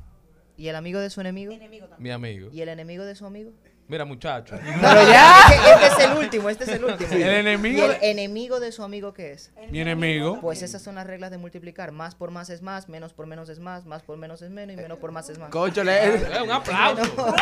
¿Y 0.55 0.69
el 0.69 0.75
amigo 0.75 0.99
de 0.99 1.09
su 1.09 1.21
enemigo? 1.21 1.53
Mi 1.99 2.09
amigo. 2.11 2.49
¿Y 2.51 2.61
el 2.61 2.69
enemigo 2.69 3.05
de 3.05 3.15
su 3.15 3.25
amigo? 3.25 3.51
Mira, 3.89 4.03
muchacho. 4.03 4.55
Pero 4.61 5.07
ya. 5.07 5.43
Este, 5.49 5.88
es 6.03 6.09
el 6.09 6.17
último, 6.17 6.49
este 6.49 6.63
es 6.65 6.69
el 6.71 6.83
último. 6.83 7.09
El 7.09 7.23
enemigo 7.23 7.77
¿Y 7.77 7.81
el 7.85 7.99
de- 7.99 8.11
enemigo 8.11 8.59
de 8.59 8.71
su 8.73 8.83
amigo 8.83 9.13
qué 9.13 9.31
es? 9.31 9.51
Mi 9.71 9.79
enemigo. 9.79 10.39
Pues 10.41 10.61
esas 10.61 10.81
son 10.81 10.95
las 10.95 11.07
reglas 11.07 11.31
de 11.31 11.38
multiplicar. 11.38 11.91
Más 11.93 12.13
por 12.13 12.29
más 12.31 12.49
es 12.49 12.61
más, 12.61 12.89
menos 12.89 13.13
por 13.13 13.27
menos 13.27 13.47
es 13.47 13.59
más, 13.59 13.85
más 13.85 14.03
por 14.03 14.17
menos 14.17 14.41
es 14.41 14.49
menos 14.49 14.73
y 14.73 14.77
menos 14.77 14.97
por 14.97 15.11
más 15.13 15.29
es 15.29 15.39
más. 15.39 15.49
Cónchale. 15.51 16.15
Eh, 16.15 16.41
un 16.43 16.51
aplauso. 16.51 17.33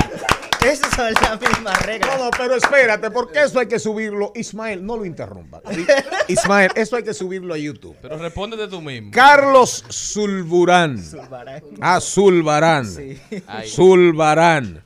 Esas 0.64 0.94
son 0.96 1.12
las 1.14 1.42
mismas 1.42 1.82
reglas. 1.86 2.18
No, 2.18 2.26
no, 2.26 2.32
pero 2.38 2.56
espérate, 2.56 3.10
porque 3.12 3.42
eso 3.42 3.60
hay 3.60 3.68
que 3.68 3.80
subirlo. 3.80 4.32
Ismael, 4.36 4.86
no 4.86 4.98
lo 4.98 5.06
interrumpa. 5.06 5.62
Ismael, 6.28 6.72
eso 6.76 6.96
hay 6.96 7.04
que 7.04 7.14
subirlo 7.16 7.54
a 7.56 7.58
YouTube. 7.58 7.96
Pero 8.02 8.18
respóndete 8.20 8.68
tú 8.68 8.82
mismo. 8.82 9.10
Carlos 9.12 9.84
Zulburán. 9.92 10.98
Zulbarán. 11.04 11.64
Ah, 11.82 12.00
Zulbarán. 12.00 12.86
Sí. 12.86 13.20
Ahí. 13.48 13.68
Zulbarán. 13.70 14.84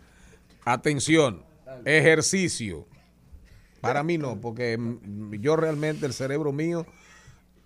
Atención. 0.66 1.49
Ejercicio. 1.86 2.88
Para 3.82 4.04
mí 4.04 4.18
no, 4.18 4.40
porque 4.42 4.78
yo 5.40 5.56
realmente 5.56 6.06
el 6.06 6.14
cerebro 6.14 6.52
mío 6.52 6.86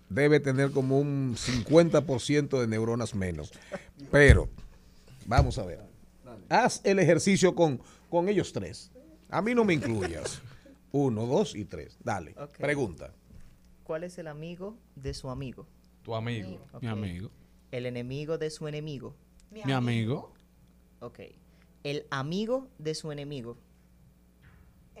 debe 0.08 0.40
tener 0.40 0.70
como 0.70 0.98
un 0.98 1.34
50% 1.36 2.60
de 2.60 2.66
neuronas 2.66 3.14
menos. 3.14 3.52
Pero, 4.10 4.48
vamos 5.26 5.58
a 5.58 5.64
ver. 5.64 5.80
Haz 6.48 6.80
el 6.84 6.98
ejercicio 6.98 7.54
con, 7.54 7.80
con 8.10 8.28
ellos 8.28 8.52
tres. 8.52 8.92
A 9.28 9.42
mí 9.42 9.54
no 9.54 9.64
me 9.64 9.74
incluyas. 9.74 10.40
Uno, 10.92 11.26
dos 11.26 11.56
y 11.56 11.64
tres. 11.64 11.98
Dale. 12.04 12.36
Pregunta. 12.58 13.12
¿Cuál 13.82 14.04
es 14.04 14.16
el 14.18 14.28
amigo 14.28 14.78
de 14.94 15.12
su 15.12 15.28
amigo? 15.28 15.66
Tu 16.02 16.14
amigo. 16.14 16.60
Mi 16.80 16.88
amigo. 16.88 17.30
El 17.72 17.86
enemigo 17.86 18.38
de 18.38 18.50
su 18.50 18.68
enemigo. 18.68 19.16
Mi 19.50 19.72
amigo. 19.72 20.32
Ok. 21.00 21.20
El 21.82 22.06
amigo 22.10 22.68
de 22.78 22.94
su 22.94 23.10
enemigo. 23.10 23.58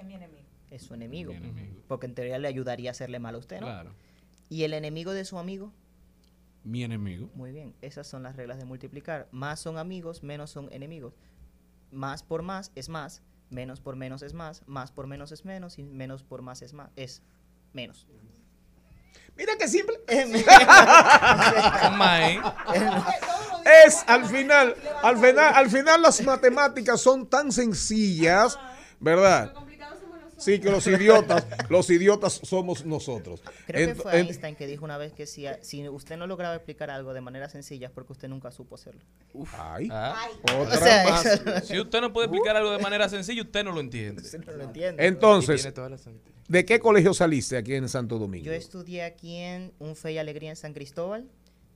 Es 0.04 0.08
mi 0.08 0.14
enemigo. 0.14 0.44
Es 0.70 0.82
su 0.82 0.94
enemigo. 0.94 1.32
Mi 1.32 1.38
enemigo. 1.38 1.82
Porque 1.88 2.04
en 2.06 2.14
teoría 2.14 2.38
le 2.38 2.46
ayudaría 2.46 2.90
a 2.90 2.92
hacerle 2.92 3.18
mal 3.18 3.34
a 3.34 3.38
usted, 3.38 3.60
¿no? 3.60 3.66
Claro. 3.66 3.94
¿Y 4.50 4.64
el 4.64 4.74
enemigo 4.74 5.12
de 5.12 5.24
su 5.24 5.38
amigo? 5.38 5.72
Mi 6.62 6.84
enemigo. 6.84 7.30
Muy 7.34 7.52
bien. 7.52 7.74
Esas 7.80 8.06
son 8.06 8.22
las 8.22 8.36
reglas 8.36 8.58
de 8.58 8.66
multiplicar. 8.66 9.28
Más 9.32 9.60
son 9.60 9.78
amigos, 9.78 10.22
menos 10.22 10.50
son 10.50 10.70
enemigos. 10.72 11.14
Más 11.90 12.22
por 12.22 12.42
más 12.42 12.70
es 12.74 12.90
más. 12.90 13.22
Menos 13.48 13.80
por 13.80 13.96
menos 13.96 14.22
es 14.22 14.34
más. 14.34 14.62
Más 14.66 14.92
por 14.92 15.06
menos 15.06 15.32
es 15.32 15.46
menos. 15.46 15.78
Y 15.78 15.84
menos 15.84 16.22
por 16.22 16.42
más 16.42 16.60
es 16.60 16.74
más. 16.74 16.90
Es 16.96 17.22
menos. 17.72 18.06
Mira 19.36 19.56
que 19.56 19.68
simple. 19.68 19.96
Mae. 21.96 22.40
Es 23.86 24.04
al 24.06 24.26
final, 24.26 24.76
al 25.02 25.16
final, 25.16 25.54
al 25.54 25.70
final 25.70 26.02
las 26.02 26.22
matemáticas 26.22 27.00
son 27.00 27.26
tan 27.26 27.50
sencillas, 27.50 28.58
¿verdad? 29.00 29.63
Sí, 30.44 30.58
que 30.60 30.70
los 30.70 30.86
idiotas, 30.86 31.46
los 31.70 31.88
idiotas 31.90 32.40
somos 32.42 32.84
nosotros. 32.84 33.40
Creo 33.66 33.88
que 33.88 33.94
fue 33.94 34.12
ent- 34.12 34.26
Einstein 34.26 34.56
que 34.56 34.66
dijo 34.66 34.84
una 34.84 34.98
vez 34.98 35.12
que 35.12 35.26
si, 35.26 35.46
si 35.62 35.88
usted 35.88 36.16
no 36.16 36.26
lograba 36.26 36.54
explicar 36.54 36.90
algo 36.90 37.14
de 37.14 37.20
manera 37.20 37.48
sencilla 37.48 37.86
es 37.86 37.92
porque 37.92 38.12
usted 38.12 38.28
nunca 38.28 38.50
supo 38.50 38.74
hacerlo. 38.74 39.00
Ay, 39.58 39.88
Ah. 39.90 40.28
otra 40.58 40.78
O 40.78 40.80
sea, 40.80 41.10
más. 41.10 41.26
eso- 41.26 41.60
Si 41.66 41.80
usted 41.80 42.00
no 42.00 42.12
puede 42.12 42.26
explicar 42.26 42.56
algo 42.56 42.70
de 42.72 42.78
manera 42.78 43.08
sencilla, 43.08 43.42
usted 43.42 43.64
no 43.64 43.72
lo 43.72 43.80
entiende. 43.80 44.22
Usted 44.22 44.44
no 44.44 44.52
lo 44.52 44.64
entiende. 44.64 45.06
Entonces. 45.06 45.68
¿de 46.46 46.64
qué 46.66 46.78
colegio 46.78 47.14
saliste 47.14 47.56
aquí 47.56 47.74
en 47.74 47.88
Santo 47.88 48.18
Domingo? 48.18 48.44
Yo 48.44 48.52
estudié 48.52 49.02
aquí 49.04 49.36
en 49.36 49.72
Un 49.78 49.96
Fe 49.96 50.12
y 50.12 50.18
Alegría 50.18 50.50
en 50.50 50.56
San 50.56 50.74
Cristóbal 50.74 51.26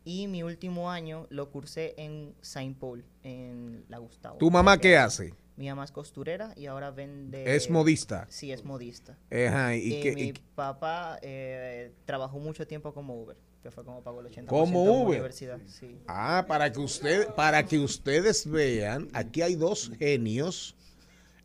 y 0.04 0.26
mi 0.26 0.42
último 0.42 0.90
año 0.90 1.26
lo 1.30 1.50
cursé 1.50 1.94
en 1.96 2.34
Saint 2.42 2.78
Paul, 2.78 3.04
en 3.22 3.84
la 3.88 3.98
Gustavo. 3.98 4.36
¿Tu 4.38 4.50
mamá 4.50 4.76
qué 4.78 4.96
hace? 4.98 5.32
Mi 5.58 5.68
mamá 5.68 5.82
es 5.84 5.90
costurera 5.90 6.52
y 6.56 6.66
ahora 6.66 6.92
vende... 6.92 7.56
Es 7.56 7.68
modista. 7.68 8.26
Sí, 8.30 8.52
es 8.52 8.64
modista. 8.64 9.18
Ajá, 9.28 9.74
¿y 9.74 9.92
Y 9.92 10.14
mi 10.14 10.22
y- 10.28 10.32
papá 10.54 11.18
eh, 11.20 11.92
trabajó 12.04 12.38
mucho 12.38 12.64
tiempo 12.64 12.94
como 12.94 13.20
Uber, 13.20 13.36
que 13.62 13.72
fue 13.72 13.84
como 13.84 14.00
pagó 14.04 14.20
el 14.20 14.28
80% 14.28 14.46
¿Como 14.46 14.84
Uber? 14.84 15.18
universidad. 15.18 15.58
Sí. 15.66 15.98
Ah, 16.06 16.44
para 16.46 16.70
que 16.70 16.78
usted, 16.78 17.34
para 17.34 17.66
que 17.66 17.76
ustedes 17.80 18.48
vean, 18.48 19.08
aquí 19.12 19.42
hay 19.42 19.56
dos 19.56 19.90
genios 19.98 20.76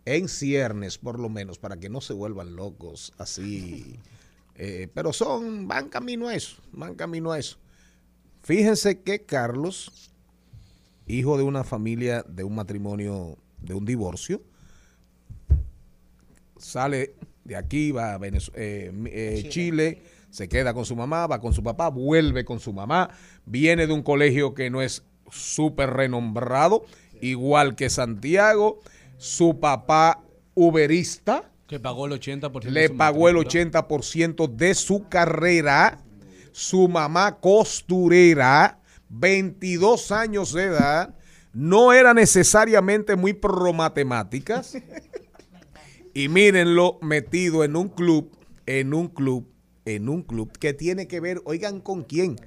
en 0.05 0.27
ciernes, 0.27 0.99
por 0.99 1.17
lo 1.19 1.29
menos, 1.29 1.57
para 1.57 1.77
que 1.77 1.89
no 1.89 1.99
se 1.99 2.13
vuelvan 2.13 2.55
locos 2.55 3.13
así. 3.17 3.99
Eh, 4.55 4.89
pero 4.93 5.11
son, 5.11 5.67
van 5.67 5.89
camino 5.89 6.27
a 6.27 6.35
eso, 6.35 6.61
van 6.71 6.93
camino 6.93 7.31
a 7.31 7.39
eso. 7.39 7.57
Fíjense 8.43 9.01
que 9.01 9.23
Carlos, 9.25 10.11
hijo 11.07 11.35
de 11.37 11.43
una 11.43 11.63
familia, 11.63 12.23
de 12.27 12.43
un 12.43 12.53
matrimonio, 12.53 13.39
de 13.63 13.73
un 13.73 13.85
divorcio, 13.85 14.41
sale 16.57 17.15
de 17.43 17.55
aquí, 17.55 17.91
va 17.91 18.13
a 18.13 18.17
Venez- 18.19 18.51
eh, 18.55 18.91
eh, 19.07 19.35
Chile. 19.37 19.49
Chile, 19.49 20.01
se 20.29 20.47
queda 20.49 20.73
con 20.73 20.85
su 20.85 20.95
mamá, 20.95 21.27
va 21.27 21.39
con 21.39 21.53
su 21.53 21.61
papá, 21.63 21.89
vuelve 21.89 22.43
con 22.45 22.59
su 22.59 22.73
mamá, 22.73 23.09
viene 23.45 23.85
de 23.87 23.93
un 23.93 24.01
colegio 24.01 24.53
que 24.53 24.69
no 24.69 24.81
es 24.81 25.03
súper 25.31 25.91
renombrado, 25.91 26.85
igual 27.21 27.75
que 27.75 27.89
Santiago, 27.89 28.79
su 29.17 29.59
papá 29.59 30.21
uberista, 30.55 31.49
Que 31.67 31.79
pagó 31.79 32.05
el 32.05 32.13
80% 32.13 32.61
de 32.63 32.71
le 32.71 32.89
pagó 32.89 33.29
el 33.29 33.35
matrícula. 33.35 33.81
80% 33.81 34.47
de 34.47 34.73
su 34.75 35.07
carrera, 35.07 35.99
su 36.51 36.87
mamá 36.87 37.39
costurera, 37.39 38.79
22 39.09 40.11
años 40.11 40.53
de 40.53 40.63
edad, 40.63 41.15
no 41.53 41.93
era 41.93 42.13
necesariamente 42.13 43.15
muy 43.15 43.33
pro 43.33 43.73
matemáticas. 43.73 44.77
Y 46.15 46.29
mírenlo 46.29 46.99
metido 47.01 47.63
en 47.63 47.75
un 47.75 47.89
club, 47.89 48.37
en 48.67 48.93
un 48.93 49.07
club, 49.07 49.51
en 49.83 50.09
un 50.09 50.21
club 50.21 50.55
que 50.59 50.71
tiene 50.71 51.07
que 51.07 51.19
ver, 51.19 51.41
oigan, 51.43 51.81
¿con 51.81 52.03
quién? 52.03 52.39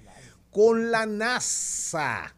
Con 0.52 0.92
la 0.92 1.04
NASA. 1.04 2.36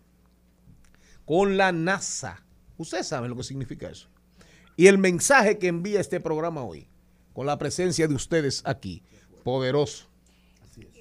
Con 1.26 1.58
la 1.58 1.70
NASA. 1.70 2.42
Ustedes 2.78 3.08
saben 3.08 3.28
lo 3.28 3.36
que 3.36 3.42
significa 3.42 3.90
eso. 3.90 4.08
Y 4.74 4.86
el 4.86 4.96
mensaje 4.96 5.58
que 5.58 5.66
envía 5.66 6.00
este 6.00 6.18
programa 6.18 6.62
hoy, 6.62 6.88
con 7.34 7.44
la 7.44 7.58
presencia 7.58 8.08
de 8.08 8.14
ustedes 8.14 8.62
aquí, 8.64 9.02
poderoso. 9.44 10.08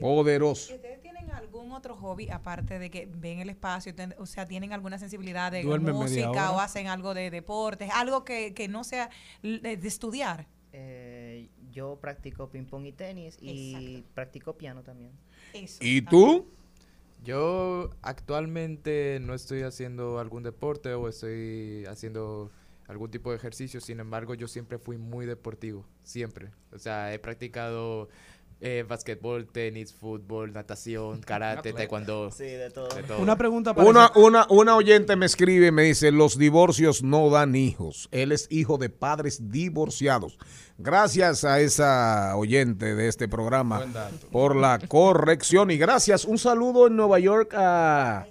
Poderoso. 0.01 0.73
¿Y 0.73 0.75
¿Ustedes 0.75 1.01
tienen 1.01 1.31
algún 1.31 1.57
otro 1.77 1.95
hobby 1.95 2.29
aparte 2.29 2.79
de 2.79 2.89
que 2.89 3.07
ven 3.11 3.39
el 3.39 3.49
espacio? 3.49 3.93
ten- 3.95 4.15
O 4.17 4.25
sea, 4.25 4.45
¿tienen 4.45 4.73
alguna 4.73 4.97
sensibilidad 4.99 5.51
de 5.51 5.63
música 5.63 6.51
o 6.51 6.59
hacen 6.59 6.87
algo 6.87 7.13
de 7.13 7.29
deportes? 7.31 7.89
Algo 7.93 8.23
que, 8.23 8.53
que 8.53 8.67
no 8.67 8.83
sea 8.83 9.09
de, 9.41 9.77
de 9.77 9.87
estudiar. 9.87 10.47
Eh, 10.73 11.49
yo 11.71 11.97
practico 12.01 12.49
ping 12.49 12.65
pong 12.65 12.85
y 12.85 12.91
tenis 12.91 13.37
y 13.41 14.03
practico 14.13 14.57
piano 14.57 14.81
también. 14.83 15.11
Eso. 15.53 15.77
¿Y 15.81 16.01
tú? 16.01 16.45
Yo 17.23 17.89
actualmente 18.01 19.19
no 19.21 19.33
estoy 19.33 19.63
haciendo 19.63 20.19
algún 20.19 20.43
deporte 20.43 20.93
o 20.93 21.07
estoy 21.09 21.85
haciendo 21.87 22.51
algún 22.87 23.11
tipo 23.11 23.31
de 23.31 23.37
ejercicio, 23.37 23.81
sin 23.81 23.99
embargo 23.99 24.33
yo 24.33 24.47
siempre 24.47 24.77
fui 24.77 24.97
muy 24.97 25.25
deportivo, 25.25 25.85
siempre. 26.03 26.51
O 26.71 26.79
sea, 26.79 27.13
he 27.13 27.19
practicado 27.19 28.07
eh, 28.59 28.85
basquetbol, 28.87 29.47
tenis, 29.47 29.93
fútbol, 29.93 30.53
natación, 30.53 31.21
karate, 31.25 31.73
taekwondo. 31.73 32.31
Sí, 32.31 32.45
de 32.45 32.69
todo. 32.71 32.89
Una 33.19 33.37
pregunta 33.37 33.73
para 33.73 33.87
Una, 33.87 34.11
una, 34.15 34.45
una 34.49 34.75
oyente 34.75 35.15
me 35.15 35.25
escribe 35.25 35.67
y 35.67 35.71
me 35.71 35.83
dice, 35.83 36.11
los 36.11 36.37
divorcios 36.37 37.03
no 37.03 37.29
dan 37.29 37.55
hijos. 37.55 38.07
Él 38.11 38.31
es 38.31 38.47
hijo 38.49 38.77
de 38.77 38.89
padres 38.89 39.51
divorciados. 39.51 40.37
Gracias 40.77 41.43
a 41.43 41.59
esa 41.59 42.35
oyente 42.35 42.93
de 42.95 43.07
este 43.07 43.27
programa 43.27 43.85
por 44.31 44.55
la 44.55 44.79
corrección 44.79 45.71
y 45.71 45.77
gracias. 45.77 46.25
Un 46.25 46.37
saludo 46.37 46.87
en 46.87 46.95
Nueva 46.95 47.19
York 47.19 47.53
a... 47.55 48.27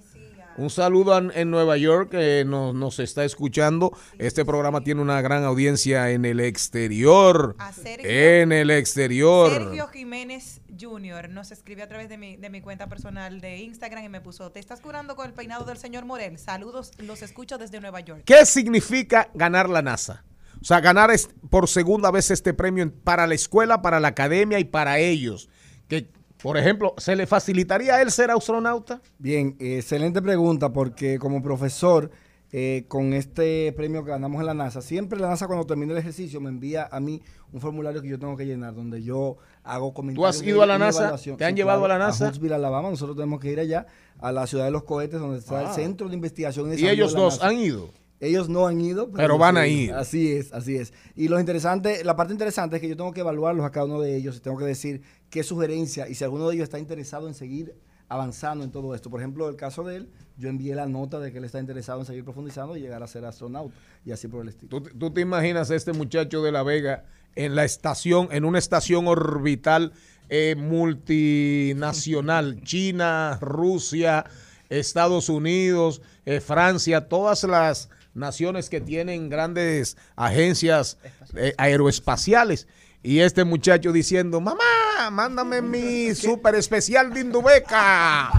Un 0.59 0.70
saludo 0.70 1.16
en, 1.19 1.31
en 1.35 1.51
Nueva 1.51 1.77
York 1.77 2.11
que 2.11 2.45
nos, 2.47 2.74
nos 2.74 2.99
está 2.99 3.24
escuchando. 3.24 3.93
Este 4.19 4.45
programa 4.45 4.83
tiene 4.83 5.03
una 5.03 5.20
gran 5.20 5.45
audiencia 5.45 6.11
en 6.11 6.24
el 6.24 6.41
exterior. 6.41 7.57
Sergio- 7.74 8.05
En 8.43 8.53
el 8.53 8.70
exterior. 8.70 9.51
Sergio 9.51 9.89
Jiménez 9.89 10.61
Jr. 10.81 11.28
nos 11.31 11.51
escribió 11.53 11.85
a 11.85 11.89
través 11.89 12.09
de 12.09 12.16
mi, 12.19 12.37
de 12.37 12.49
mi 12.51 12.61
cuenta 12.61 12.87
personal 12.89 13.41
de 13.41 13.59
Instagram 13.59 14.05
y 14.05 14.09
me 14.09 14.20
puso, 14.20 14.51
¿te 14.51 14.61
estás 14.61 14.81
curando 14.81 15.16
con 15.16 15.27
el 15.27 15.33
peinado 15.33 15.65
del 15.65 15.77
señor 15.78 16.05
Morel? 16.05 16.39
Saludos, 16.39 16.93
los 16.99 17.23
escucho 17.23 17.59
desde 17.59 17.81
Nueva 17.81 18.01
York. 18.01 18.23
¿Qué 18.24 18.47
significa 18.47 19.31
ganar 19.35 19.69
la 19.69 19.83
NASA? 19.83 20.24
O 20.61 20.65
sea, 20.65 20.81
ganar 20.81 21.11
es- 21.11 21.28
por 21.51 21.69
segunda 21.69 22.11
vez 22.11 22.31
este 22.31 22.55
premio 22.55 22.91
para 23.05 23.27
la 23.27 23.35
escuela, 23.35 23.83
para 23.83 24.01
la 24.01 24.09
academia 24.09 24.59
y 24.59 24.65
para 24.65 24.99
ellos. 24.99 25.49
Que, 25.89 26.09
por 26.47 26.56
ejemplo, 26.59 26.94
¿se 26.97 27.16
le 27.16 27.27
facilitaría 27.27 27.97
a 27.97 28.02
él 28.02 28.10
ser 28.12 28.31
astronauta? 28.31 29.01
Bien, 29.18 29.56
excelente 29.59 30.23
pregunta 30.23 30.73
porque 30.73 31.18
como 31.18 31.43
profesor, 31.43 32.10
eh, 32.52 32.85
con 32.86 33.12
este 33.14 33.73
premio 33.73 34.05
que 34.05 34.10
ganamos 34.12 34.39
en 34.40 34.47
la 34.47 34.55
NASA, 34.55 34.81
siempre 34.81 35.18
la 35.18 35.28
NASA 35.28 35.48
cuando 35.48 35.66
termina 35.66 35.93
el 35.93 35.98
ejercicio 35.98 36.40
me 36.40 36.48
envía 36.48 36.89
a 36.90 37.01
mí 37.01 37.20
un 37.52 37.60
formulario 37.60 38.01
que 38.01 38.09
yo 38.09 38.18
tengo 38.20 38.36
que 38.36 38.47
llenar 38.47 38.74
donde 38.74 39.02
yo 39.02 39.39
hago 39.64 39.93
comentarios. 39.93 40.36
has 40.36 40.40
de 40.43 40.48
ido 40.51 40.62
a 40.62 40.66
la 40.66 40.78
NASA? 40.78 41.01
evaluación. 41.01 41.36
¿Te 41.36 41.44
han 41.44 41.56
llevado 41.56 41.85
a 41.85 41.89
la 41.89 41.98
NASA? 41.98 42.27
A 42.27 42.28
Huntsville, 42.28 42.55
Alabama. 42.55 42.90
Nosotros 42.90 43.16
tenemos 43.16 43.40
que 43.40 43.51
ir 43.51 43.59
allá 43.59 43.86
a 44.20 44.31
la 44.31 44.47
ciudad 44.47 44.66
de 44.66 44.70
los 44.70 44.85
cohetes 44.85 45.18
donde 45.18 45.39
está 45.40 45.60
el 45.62 45.66
Ah. 45.66 45.74
centro 45.74 46.09
de 46.09 46.14
investigación. 46.14 46.70
¿Y 46.78 46.86
ellos 46.86 47.12
de 47.12 47.20
dos 47.20 47.35
NASA. 47.40 47.48
han 47.48 47.56
ido? 47.59 47.90
Ellos 48.18 48.48
no 48.48 48.66
han 48.66 48.81
ido, 48.81 49.10
Pero 49.10 49.36
van 49.36 49.59
a 49.59 49.66
ir. 49.66 49.93
Así 49.93 50.32
es, 50.32 50.51
así 50.55 50.77
es. 50.77 50.94
Y 51.16 51.28
lo 51.28 51.39
interesante, 51.39 52.02
la 52.02 52.16
parte 52.16 52.32
interesante 52.32 52.77
es 52.77 52.81
que 52.81 52.89
yo 52.89 52.97
tengo 52.97 53.12
que 53.12 53.20
evaluarlos 53.20 53.66
a 53.66 53.70
cada 53.70 53.85
uno 53.85 54.01
de 54.01 54.16
ellos 54.16 54.36
y 54.39 54.40
tengo 54.40 54.56
que 54.56 54.64
decir 54.64 55.02
qué 55.31 55.43
sugerencia 55.43 56.09
y 56.09 56.15
si 56.15 56.24
alguno 56.24 56.48
de 56.48 56.55
ellos 56.55 56.65
está 56.65 56.78
interesado 56.78 57.28
en 57.28 57.35
seguir 57.35 57.74
avanzando 58.09 58.65
en 58.65 58.70
todo 58.70 58.94
esto. 58.94 59.11
Por 59.11 59.20
ejemplo, 59.20 59.48
el 59.48 59.57
caso 59.57 59.82
de 59.82 59.97
él, 59.97 60.09
yo 60.36 60.48
envié 60.48 60.74
la 60.74 60.86
nota 60.86 61.19
de 61.19 61.32
que 61.32 61.39
él 61.39 61.44
está 61.44 61.59
interesado 61.59 62.01
en 62.01 62.07
seguir 62.07 62.24
profundizando 62.24 62.77
y 62.77 62.81
llegar 62.81 63.03
a 63.03 63.09
ser 63.09 63.24
astronauta 63.24 63.74
y 64.05 64.12
así 64.12 64.28
por 64.28 64.43
el 64.43 64.51
estilo. 64.51 64.69
¿Tú, 64.69 64.82
tú 64.97 65.11
te 65.11 65.23
imaginas 65.23 65.70
a 65.70 65.74
este 65.74 65.93
muchacho 65.93 66.43
de 66.43 66.53
La 66.53 66.62
Vega 66.62 67.05
en 67.35 67.57
la 67.57 67.65
estación, 67.65 68.28
en 68.31 68.44
una 68.44 68.59
estación 68.59 69.09
orbital 69.09 69.93
eh, 70.28 70.55
multinacional? 70.57 72.61
China, 72.62 73.39
Rusia, 73.40 74.27
Estados 74.69 75.28
Unidos, 75.28 76.03
eh, 76.24 76.40
Francia, 76.40 77.09
todas 77.09 77.43
las 77.44 77.90
naciones 78.15 78.70
que 78.70 78.81
tienen 78.81 79.28
grandes 79.28 79.97
agencias 80.16 80.98
eh, 81.35 81.55
aeroespaciales. 81.59 82.66
Y 83.07 83.20
este 83.20 83.45
muchacho 83.45 83.93
diciendo, 83.93 84.41
mamá, 84.41 85.11
mándame 85.12 85.62
mi 85.62 86.12
super 86.16 86.57
especial 86.57 87.12
de 87.15 87.20
Indubeca. 87.20 88.31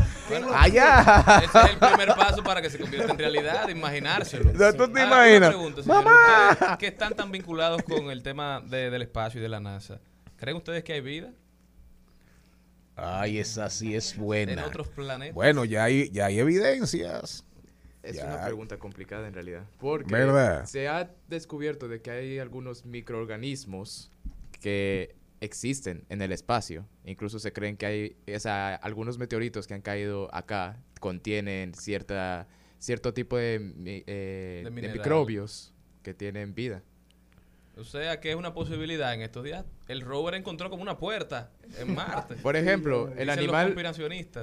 Allá. 0.54 1.42
Ese 1.46 1.58
es 1.58 1.70
el 1.72 1.78
primer 1.78 2.10
paso 2.18 2.44
para 2.44 2.62
que 2.62 2.70
se 2.70 2.78
convierta 2.78 3.14
en 3.14 3.18
realidad, 3.18 3.70
imaginárselo. 3.70 4.52
¿Tú 4.52 4.92
te 4.92 5.02
Ahora, 5.02 5.06
imaginas? 5.06 5.40
una 5.40 5.50
pregunta, 5.50 5.84
señor. 5.84 6.04
¡Mamá! 6.04 6.78
Que 6.78 6.88
están 6.88 7.14
tan 7.16 7.32
vinculados 7.32 7.82
con 7.84 8.12
el 8.12 8.22
tema 8.24 8.60
de- 8.60 8.90
del 8.90 9.04
espacio 9.04 9.40
y 9.40 9.44
de 9.44 9.48
la 9.48 9.62
NASA, 9.62 10.02
¿creen 10.36 10.58
ustedes 10.58 10.84
que 10.84 10.92
hay 10.92 11.02
vida? 11.02 11.32
Ay, 12.98 13.38
esa 13.40 13.70
sí 13.70 13.96
es 13.96 14.18
buena. 14.18 14.52
En 14.52 14.60
otros 14.60 14.90
planetas. 14.90 15.34
Bueno, 15.34 15.64
ya 15.64 15.86
hay, 15.86 16.10
ya 16.10 16.26
hay 16.26 16.40
evidencias. 16.40 17.46
Es 18.04 18.18
Ya. 18.18 18.26
una 18.26 18.44
pregunta 18.44 18.78
complicada 18.78 19.28
en 19.28 19.34
realidad. 19.34 19.64
Porque 19.80 20.12
¿Verdad? 20.12 20.66
se 20.66 20.90
ha 20.90 21.10
descubierto 21.30 21.88
de 21.88 22.02
que 22.02 22.12
hay 22.12 22.40
algunos 22.40 22.86
microorganismos 22.86 24.12
que 24.58 25.16
existen 25.40 26.06
en 26.10 26.22
el 26.22 26.32
espacio. 26.32 26.88
Incluso 27.06 27.40
se 27.40 27.54
creen 27.54 27.78
que 27.78 27.86
hay 27.86 28.18
o 28.36 28.40
sea, 28.40 28.76
algunos 28.76 29.18
meteoritos 29.18 29.68
que 29.68 29.74
han 29.74 29.82
caído 29.82 30.34
acá 30.34 30.82
contienen 31.00 31.74
cierta 31.74 32.48
cierto 32.80 33.14
tipo 33.14 33.38
de, 33.38 33.56
eh, 34.08 34.60
De 34.60 34.64
de 34.66 34.72
mineral. 34.72 34.98
microbios 34.98 35.74
que 36.04 36.14
tienen 36.14 36.54
vida. 36.54 36.84
O 37.76 37.84
sea, 37.84 38.20
que 38.20 38.32
es 38.32 38.36
una 38.36 38.54
posibilidad 38.54 39.14
en 39.14 39.22
estos 39.22 39.44
días. 39.44 39.66
El 39.88 40.02
rover 40.02 40.34
encontró 40.34 40.70
como 40.70 40.82
una 40.82 40.98
puerta 40.98 41.52
en 41.78 41.94
Marte. 41.94 42.36
Por 42.36 42.56
ejemplo, 42.56 43.12
el 43.16 43.28
los 43.28 43.38
animal. 43.38 43.76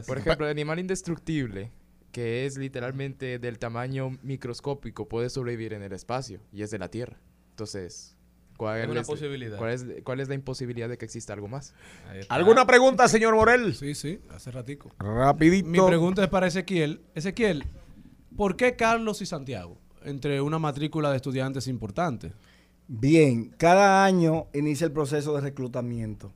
Por 0.06 0.18
ejemplo, 0.18 0.46
el 0.46 0.52
animal 0.52 0.78
indestructible 0.78 1.72
que 2.14 2.46
es 2.46 2.56
literalmente 2.56 3.40
del 3.40 3.58
tamaño 3.58 4.16
microscópico 4.22 5.08
puede 5.08 5.30
sobrevivir 5.30 5.72
en 5.72 5.82
el 5.82 5.92
espacio 5.92 6.40
y 6.52 6.62
es 6.62 6.70
de 6.70 6.78
la 6.78 6.88
Tierra. 6.88 7.18
Entonces, 7.50 8.16
¿cuál 8.56 8.80
Es 8.80 8.88
una 8.88 9.02
posibilidad. 9.02 9.58
¿cuál 9.58 9.70
es, 9.70 9.86
cuál 10.04 10.20
es 10.20 10.28
la 10.28 10.34
imposibilidad 10.34 10.88
de 10.88 10.98
que 10.98 11.04
exista 11.04 11.32
algo 11.32 11.48
más? 11.48 11.74
¿Alguna 12.28 12.66
pregunta, 12.66 13.08
señor 13.08 13.34
Morel? 13.34 13.74
Sí, 13.74 13.94
sí, 13.94 14.20
hace 14.30 14.50
ratico. 14.50 14.90
Rapidito. 14.98 15.68
Mi 15.68 15.80
pregunta 15.80 16.22
es 16.22 16.28
para 16.28 16.46
Ezequiel. 16.46 17.02
Ezequiel, 17.14 17.64
¿por 18.36 18.56
qué 18.56 18.76
Carlos 18.76 19.22
y 19.22 19.26
Santiago? 19.26 19.78
Entre 20.02 20.40
una 20.40 20.58
matrícula 20.58 21.10
de 21.10 21.16
estudiantes 21.16 21.66
importante. 21.66 22.32
Bien, 22.86 23.54
cada 23.56 24.04
año 24.04 24.46
inicia 24.52 24.84
el 24.84 24.92
proceso 24.92 25.34
de 25.34 25.40
reclutamiento. 25.40 26.32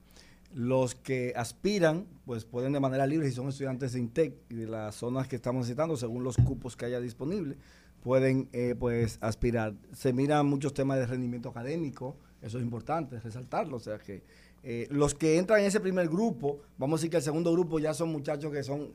Los 0.55 0.95
que 0.95 1.35
aspiran, 1.37 2.07
pues 2.25 2.47
pueden 2.47 2.73
de 2.73 2.81
manera 2.81 3.07
libre, 3.07 3.29
si 3.29 3.35
son 3.35 3.49
estudiantes 3.49 3.93
de 3.93 3.99
INTEC 3.99 4.35
y 4.49 4.55
de 4.55 4.67
las 4.67 4.95
zonas 4.95 5.29
que 5.29 5.37
estamos 5.37 5.67
citando, 5.67 5.97
según 5.99 6.25
los 6.25 6.37
cupos 6.37 6.75
que 6.75 6.87
haya 6.87 7.01
disponibles, 7.01 7.59
pueden 8.03 8.49
eh, 8.53 8.75
pues 8.79 9.19
aspirar. 9.21 9.75
Se 9.93 10.13
miran 10.13 10.47
muchos 10.47 10.75
temas 10.75 10.99
de 10.99 11.07
rendimiento 11.07 11.49
académico, 11.49 12.17
eso 12.43 12.59
es 12.59 12.65
importante 12.65 13.19
resaltarlo, 13.21 13.77
o 13.77 13.81
sea 13.81 13.99
que 13.99 14.23
eh, 14.63 14.87
los 14.91 15.15
que 15.15 15.39
entran 15.39 15.61
en 15.61 15.67
ese 15.67 15.81
primer 15.81 16.09
grupo, 16.09 16.61
vamos 16.79 16.99
a 16.99 17.01
decir 17.01 17.11
que 17.11 17.17
el 17.19 17.23
segundo 17.23 17.53
grupo 17.53 17.79
ya 17.79 17.95
son 17.95 18.11
muchachos 18.11 18.53
que 18.53 18.63
son 18.63 18.93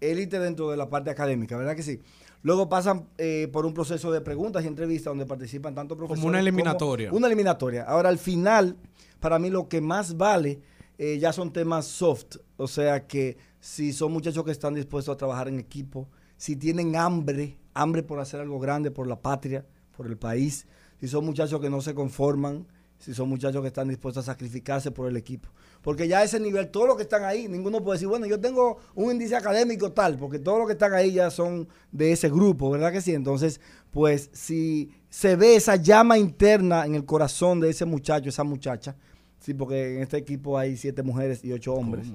élite 0.00 0.38
dentro 0.38 0.70
de 0.70 0.76
la 0.76 0.88
parte 0.88 1.10
académica, 1.10 1.56
¿verdad 1.56 1.76
que 1.76 1.82
sí? 1.82 2.00
Luego 2.42 2.68
pasan 2.68 3.06
eh, 3.18 3.48
por 3.52 3.66
un 3.66 3.74
proceso 3.74 4.10
de 4.10 4.20
preguntas 4.22 4.64
y 4.64 4.66
entrevistas 4.66 5.10
donde 5.10 5.26
participan 5.26 5.74
tanto 5.74 5.96
profesores 5.96 6.24
una 6.24 6.40
eliminatoria. 6.40 7.12
una 7.12 7.26
eliminatoria. 7.26 7.84
Ahora, 7.84 8.08
al 8.08 8.18
final, 8.18 8.76
para 9.18 9.38
mí 9.38 9.50
lo 9.50 9.68
que 9.68 9.80
más 9.80 10.16
vale 10.16 10.60
eh, 10.96 11.18
ya 11.18 11.32
son 11.32 11.52
temas 11.52 11.86
soft. 11.86 12.36
O 12.56 12.66
sea 12.66 13.06
que 13.06 13.36
si 13.60 13.92
son 13.92 14.12
muchachos 14.12 14.42
que 14.44 14.52
están 14.52 14.74
dispuestos 14.74 15.14
a 15.14 15.18
trabajar 15.18 15.48
en 15.48 15.58
equipo, 15.58 16.08
si 16.38 16.56
tienen 16.56 16.96
hambre, 16.96 17.58
hambre 17.74 18.02
por 18.02 18.20
hacer 18.20 18.40
algo 18.40 18.58
grande 18.58 18.90
por 18.90 19.06
la 19.06 19.20
patria, 19.20 19.64
por 19.96 20.06
el 20.06 20.16
país, 20.16 20.66
si 21.00 21.08
son 21.08 21.24
muchachos 21.24 21.60
que 21.60 21.70
no 21.70 21.80
se 21.80 21.94
conforman, 21.94 22.66
si 22.98 23.14
son 23.14 23.28
muchachos 23.28 23.62
que 23.62 23.68
están 23.68 23.88
dispuestos 23.88 24.28
a 24.28 24.32
sacrificarse 24.32 24.90
por 24.90 25.08
el 25.08 25.16
equipo. 25.16 25.48
Porque 25.80 26.06
ya 26.06 26.18
a 26.18 26.24
ese 26.24 26.38
nivel, 26.38 26.70
todos 26.70 26.86
los 26.86 26.96
que 26.96 27.04
están 27.04 27.24
ahí, 27.24 27.48
ninguno 27.48 27.82
puede 27.82 27.96
decir, 27.96 28.08
bueno, 28.08 28.26
yo 28.26 28.38
tengo 28.38 28.78
un 28.94 29.12
índice 29.12 29.34
académico 29.34 29.92
tal, 29.92 30.18
porque 30.18 30.38
todos 30.38 30.58
los 30.58 30.66
que 30.66 30.74
están 30.74 30.92
ahí 30.92 31.12
ya 31.12 31.30
son 31.30 31.66
de 31.90 32.12
ese 32.12 32.28
grupo, 32.28 32.70
¿verdad 32.70 32.92
que 32.92 33.00
sí? 33.00 33.14
Entonces, 33.14 33.60
pues 33.90 34.28
si 34.34 34.90
se 35.08 35.36
ve 35.36 35.56
esa 35.56 35.76
llama 35.76 36.18
interna 36.18 36.84
en 36.84 36.94
el 36.94 37.06
corazón 37.06 37.60
de 37.60 37.70
ese 37.70 37.86
muchacho, 37.86 38.28
esa 38.28 38.44
muchacha, 38.44 38.94
sí, 39.38 39.54
porque 39.54 39.96
en 39.96 40.02
este 40.02 40.18
equipo 40.18 40.58
hay 40.58 40.76
siete 40.76 41.02
mujeres 41.02 41.42
y 41.42 41.52
ocho 41.52 41.72
hombres. 41.72 42.08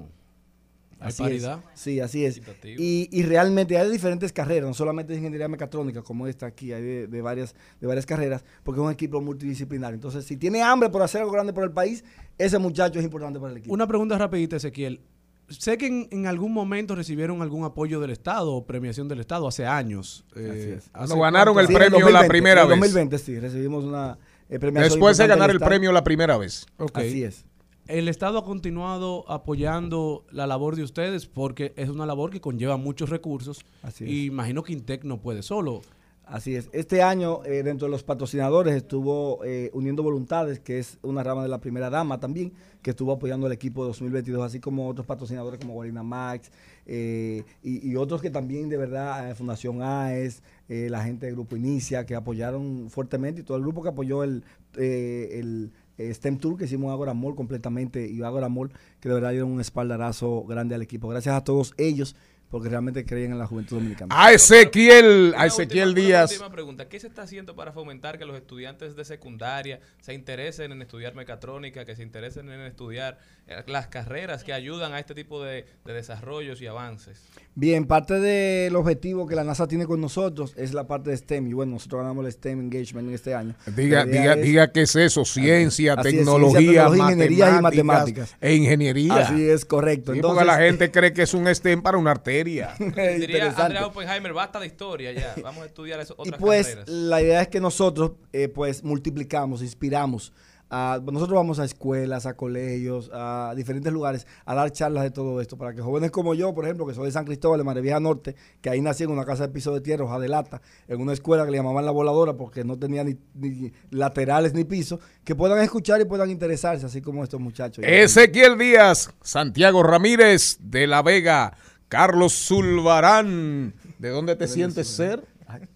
¿Hay 0.98 1.08
Así 1.08 1.22
paridad? 1.22 1.60
es. 1.74 1.80
Sí, 1.80 2.00
así 2.00 2.24
es. 2.24 2.40
Y, 2.64 3.08
y 3.12 3.22
realmente 3.22 3.76
hay 3.76 3.86
de 3.86 3.92
diferentes 3.92 4.32
carreras, 4.32 4.66
no 4.66 4.74
solamente 4.74 5.12
de 5.12 5.18
ingeniería 5.18 5.46
mecatrónica 5.46 6.02
como 6.02 6.26
esta 6.26 6.46
aquí, 6.46 6.72
hay 6.72 6.82
de, 6.82 7.06
de 7.06 7.22
varias, 7.22 7.54
de 7.80 7.86
varias 7.86 8.06
carreras, 8.06 8.44
porque 8.64 8.80
es 8.80 8.86
un 8.86 8.92
equipo 8.92 9.20
multidisciplinario. 9.20 9.94
Entonces, 9.94 10.24
si 10.24 10.36
tiene 10.38 10.62
hambre 10.62 10.88
por 10.88 11.02
hacer 11.02 11.20
algo 11.20 11.32
grande 11.32 11.52
por 11.52 11.64
el 11.64 11.70
país, 11.72 12.02
ese 12.38 12.58
muchacho 12.58 12.98
es 12.98 13.04
importante 13.04 13.38
para 13.38 13.52
el 13.52 13.58
equipo. 13.58 13.74
Una 13.74 13.86
pregunta 13.86 14.16
rapidita, 14.16 14.56
Ezequiel. 14.56 15.02
Sé 15.48 15.78
que 15.78 15.86
en, 15.86 16.08
en 16.10 16.26
algún 16.26 16.52
momento 16.52 16.94
recibieron 16.96 17.40
algún 17.42 17.64
apoyo 17.64 18.00
del 18.00 18.10
Estado 18.10 18.52
o 18.52 18.66
premiación 18.66 19.06
del 19.06 19.20
Estado 19.20 19.46
hace 19.46 19.64
años. 19.66 20.24
Eh, 20.34 20.76
es. 20.78 20.84
¿hace 20.94 21.08
Cuando 21.14 21.20
ganaron 21.20 21.58
el 21.60 21.66
Sí, 21.68 21.72
en 21.74 21.78
premio 21.78 21.98
la 22.10 22.20
2020, 22.24 22.28
primera 22.28 22.62
en 22.62 22.68
vez. 22.68 22.78
2020, 22.80 23.18
sí, 23.18 23.38
recibimos 23.38 23.84
una 23.84 24.18
eh, 24.48 24.58
premiación. 24.58 24.92
Después 24.94 25.16
de 25.18 25.26
ganar 25.28 25.50
el 25.50 25.56
Estado. 25.56 25.68
premio 25.68 25.92
la 25.92 26.02
primera 26.02 26.36
vez. 26.36 26.66
Ok. 26.78 26.98
Así 26.98 27.22
es. 27.22 27.44
El 27.88 28.08
Estado 28.08 28.38
ha 28.38 28.44
continuado 28.44 29.24
apoyando 29.30 30.24
la 30.30 30.46
labor 30.46 30.74
de 30.76 30.82
ustedes 30.82 31.26
porque 31.26 31.72
es 31.76 31.88
una 31.88 32.06
labor 32.06 32.30
que 32.30 32.40
conlleva 32.40 32.76
muchos 32.76 33.10
recursos 33.10 33.64
Así 33.82 34.04
es. 34.04 34.10
y 34.10 34.24
imagino 34.26 34.62
que 34.62 34.72
Intec 34.72 35.04
no 35.04 35.18
puede 35.18 35.42
solo. 35.42 35.82
Así 36.26 36.56
es. 36.56 36.68
Este 36.72 37.02
año, 37.02 37.44
eh, 37.44 37.62
dentro 37.62 37.86
de 37.86 37.92
los 37.92 38.02
patrocinadores, 38.02 38.74
estuvo 38.74 39.44
eh, 39.44 39.70
Uniendo 39.72 40.02
Voluntades, 40.02 40.58
que 40.58 40.80
es 40.80 40.98
una 41.02 41.22
rama 41.22 41.44
de 41.44 41.48
la 41.48 41.60
primera 41.60 41.88
dama 41.88 42.18
también, 42.18 42.52
que 42.82 42.90
estuvo 42.90 43.12
apoyando 43.12 43.46
al 43.46 43.52
equipo 43.52 43.84
de 43.84 43.90
2022, 43.90 44.42
así 44.44 44.58
como 44.58 44.88
otros 44.88 45.06
patrocinadores 45.06 45.60
como 45.60 45.74
Guarina 45.74 46.02
Max 46.02 46.50
eh, 46.84 47.44
y, 47.62 47.88
y 47.88 47.94
otros 47.94 48.20
que 48.20 48.30
también, 48.30 48.68
de 48.68 48.76
verdad, 48.76 49.36
Fundación 49.36 49.82
AES, 49.82 50.42
la 50.68 51.04
gente 51.04 51.26
del 51.26 51.36
Grupo 51.36 51.54
Inicia, 51.54 52.04
que 52.06 52.16
apoyaron 52.16 52.90
fuertemente, 52.90 53.42
y 53.42 53.44
todo 53.44 53.56
el 53.56 53.62
grupo 53.62 53.84
que 53.84 53.90
apoyó 53.90 54.24
el, 54.24 54.42
el 54.74 55.70
STEM 55.98 56.38
Tour 56.38 56.58
que 56.58 56.64
hicimos 56.66 56.92
Agora 56.92 57.14
Mall 57.14 57.34
completamente, 57.34 58.06
y 58.08 58.22
Agora 58.22 58.48
Mall, 58.48 58.70
que 59.00 59.08
de 59.08 59.14
verdad 59.14 59.30
dieron 59.30 59.50
un 59.50 59.60
espaldarazo 59.60 60.44
grande 60.44 60.74
al 60.74 60.82
equipo. 60.82 61.08
Gracias 61.08 61.34
a 61.34 61.42
todos 61.44 61.74
ellos, 61.78 62.16
porque 62.50 62.68
realmente 62.68 63.04
creen 63.04 63.32
en 63.32 63.38
la 63.38 63.46
juventud 63.46 63.76
dominicana. 63.78 64.14
A 64.16 64.30
Ezequiel, 64.32 65.34
a 65.36 65.46
Ezequiel 65.46 65.88
última- 65.88 66.06
Díaz. 66.06 66.30
última 66.32 66.50
pregunta. 66.52 66.88
¿Qué 66.88 67.00
se 67.00 67.08
está 67.08 67.22
haciendo 67.22 67.56
para 67.56 67.72
fomentar 67.72 68.18
que 68.18 68.24
los 68.24 68.36
estudiantes 68.36 68.94
de 68.94 69.04
secundaria 69.04 69.80
se 70.00 70.14
interesen 70.14 70.70
en 70.70 70.80
estudiar 70.80 71.14
mecatrónica, 71.16 71.84
que 71.84 71.96
se 71.96 72.04
interesen 72.04 72.48
en 72.50 72.60
estudiar 72.60 73.18
eh, 73.48 73.64
las 73.66 73.88
carreras 73.88 74.44
que 74.44 74.52
ayudan 74.52 74.92
a 74.92 75.00
este 75.00 75.14
tipo 75.14 75.42
de, 75.42 75.66
de 75.84 75.92
desarrollos 75.92 76.60
y 76.62 76.68
avances? 76.68 77.20
Bien, 77.58 77.86
parte 77.86 78.20
del 78.20 78.76
objetivo 78.76 79.26
que 79.26 79.34
la 79.34 79.42
NASA 79.42 79.66
tiene 79.66 79.86
con 79.86 79.98
nosotros 79.98 80.52
es 80.58 80.74
la 80.74 80.86
parte 80.86 81.08
de 81.08 81.16
STEM. 81.16 81.46
Y 81.46 81.52
bueno, 81.54 81.72
nosotros 81.72 82.02
ganamos 82.02 82.26
el 82.26 82.30
STEM 82.32 82.60
Engagement 82.60 83.08
en 83.08 83.14
este 83.14 83.34
año. 83.34 83.54
Diga, 83.74 84.04
diga, 84.04 84.34
es- 84.34 84.42
diga 84.42 84.72
qué 84.72 84.82
es 84.82 84.94
eso, 84.94 85.24
ciencia, 85.24 85.94
Así 85.94 86.08
es, 86.10 86.14
tecnología, 86.16 86.58
ciencia, 86.60 86.82
tecnología, 86.84 87.02
ingeniería 87.14 87.48
y 87.48 87.62
matemáticas 87.62 87.84
matemáticas. 87.86 88.36
E 88.42 88.54
ingeniería. 88.56 89.14
Así 89.16 89.48
es, 89.48 89.64
correcto. 89.64 90.12
Sí, 90.12 90.20
porque 90.20 90.44
la 90.44 90.58
gente 90.58 90.90
cree 90.92 91.14
que 91.14 91.22
es 91.22 91.32
un 91.32 91.46
STEM 91.46 91.80
para 91.80 91.96
una 91.96 92.10
arteria. 92.10 92.74
Diría. 92.78 93.54
Andrea 93.56 93.86
Oppenheimer, 93.86 94.34
basta 94.34 94.60
de 94.60 94.66
historia 94.66 95.12
ya. 95.12 95.34
Vamos 95.42 95.62
a 95.62 95.66
estudiar 95.66 95.98
eso, 95.98 96.14
Y 96.18 96.28
otras 96.28 96.38
pues 96.38 96.66
carreras. 96.66 96.88
la 96.90 97.22
idea 97.22 97.40
es 97.40 97.48
que 97.48 97.60
nosotros 97.60 98.12
eh, 98.34 98.48
pues 98.48 98.84
multiplicamos, 98.84 99.62
inspiramos. 99.62 100.34
A- 100.68 101.00
nosotros 101.12 101.36
vamos 101.36 101.58
a 101.58 101.64
escuelas, 101.64 102.26
a 102.26 102.34
colegios, 102.36 103.10
a 103.12 103.52
diferentes 103.56 103.92
lugares 103.92 104.26
a 104.44 104.54
dar 104.54 104.70
charlas 104.72 105.04
de 105.04 105.10
todo 105.10 105.40
esto 105.40 105.56
para 105.56 105.74
que 105.74 105.80
jóvenes 105.80 106.10
como 106.10 106.34
yo, 106.34 106.54
por 106.54 106.64
ejemplo, 106.64 106.86
que 106.86 106.94
soy 106.94 107.06
de 107.06 107.12
San 107.12 107.24
Cristóbal, 107.24 107.58
de 107.58 107.64
Marevieja 107.64 108.00
Norte, 108.00 108.34
que 108.60 108.70
ahí 108.70 108.80
nací 108.80 109.04
en 109.04 109.10
una 109.10 109.24
casa 109.24 109.46
de 109.46 109.52
piso 109.52 109.72
de 109.72 109.80
tierra, 109.80 110.04
hoja 110.04 110.18
de 110.18 110.28
lata, 110.28 110.60
en 110.88 111.00
una 111.00 111.12
escuela 111.12 111.44
que 111.44 111.50
le 111.52 111.58
llamaban 111.58 111.84
la 111.84 111.92
voladora 111.92 112.34
porque 112.34 112.64
no 112.64 112.78
tenía 112.78 113.04
ni, 113.04 113.16
ni 113.34 113.72
laterales 113.90 114.54
ni 114.54 114.64
piso, 114.64 114.98
que 115.24 115.34
puedan 115.34 115.62
escuchar 115.62 116.00
y 116.00 116.04
puedan 116.04 116.30
interesarse, 116.30 116.86
así 116.86 117.00
como 117.00 117.22
estos 117.22 117.40
muchachos. 117.40 117.84
Ezequiel 117.86 118.58
Díaz, 118.58 119.10
Santiago 119.22 119.82
Ramírez 119.82 120.58
de 120.60 120.86
La 120.86 121.02
Vega, 121.02 121.56
Carlos 121.88 122.32
Zulbarán. 122.80 123.74
¿De 123.98 124.08
dónde 124.10 124.36
te 124.36 124.48
sientes 124.48 124.88
ser? 124.88 125.24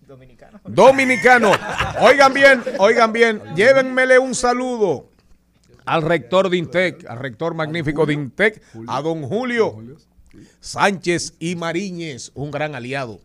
Dominicano. 0.06 0.60
Dominicano. 0.64 1.52
Oigan 2.00 2.34
bien, 2.34 2.62
oigan 2.78 3.12
bien, 3.12 3.42
llévenmele 3.54 4.18
un 4.18 4.34
saludo 4.34 5.10
al 5.86 6.02
rector 6.02 6.50
de 6.50 6.56
Intec, 6.56 7.08
al 7.08 7.18
rector 7.18 7.54
magnífico 7.54 8.06
de 8.06 8.14
Intec, 8.14 8.62
a 8.88 9.00
don 9.00 9.22
Julio 9.22 9.76
Sánchez 10.60 11.34
y 11.38 11.56
Mariñez, 11.56 12.32
un 12.34 12.50
gran 12.50 12.74
aliado 12.74 13.20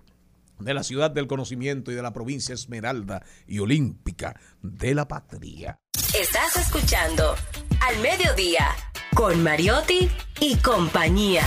de 0.59 0.73
la 0.73 0.83
ciudad 0.83 1.11
del 1.11 1.27
conocimiento 1.27 1.91
y 1.91 1.95
de 1.95 2.01
la 2.01 2.13
provincia 2.13 2.55
Esmeralda 2.55 3.23
y 3.47 3.59
Olímpica 3.59 4.39
de 4.61 4.95
la 4.95 5.07
patria. 5.07 5.79
Estás 6.19 6.55
escuchando 6.57 7.35
Al 7.81 8.01
Mediodía 8.01 8.67
con 9.13 9.43
Mariotti 9.43 10.09
y 10.39 10.55
compañía. 10.57 11.43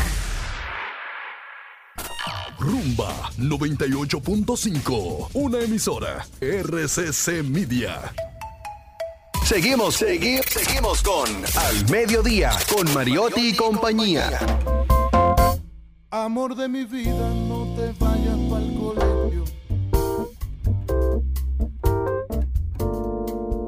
Rumba 2.59 3.31
98.5, 3.39 5.29
una 5.35 5.61
emisora 5.61 6.27
RCC 6.41 7.45
Media. 7.45 8.13
Seguimos, 9.45 9.95
seguimos, 9.95 10.45
seguimos 10.47 11.03
con 11.03 11.29
Al 11.57 11.89
Mediodía, 11.89 12.51
con 12.75 12.93
Mariotti 12.93 13.51
y 13.51 13.55
compañía. 13.55 14.41
Amor 16.11 16.57
de 16.57 16.69
mi 16.69 16.85
vida, 16.85 17.33
no 17.49 17.75
te 17.77 17.93
vayas 18.05 18.39
pa'l 18.51 18.75
colegio. 18.77 19.45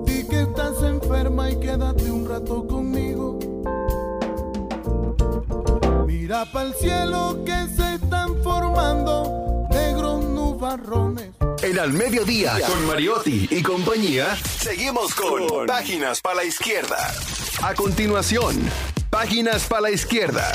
Di 0.05 0.27
que 0.27 0.43
estás 0.43 0.83
enferma 0.83 1.49
y 1.49 1.61
quédate 1.61 2.11
un 2.11 2.29
rato 2.29 2.67
conmigo. 2.67 3.39
Mira 6.09 6.45
pa'l 6.53 6.75
cielo 6.75 7.39
que 7.45 7.69
se 7.77 7.80
negros. 9.70 10.11
En 11.62 11.78
Al 11.78 11.93
Mediodía, 11.93 12.59
con 12.66 12.86
Mariotti 12.86 13.48
y 13.51 13.62
compañía, 13.62 14.36
seguimos 14.36 15.15
con 15.15 15.66
Páginas 15.66 16.20
para 16.20 16.36
la 16.36 16.44
Izquierda. 16.44 17.12
A 17.62 17.74
continuación, 17.74 18.57
Páginas 19.11 19.65
para 19.65 19.82
la 19.82 19.90
Izquierda. 19.90 20.52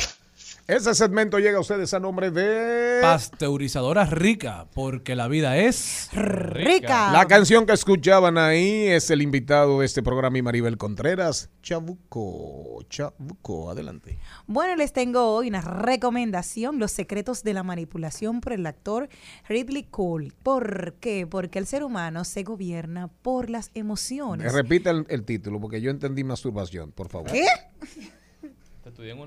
Ese 0.68 0.96
segmento 0.96 1.38
llega 1.38 1.60
a 1.60 1.62
ustedes 1.62 1.94
a 1.94 2.00
nombre 2.00 2.32
de... 2.32 2.98
Pasteurizadora 3.00 4.04
rica, 4.06 4.66
porque 4.74 5.16
la 5.16 5.28
vida 5.28 5.58
es 5.58 6.10
rica. 6.12 7.12
La 7.12 7.28
canción 7.28 7.68
que 7.68 7.74
escuchaban 7.74 8.40
ahí 8.40 8.88
es 8.88 9.12
el 9.12 9.22
invitado 9.22 9.82
de 9.82 9.86
este 9.86 10.02
programa 10.02 10.40
y 10.40 10.42
Maribel 10.42 10.80
Contreras, 10.80 11.52
Chabuco. 11.62 12.84
Chabuco, 12.90 13.70
adelante. 13.70 14.18
Bueno, 14.48 14.76
les 14.76 14.92
tengo 14.92 15.36
hoy 15.36 15.50
una 15.50 15.62
recomendación, 15.62 16.80
Los 16.80 16.92
secretos 16.92 17.44
de 17.44 17.54
la 17.54 17.62
manipulación 17.62 18.42
por 18.42 18.54
el 18.54 18.66
actor 18.66 19.08
Ridley 19.48 19.84
Cole. 19.84 20.32
¿Por 20.42 20.96
qué? 21.00 21.28
Porque 21.28 21.60
el 21.60 21.68
ser 21.68 21.84
humano 21.84 22.24
se 22.24 22.42
gobierna 22.42 23.10
por 23.22 23.52
las 23.52 23.70
Me 23.76 23.82
emociones. 23.82 24.52
repite 24.52 24.90
el, 24.90 25.06
el 25.10 25.26
título 25.26 25.62
porque 25.62 25.80
yo 25.80 25.92
entendí 25.92 26.24
masturbación, 26.24 26.92
por 26.92 27.10
favor. 27.10 27.32
¿Qué? 27.32 27.46
Te 28.82 28.90
estudié 28.90 29.12
en 29.12 29.20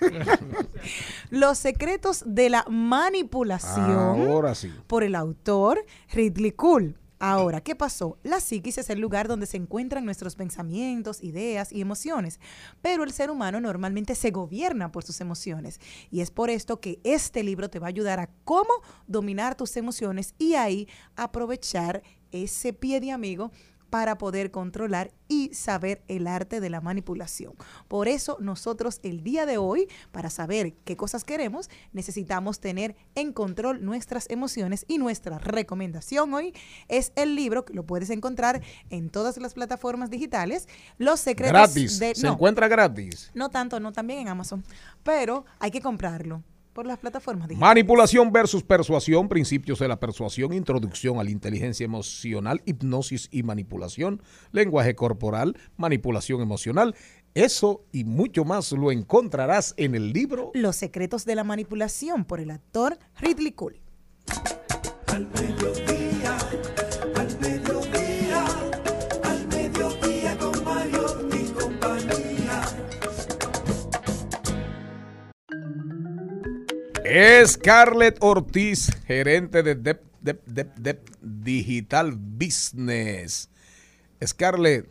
Los 1.30 1.58
secretos 1.58 2.22
de 2.26 2.50
la 2.50 2.64
manipulación 2.68 4.30
Ahora 4.30 4.54
sí. 4.54 4.72
por 4.86 5.02
el 5.02 5.14
autor 5.14 5.84
Ridley 6.12 6.52
Cole. 6.52 6.94
Ahora, 7.18 7.62
¿qué 7.62 7.74
pasó? 7.74 8.18
La 8.22 8.40
psiquis 8.40 8.76
es 8.76 8.90
el 8.90 9.00
lugar 9.00 9.26
donde 9.26 9.46
se 9.46 9.56
encuentran 9.56 10.04
nuestros 10.04 10.36
pensamientos, 10.36 11.22
ideas 11.22 11.72
y 11.72 11.80
emociones, 11.80 12.40
pero 12.82 13.04
el 13.04 13.12
ser 13.12 13.30
humano 13.30 13.58
normalmente 13.58 14.14
se 14.14 14.30
gobierna 14.30 14.92
por 14.92 15.02
sus 15.02 15.22
emociones 15.22 15.80
y 16.10 16.20
es 16.20 16.30
por 16.30 16.50
esto 16.50 16.78
que 16.78 17.00
este 17.04 17.42
libro 17.42 17.70
te 17.70 17.78
va 17.78 17.86
a 17.86 17.88
ayudar 17.88 18.20
a 18.20 18.28
cómo 18.44 18.68
dominar 19.06 19.54
tus 19.54 19.78
emociones 19.78 20.34
y 20.36 20.54
ahí 20.54 20.88
aprovechar 21.16 22.02
ese 22.32 22.74
pie 22.74 23.00
de 23.00 23.12
amigo 23.12 23.50
para 23.96 24.18
poder 24.18 24.50
controlar 24.50 25.10
y 25.26 25.48
saber 25.54 26.02
el 26.06 26.26
arte 26.26 26.60
de 26.60 26.68
la 26.68 26.82
manipulación. 26.82 27.54
Por 27.88 28.08
eso 28.08 28.36
nosotros 28.40 29.00
el 29.02 29.22
día 29.24 29.46
de 29.46 29.56
hoy, 29.56 29.88
para 30.12 30.28
saber 30.28 30.74
qué 30.84 30.98
cosas 30.98 31.24
queremos, 31.24 31.70
necesitamos 31.94 32.60
tener 32.60 32.94
en 33.14 33.32
control 33.32 33.82
nuestras 33.82 34.28
emociones 34.28 34.84
y 34.86 34.98
nuestra 34.98 35.38
recomendación 35.38 36.34
hoy 36.34 36.52
es 36.88 37.10
el 37.16 37.36
libro 37.36 37.64
que 37.64 37.72
lo 37.72 37.86
puedes 37.86 38.10
encontrar 38.10 38.60
en 38.90 39.08
todas 39.08 39.38
las 39.38 39.54
plataformas 39.54 40.10
digitales, 40.10 40.68
Los 40.98 41.20
secretos 41.20 41.52
Gratis. 41.54 41.98
de 41.98 42.14
Se 42.14 42.26
encuentra 42.26 42.68
gratis. 42.68 43.30
no 43.32 43.48
tanto, 43.48 43.80
no 43.80 43.92
también 43.92 44.18
en 44.20 44.28
Amazon, 44.28 44.62
pero 45.04 45.46
hay 45.58 45.70
que 45.70 45.80
comprarlo 45.80 46.42
por 46.76 46.86
las 46.86 46.98
plataformas 46.98 47.48
digitales. 47.48 47.68
Manipulación 47.68 48.30
versus 48.30 48.62
persuasión, 48.62 49.30
principios 49.30 49.78
de 49.78 49.88
la 49.88 49.98
persuasión, 49.98 50.52
introducción 50.52 51.18
a 51.18 51.24
la 51.24 51.30
inteligencia 51.30 51.84
emocional, 51.84 52.60
hipnosis 52.66 53.30
y 53.32 53.42
manipulación, 53.42 54.20
lenguaje 54.52 54.94
corporal, 54.94 55.56
manipulación 55.78 56.42
emocional. 56.42 56.94
Eso 57.32 57.86
y 57.92 58.04
mucho 58.04 58.44
más 58.44 58.72
lo 58.72 58.92
encontrarás 58.92 59.72
en 59.78 59.94
el 59.94 60.12
libro 60.12 60.50
Los 60.52 60.76
secretos 60.76 61.24
de 61.24 61.34
la 61.34 61.44
manipulación 61.44 62.26
por 62.26 62.40
el 62.40 62.50
actor 62.50 62.98
Ridley 63.20 63.52
Cole. 63.52 63.80
Al 65.06 65.26
Scarlett 77.46 78.18
Ortiz, 78.20 78.90
gerente 79.06 79.62
de 79.62 79.74
Dep, 79.74 80.02
Dep, 80.20 80.44
Dep, 80.46 80.76
Dep 80.76 81.08
Digital 81.22 82.14
Business. 82.14 83.48
Scarlett, 84.24 84.88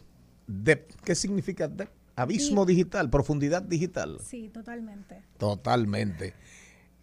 Dep, 0.47 0.91
¿qué 1.03 1.13
significa 1.13 1.67
Dep? 1.67 1.89
Abismo 2.15 2.65
digital, 2.65 3.09
profundidad 3.09 3.61
digital. 3.61 4.19
Sí, 4.25 4.49
totalmente. 4.49 5.21
Totalmente. 5.37 6.33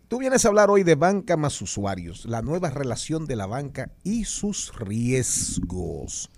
Tú 0.08 0.18
vienes 0.18 0.44
a 0.44 0.48
hablar 0.48 0.70
hoy 0.70 0.82
de 0.82 0.94
banca 0.94 1.36
más 1.36 1.60
usuarios, 1.60 2.24
la 2.24 2.42
nueva 2.42 2.70
relación 2.70 3.26
de 3.26 3.36
la 3.36 3.46
banca 3.46 3.92
y 4.02 4.24
sus 4.24 4.76
riesgos. 4.78 6.30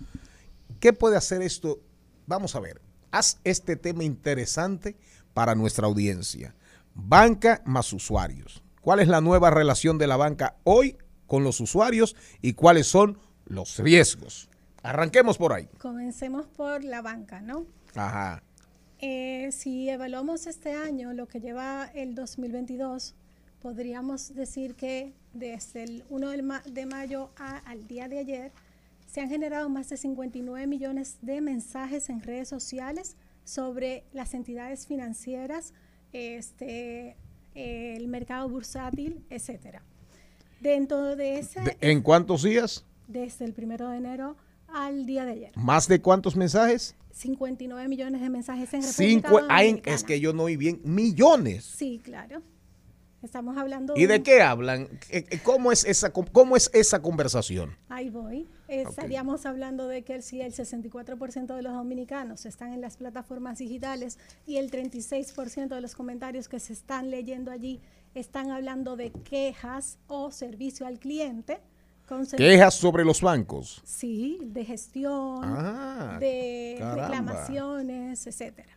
¿Qué 0.80 0.92
puede 0.92 1.16
hacer 1.16 1.42
esto? 1.42 1.80
Vamos 2.26 2.56
a 2.56 2.60
ver, 2.60 2.82
haz 3.12 3.38
este 3.44 3.76
tema 3.76 4.04
interesante 4.04 4.96
para 5.32 5.54
nuestra 5.54 5.86
audiencia. 5.86 6.54
Banca 6.94 7.62
más 7.64 7.92
usuarios. 7.92 8.63
¿Cuál 8.84 9.00
es 9.00 9.08
la 9.08 9.22
nueva 9.22 9.50
relación 9.50 9.96
de 9.96 10.06
la 10.06 10.16
banca 10.18 10.56
hoy 10.64 10.98
con 11.26 11.42
los 11.42 11.58
usuarios 11.60 12.14
y 12.42 12.52
cuáles 12.52 12.86
son 12.86 13.18
los 13.46 13.78
riesgos. 13.78 14.50
Arranquemos 14.82 15.38
por 15.38 15.54
ahí. 15.54 15.66
Comencemos 15.78 16.46
por 16.46 16.84
la 16.84 17.00
banca, 17.00 17.40
¿no? 17.40 17.64
Ajá. 17.94 18.42
Eh, 19.00 19.48
si 19.52 19.88
evaluamos 19.88 20.46
este 20.46 20.72
año, 20.74 21.14
lo 21.14 21.26
que 21.26 21.40
lleva 21.40 21.86
el 21.94 22.14
2022, 22.14 23.14
podríamos 23.62 24.34
decir 24.34 24.74
que 24.74 25.14
desde 25.32 25.84
el 25.84 26.04
1 26.10 26.28
del 26.28 26.42
ma- 26.42 26.62
de 26.66 26.84
mayo 26.84 27.30
a- 27.38 27.58
al 27.58 27.86
día 27.86 28.08
de 28.08 28.18
ayer 28.18 28.52
se 29.06 29.22
han 29.22 29.30
generado 29.30 29.70
más 29.70 29.88
de 29.88 29.96
59 29.96 30.66
millones 30.66 31.16
de 31.22 31.40
mensajes 31.40 32.10
en 32.10 32.22
redes 32.22 32.48
sociales 32.48 33.16
sobre 33.44 34.04
las 34.12 34.34
entidades 34.34 34.86
financieras, 34.86 35.72
este, 36.12 37.16
eh, 37.54 37.94
el 37.96 38.08
mercado 38.08 38.48
bursátil, 38.48 39.24
etcétera. 39.30 39.82
Dentro 40.60 41.16
de 41.16 41.38
ese, 41.40 41.60
De- 41.60 41.76
¿En 41.80 42.00
cuántos 42.02 42.42
días? 42.42 42.84
desde 43.08 43.44
el 43.44 43.52
primero 43.52 43.88
de 43.90 43.98
enero 43.98 44.36
al 44.68 45.04
día 45.06 45.24
de 45.24 45.32
ayer, 45.32 45.52
¿Más 45.56 45.86
de 45.88 46.00
cuántos 46.00 46.36
mensajes? 46.36 46.94
59 47.12 47.86
millones 47.88 48.20
de 48.22 48.28
mensajes 48.30 48.72
en 48.74 48.80
República 48.82 49.28
Cinco, 49.28 49.40
ay, 49.48 49.80
es 49.84 50.02
que 50.02 50.18
yo 50.18 50.32
no 50.32 50.44
oí 50.44 50.56
bien. 50.56 50.80
Millones. 50.84 51.64
Sí, 51.64 52.00
claro. 52.02 52.42
Estamos 53.24 53.56
hablando 53.56 53.94
¿Y 53.96 54.06
de 54.06 54.22
qué 54.22 54.42
hablan? 54.42 54.82
Eh, 55.08 55.24
eh, 55.30 55.38
¿Cómo 55.42 55.72
es 55.72 55.84
esa, 55.84 56.12
cómo 56.12 56.56
es 56.56 56.70
esa 56.74 57.00
conversación? 57.00 57.76
Ahí 57.88 58.10
voy. 58.10 58.48
Eh, 58.68 58.84
Estaríamos 58.88 59.46
hablando 59.46 59.88
de 59.88 60.02
que 60.02 60.20
si 60.22 60.40
el 60.42 60.52
64% 60.52 61.54
de 61.56 61.62
los 61.62 61.72
dominicanos 61.72 62.44
están 62.46 62.72
en 62.72 62.80
las 62.80 62.96
plataformas 62.96 63.58
digitales 63.58 64.18
y 64.46 64.56
el 64.58 64.70
36% 64.70 65.68
de 65.74 65.80
los 65.80 65.94
comentarios 65.94 66.48
que 66.48 66.60
se 66.60 66.72
están 66.74 67.10
leyendo 67.10 67.50
allí 67.50 67.80
están 68.14 68.50
hablando 68.50 68.96
de 68.96 69.10
quejas 69.10 69.98
o 70.06 70.30
servicio 70.30 70.86
al 70.86 70.98
cliente. 70.98 71.60
Quejas 72.36 72.74
sobre 72.74 73.02
los 73.04 73.22
bancos. 73.22 73.80
Sí, 73.84 74.38
de 74.42 74.64
gestión, 74.66 75.40
Ah, 75.42 76.18
de 76.20 76.76
caramba. 76.78 77.06
reclamaciones, 77.06 78.26
etcétera. 78.26 78.68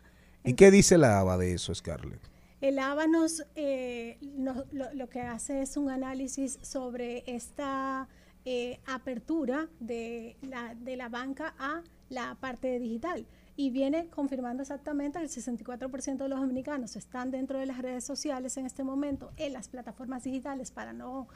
¿Y 0.45 0.53
qué 0.53 0.72
dice 0.72 0.98
la 0.98 1.19
ABA 1.19 1.38
de 1.38 1.53
eso, 1.53 1.76
Scarlett? 1.76 2.22
El 2.62 2.80
ABA 2.80 3.08
nos, 3.08 3.44
eh, 3.56 4.18
nos- 4.22 4.66
lo, 4.74 4.92
lo 4.94 5.10
que 5.10 5.22
hace 5.22 5.62
es 5.62 5.78
un 5.78 5.90
análisis 5.90 6.58
sobre 6.62 7.24
esta 7.28 8.08
eh, 8.46 8.80
apertura 8.86 9.68
de 9.80 10.38
la, 10.42 10.74
de 10.76 10.96
la 10.96 11.10
banca 11.10 11.54
a 11.60 11.84
la 12.10 12.36
parte 12.40 12.80
digital. 12.80 13.28
Y 13.56 13.72
viene 13.72 14.08
confirmando 14.10 14.62
exactamente 14.62 15.20
que 15.20 15.26
el 15.26 15.32
64% 15.32 16.18
de 16.18 16.30
los 16.30 16.40
dominicanos 16.40 16.96
están 16.96 17.30
dentro 17.32 17.60
de 17.60 17.66
las 17.66 17.80
redes 17.80 18.04
sociales 18.06 18.56
en 18.58 18.66
este 18.66 18.84
momento, 18.84 19.32
en 19.38 19.54
las 19.54 19.68
plataformas 19.68 20.24
digitales 20.24 20.72
para 20.72 20.94
no 20.94 21.28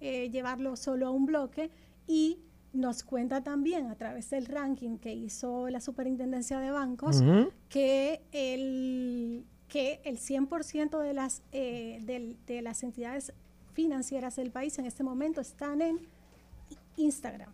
eh, 0.00 0.30
llevarlo 0.30 0.76
solo 0.76 1.08
a 1.08 1.10
un 1.10 1.26
bloque. 1.26 1.70
Y 2.06 2.38
nos 2.72 3.02
cuenta 3.02 3.42
también 3.42 3.88
a 3.88 3.96
través 3.96 4.30
del 4.30 4.46
ranking 4.46 4.98
que 4.98 5.12
hizo 5.12 5.68
la 5.70 5.80
Superintendencia 5.80 6.60
de 6.60 6.70
Bancos 6.70 7.20
que 7.68 8.22
el 8.30 9.44
que 9.70 10.00
el 10.04 10.18
100% 10.18 10.98
de 10.98 11.14
las 11.14 11.42
eh, 11.52 12.36
de 12.46 12.60
las 12.60 12.82
entidades 12.82 13.32
financieras 13.72 14.36
del 14.36 14.50
país 14.50 14.78
en 14.78 14.84
este 14.84 15.02
momento 15.02 15.40
están 15.40 15.80
en 15.80 15.98
Instagram. 16.96 17.52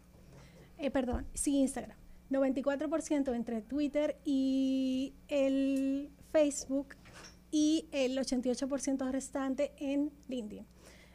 Eh, 0.79 0.91
perdón, 0.91 1.27
sí, 1.35 1.59
Instagram. 1.59 1.97
94% 2.31 3.35
entre 3.35 3.63
Twitter 3.63 4.17
y 4.25 5.15
el 5.29 6.11
Facebook 6.33 6.97
y 7.53 7.87
el 7.93 8.19
88% 8.19 9.11
restante 9.11 9.73
en 9.79 10.11
LinkedIn. 10.29 10.67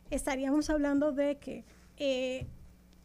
Estaríamos 0.09 0.69
hablando 0.69 1.11
de 1.11 1.37
que 1.37 1.65
eh, 1.97 2.47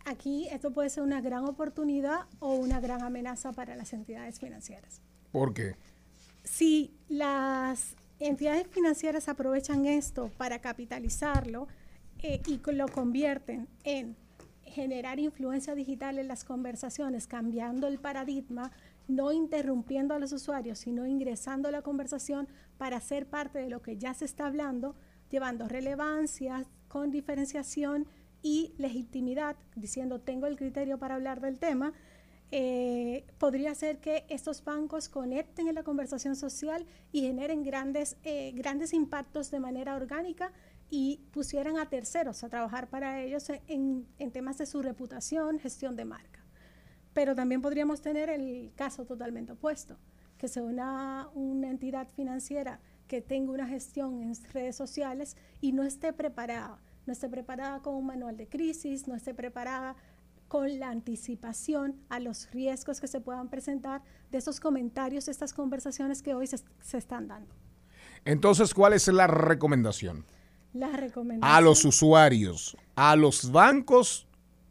aquí 0.05 0.49
esto 0.51 0.73
puede 0.73 0.91
ser 0.91 1.03
una 1.03 1.21
gran 1.21 1.45
oportunidad 1.45 2.27
o 2.39 2.55
una 2.55 2.81
gran 2.81 3.03
amenaza 3.03 3.53
para 3.53 3.75
las 3.75 3.93
entidades 3.93 4.39
financieras. 4.39 5.03
¿Por 5.33 5.53
qué? 5.53 5.77
Si 6.47 6.95
las 7.09 7.97
entidades 8.21 8.69
financieras 8.69 9.29
aprovechan 9.29 9.85
esto 9.85 10.31
para 10.39 10.61
capitalizarlo 10.61 11.67
eh, 12.23 12.41
y 12.47 12.61
lo 12.73 12.87
convierten 12.87 13.69
en 13.83 14.17
generar 14.63 15.19
influencia 15.19 15.75
digital 15.75 16.21
en 16.21 16.29
las 16.29 16.45
conversaciones, 16.45 17.27
cambiando 17.27 17.89
el 17.89 17.99
paradigma, 17.99 18.71
no 19.09 19.33
interrumpiendo 19.33 20.15
a 20.15 20.21
los 20.21 20.33
usuarios, 20.33 20.79
sino 20.79 21.05
ingresando 21.05 21.69
a 21.69 21.73
la 21.73 21.83
conversación 21.83 22.47
para 22.79 23.01
ser 23.01 23.27
parte 23.27 23.59
de 23.59 23.69
lo 23.69 23.83
que 23.83 23.97
ya 23.97 24.15
se 24.15 24.25
está 24.25 24.47
hablando, 24.47 24.95
llevando 25.31 25.67
relevancia 25.67 26.65
con 26.87 27.11
diferenciación 27.11 28.07
y 28.41 28.73
legitimidad, 28.79 29.57
diciendo 29.75 30.21
tengo 30.21 30.47
el 30.47 30.57
criterio 30.57 30.97
para 30.97 31.17
hablar 31.17 31.41
del 31.41 31.59
tema, 31.59 31.93
eh, 32.53 33.25
podría 33.39 33.75
ser 33.75 33.99
que 33.99 34.25
estos 34.29 34.63
bancos 34.63 35.09
conecten 35.09 35.67
en 35.69 35.75
la 35.75 35.83
conversación 35.83 36.37
social 36.37 36.87
y 37.11 37.23
generen 37.23 37.65
grandes, 37.65 38.17
eh, 38.23 38.53
grandes 38.55 38.93
impactos 38.93 39.51
de 39.51 39.59
manera 39.59 39.97
orgánica 39.97 40.53
y 40.89 41.21
pusieran 41.33 41.77
a 41.79 41.89
terceros 41.89 42.45
a 42.45 42.49
trabajar 42.49 42.89
para 42.89 43.21
ellos 43.21 43.51
en, 43.67 44.07
en 44.19 44.31
temas 44.31 44.59
de 44.59 44.67
su 44.67 44.81
reputación, 44.81 45.59
gestión 45.59 45.97
de 45.97 46.05
marca. 46.05 46.45
Pero 47.13 47.35
también 47.35 47.63
podríamos 47.63 48.01
tener 48.01 48.29
el 48.31 48.73
caso 48.77 49.05
totalmente 49.05 49.53
opuesto, 49.53 49.97
que 50.39 50.47
sea 50.47 50.63
una, 50.63 51.29
una 51.35 51.69
entidad 51.69 52.09
financiera 52.15 52.79
que 53.09 53.21
tenga 53.21 53.53
una 53.53 53.67
gestión 53.67 54.23
en 54.23 54.35
redes 54.53 54.77
sociales 54.77 55.37
y 55.61 55.73
no 55.73 55.83
esté 55.83 56.13
preparada, 56.13 56.79
no 57.07 57.13
esté 57.13 57.29
preparada 57.29 57.81
con 57.81 57.95
un 57.95 58.07
manual 58.07 58.37
de 58.37 58.49
crisis, 58.49 59.09
no 59.09 59.15
esté 59.15 59.35
preparada 59.35 59.97
con 60.49 60.79
la 60.79 60.91
anticipación 60.91 61.97
a 62.09 62.21
los 62.21 62.51
riesgos 62.53 63.01
que 63.01 63.09
se 63.09 63.21
puedan 63.21 63.49
presentar 63.49 64.03
de 64.31 64.39
esos 64.39 64.61
comentarios, 64.61 65.27
de 65.27 65.33
estas 65.33 65.53
conversaciones 65.53 66.23
que 66.23 66.35
hoy 66.35 66.47
se, 66.47 66.59
se 66.81 66.99
están 66.99 67.27
dando. 67.29 67.53
Entonces, 68.25 68.73
¿cuál 68.75 68.93
es 68.93 69.07
la 69.09 69.27
recomendación? 69.27 70.25
La 70.73 70.89
recomendación. 70.97 71.55
A 71.57 71.61
los 71.61 71.85
usuarios, 71.85 72.77
a 72.95 73.17
los 73.17 73.51
bancos, 73.51 74.27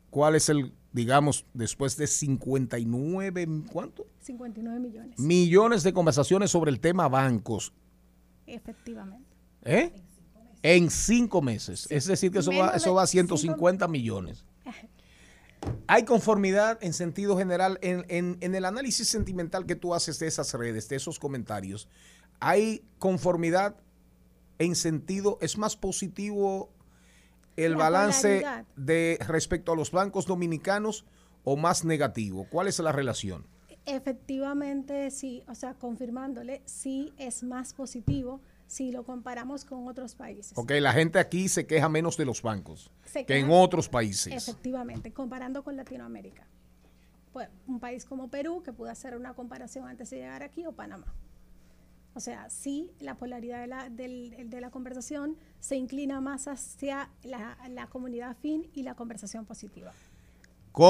¿cuál 0.09 0.35
es 0.35 0.49
el, 0.49 0.73
digamos, 0.91 1.45
después 1.53 1.97
de 1.97 2.07
59, 2.07 3.47
¿cuánto? 3.71 4.05
59 4.21 4.79
millones. 4.79 5.19
Millones 5.19 5.83
de 5.83 5.93
conversaciones 5.93 6.51
sobre 6.51 6.71
el 6.71 6.79
tema 6.79 7.07
bancos, 7.07 7.73
Efectivamente. 8.47 9.25
¿eh? 9.63 9.91
En 10.61 10.89
cinco 10.89 11.41
meses. 11.41 11.87
Es 11.89 12.05
decir, 12.05 12.31
que 12.31 12.39
eso 12.39 12.51
va, 12.51 12.69
eso 12.75 12.89
de 12.89 12.95
va 12.95 13.03
a 13.03 13.07
cinco- 13.07 13.37
150 13.37 13.87
millones. 13.87 14.45
¿Hay 15.87 16.03
conformidad 16.03 16.77
en 16.81 16.93
sentido 16.93 17.37
general 17.37 17.77
en, 17.81 18.05
en- 18.09 18.37
en 18.41 18.55
el 18.55 18.65
análisis 18.65 19.07
sentimental 19.07 19.65
que 19.65 19.75
tú 19.75 19.93
haces 19.93 20.19
de 20.19 20.27
esas 20.27 20.53
redes, 20.53 20.89
de 20.89 20.95
esos 20.95 21.19
comentarios? 21.19 21.87
¿Hay 22.39 22.83
conformidad 22.99 23.75
en 24.57 24.75
sentido, 24.75 25.37
es 25.41 25.57
más 25.57 25.75
positivo 25.75 26.69
el 27.55 27.73
La 27.73 27.77
balance 27.77 28.39
polaridad. 28.41 28.65
de 28.75 29.17
respecto 29.27 29.71
a 29.71 29.75
los 29.75 29.91
bancos 29.91 30.25
dominicanos 30.25 31.05
o 31.43 31.55
más 31.55 31.85
negativo? 31.85 32.47
¿Cuál 32.49 32.67
es 32.67 32.79
la 32.79 32.91
relación? 32.91 33.45
Efectivamente, 33.85 35.11
sí, 35.11 35.43
o 35.47 35.53
sea, 35.55 35.75
confirmándole, 35.75 36.61
sí 36.65 37.13
es 37.17 37.43
más 37.43 37.73
positivo 37.73 38.41
si 38.67 38.91
lo 38.91 39.03
comparamos 39.03 39.63
con 39.65 39.87
otros 39.87 40.15
países. 40.15 40.53
Ok, 40.57 40.71
la 40.79 40.91
gente 40.93 41.19
aquí 41.19 41.47
se 41.49 41.65
queja 41.67 41.87
menos 41.89 42.17
de 42.17 42.25
los 42.25 42.41
bancos 42.41 42.91
Se 43.05 43.25
que 43.25 43.37
en 43.37 43.49
otros 43.51 43.89
países. 43.89 44.33
Efectivamente, 44.33 45.11
comparando 45.13 45.63
con 45.63 45.75
Latinoamérica. 45.75 46.47
Pues 47.31 47.49
un 47.67 47.79
país 47.79 48.05
como 48.05 48.29
Perú, 48.29 48.63
que 48.63 48.71
pudo 48.73 48.89
hacer 48.89 49.15
una 49.15 49.33
comparación 49.33 49.87
antes 49.87 50.09
de 50.09 50.17
llegar 50.17 50.41
aquí, 50.41 50.65
o 50.65 50.71
Panamá. 50.71 51.13
O 52.13 52.21
sea, 52.21 52.49
sí, 52.49 52.91
la 53.01 53.15
polaridad 53.15 53.59
de 53.59 53.67
la, 53.67 53.89
del- 53.89 54.49
de 54.49 54.61
la 54.61 54.71
conversación 54.71 55.35
se 55.59 55.75
inclina 55.75 56.21
más 56.21 56.47
hacia 56.47 57.09
la, 57.23 57.57
la 57.69 57.87
comunidad 57.87 58.37
fin 58.41 58.69
y 58.73 58.83
la 58.83 58.95
conversación 58.95 59.45
positiva. 59.45 59.91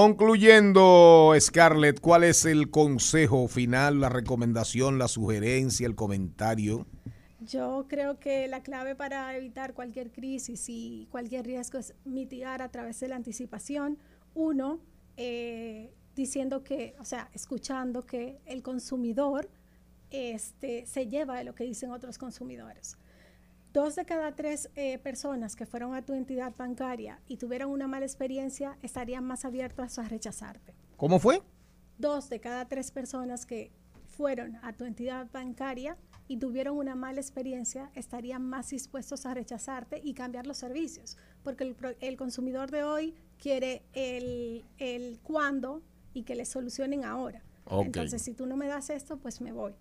Concluyendo, 0.05 1.33
Scarlett, 1.39 1.99
¿cuál 1.99 2.23
es 2.23 2.45
el 2.45 2.69
consejo 2.69 3.47
final, 3.47 3.99
la 4.01 4.09
recomendación, 4.09 4.99
la 4.99 5.07
sugerencia, 5.07 5.87
el 5.87 5.95
comentario? 5.95 6.85
Yo 7.45 7.85
creo 7.87 8.19
que 8.19 8.47
la 8.47 8.63
clave 8.63 8.95
para 8.95 9.35
evitar 9.35 9.73
cualquier 9.73 10.11
crisis 10.11 10.65
y 10.67 11.07
cualquier 11.11 11.45
riesgo 11.45 11.77
es 11.77 11.93
mitigar 12.03 12.61
a 12.61 12.69
través 12.69 12.99
de 12.99 13.07
la 13.07 13.15
anticipación. 13.15 13.99
Uno, 14.33 14.79
eh, 15.15 15.93
diciendo 16.15 16.63
que, 16.63 16.95
o 16.99 17.05
sea, 17.05 17.29
escuchando 17.33 18.05
que 18.05 18.39
el 18.45 18.63
consumidor 18.63 19.49
este, 20.09 20.85
se 20.85 21.07
lleva 21.07 21.37
de 21.37 21.43
lo 21.43 21.53
que 21.53 21.65
dicen 21.65 21.91
otros 21.91 22.17
consumidores. 22.17 22.97
Dos 23.73 23.95
de 23.95 24.05
cada 24.05 24.35
tres 24.35 24.69
eh, 24.75 24.97
personas 24.99 25.55
que 25.55 25.65
fueron 25.65 25.93
a 25.93 26.01
tu 26.01 26.13
entidad 26.13 26.53
bancaria 26.57 27.19
y 27.27 27.37
tuvieron 27.37 27.69
una 27.69 27.87
mala 27.87 28.05
experiencia 28.05 28.77
estarían 28.81 29.25
más 29.25 29.45
abiertos 29.45 29.99
a 29.99 30.03
rechazarte. 30.07 30.73
¿Cómo 30.95 31.19
fue? 31.19 31.41
Dos 31.97 32.29
de 32.29 32.39
cada 32.39 32.65
tres 32.67 32.91
personas 32.91 33.45
que 33.45 33.71
fueron 34.07 34.55
a 34.63 34.71
tu 34.73 34.85
entidad 34.85 35.27
bancaria 35.31 35.97
y 36.27 36.37
tuvieron 36.37 36.77
una 36.77 36.95
mala 36.95 37.21
experiencia 37.21 37.91
estarían 37.95 38.43
más 38.43 38.69
dispuestos 38.69 39.25
a 39.25 39.33
rechazarte 39.33 40.01
y 40.03 40.13
cambiar 40.13 40.47
los 40.47 40.57
servicios, 40.57 41.17
porque 41.43 41.75
el, 41.99 42.17
consumidor 42.17 42.71
de 42.71 42.83
hoy 42.83 43.13
quiere 43.37 43.83
el, 43.93 44.65
el 44.77 45.19
cuándo 45.21 45.81
y 46.13 46.23
que 46.23 46.35
le 46.35 46.45
solucionen 46.45 47.05
ahora. 47.05 47.43
Entonces, 47.69 48.21
si 48.21 48.33
tú 48.33 48.45
no 48.45 48.57
me 48.57 48.67
das 48.67 48.89
esto, 48.89 49.17
pues 49.17 49.41
me 49.41 49.51
voy. 49.51 49.73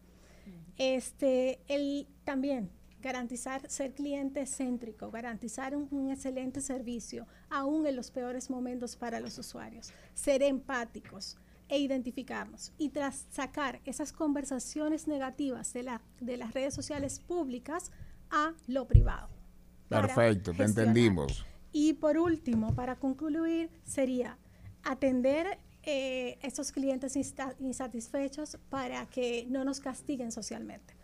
Este, 0.76 1.60
el, 1.68 2.06
también 2.24 2.70
garantizar 3.00 3.68
ser 3.70 3.92
cliente 3.92 4.46
céntrico, 4.46 5.10
garantizar 5.10 5.76
un, 5.76 5.88
un 5.90 6.10
excelente 6.10 6.62
servicio, 6.62 7.26
aún 7.50 7.86
en 7.86 7.96
los 7.96 8.10
peores 8.10 8.48
momentos 8.48 8.96
para 8.96 9.20
los 9.20 9.36
usuarios, 9.36 9.92
ser 10.14 10.42
empáticos 10.42 11.36
e 11.68 11.78
identificarnos 11.78 12.72
y 12.78 12.90
tras 12.90 13.26
sacar 13.30 13.80
esas 13.84 14.12
conversaciones 14.12 15.06
negativas 15.08 15.72
de, 15.72 15.82
la, 15.82 16.02
de 16.20 16.36
las 16.36 16.52
redes 16.52 16.74
sociales 16.74 17.20
públicas 17.20 17.90
a 18.30 18.52
lo 18.66 18.86
privado. 18.86 19.28
Perfecto, 19.88 20.52
te 20.52 20.64
entendimos. 20.64 21.44
Y 21.72 21.94
por 21.94 22.18
último, 22.18 22.74
para 22.74 22.96
concluir, 22.96 23.70
sería 23.84 24.38
atender 24.82 25.58
eh, 25.82 26.38
estos 26.42 26.72
clientes 26.72 27.16
insatisfechos 27.58 28.58
para 28.70 29.06
que 29.06 29.46
no 29.50 29.64
nos 29.64 29.80
castiguen 29.80 30.32
socialmente, 30.32 30.94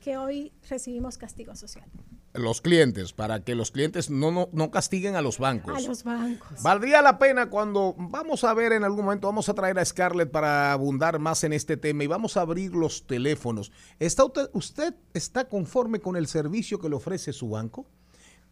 que 0.00 0.16
hoy 0.16 0.52
recibimos 0.68 1.18
castigo 1.18 1.54
social. 1.54 1.86
Los 2.32 2.60
clientes, 2.60 3.12
para 3.12 3.42
que 3.42 3.56
los 3.56 3.72
clientes 3.72 4.08
no, 4.08 4.30
no, 4.30 4.48
no 4.52 4.70
castiguen 4.70 5.16
a 5.16 5.22
los 5.22 5.38
bancos. 5.38 5.84
A 5.84 5.88
los 5.88 6.04
bancos. 6.04 6.62
Valdría 6.62 7.02
la 7.02 7.18
pena 7.18 7.50
cuando 7.50 7.96
vamos 7.98 8.44
a 8.44 8.54
ver 8.54 8.72
en 8.72 8.84
algún 8.84 9.04
momento, 9.04 9.26
vamos 9.26 9.48
a 9.48 9.54
traer 9.54 9.78
a 9.80 9.84
Scarlett 9.84 10.30
para 10.30 10.72
abundar 10.72 11.18
más 11.18 11.42
en 11.42 11.52
este 11.52 11.76
tema 11.76 12.04
y 12.04 12.06
vamos 12.06 12.36
a 12.36 12.42
abrir 12.42 12.72
los 12.72 13.06
teléfonos. 13.06 13.72
¿Está 13.98 14.24
usted, 14.24 14.48
usted 14.52 14.94
está 15.12 15.48
conforme 15.48 16.00
con 16.00 16.14
el 16.14 16.28
servicio 16.28 16.78
que 16.78 16.88
le 16.88 16.94
ofrece 16.94 17.32
su 17.32 17.50
banco? 17.50 17.86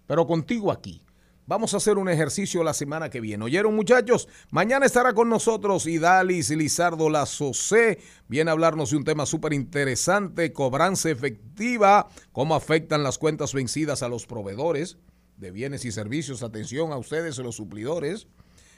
Pero 0.09 0.27
contigo 0.27 0.73
aquí. 0.73 1.05
Vamos 1.49 1.73
a 1.73 1.79
hacer 1.79 1.97
un 1.97 2.11
ejercicio 2.11 2.63
la 2.63 2.75
semana 2.75 3.09
que 3.09 3.23
viene. 3.23 3.43
¿Oyeron, 3.43 3.75
muchachos? 3.75 4.29
Mañana 4.51 4.85
estará 4.85 5.15
con 5.15 5.31
nosotros 5.31 5.87
Idalis 5.87 6.51
Lizardo 6.51 7.09
Lazocé. 7.09 8.01
Viene 8.29 8.51
a 8.51 8.53
hablarnos 8.53 8.91
de 8.91 8.99
un 8.99 9.05
tema 9.05 9.25
súper 9.25 9.55
interesante, 9.55 10.53
cobranza 10.53 11.09
efectiva, 11.09 12.11
cómo 12.33 12.55
afectan 12.55 13.03
las 13.03 13.17
cuentas 13.17 13.55
vencidas 13.55 14.03
a 14.03 14.11
los 14.11 14.27
proveedores 14.27 14.99
de 15.39 15.51
bienes 15.51 15.87
y 15.87 15.91
servicios. 15.91 16.43
Atención 16.43 16.93
a 16.93 16.99
ustedes, 16.99 17.39
los 17.39 17.57
suplidores. 17.57 18.27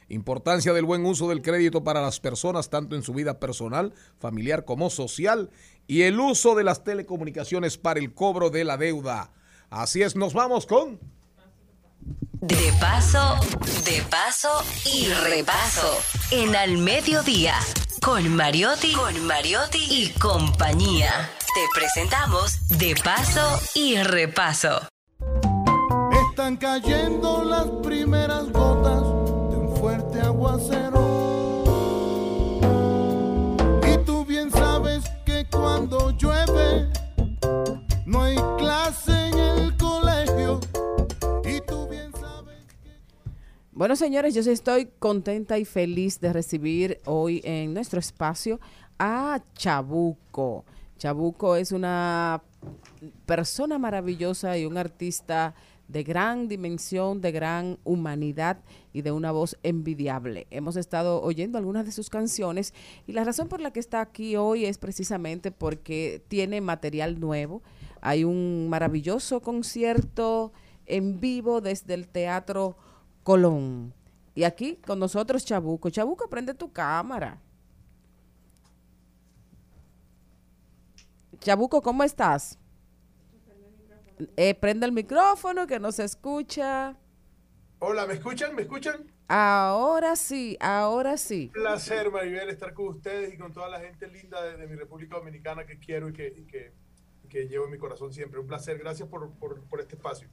Importancia 0.09 0.73
del 0.73 0.85
buen 0.85 1.05
uso 1.05 1.29
del 1.29 1.43
crédito 1.43 1.83
para 1.83 2.01
las 2.01 2.21
personas, 2.21 2.71
tanto 2.71 2.95
en 2.95 3.03
su 3.03 3.13
vida 3.13 3.41
personal, 3.41 3.95
familiar 4.21 4.65
como 4.65 4.91
social. 4.91 5.51
Y 5.89 6.03
el 6.03 6.21
uso 6.21 6.55
de 6.55 6.63
las 6.63 6.85
telecomunicaciones 6.85 7.79
para 7.79 7.99
el 7.99 8.15
cobro 8.15 8.49
de 8.49 8.63
la 8.63 8.77
deuda. 8.77 9.33
Así 9.71 10.03
es, 10.03 10.15
nos 10.15 10.35
vamos 10.35 10.67
con... 10.67 11.01
De 12.41 12.73
paso, 12.81 13.37
de 13.85 14.01
paso 14.09 14.49
y 14.87 15.09
repaso. 15.09 16.01
En 16.31 16.57
Al 16.57 16.79
Mediodía, 16.79 17.55
con 18.03 18.35
Mariotti, 18.35 18.95
con 18.95 19.27
Mariotti 19.27 19.79
y 19.91 20.09
compañía. 20.19 21.31
Te 21.55 21.61
presentamos 21.75 22.67
De 22.69 22.95
paso 23.05 23.61
y 23.75 23.99
repaso. 24.03 24.81
Están 26.31 26.57
cayendo 26.57 27.45
las 27.45 27.67
primeras 27.83 28.51
gotas 28.51 29.03
de 29.51 29.57
un 29.59 29.77
fuerte 29.77 30.23
aguacero. 30.23 31.01
Y 33.87 33.99
tú 34.07 34.25
bien 34.25 34.51
sabes 34.51 35.05
que 35.27 35.47
cuando 35.51 36.11
llueve 36.17 36.89
no 38.07 38.23
hay 38.23 38.37
clase 38.57 39.20
Bueno, 43.81 43.97
señores, 43.97 44.35
yo 44.35 44.43
estoy 44.43 44.91
contenta 44.99 45.59
y 45.59 45.65
feliz 45.65 46.21
de 46.21 46.35
recibir 46.35 47.01
hoy 47.07 47.41
en 47.45 47.73
nuestro 47.73 47.99
espacio 47.99 48.61
a 48.99 49.41
Chabuco. 49.55 50.67
Chabuco 50.99 51.57
es 51.57 51.73
una 51.73 52.43
persona 53.25 53.79
maravillosa 53.79 54.59
y 54.59 54.67
un 54.67 54.77
artista 54.77 55.55
de 55.89 56.03
gran 56.03 56.47
dimensión, 56.47 57.23
de 57.23 57.33
gran 57.33 57.79
humanidad 57.83 58.59
y 58.93 59.01
de 59.01 59.13
una 59.13 59.33
voz 59.33 59.57
envidiable. 59.63 60.47
Hemos 60.51 60.77
estado 60.77 61.23
oyendo 61.23 61.57
algunas 61.57 61.87
de 61.87 61.93
sus 61.93 62.11
canciones 62.11 62.75
y 63.07 63.13
la 63.13 63.25
razón 63.25 63.49
por 63.49 63.63
la 63.63 63.73
que 63.73 63.81
está 63.81 64.03
aquí 64.03 64.37
hoy 64.37 64.67
es 64.67 64.77
precisamente 64.77 65.53
porque 65.53 66.23
tiene 66.29 66.61
material 66.61 67.19
nuevo. 67.19 67.63
Hay 68.03 68.25
un 68.25 68.69
maravilloso 68.69 69.41
concierto 69.41 70.53
en 70.85 71.19
vivo 71.19 71.63
desde 71.63 71.95
el 71.95 72.09
Teatro 72.09 72.77
Colón. 73.23 73.95
Y 74.35 74.45
aquí 74.45 74.77
con 74.77 74.99
nosotros 74.99 75.45
Chabuco. 75.45 75.91
Chabuco, 75.91 76.29
prende 76.29 76.55
tu 76.55 76.73
cámara. 76.73 77.41
Chabuco, 81.41 81.81
¿cómo 81.81 82.05
estás? 82.05 82.59
Eh, 84.37 84.55
prende 84.55 84.87
el 84.87 84.93
micrófono 84.93 85.67
que 85.67 85.81
no 85.81 85.93
se 85.93 86.05
escucha. 86.05 86.97
Hola, 87.79 88.07
¿me 88.07 88.15
escuchan? 88.15 88.55
¿Me 88.55 88.63
escuchan? 88.63 89.11
Ahora 89.27 90.17
sí, 90.17 90.59
ahora 90.61 91.17
sí. 91.17 91.47
Un 91.55 91.63
placer, 91.63 92.11
Maribel, 92.11 92.51
estar 92.51 92.75
con 92.75 92.89
ustedes 92.89 93.33
y 93.33 93.39
con 93.39 93.53
toda 93.53 93.69
la 93.69 93.81
gente 93.81 94.09
linda 94.09 94.43
de, 94.43 94.57
de 94.57 94.67
mi 94.67 94.75
República 94.75 95.17
Dominicana 95.17 95.65
que 95.65 95.79
quiero 95.79 96.11
y 96.11 96.13
que, 96.13 96.27
y 96.37 97.29
que, 97.29 97.49
llevo 97.49 97.65
en 97.67 97.71
mi 97.71 97.79
corazón 97.79 98.13
siempre. 98.13 98.39
Un 98.39 98.47
placer, 98.47 98.77
gracias 98.79 99.09
por, 99.09 99.31
por, 99.35 99.63
por 99.63 99.81
este 99.81 99.95
espacio. 99.95 100.29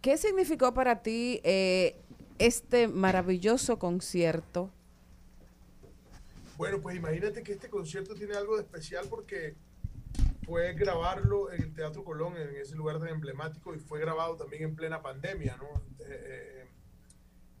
¿Qué 0.00 0.16
significó 0.16 0.74
para 0.74 1.02
ti 1.02 1.40
eh, 1.44 2.01
este 2.38 2.88
maravilloso 2.88 3.78
concierto? 3.78 4.70
Bueno, 6.56 6.80
pues 6.80 6.96
imagínate 6.96 7.42
que 7.42 7.52
este 7.52 7.68
concierto 7.68 8.14
tiene 8.14 8.34
algo 8.34 8.56
de 8.56 8.62
especial 8.62 9.06
porque 9.08 9.56
fue 10.44 10.74
grabarlo 10.74 11.50
en 11.52 11.62
el 11.62 11.72
Teatro 11.74 12.04
Colón, 12.04 12.36
en 12.36 12.56
ese 12.56 12.74
lugar 12.76 12.98
tan 12.98 13.08
emblemático, 13.08 13.74
y 13.74 13.78
fue 13.78 14.00
grabado 14.00 14.36
también 14.36 14.62
en 14.64 14.76
plena 14.76 15.00
pandemia, 15.02 15.56
¿no? 15.56 15.68
Eh, 16.00 16.66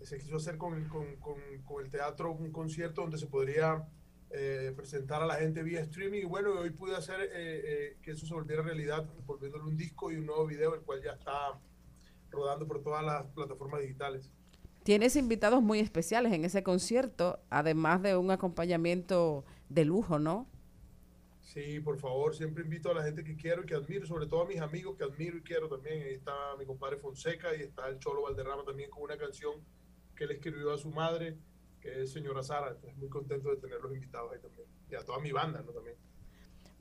eh, 0.00 0.04
se 0.04 0.18
quiso 0.18 0.36
hacer 0.36 0.58
con, 0.58 0.84
con- 0.88 1.16
con- 1.16 1.62
con 1.64 1.84
el 1.84 1.90
teatro 1.90 2.32
un 2.32 2.50
concierto 2.50 3.02
donde 3.02 3.18
se 3.18 3.26
podría 3.28 3.86
eh, 4.30 4.72
presentar 4.74 5.22
a 5.22 5.26
la 5.26 5.34
gente 5.36 5.62
vía 5.62 5.80
streaming, 5.80 6.22
y 6.22 6.24
bueno, 6.24 6.52
hoy 6.52 6.70
pude 6.70 6.96
hacer 6.96 7.20
eh, 7.20 7.28
eh, 7.34 7.96
que 8.02 8.12
eso 8.12 8.26
se 8.26 8.34
volviera 8.34 8.62
realidad, 8.62 9.06
volviéndole 9.26 9.64
un 9.64 9.76
disco 9.76 10.10
y 10.10 10.16
un 10.16 10.26
nuevo 10.26 10.46
video, 10.46 10.74
el 10.74 10.80
cual 10.82 11.02
ya 11.02 11.12
está 11.12 11.58
rodando 12.30 12.66
por 12.66 12.82
todas 12.82 13.04
las 13.04 13.26
plataformas 13.26 13.80
digitales. 13.82 14.28
Tienes 14.82 15.14
invitados 15.14 15.62
muy 15.62 15.78
especiales 15.78 16.32
en 16.32 16.44
ese 16.44 16.64
concierto, 16.64 17.38
además 17.50 18.02
de 18.02 18.16
un 18.16 18.32
acompañamiento 18.32 19.44
de 19.68 19.84
lujo, 19.84 20.18
¿no? 20.18 20.48
Sí, 21.40 21.80
por 21.80 21.98
favor, 21.98 22.34
siempre 22.34 22.64
invito 22.64 22.90
a 22.90 22.94
la 22.94 23.02
gente 23.02 23.22
que 23.22 23.36
quiero 23.36 23.62
y 23.62 23.66
que 23.66 23.74
admiro, 23.74 24.06
sobre 24.06 24.26
todo 24.26 24.42
a 24.42 24.46
mis 24.46 24.60
amigos 24.60 24.96
que 24.96 25.04
admiro 25.04 25.36
y 25.36 25.42
quiero 25.42 25.68
también. 25.68 26.02
Ahí 26.02 26.14
está 26.14 26.32
mi 26.58 26.64
compadre 26.64 26.96
Fonseca 26.96 27.54
y 27.54 27.60
está 27.62 27.88
el 27.88 27.98
Cholo 27.98 28.22
Valderrama 28.22 28.64
también 28.64 28.90
con 28.90 29.02
una 29.02 29.16
canción 29.16 29.60
que 30.16 30.24
él 30.24 30.32
escribió 30.32 30.72
a 30.72 30.78
su 30.78 30.90
madre, 30.90 31.36
que 31.80 32.02
es 32.02 32.12
Señora 32.12 32.42
Sara. 32.42 32.68
Entonces, 32.68 32.96
muy 32.96 33.08
contento 33.08 33.50
de 33.50 33.56
tenerlos 33.56 33.92
invitados 33.92 34.32
ahí 34.32 34.40
también. 34.40 34.66
Y 34.90 34.94
a 34.94 35.04
toda 35.04 35.18
mi 35.20 35.30
banda, 35.30 35.62
¿no? 35.62 35.72
También. 35.72 35.96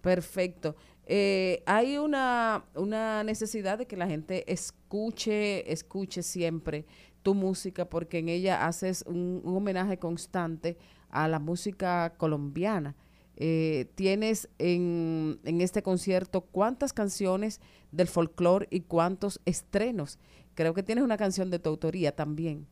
Perfecto. 0.02 0.76
Eh, 1.06 1.62
hay 1.66 1.98
una, 1.98 2.66
una 2.76 3.24
necesidad 3.24 3.78
de 3.78 3.86
que 3.86 3.98
la 3.98 4.08
gente 4.08 4.52
escuche, 4.52 5.72
escuche 5.72 6.24
siempre 6.24 6.86
tu 7.24 7.34
música, 7.34 7.90
porque 7.90 8.20
en 8.20 8.30
ella 8.30 8.68
haces 8.68 9.04
un, 9.08 9.42
homenaje 9.46 9.98
constante 9.98 10.78
a 11.10 11.28
la 11.28 11.40
música 11.40 12.14
colombiana. 12.18 12.96
Eh, 13.38 13.88
tienes 13.96 14.50
en, 14.60 15.40
en 15.44 15.62
este 15.62 15.82
concierto 15.82 16.42
cuántas 16.42 16.94
canciones 16.94 17.60
del 17.92 18.08
folclore 18.08 18.68
y 18.70 18.82
cuántos 18.82 19.40
estrenos. 19.46 20.20
Creo 20.56 20.74
que 20.74 20.84
tienes 20.84 21.04
una 21.04 21.18
canción 21.18 21.50
de 21.50 21.60
tu 21.60 21.70
autoría 21.70 22.16
también. 22.16 22.68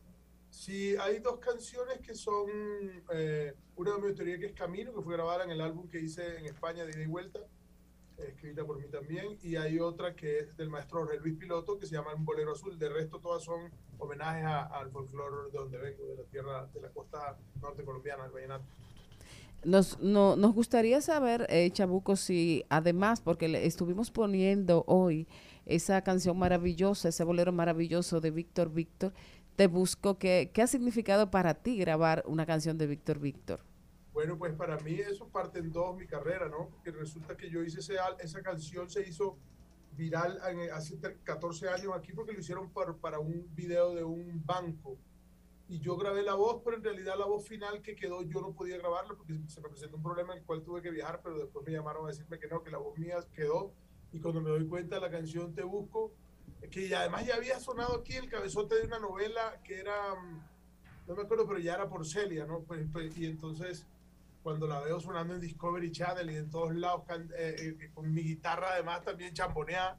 Sí, 0.50 0.96
hay 1.00 1.20
dos 1.20 1.38
canciones 1.38 2.00
que 2.00 2.14
son, 2.14 2.50
eh, 3.12 3.54
una 3.76 3.94
de 3.94 4.00
mi 4.00 4.08
autoría 4.08 4.38
que 4.38 4.46
es 4.46 4.52
Camino, 4.52 4.92
que 4.92 5.00
fue 5.00 5.14
grabada 5.14 5.44
en 5.44 5.50
el 5.50 5.60
álbum 5.60 5.88
que 5.88 6.00
hice 6.00 6.38
en 6.38 6.46
España 6.46 6.84
de 6.84 6.90
ida 6.90 7.02
y 7.02 7.06
vuelta, 7.06 7.40
escrita 8.28 8.64
por 8.64 8.78
mí 8.80 8.88
también, 8.88 9.38
y 9.42 9.56
hay 9.56 9.78
otra 9.78 10.14
que 10.14 10.38
es 10.40 10.56
del 10.56 10.68
maestro 10.70 11.00
Jorge 11.00 11.18
Luis 11.18 11.36
Piloto, 11.36 11.78
que 11.78 11.86
se 11.86 11.94
llama 11.94 12.14
Un 12.14 12.24
Bolero 12.24 12.52
Azul. 12.52 12.78
De 12.78 12.88
resto, 12.88 13.18
todas 13.18 13.42
son 13.42 13.70
homenajes 13.98 14.44
al 14.44 14.90
folclore 14.90 15.50
de 15.50 15.58
donde 15.58 15.78
vengo, 15.78 16.04
de 16.06 16.16
la 16.16 16.24
tierra, 16.24 16.66
de 16.72 16.80
la 16.80 16.88
costa 16.90 17.36
norte 17.60 17.84
colombiana, 17.84 18.24
del 18.24 18.32
vallenato. 18.32 18.64
Nos, 19.64 20.00
no, 20.00 20.36
nos 20.36 20.54
gustaría 20.54 21.00
saber, 21.02 21.46
eh, 21.50 21.70
Chabuco, 21.70 22.16
si 22.16 22.64
además, 22.70 23.20
porque 23.20 23.48
le 23.48 23.66
estuvimos 23.66 24.10
poniendo 24.10 24.84
hoy 24.86 25.28
esa 25.66 26.02
canción 26.02 26.38
maravillosa, 26.38 27.10
ese 27.10 27.24
bolero 27.24 27.52
maravilloso 27.52 28.20
de 28.20 28.30
Víctor 28.30 28.70
Víctor, 28.70 29.12
te 29.56 29.66
busco, 29.66 30.18
¿qué, 30.18 30.50
¿qué 30.54 30.62
ha 30.62 30.66
significado 30.66 31.30
para 31.30 31.54
ti 31.54 31.76
grabar 31.76 32.24
una 32.26 32.46
canción 32.46 32.78
de 32.78 32.86
Víctor 32.86 33.18
Víctor? 33.18 33.60
Bueno, 34.12 34.36
pues 34.36 34.52
para 34.54 34.76
mí 34.78 34.94
eso 34.94 35.28
parte 35.28 35.60
en 35.60 35.70
dos 35.70 35.96
mi 35.96 36.06
carrera, 36.06 36.48
¿no? 36.48 36.68
Porque 36.68 36.90
resulta 36.90 37.36
que 37.36 37.48
yo 37.48 37.62
hice 37.62 37.80
ese, 37.80 37.96
esa 38.20 38.42
canción, 38.42 38.90
se 38.90 39.08
hizo 39.08 39.38
viral 39.92 40.38
hace 40.72 40.98
tre- 41.00 41.18
14 41.22 41.68
años 41.68 41.92
aquí 41.94 42.12
porque 42.12 42.32
lo 42.32 42.40
hicieron 42.40 42.70
para, 42.70 42.92
para 42.94 43.18
un 43.20 43.46
video 43.54 43.94
de 43.94 44.02
un 44.04 44.44
banco. 44.44 44.96
y 45.68 45.78
yo 45.80 45.96
grabé 45.96 46.22
la 46.24 46.34
voz, 46.34 46.62
pero 46.64 46.76
en 46.76 46.82
realidad 46.82 47.14
la 47.16 47.26
voz 47.26 47.46
final 47.46 47.80
que 47.82 47.94
quedó 47.94 48.22
yo 48.22 48.40
no 48.40 48.52
podía 48.52 48.76
grabarla 48.78 49.14
porque 49.14 49.38
se 49.46 49.60
me 49.60 49.68
presentó 49.68 49.96
un 49.96 50.02
problema 50.02 50.32
en 50.32 50.40
el 50.40 50.44
cual 50.44 50.62
tuve 50.64 50.82
que 50.82 50.90
viajar, 50.90 51.20
pero 51.22 51.38
después 51.38 51.64
me 51.64 51.72
llamaron 51.72 52.04
a 52.06 52.08
decirme 52.08 52.40
que 52.40 52.48
no, 52.48 52.62
que 52.64 52.72
la 52.72 52.78
voz 52.78 52.98
mía 52.98 53.18
quedó 53.32 53.72
y 54.12 54.18
cuando 54.20 54.40
me 54.40 54.50
doy 54.50 54.66
cuenta 54.66 54.98
la 54.98 55.10
canción 55.12 55.54
Te 55.54 55.62
Busco, 55.62 56.12
que 56.72 56.92
además 56.96 57.24
ya 57.24 57.36
había 57.36 57.60
sonado 57.60 57.94
aquí 58.00 58.14
el 58.16 58.28
cabezote 58.28 58.74
de 58.76 58.82
una 58.86 58.98
novela 58.98 59.60
que 59.62 59.78
era, 59.78 60.16
mm, 60.16 60.42
no 61.06 61.14
me 61.14 61.22
acuerdo, 61.22 61.46
pero 61.46 61.60
ya 61.60 61.74
era 61.74 61.88
por 61.88 62.04
Celia, 62.04 62.46
¿no? 62.46 62.62
Pues, 62.62 62.86
pues, 62.92 63.16
y 63.16 63.26
entonces 63.26 63.86
cuando 64.42 64.66
la 64.66 64.80
veo 64.80 65.00
sonando 65.00 65.34
en 65.34 65.40
Discovery 65.40 65.90
Channel 65.90 66.30
y 66.30 66.36
en 66.36 66.50
todos 66.50 66.74
lados, 66.74 67.02
eh, 67.36 67.76
eh, 67.80 67.90
con 67.92 68.12
mi 68.12 68.22
guitarra 68.22 68.72
además 68.72 69.02
también 69.02 69.34
chamboneada, 69.34 69.98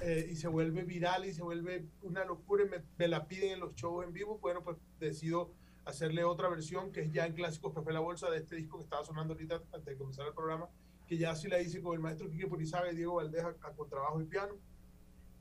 eh, 0.00 0.28
y 0.30 0.36
se 0.36 0.48
vuelve 0.48 0.84
viral 0.84 1.24
y 1.24 1.32
se 1.32 1.42
vuelve 1.42 1.84
una 2.02 2.24
locura 2.24 2.64
y 2.64 2.68
me, 2.68 2.82
me 2.96 3.08
la 3.08 3.26
piden 3.26 3.52
en 3.52 3.60
los 3.60 3.74
shows 3.74 4.04
en 4.04 4.12
vivo, 4.12 4.38
bueno, 4.38 4.62
pues 4.62 4.76
decido 4.98 5.52
hacerle 5.84 6.24
otra 6.24 6.48
versión 6.48 6.92
que 6.92 7.00
es 7.02 7.12
ya 7.12 7.26
en 7.26 7.32
Clásicos 7.34 7.74
Café 7.74 7.92
La 7.92 8.00
Bolsa 8.00 8.30
de 8.30 8.38
este 8.38 8.56
disco 8.56 8.78
que 8.78 8.84
estaba 8.84 9.04
sonando 9.04 9.34
ahorita 9.34 9.62
antes 9.72 9.84
de 9.84 9.96
comenzar 9.96 10.26
el 10.26 10.34
programa, 10.34 10.68
que 11.06 11.18
ya 11.18 11.34
sí 11.34 11.48
la 11.48 11.60
hice 11.60 11.80
con 11.82 11.94
el 11.94 12.00
maestro 12.00 12.30
Quique 12.30 12.46
Purizaga 12.46 12.92
y 12.92 12.96
Diego 12.96 13.14
Valdez 13.14 13.44
a, 13.44 13.48
a 13.48 13.72
contrabajo 13.72 14.20
y 14.20 14.26
piano. 14.26 14.54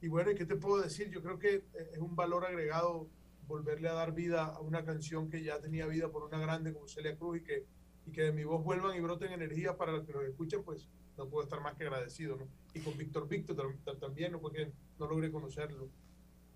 Y 0.02 0.08
bueno, 0.08 0.32
¿y 0.32 0.36
¿qué 0.36 0.46
te 0.46 0.56
puedo 0.56 0.82
decir? 0.82 1.10
Yo 1.10 1.22
creo 1.22 1.38
que 1.38 1.56
eh, 1.56 1.92
es 1.94 2.00
un 2.00 2.16
valor 2.16 2.46
agregado 2.46 3.08
volverle 3.48 3.90
a 3.90 3.94
dar 3.94 4.14
vida 4.14 4.46
a 4.46 4.60
una 4.62 4.86
canción 4.86 5.30
que 5.30 5.44
ya 5.44 5.60
tenía 5.60 5.88
vida 5.88 6.10
por 6.10 6.24
una 6.24 6.40
grande 6.40 6.72
como 6.74 6.88
Celia 6.88 7.18
Cruz 7.18 7.38
y 7.38 7.44
que, 7.44 7.66
y 8.10 8.12
que 8.12 8.24
de 8.24 8.32
mi 8.32 8.44
voz 8.44 8.64
vuelvan 8.64 8.96
y 8.96 9.00
broten 9.00 9.32
energías 9.32 9.76
para 9.76 9.92
los 9.92 10.06
que 10.06 10.14
nos 10.14 10.24
escuchen, 10.24 10.64
pues 10.64 10.88
no 11.18 11.28
puedo 11.28 11.44
estar 11.44 11.62
más 11.62 11.76
que 11.76 11.84
agradecido, 11.84 12.38
¿no? 12.38 12.48
Y 12.74 12.80
con 12.80 12.98
Víctor 12.98 13.28
Víctor 13.28 13.56
tam- 13.56 13.78
tam- 13.86 14.00
también, 14.00 14.32
¿no? 14.32 14.40
Porque 14.40 14.72
no 15.00 15.08
logré 15.08 15.32
conocerlo. 15.32 15.90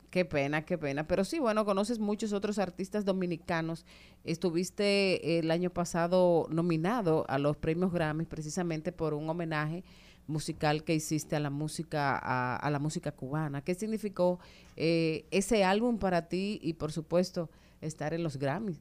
Qué 0.10 0.26
pena, 0.26 0.64
qué 0.64 0.78
pena. 0.78 1.08
Pero 1.08 1.26
sí, 1.26 1.40
bueno, 1.40 1.66
conoces 1.66 1.98
muchos 2.00 2.34
otros 2.34 2.60
artistas 2.60 3.04
dominicanos. 3.04 3.86
Estuviste 4.24 5.40
el 5.40 5.50
año 5.50 5.70
pasado 5.72 6.46
nominado 6.50 7.26
a 7.28 7.40
los 7.40 7.58
premios 7.58 7.92
Grammy 7.92 8.26
precisamente 8.26 8.92
por 8.92 9.14
un 9.16 9.28
homenaje 9.30 9.84
musical 10.28 10.84
que 10.84 10.94
hiciste 10.94 11.36
a 11.36 11.40
la 11.40 11.50
música 11.50 12.18
a, 12.18 12.56
a 12.56 12.70
la 12.70 12.80
música 12.80 13.12
cubana. 13.12 13.64
¿Qué 13.64 13.74
significó 13.76 14.40
eh, 14.76 15.26
ese 15.32 15.64
álbum 15.64 15.98
para 15.98 16.30
ti 16.30 16.60
y 16.62 16.74
por 16.74 16.92
supuesto 16.92 17.50
estar 17.82 18.14
en 18.14 18.24
los 18.24 18.38
Grammys? 18.38 18.80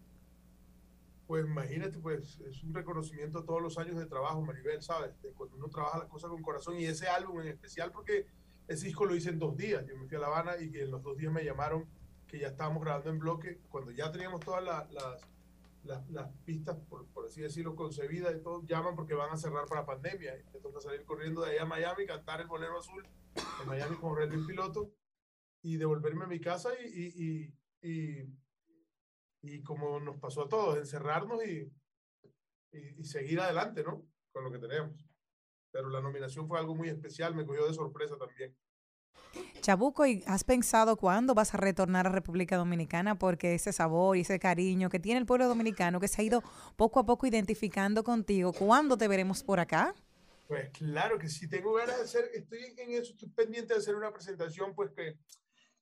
Pues 1.27 1.47
imagínate, 1.47 1.99
pues 1.99 2.41
es 2.41 2.63
un 2.63 2.75
reconocimiento 2.75 3.39
a 3.39 3.45
todos 3.45 3.63
los 3.63 3.79
años 3.79 3.97
de 3.97 4.07
trabajo, 4.07 4.43
Maribel, 4.43 4.83
¿sabes? 4.83 5.21
De 5.23 5.33
cuando 5.33 5.57
uno 5.57 5.69
trabaja 5.69 5.99
las 5.99 6.09
cosas 6.09 6.31
con 6.31 6.43
corazón 6.43 6.79
y 6.79 6.85
ese 6.85 7.09
álbum 7.09 7.41
en 7.41 7.49
especial 7.49 7.91
porque 7.93 8.27
ese 8.69 8.87
disco 8.87 9.07
lo 9.07 9.15
hice 9.15 9.31
en 9.31 9.39
dos 9.39 9.57
días. 9.57 9.87
Yo 9.87 9.97
me 9.97 10.07
fui 10.07 10.17
a 10.17 10.21
La 10.21 10.27
Habana 10.27 10.53
y 10.61 10.77
en 10.79 10.91
los 10.91 11.03
dos 11.03 11.17
días 11.17 11.33
me 11.33 11.45
llamaron 11.45 11.87
que 12.27 12.39
ya 12.39 12.49
estábamos 12.49 12.83
grabando 12.83 13.11
en 13.11 13.19
bloque, 13.19 13.61
cuando 13.69 13.91
ya 13.93 14.11
teníamos 14.11 14.41
todas 14.41 14.63
la- 14.65 14.89
las, 14.91 15.21
las, 15.85 16.09
las 16.11 16.31
pistas, 16.45 16.77
por, 16.89 17.07
por 17.09 17.27
así 17.27 17.41
decirlo, 17.41 17.75
concebidas 17.77 18.35
y 18.37 18.41
todo, 18.43 18.63
llaman 18.67 18.95
porque 18.97 19.15
van 19.15 19.31
a 19.33 19.37
cerrar 19.37 19.67
para 19.67 19.85
pandemia. 19.87 20.39
Y 20.39 20.45
me 20.53 20.61
toca 20.61 20.81
salir 20.81 21.05
corriendo 21.05 21.43
de 21.43 21.53
allá 21.53 21.63
a 21.63 21.67
Miami, 21.67 22.07
cantar 22.07 22.41
el 22.41 22.47
bolero 22.47 22.79
azul 22.79 23.05
en 23.63 23.69
Miami 23.69 23.97
con 23.97 24.17
Relvin 24.17 24.47
Piloto 24.47 24.93
y 25.63 25.77
devolverme 25.77 26.25
a 26.25 26.29
mi 26.29 26.41
casa 26.41 26.71
y, 26.85 26.89
y, 26.89 27.55
y, 27.83 27.91
y, 27.91 28.29
y 29.43 29.63
como 29.63 30.01
nos 30.01 30.19
pasó 30.19 30.45
a 30.45 30.49
todos, 30.49 30.79
encerrarnos 30.79 31.45
y, 31.45 31.71
y, 32.73 33.01
y 33.01 33.05
seguir 33.05 33.41
adelante, 33.41 33.83
¿no? 33.83 34.07
Con 34.33 34.45
lo 34.45 34.53
que 34.53 34.59
tenemos. 34.59 35.05
Pero 35.71 35.89
la 35.89 36.01
nominación 36.01 36.47
fue 36.47 36.59
algo 36.59 36.75
muy 36.75 36.89
especial, 36.89 37.35
me 37.35 37.45
cogió 37.45 37.67
de 37.67 37.75
sorpresa 37.75 38.17
también. 38.17 38.57
Chabuco, 39.61 40.05
¿y 40.07 40.23
has 40.27 40.45
pensado 40.45 40.97
cuándo 40.97 41.35
vas 41.35 41.55
a 41.55 41.57
retornar 41.57 42.07
a 42.07 42.11
República 42.11 42.57
Dominicana? 42.57 43.19
Porque 43.19 43.55
ese 43.55 43.73
sabor 43.73 44.17
y 44.17 44.21
ese 44.21 44.39
cariño 44.39 44.91
que 44.91 44.99
tiene 44.99 45.21
el 45.21 45.27
pueblo 45.27 45.49
dominicano, 45.49 46.01
que 46.01 46.09
se 46.09 46.21
ha 46.21 46.25
ido 46.25 46.43
poco 46.77 47.01
a 47.01 47.07
poco 47.07 47.27
identificando 47.27 48.03
contigo, 48.05 48.53
¿cuándo 48.53 48.97
te 48.99 49.09
veremos 49.09 49.43
por 49.43 49.61
acá? 49.61 49.95
Pues 50.49 50.71
claro 50.71 51.19
que 51.19 51.29
sí, 51.29 51.49
tengo 51.49 51.73
ganas 51.73 51.97
de 51.97 52.03
hacer, 52.03 52.31
estoy 52.35 52.75
en 52.77 52.91
eso, 52.91 53.13
estoy 53.13 53.29
pendiente 53.31 53.73
de 53.73 53.81
hacer 53.81 53.95
una 53.95 54.13
presentación, 54.13 54.75
pues 54.75 54.91
que 54.91 55.17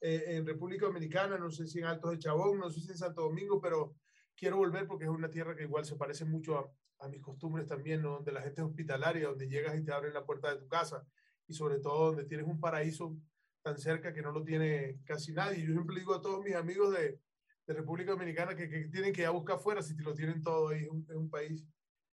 eh, 0.01 0.25
en 0.29 0.47
República 0.47 0.87
Dominicana, 0.87 1.39
no 1.39 1.51
sé 1.51 1.67
si 1.67 1.79
en 1.79 1.87
Altos 1.87 2.13
de 2.13 2.19
Chabón, 2.19 2.59
no 2.59 2.71
sé 2.71 2.81
si 2.81 2.91
en 2.91 2.97
Santo 2.97 3.23
Domingo, 3.23 3.61
pero 3.61 3.95
quiero 4.37 4.57
volver 4.57 4.87
porque 4.87 5.05
es 5.05 5.11
una 5.11 5.31
tierra 5.31 5.55
que 5.55 5.65
igual 5.65 5.85
se 5.85 5.97
parece 5.97 6.25
mucho 6.25 6.59
a, 6.59 6.71
a 7.01 7.09
mis 7.09 7.21
costumbres 7.21 7.67
también, 7.67 8.03
¿no? 8.03 8.13
donde 8.15 8.33
la 8.33 8.43
gente 8.43 8.61
es 8.61 8.67
hospitalaria, 8.67 9.29
donde 9.29 9.49
llegas 9.49 9.77
y 9.79 9.85
te 9.85 9.93
abren 9.93 10.15
la 10.15 10.25
puerta 10.25 10.53
de 10.53 10.61
tu 10.61 10.69
casa 10.69 11.05
y 11.47 11.55
sobre 11.55 11.79
todo 11.81 12.07
donde 12.07 12.25
tienes 12.25 12.47
un 12.47 12.61
paraíso 12.61 13.17
tan 13.63 13.79
cerca 13.79 14.13
que 14.13 14.23
no 14.23 14.33
lo 14.33 14.43
tiene 14.43 15.01
casi 15.05 15.33
nadie. 15.33 15.67
Yo 15.67 15.73
siempre 15.73 15.97
digo 15.99 16.15
a 16.15 16.23
todos 16.23 16.43
mis 16.43 16.55
amigos 16.55 16.93
de, 16.97 17.21
de 17.67 17.75
República 17.75 18.13
Dominicana 18.13 18.55
que, 18.55 18.69
que 18.69 18.89
tienen 18.89 19.13
que 19.13 19.23
ir 19.23 19.27
a 19.27 19.31
buscar 19.31 19.57
afuera 19.57 19.83
si 19.83 19.97
te 19.97 20.03
lo 20.03 20.15
tienen 20.15 20.43
todo 20.43 20.73
es 20.73 20.89
un, 20.89 21.07
es 21.09 21.17
un 21.17 21.29
país 21.29 21.67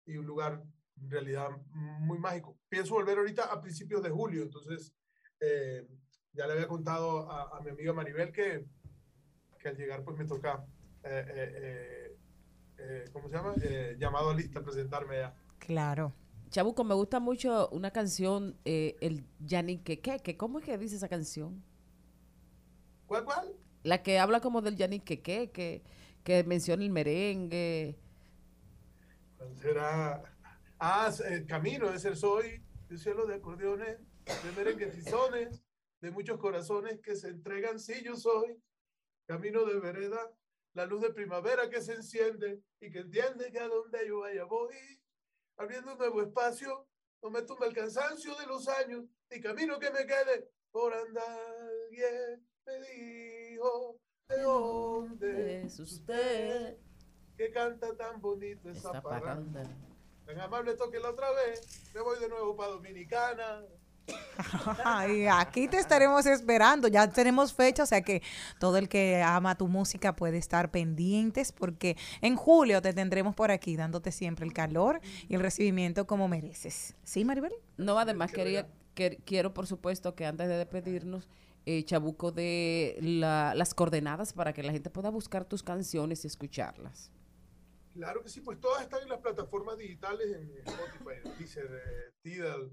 y 0.04 0.16
un 0.16 0.26
lugar 0.26 0.62
en 1.00 1.10
realidad 1.10 1.50
muy 1.72 2.18
mágico. 2.18 2.58
Pienso 2.68 2.94
volver 2.94 3.18
ahorita 3.18 3.44
a 3.44 3.60
principios 3.60 4.02
de 4.02 4.10
julio, 4.10 4.42
entonces 4.42 4.92
eh, 5.40 5.86
ya 6.36 6.46
le 6.46 6.52
había 6.52 6.68
contado 6.68 7.30
a, 7.30 7.56
a 7.56 7.60
mi 7.60 7.70
amiga 7.70 7.92
Maribel 7.92 8.32
que, 8.32 8.64
que 9.58 9.68
al 9.68 9.76
llegar 9.76 10.04
pues 10.04 10.18
me 10.18 10.24
toca, 10.24 10.64
eh, 11.02 11.24
eh, 11.28 11.52
eh, 11.56 12.16
eh, 12.78 13.04
¿cómo 13.12 13.28
se 13.28 13.36
llama? 13.36 13.54
Eh, 13.62 13.96
llamado 13.98 14.30
a 14.30 14.34
lista, 14.34 14.62
presentarme 14.62 15.16
allá. 15.16 15.34
Claro. 15.58 16.12
Chabuco, 16.50 16.84
me 16.84 16.94
gusta 16.94 17.18
mucho 17.18 17.68
una 17.70 17.90
canción, 17.90 18.56
eh, 18.64 18.96
el 19.00 19.24
Yanique, 19.40 20.00
¿qué? 20.00 20.20
¿Qué? 20.20 20.36
¿Cómo 20.36 20.58
es 20.60 20.64
que 20.64 20.78
dice 20.78 20.96
esa 20.96 21.08
canción? 21.08 21.64
¿Cuál, 23.06 23.24
cuál? 23.24 23.52
La 23.82 24.02
que 24.02 24.18
habla 24.18 24.40
como 24.40 24.62
del 24.62 24.76
Yanique, 24.76 25.22
¿qué? 25.22 25.50
Que, 25.50 25.82
que 26.22 26.44
menciona 26.44 26.84
el 26.84 26.90
merengue. 26.90 27.98
¿Cuál 29.36 29.56
será? 29.56 30.22
Ah, 30.78 31.10
el 31.28 31.46
camino 31.46 31.90
de 31.90 31.98
ser 31.98 32.16
soy, 32.16 32.62
de 32.88 32.98
cielo 32.98 33.26
de 33.26 33.36
acordeones, 33.36 33.98
de 34.26 34.52
merengues 34.56 34.96
y 34.98 35.02
sones, 35.02 35.62
de 36.00 36.10
muchos 36.10 36.38
corazones 36.38 37.00
que 37.00 37.16
se 37.16 37.28
entregan 37.28 37.78
si 37.78 38.02
yo 38.02 38.16
soy. 38.16 38.60
Camino 39.26 39.64
de 39.64 39.80
vereda, 39.80 40.30
la 40.74 40.86
luz 40.86 41.02
de 41.02 41.12
primavera 41.12 41.68
que 41.68 41.80
se 41.82 41.94
enciende 41.94 42.62
y 42.80 42.90
que 42.90 43.00
entiende 43.00 43.50
que 43.50 43.58
a 43.58 43.66
donde 43.68 44.06
yo 44.06 44.20
vaya 44.20 44.44
voy, 44.44 44.74
abriendo 45.56 45.92
un 45.92 45.98
nuevo 45.98 46.22
espacio, 46.22 46.86
no 47.22 47.30
me 47.30 47.42
tumba 47.42 47.66
el 47.66 47.74
cansancio 47.74 48.34
de 48.36 48.46
los 48.46 48.68
años, 48.68 49.04
ni 49.30 49.40
camino 49.40 49.78
que 49.78 49.90
me 49.90 50.06
quede 50.06 50.48
por 50.70 50.94
andar. 50.94 51.40
Alguien 51.86 52.46
me 52.66 52.80
dijo, 52.80 53.96
¿de 54.28 54.42
dónde 54.42 55.62
es 55.62 55.78
usted? 55.80 56.76
Que 57.36 57.50
canta 57.50 57.96
tan 57.96 58.20
bonito 58.20 58.70
esa, 58.70 58.90
Esa 58.90 59.02
parranda. 59.02 59.62
parranda. 59.62 59.86
Tan 60.24 60.40
amable 60.40 60.74
toque 60.74 60.98
la 61.00 61.10
otra 61.10 61.30
vez, 61.32 61.90
me 61.94 62.00
voy 62.00 62.18
de 62.18 62.28
nuevo 62.28 62.56
para 62.56 62.72
Dominicana. 62.72 63.64
Ay, 64.84 65.26
aquí 65.26 65.68
te 65.68 65.78
estaremos 65.78 66.26
esperando. 66.26 66.88
Ya 66.88 67.08
tenemos 67.10 67.52
fecha, 67.52 67.82
o 67.82 67.86
sea 67.86 68.02
que 68.02 68.22
todo 68.58 68.76
el 68.76 68.88
que 68.88 69.22
ama 69.22 69.56
tu 69.56 69.68
música 69.68 70.14
puede 70.14 70.38
estar 70.38 70.70
pendientes 70.70 71.52
porque 71.52 71.96
en 72.20 72.36
julio 72.36 72.82
te 72.82 72.92
tendremos 72.92 73.34
por 73.34 73.50
aquí 73.50 73.76
dándote 73.76 74.12
siempre 74.12 74.44
el 74.46 74.52
calor 74.52 75.00
y 75.28 75.34
el 75.34 75.40
recibimiento 75.40 76.06
como 76.06 76.28
mereces. 76.28 76.94
¿Sí, 77.04 77.24
Maribel? 77.24 77.52
No, 77.76 77.98
además 77.98 78.30
quería, 78.32 78.68
que- 78.94 79.18
quiero 79.24 79.52
por 79.54 79.66
supuesto 79.66 80.14
que 80.14 80.26
antes 80.26 80.48
de 80.48 80.56
despedirnos, 80.58 81.28
eh, 81.64 81.82
Chabuco 81.84 82.30
de 82.30 82.96
la- 83.00 83.54
las 83.54 83.74
coordenadas 83.74 84.32
para 84.32 84.52
que 84.52 84.62
la 84.62 84.72
gente 84.72 84.88
pueda 84.90 85.10
buscar 85.10 85.44
tus 85.44 85.62
canciones 85.62 86.24
y 86.24 86.28
escucharlas. 86.28 87.10
Claro 87.94 88.22
que 88.22 88.28
sí, 88.28 88.40
pues 88.42 88.60
todas 88.60 88.82
están 88.82 89.02
en 89.02 89.08
las 89.08 89.18
plataformas 89.20 89.78
digitales, 89.78 90.26
en 90.36 90.50
Spotify, 90.66 91.16
en 91.24 91.38
Deezer, 91.38 91.64
eh, 91.64 92.12
Tidal, 92.22 92.70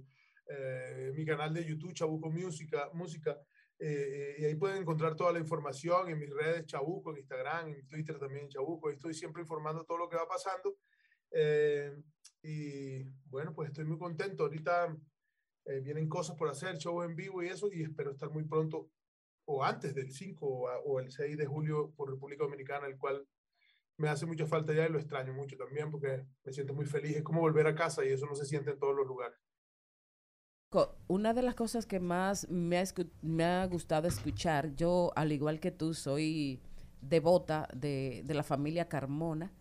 eh, 0.47 1.11
mi 1.15 1.25
canal 1.25 1.53
de 1.53 1.65
YouTube, 1.65 1.93
Chabuco 1.93 2.29
Música, 2.29 2.89
música 2.93 3.37
eh, 3.79 3.85
eh, 3.85 4.35
y 4.39 4.45
ahí 4.45 4.55
pueden 4.55 4.77
encontrar 4.77 5.15
toda 5.15 5.33
la 5.33 5.39
información 5.39 6.09
en 6.09 6.19
mis 6.19 6.29
redes, 6.29 6.65
Chabuco, 6.65 7.11
en 7.11 7.17
Instagram, 7.17 7.67
en 7.69 7.85
Twitter 7.87 8.17
también, 8.17 8.47
Chabuco, 8.47 8.89
estoy 8.89 9.13
siempre 9.13 9.41
informando 9.41 9.83
todo 9.83 9.97
lo 9.97 10.09
que 10.09 10.15
va 10.15 10.27
pasando. 10.27 10.77
Eh, 11.31 11.91
y 12.41 13.03
bueno, 13.25 13.53
pues 13.53 13.69
estoy 13.69 13.85
muy 13.85 13.97
contento. 13.97 14.43
Ahorita 14.43 14.95
eh, 15.65 15.81
vienen 15.81 16.07
cosas 16.07 16.37
por 16.37 16.49
hacer, 16.49 16.77
shows 16.77 17.05
en 17.05 17.15
vivo 17.15 17.43
y 17.43 17.47
eso, 17.47 17.69
y 17.71 17.83
espero 17.83 18.11
estar 18.11 18.29
muy 18.29 18.45
pronto, 18.45 18.89
o 19.45 19.63
antes 19.63 19.93
del 19.93 20.11
5 20.11 20.45
o, 20.47 20.69
o 20.85 20.99
el 21.01 21.11
6 21.11 21.37
de 21.37 21.45
julio 21.45 21.93
por 21.97 22.09
República 22.09 22.43
Dominicana, 22.45 22.87
el 22.87 22.97
cual 22.97 23.27
me 23.97 24.07
hace 24.09 24.25
mucha 24.25 24.47
falta 24.47 24.73
ya 24.73 24.87
y 24.87 24.91
lo 24.91 24.99
extraño 24.99 25.33
mucho 25.33 25.57
también 25.57 25.91
porque 25.91 26.25
me 26.43 26.53
siento 26.53 26.73
muy 26.73 26.85
feliz. 26.85 27.17
Es 27.17 27.23
como 27.23 27.41
volver 27.41 27.67
a 27.67 27.75
casa 27.75 28.05
y 28.05 28.09
eso 28.09 28.25
no 28.25 28.35
se 28.35 28.45
siente 28.45 28.71
en 28.71 28.79
todos 28.79 28.95
los 28.95 29.05
lugares. 29.05 29.37
Una 31.07 31.33
de 31.33 31.41
las 31.41 31.55
cosas 31.55 31.85
que 31.85 31.99
más 31.99 32.49
me 32.49 32.79
ha, 32.79 32.83
me 33.21 33.43
ha 33.43 33.65
gustado 33.65 34.07
escuchar, 34.07 34.75
yo 34.75 35.11
al 35.15 35.31
igual 35.31 35.59
que 35.59 35.71
tú 35.71 35.93
soy 35.93 36.59
devota 37.01 37.67
de, 37.73 38.23
de 38.25 38.33
la 38.33 38.43
familia 38.43 38.87
Carmona, 38.87 39.51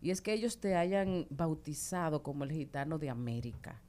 y 0.00 0.10
es 0.10 0.20
que 0.20 0.32
ellos 0.32 0.58
te 0.58 0.74
hayan 0.74 1.26
bautizado 1.30 2.22
como 2.22 2.44
el 2.44 2.50
gitano 2.52 2.98
de 2.98 3.10
América. 3.10 3.80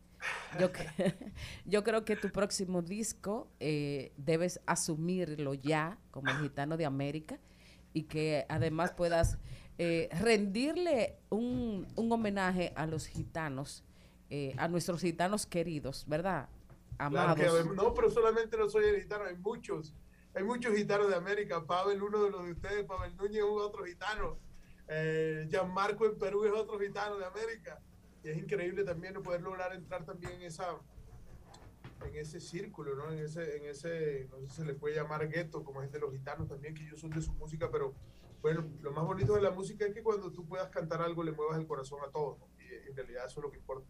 Yo, 0.60 0.69
yo 1.65 1.84
creo 1.84 2.05
que 2.05 2.15
tu 2.15 2.30
próximo 2.30 2.81
disco 2.81 3.49
eh, 3.60 4.14
debes 4.18 4.60
asumirlo 4.65 5.53
ya 5.53 5.97
como 6.11 6.30
el 6.30 6.38
gitano 6.38 6.77
de 6.77 6.85
América 6.85 7.39
y 7.93 8.03
que 8.03 8.45
además 8.47 8.91
puedas 8.91 9.38
eh, 9.77 10.10
rendirle 10.19 11.18
un, 11.30 11.88
un 11.95 12.11
homenaje 12.11 12.73
a 12.76 12.85
los 12.85 13.07
gitanos, 13.07 13.84
eh, 14.30 14.53
a 14.57 14.68
nuestros 14.68 15.01
gitanos 15.01 15.45
queridos, 15.45 16.05
¿verdad? 16.07 16.47
Claro 17.10 17.32
Amados. 17.34 17.66
adem- 17.66 17.76
no, 17.76 17.94
pero 17.94 18.10
solamente 18.10 18.58
no 18.58 18.70
soy 18.70 18.86
el 18.86 19.02
gitano, 19.02 19.26
hay 19.26 19.36
muchos. 19.38 19.94
Hay 20.36 20.44
muchos 20.44 20.76
gitanos 20.76 21.10
de 21.10 21.16
América. 21.16 21.64
Pavel, 21.66 22.02
uno 22.02 22.24
de 22.24 22.32
los 22.32 22.46
de 22.46 22.52
ustedes, 22.54 22.86
Pavel 22.86 23.16
Núñez 23.18 23.38
es 23.38 23.44
otro 23.44 23.86
gitano. 23.86 24.40
Eh, 24.88 25.48
Gianmarco 25.50 26.06
en 26.06 26.18
Perú 26.18 26.44
es 26.46 26.52
otro 26.54 26.80
gitano 26.80 27.18
de 27.18 27.26
América. 27.26 27.80
Y 28.24 28.30
es 28.30 28.38
increíble 28.38 28.84
también 28.84 29.14
poder 29.22 29.42
lograr 29.42 29.74
entrar 29.74 30.06
también 30.06 30.34
en 30.34 30.42
esa 30.44 30.78
en 32.06 32.16
ese 32.18 32.42
círculo, 32.42 32.96
¿no? 32.96 33.12
En 33.14 33.20
ese, 33.20 33.58
en 33.58 33.66
ese, 33.66 34.28
no 34.30 34.38
sé 34.42 34.48
si 34.48 34.56
se 34.58 34.66
le 34.66 34.74
puede 34.74 34.94
llamar 34.96 35.26
gueto, 35.30 35.64
como 35.64 35.82
es 35.82 35.90
de 35.92 36.00
los 36.00 36.12
gitanos 36.12 36.50
también, 36.50 36.74
que 36.74 36.84
ellos 36.84 37.00
son 37.00 37.12
de 37.12 37.22
su 37.22 37.32
música, 37.34 37.70
pero 37.72 37.94
bueno, 38.42 38.70
lo 38.82 38.92
más 38.92 39.06
bonito 39.06 39.36
de 39.36 39.42
la 39.42 39.52
música 39.52 39.86
es 39.86 39.94
que 39.94 40.04
cuando 40.04 40.30
tú 40.30 40.46
puedas 40.46 40.68
cantar 40.70 41.02
algo 41.02 41.24
le 41.24 41.32
muevas 41.32 41.58
el 41.58 41.66
corazón 41.66 42.00
a 42.06 42.12
todos, 42.12 42.40
¿no? 42.40 42.48
Y 42.60 42.90
en 42.90 42.96
realidad 42.96 43.26
eso 43.28 43.40
es 43.40 43.44
lo 43.46 43.50
que 43.52 43.58
importa. 43.58 43.88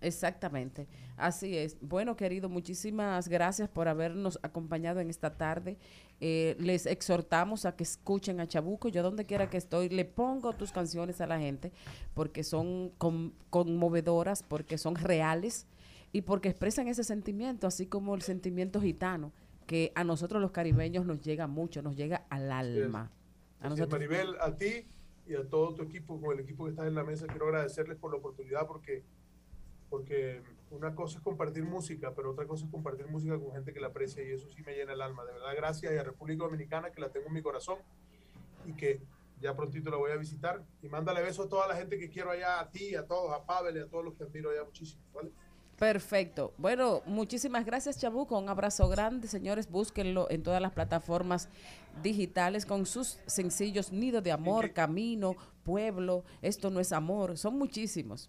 Exactamente, 0.00 0.86
así 1.16 1.56
es. 1.56 1.76
Bueno, 1.80 2.14
querido, 2.16 2.48
muchísimas 2.48 3.28
gracias 3.28 3.68
por 3.68 3.88
habernos 3.88 4.38
acompañado 4.42 5.00
en 5.00 5.10
esta 5.10 5.36
tarde. 5.36 5.76
Eh, 6.20 6.56
les 6.60 6.86
exhortamos 6.86 7.64
a 7.64 7.74
que 7.74 7.82
escuchen 7.82 8.38
a 8.40 8.46
Chabuco. 8.46 8.88
Yo 8.88 9.02
donde 9.02 9.24
quiera 9.26 9.50
que 9.50 9.56
estoy, 9.56 9.88
le 9.88 10.04
pongo 10.04 10.52
tus 10.52 10.70
canciones 10.72 11.20
a 11.20 11.26
la 11.26 11.38
gente 11.40 11.72
porque 12.14 12.44
son 12.44 12.90
con- 12.98 13.34
conmovedoras, 13.50 14.42
porque 14.42 14.78
son 14.78 14.94
reales 14.94 15.66
y 16.12 16.22
porque 16.22 16.48
expresan 16.48 16.86
ese 16.88 17.02
sentimiento, 17.04 17.66
así 17.66 17.86
como 17.86 18.14
el 18.14 18.22
sentimiento 18.22 18.80
gitano, 18.80 19.32
que 19.66 19.92
a 19.94 20.04
nosotros 20.04 20.40
los 20.40 20.52
caribeños 20.52 21.04
nos 21.06 21.20
llega 21.20 21.46
mucho, 21.46 21.82
nos 21.82 21.96
llega 21.96 22.24
al 22.30 22.50
alma. 22.52 23.10
A 23.60 23.68
nosotros, 23.68 23.90
Maribel, 24.00 24.36
a 24.40 24.56
ti 24.56 24.86
y 25.26 25.34
a 25.34 25.44
todo 25.46 25.74
tu 25.74 25.82
equipo, 25.82 26.20
con 26.20 26.32
el 26.32 26.40
equipo 26.40 26.64
que 26.64 26.70
está 26.70 26.86
en 26.86 26.94
la 26.94 27.04
mesa, 27.04 27.26
quiero 27.26 27.46
agradecerles 27.48 27.98
por 27.98 28.12
la 28.12 28.18
oportunidad 28.18 28.66
porque, 28.66 29.02
porque 29.88 30.42
una 30.70 30.94
cosa 30.94 31.18
es 31.18 31.24
compartir 31.24 31.64
música, 31.64 32.12
pero 32.14 32.32
otra 32.32 32.46
cosa 32.46 32.64
es 32.64 32.70
compartir 32.70 33.06
música 33.06 33.38
con 33.38 33.52
gente 33.52 33.72
que 33.72 33.80
la 33.80 33.88
aprecia 33.88 34.22
y 34.22 34.32
eso 34.32 34.48
sí 34.48 34.62
me 34.62 34.74
llena 34.74 34.92
el 34.92 35.00
alma. 35.00 35.24
De 35.24 35.32
verdad, 35.32 35.54
gracias 35.56 35.92
y 35.92 35.96
a 35.96 36.02
República 36.02 36.44
Dominicana 36.44 36.90
que 36.90 37.00
la 37.00 37.08
tengo 37.08 37.26
en 37.26 37.32
mi 37.32 37.42
corazón 37.42 37.78
y 38.66 38.72
que 38.74 39.00
ya 39.40 39.56
prontito 39.56 39.90
la 39.90 39.96
voy 39.96 40.10
a 40.10 40.16
visitar. 40.16 40.62
Y 40.82 40.88
mándale 40.88 41.22
besos 41.22 41.46
a 41.46 41.48
toda 41.48 41.68
la 41.68 41.76
gente 41.76 41.98
que 41.98 42.10
quiero 42.10 42.30
allá, 42.30 42.60
a 42.60 42.70
ti, 42.70 42.94
a 42.94 43.06
todos, 43.06 43.32
a 43.32 43.44
Pavel 43.44 43.76
y 43.76 43.80
a 43.80 43.86
todos 43.86 44.04
los 44.04 44.14
que 44.14 44.24
admiro 44.24 44.50
allá 44.50 44.64
muchísimo. 44.64 45.02
¿vale? 45.14 45.30
Perfecto. 45.78 46.52
Bueno, 46.58 47.02
muchísimas 47.06 47.64
gracias, 47.64 47.98
Chabuco. 47.98 48.36
Un 48.36 48.48
abrazo 48.48 48.88
grande, 48.88 49.28
señores. 49.28 49.70
Búsquenlo 49.70 50.28
en 50.28 50.42
todas 50.42 50.60
las 50.60 50.72
plataformas 50.72 51.48
digitales 52.02 52.66
con 52.66 52.84
sus 52.84 53.18
sencillos 53.26 53.92
Nido 53.92 54.20
de 54.20 54.32
Amor, 54.32 54.72
Camino, 54.72 55.36
Pueblo, 55.62 56.24
Esto 56.42 56.70
no 56.70 56.80
es 56.80 56.92
amor. 56.92 57.38
Son 57.38 57.56
muchísimos. 57.56 58.28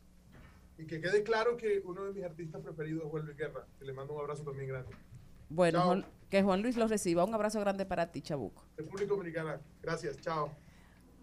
Y 0.79 0.85
que 0.87 0.99
quede 1.01 1.23
claro 1.23 1.57
que 1.57 1.81
uno 1.85 2.05
de 2.05 2.13
mis 2.13 2.23
artistas 2.23 2.61
preferidos 2.61 3.03
es 3.03 3.09
Juan 3.11 3.25
Luis 3.25 3.37
Guerra, 3.37 3.65
que 3.77 3.85
le 3.85 3.93
mando 3.93 4.13
un 4.13 4.21
abrazo 4.21 4.43
también 4.43 4.69
grande. 4.69 4.89
Bueno. 5.49 5.83
Juan- 5.83 6.05
que 6.29 6.41
Juan 6.43 6.61
Luis 6.61 6.77
los 6.77 6.89
reciba. 6.89 7.23
Un 7.25 7.33
abrazo 7.33 7.59
grande 7.59 7.85
para 7.85 8.11
ti, 8.11 8.21
Chabuco. 8.21 8.63
República 8.77 9.09
Dominicana, 9.09 9.59
gracias, 9.81 10.17
chao. 10.21 10.51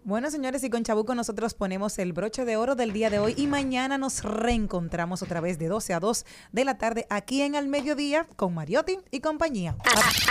Bueno, 0.03 0.29
señores, 0.29 0.63
y 0.63 0.69
con 0.69 0.83
Chabuco 0.83 1.15
nosotros 1.15 1.53
ponemos 1.53 1.97
el 1.97 2.13
broche 2.13 2.45
de 2.45 2.55
oro 2.55 2.75
del 2.75 2.93
día 2.93 3.09
de 3.09 3.19
hoy 3.19 3.33
y 3.35 3.47
mañana 3.47 3.97
nos 3.97 4.23
reencontramos 4.23 5.21
otra 5.23 5.41
vez 5.41 5.57
de 5.59 5.67
12 5.67 5.93
a 5.93 5.99
2 5.99 6.25
de 6.51 6.65
la 6.65 6.77
tarde 6.77 7.07
aquí 7.09 7.41
en 7.41 7.55
Al 7.55 7.67
Mediodía 7.67 8.27
con 8.35 8.53
Mariotti 8.53 8.99
y 9.11 9.19
compañía. 9.21 9.75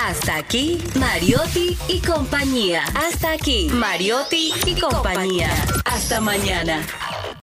Hasta 0.01 0.36
aquí, 0.36 0.78
Mariotti 0.98 1.77
y 1.89 2.01
compañía. 2.01 2.85
Hasta 2.94 3.32
aquí, 3.32 3.69
Mariotti 3.73 4.53
y 4.66 4.81
compañía. 4.81 5.51
Hasta 5.85 6.20
mañana. 6.20 6.82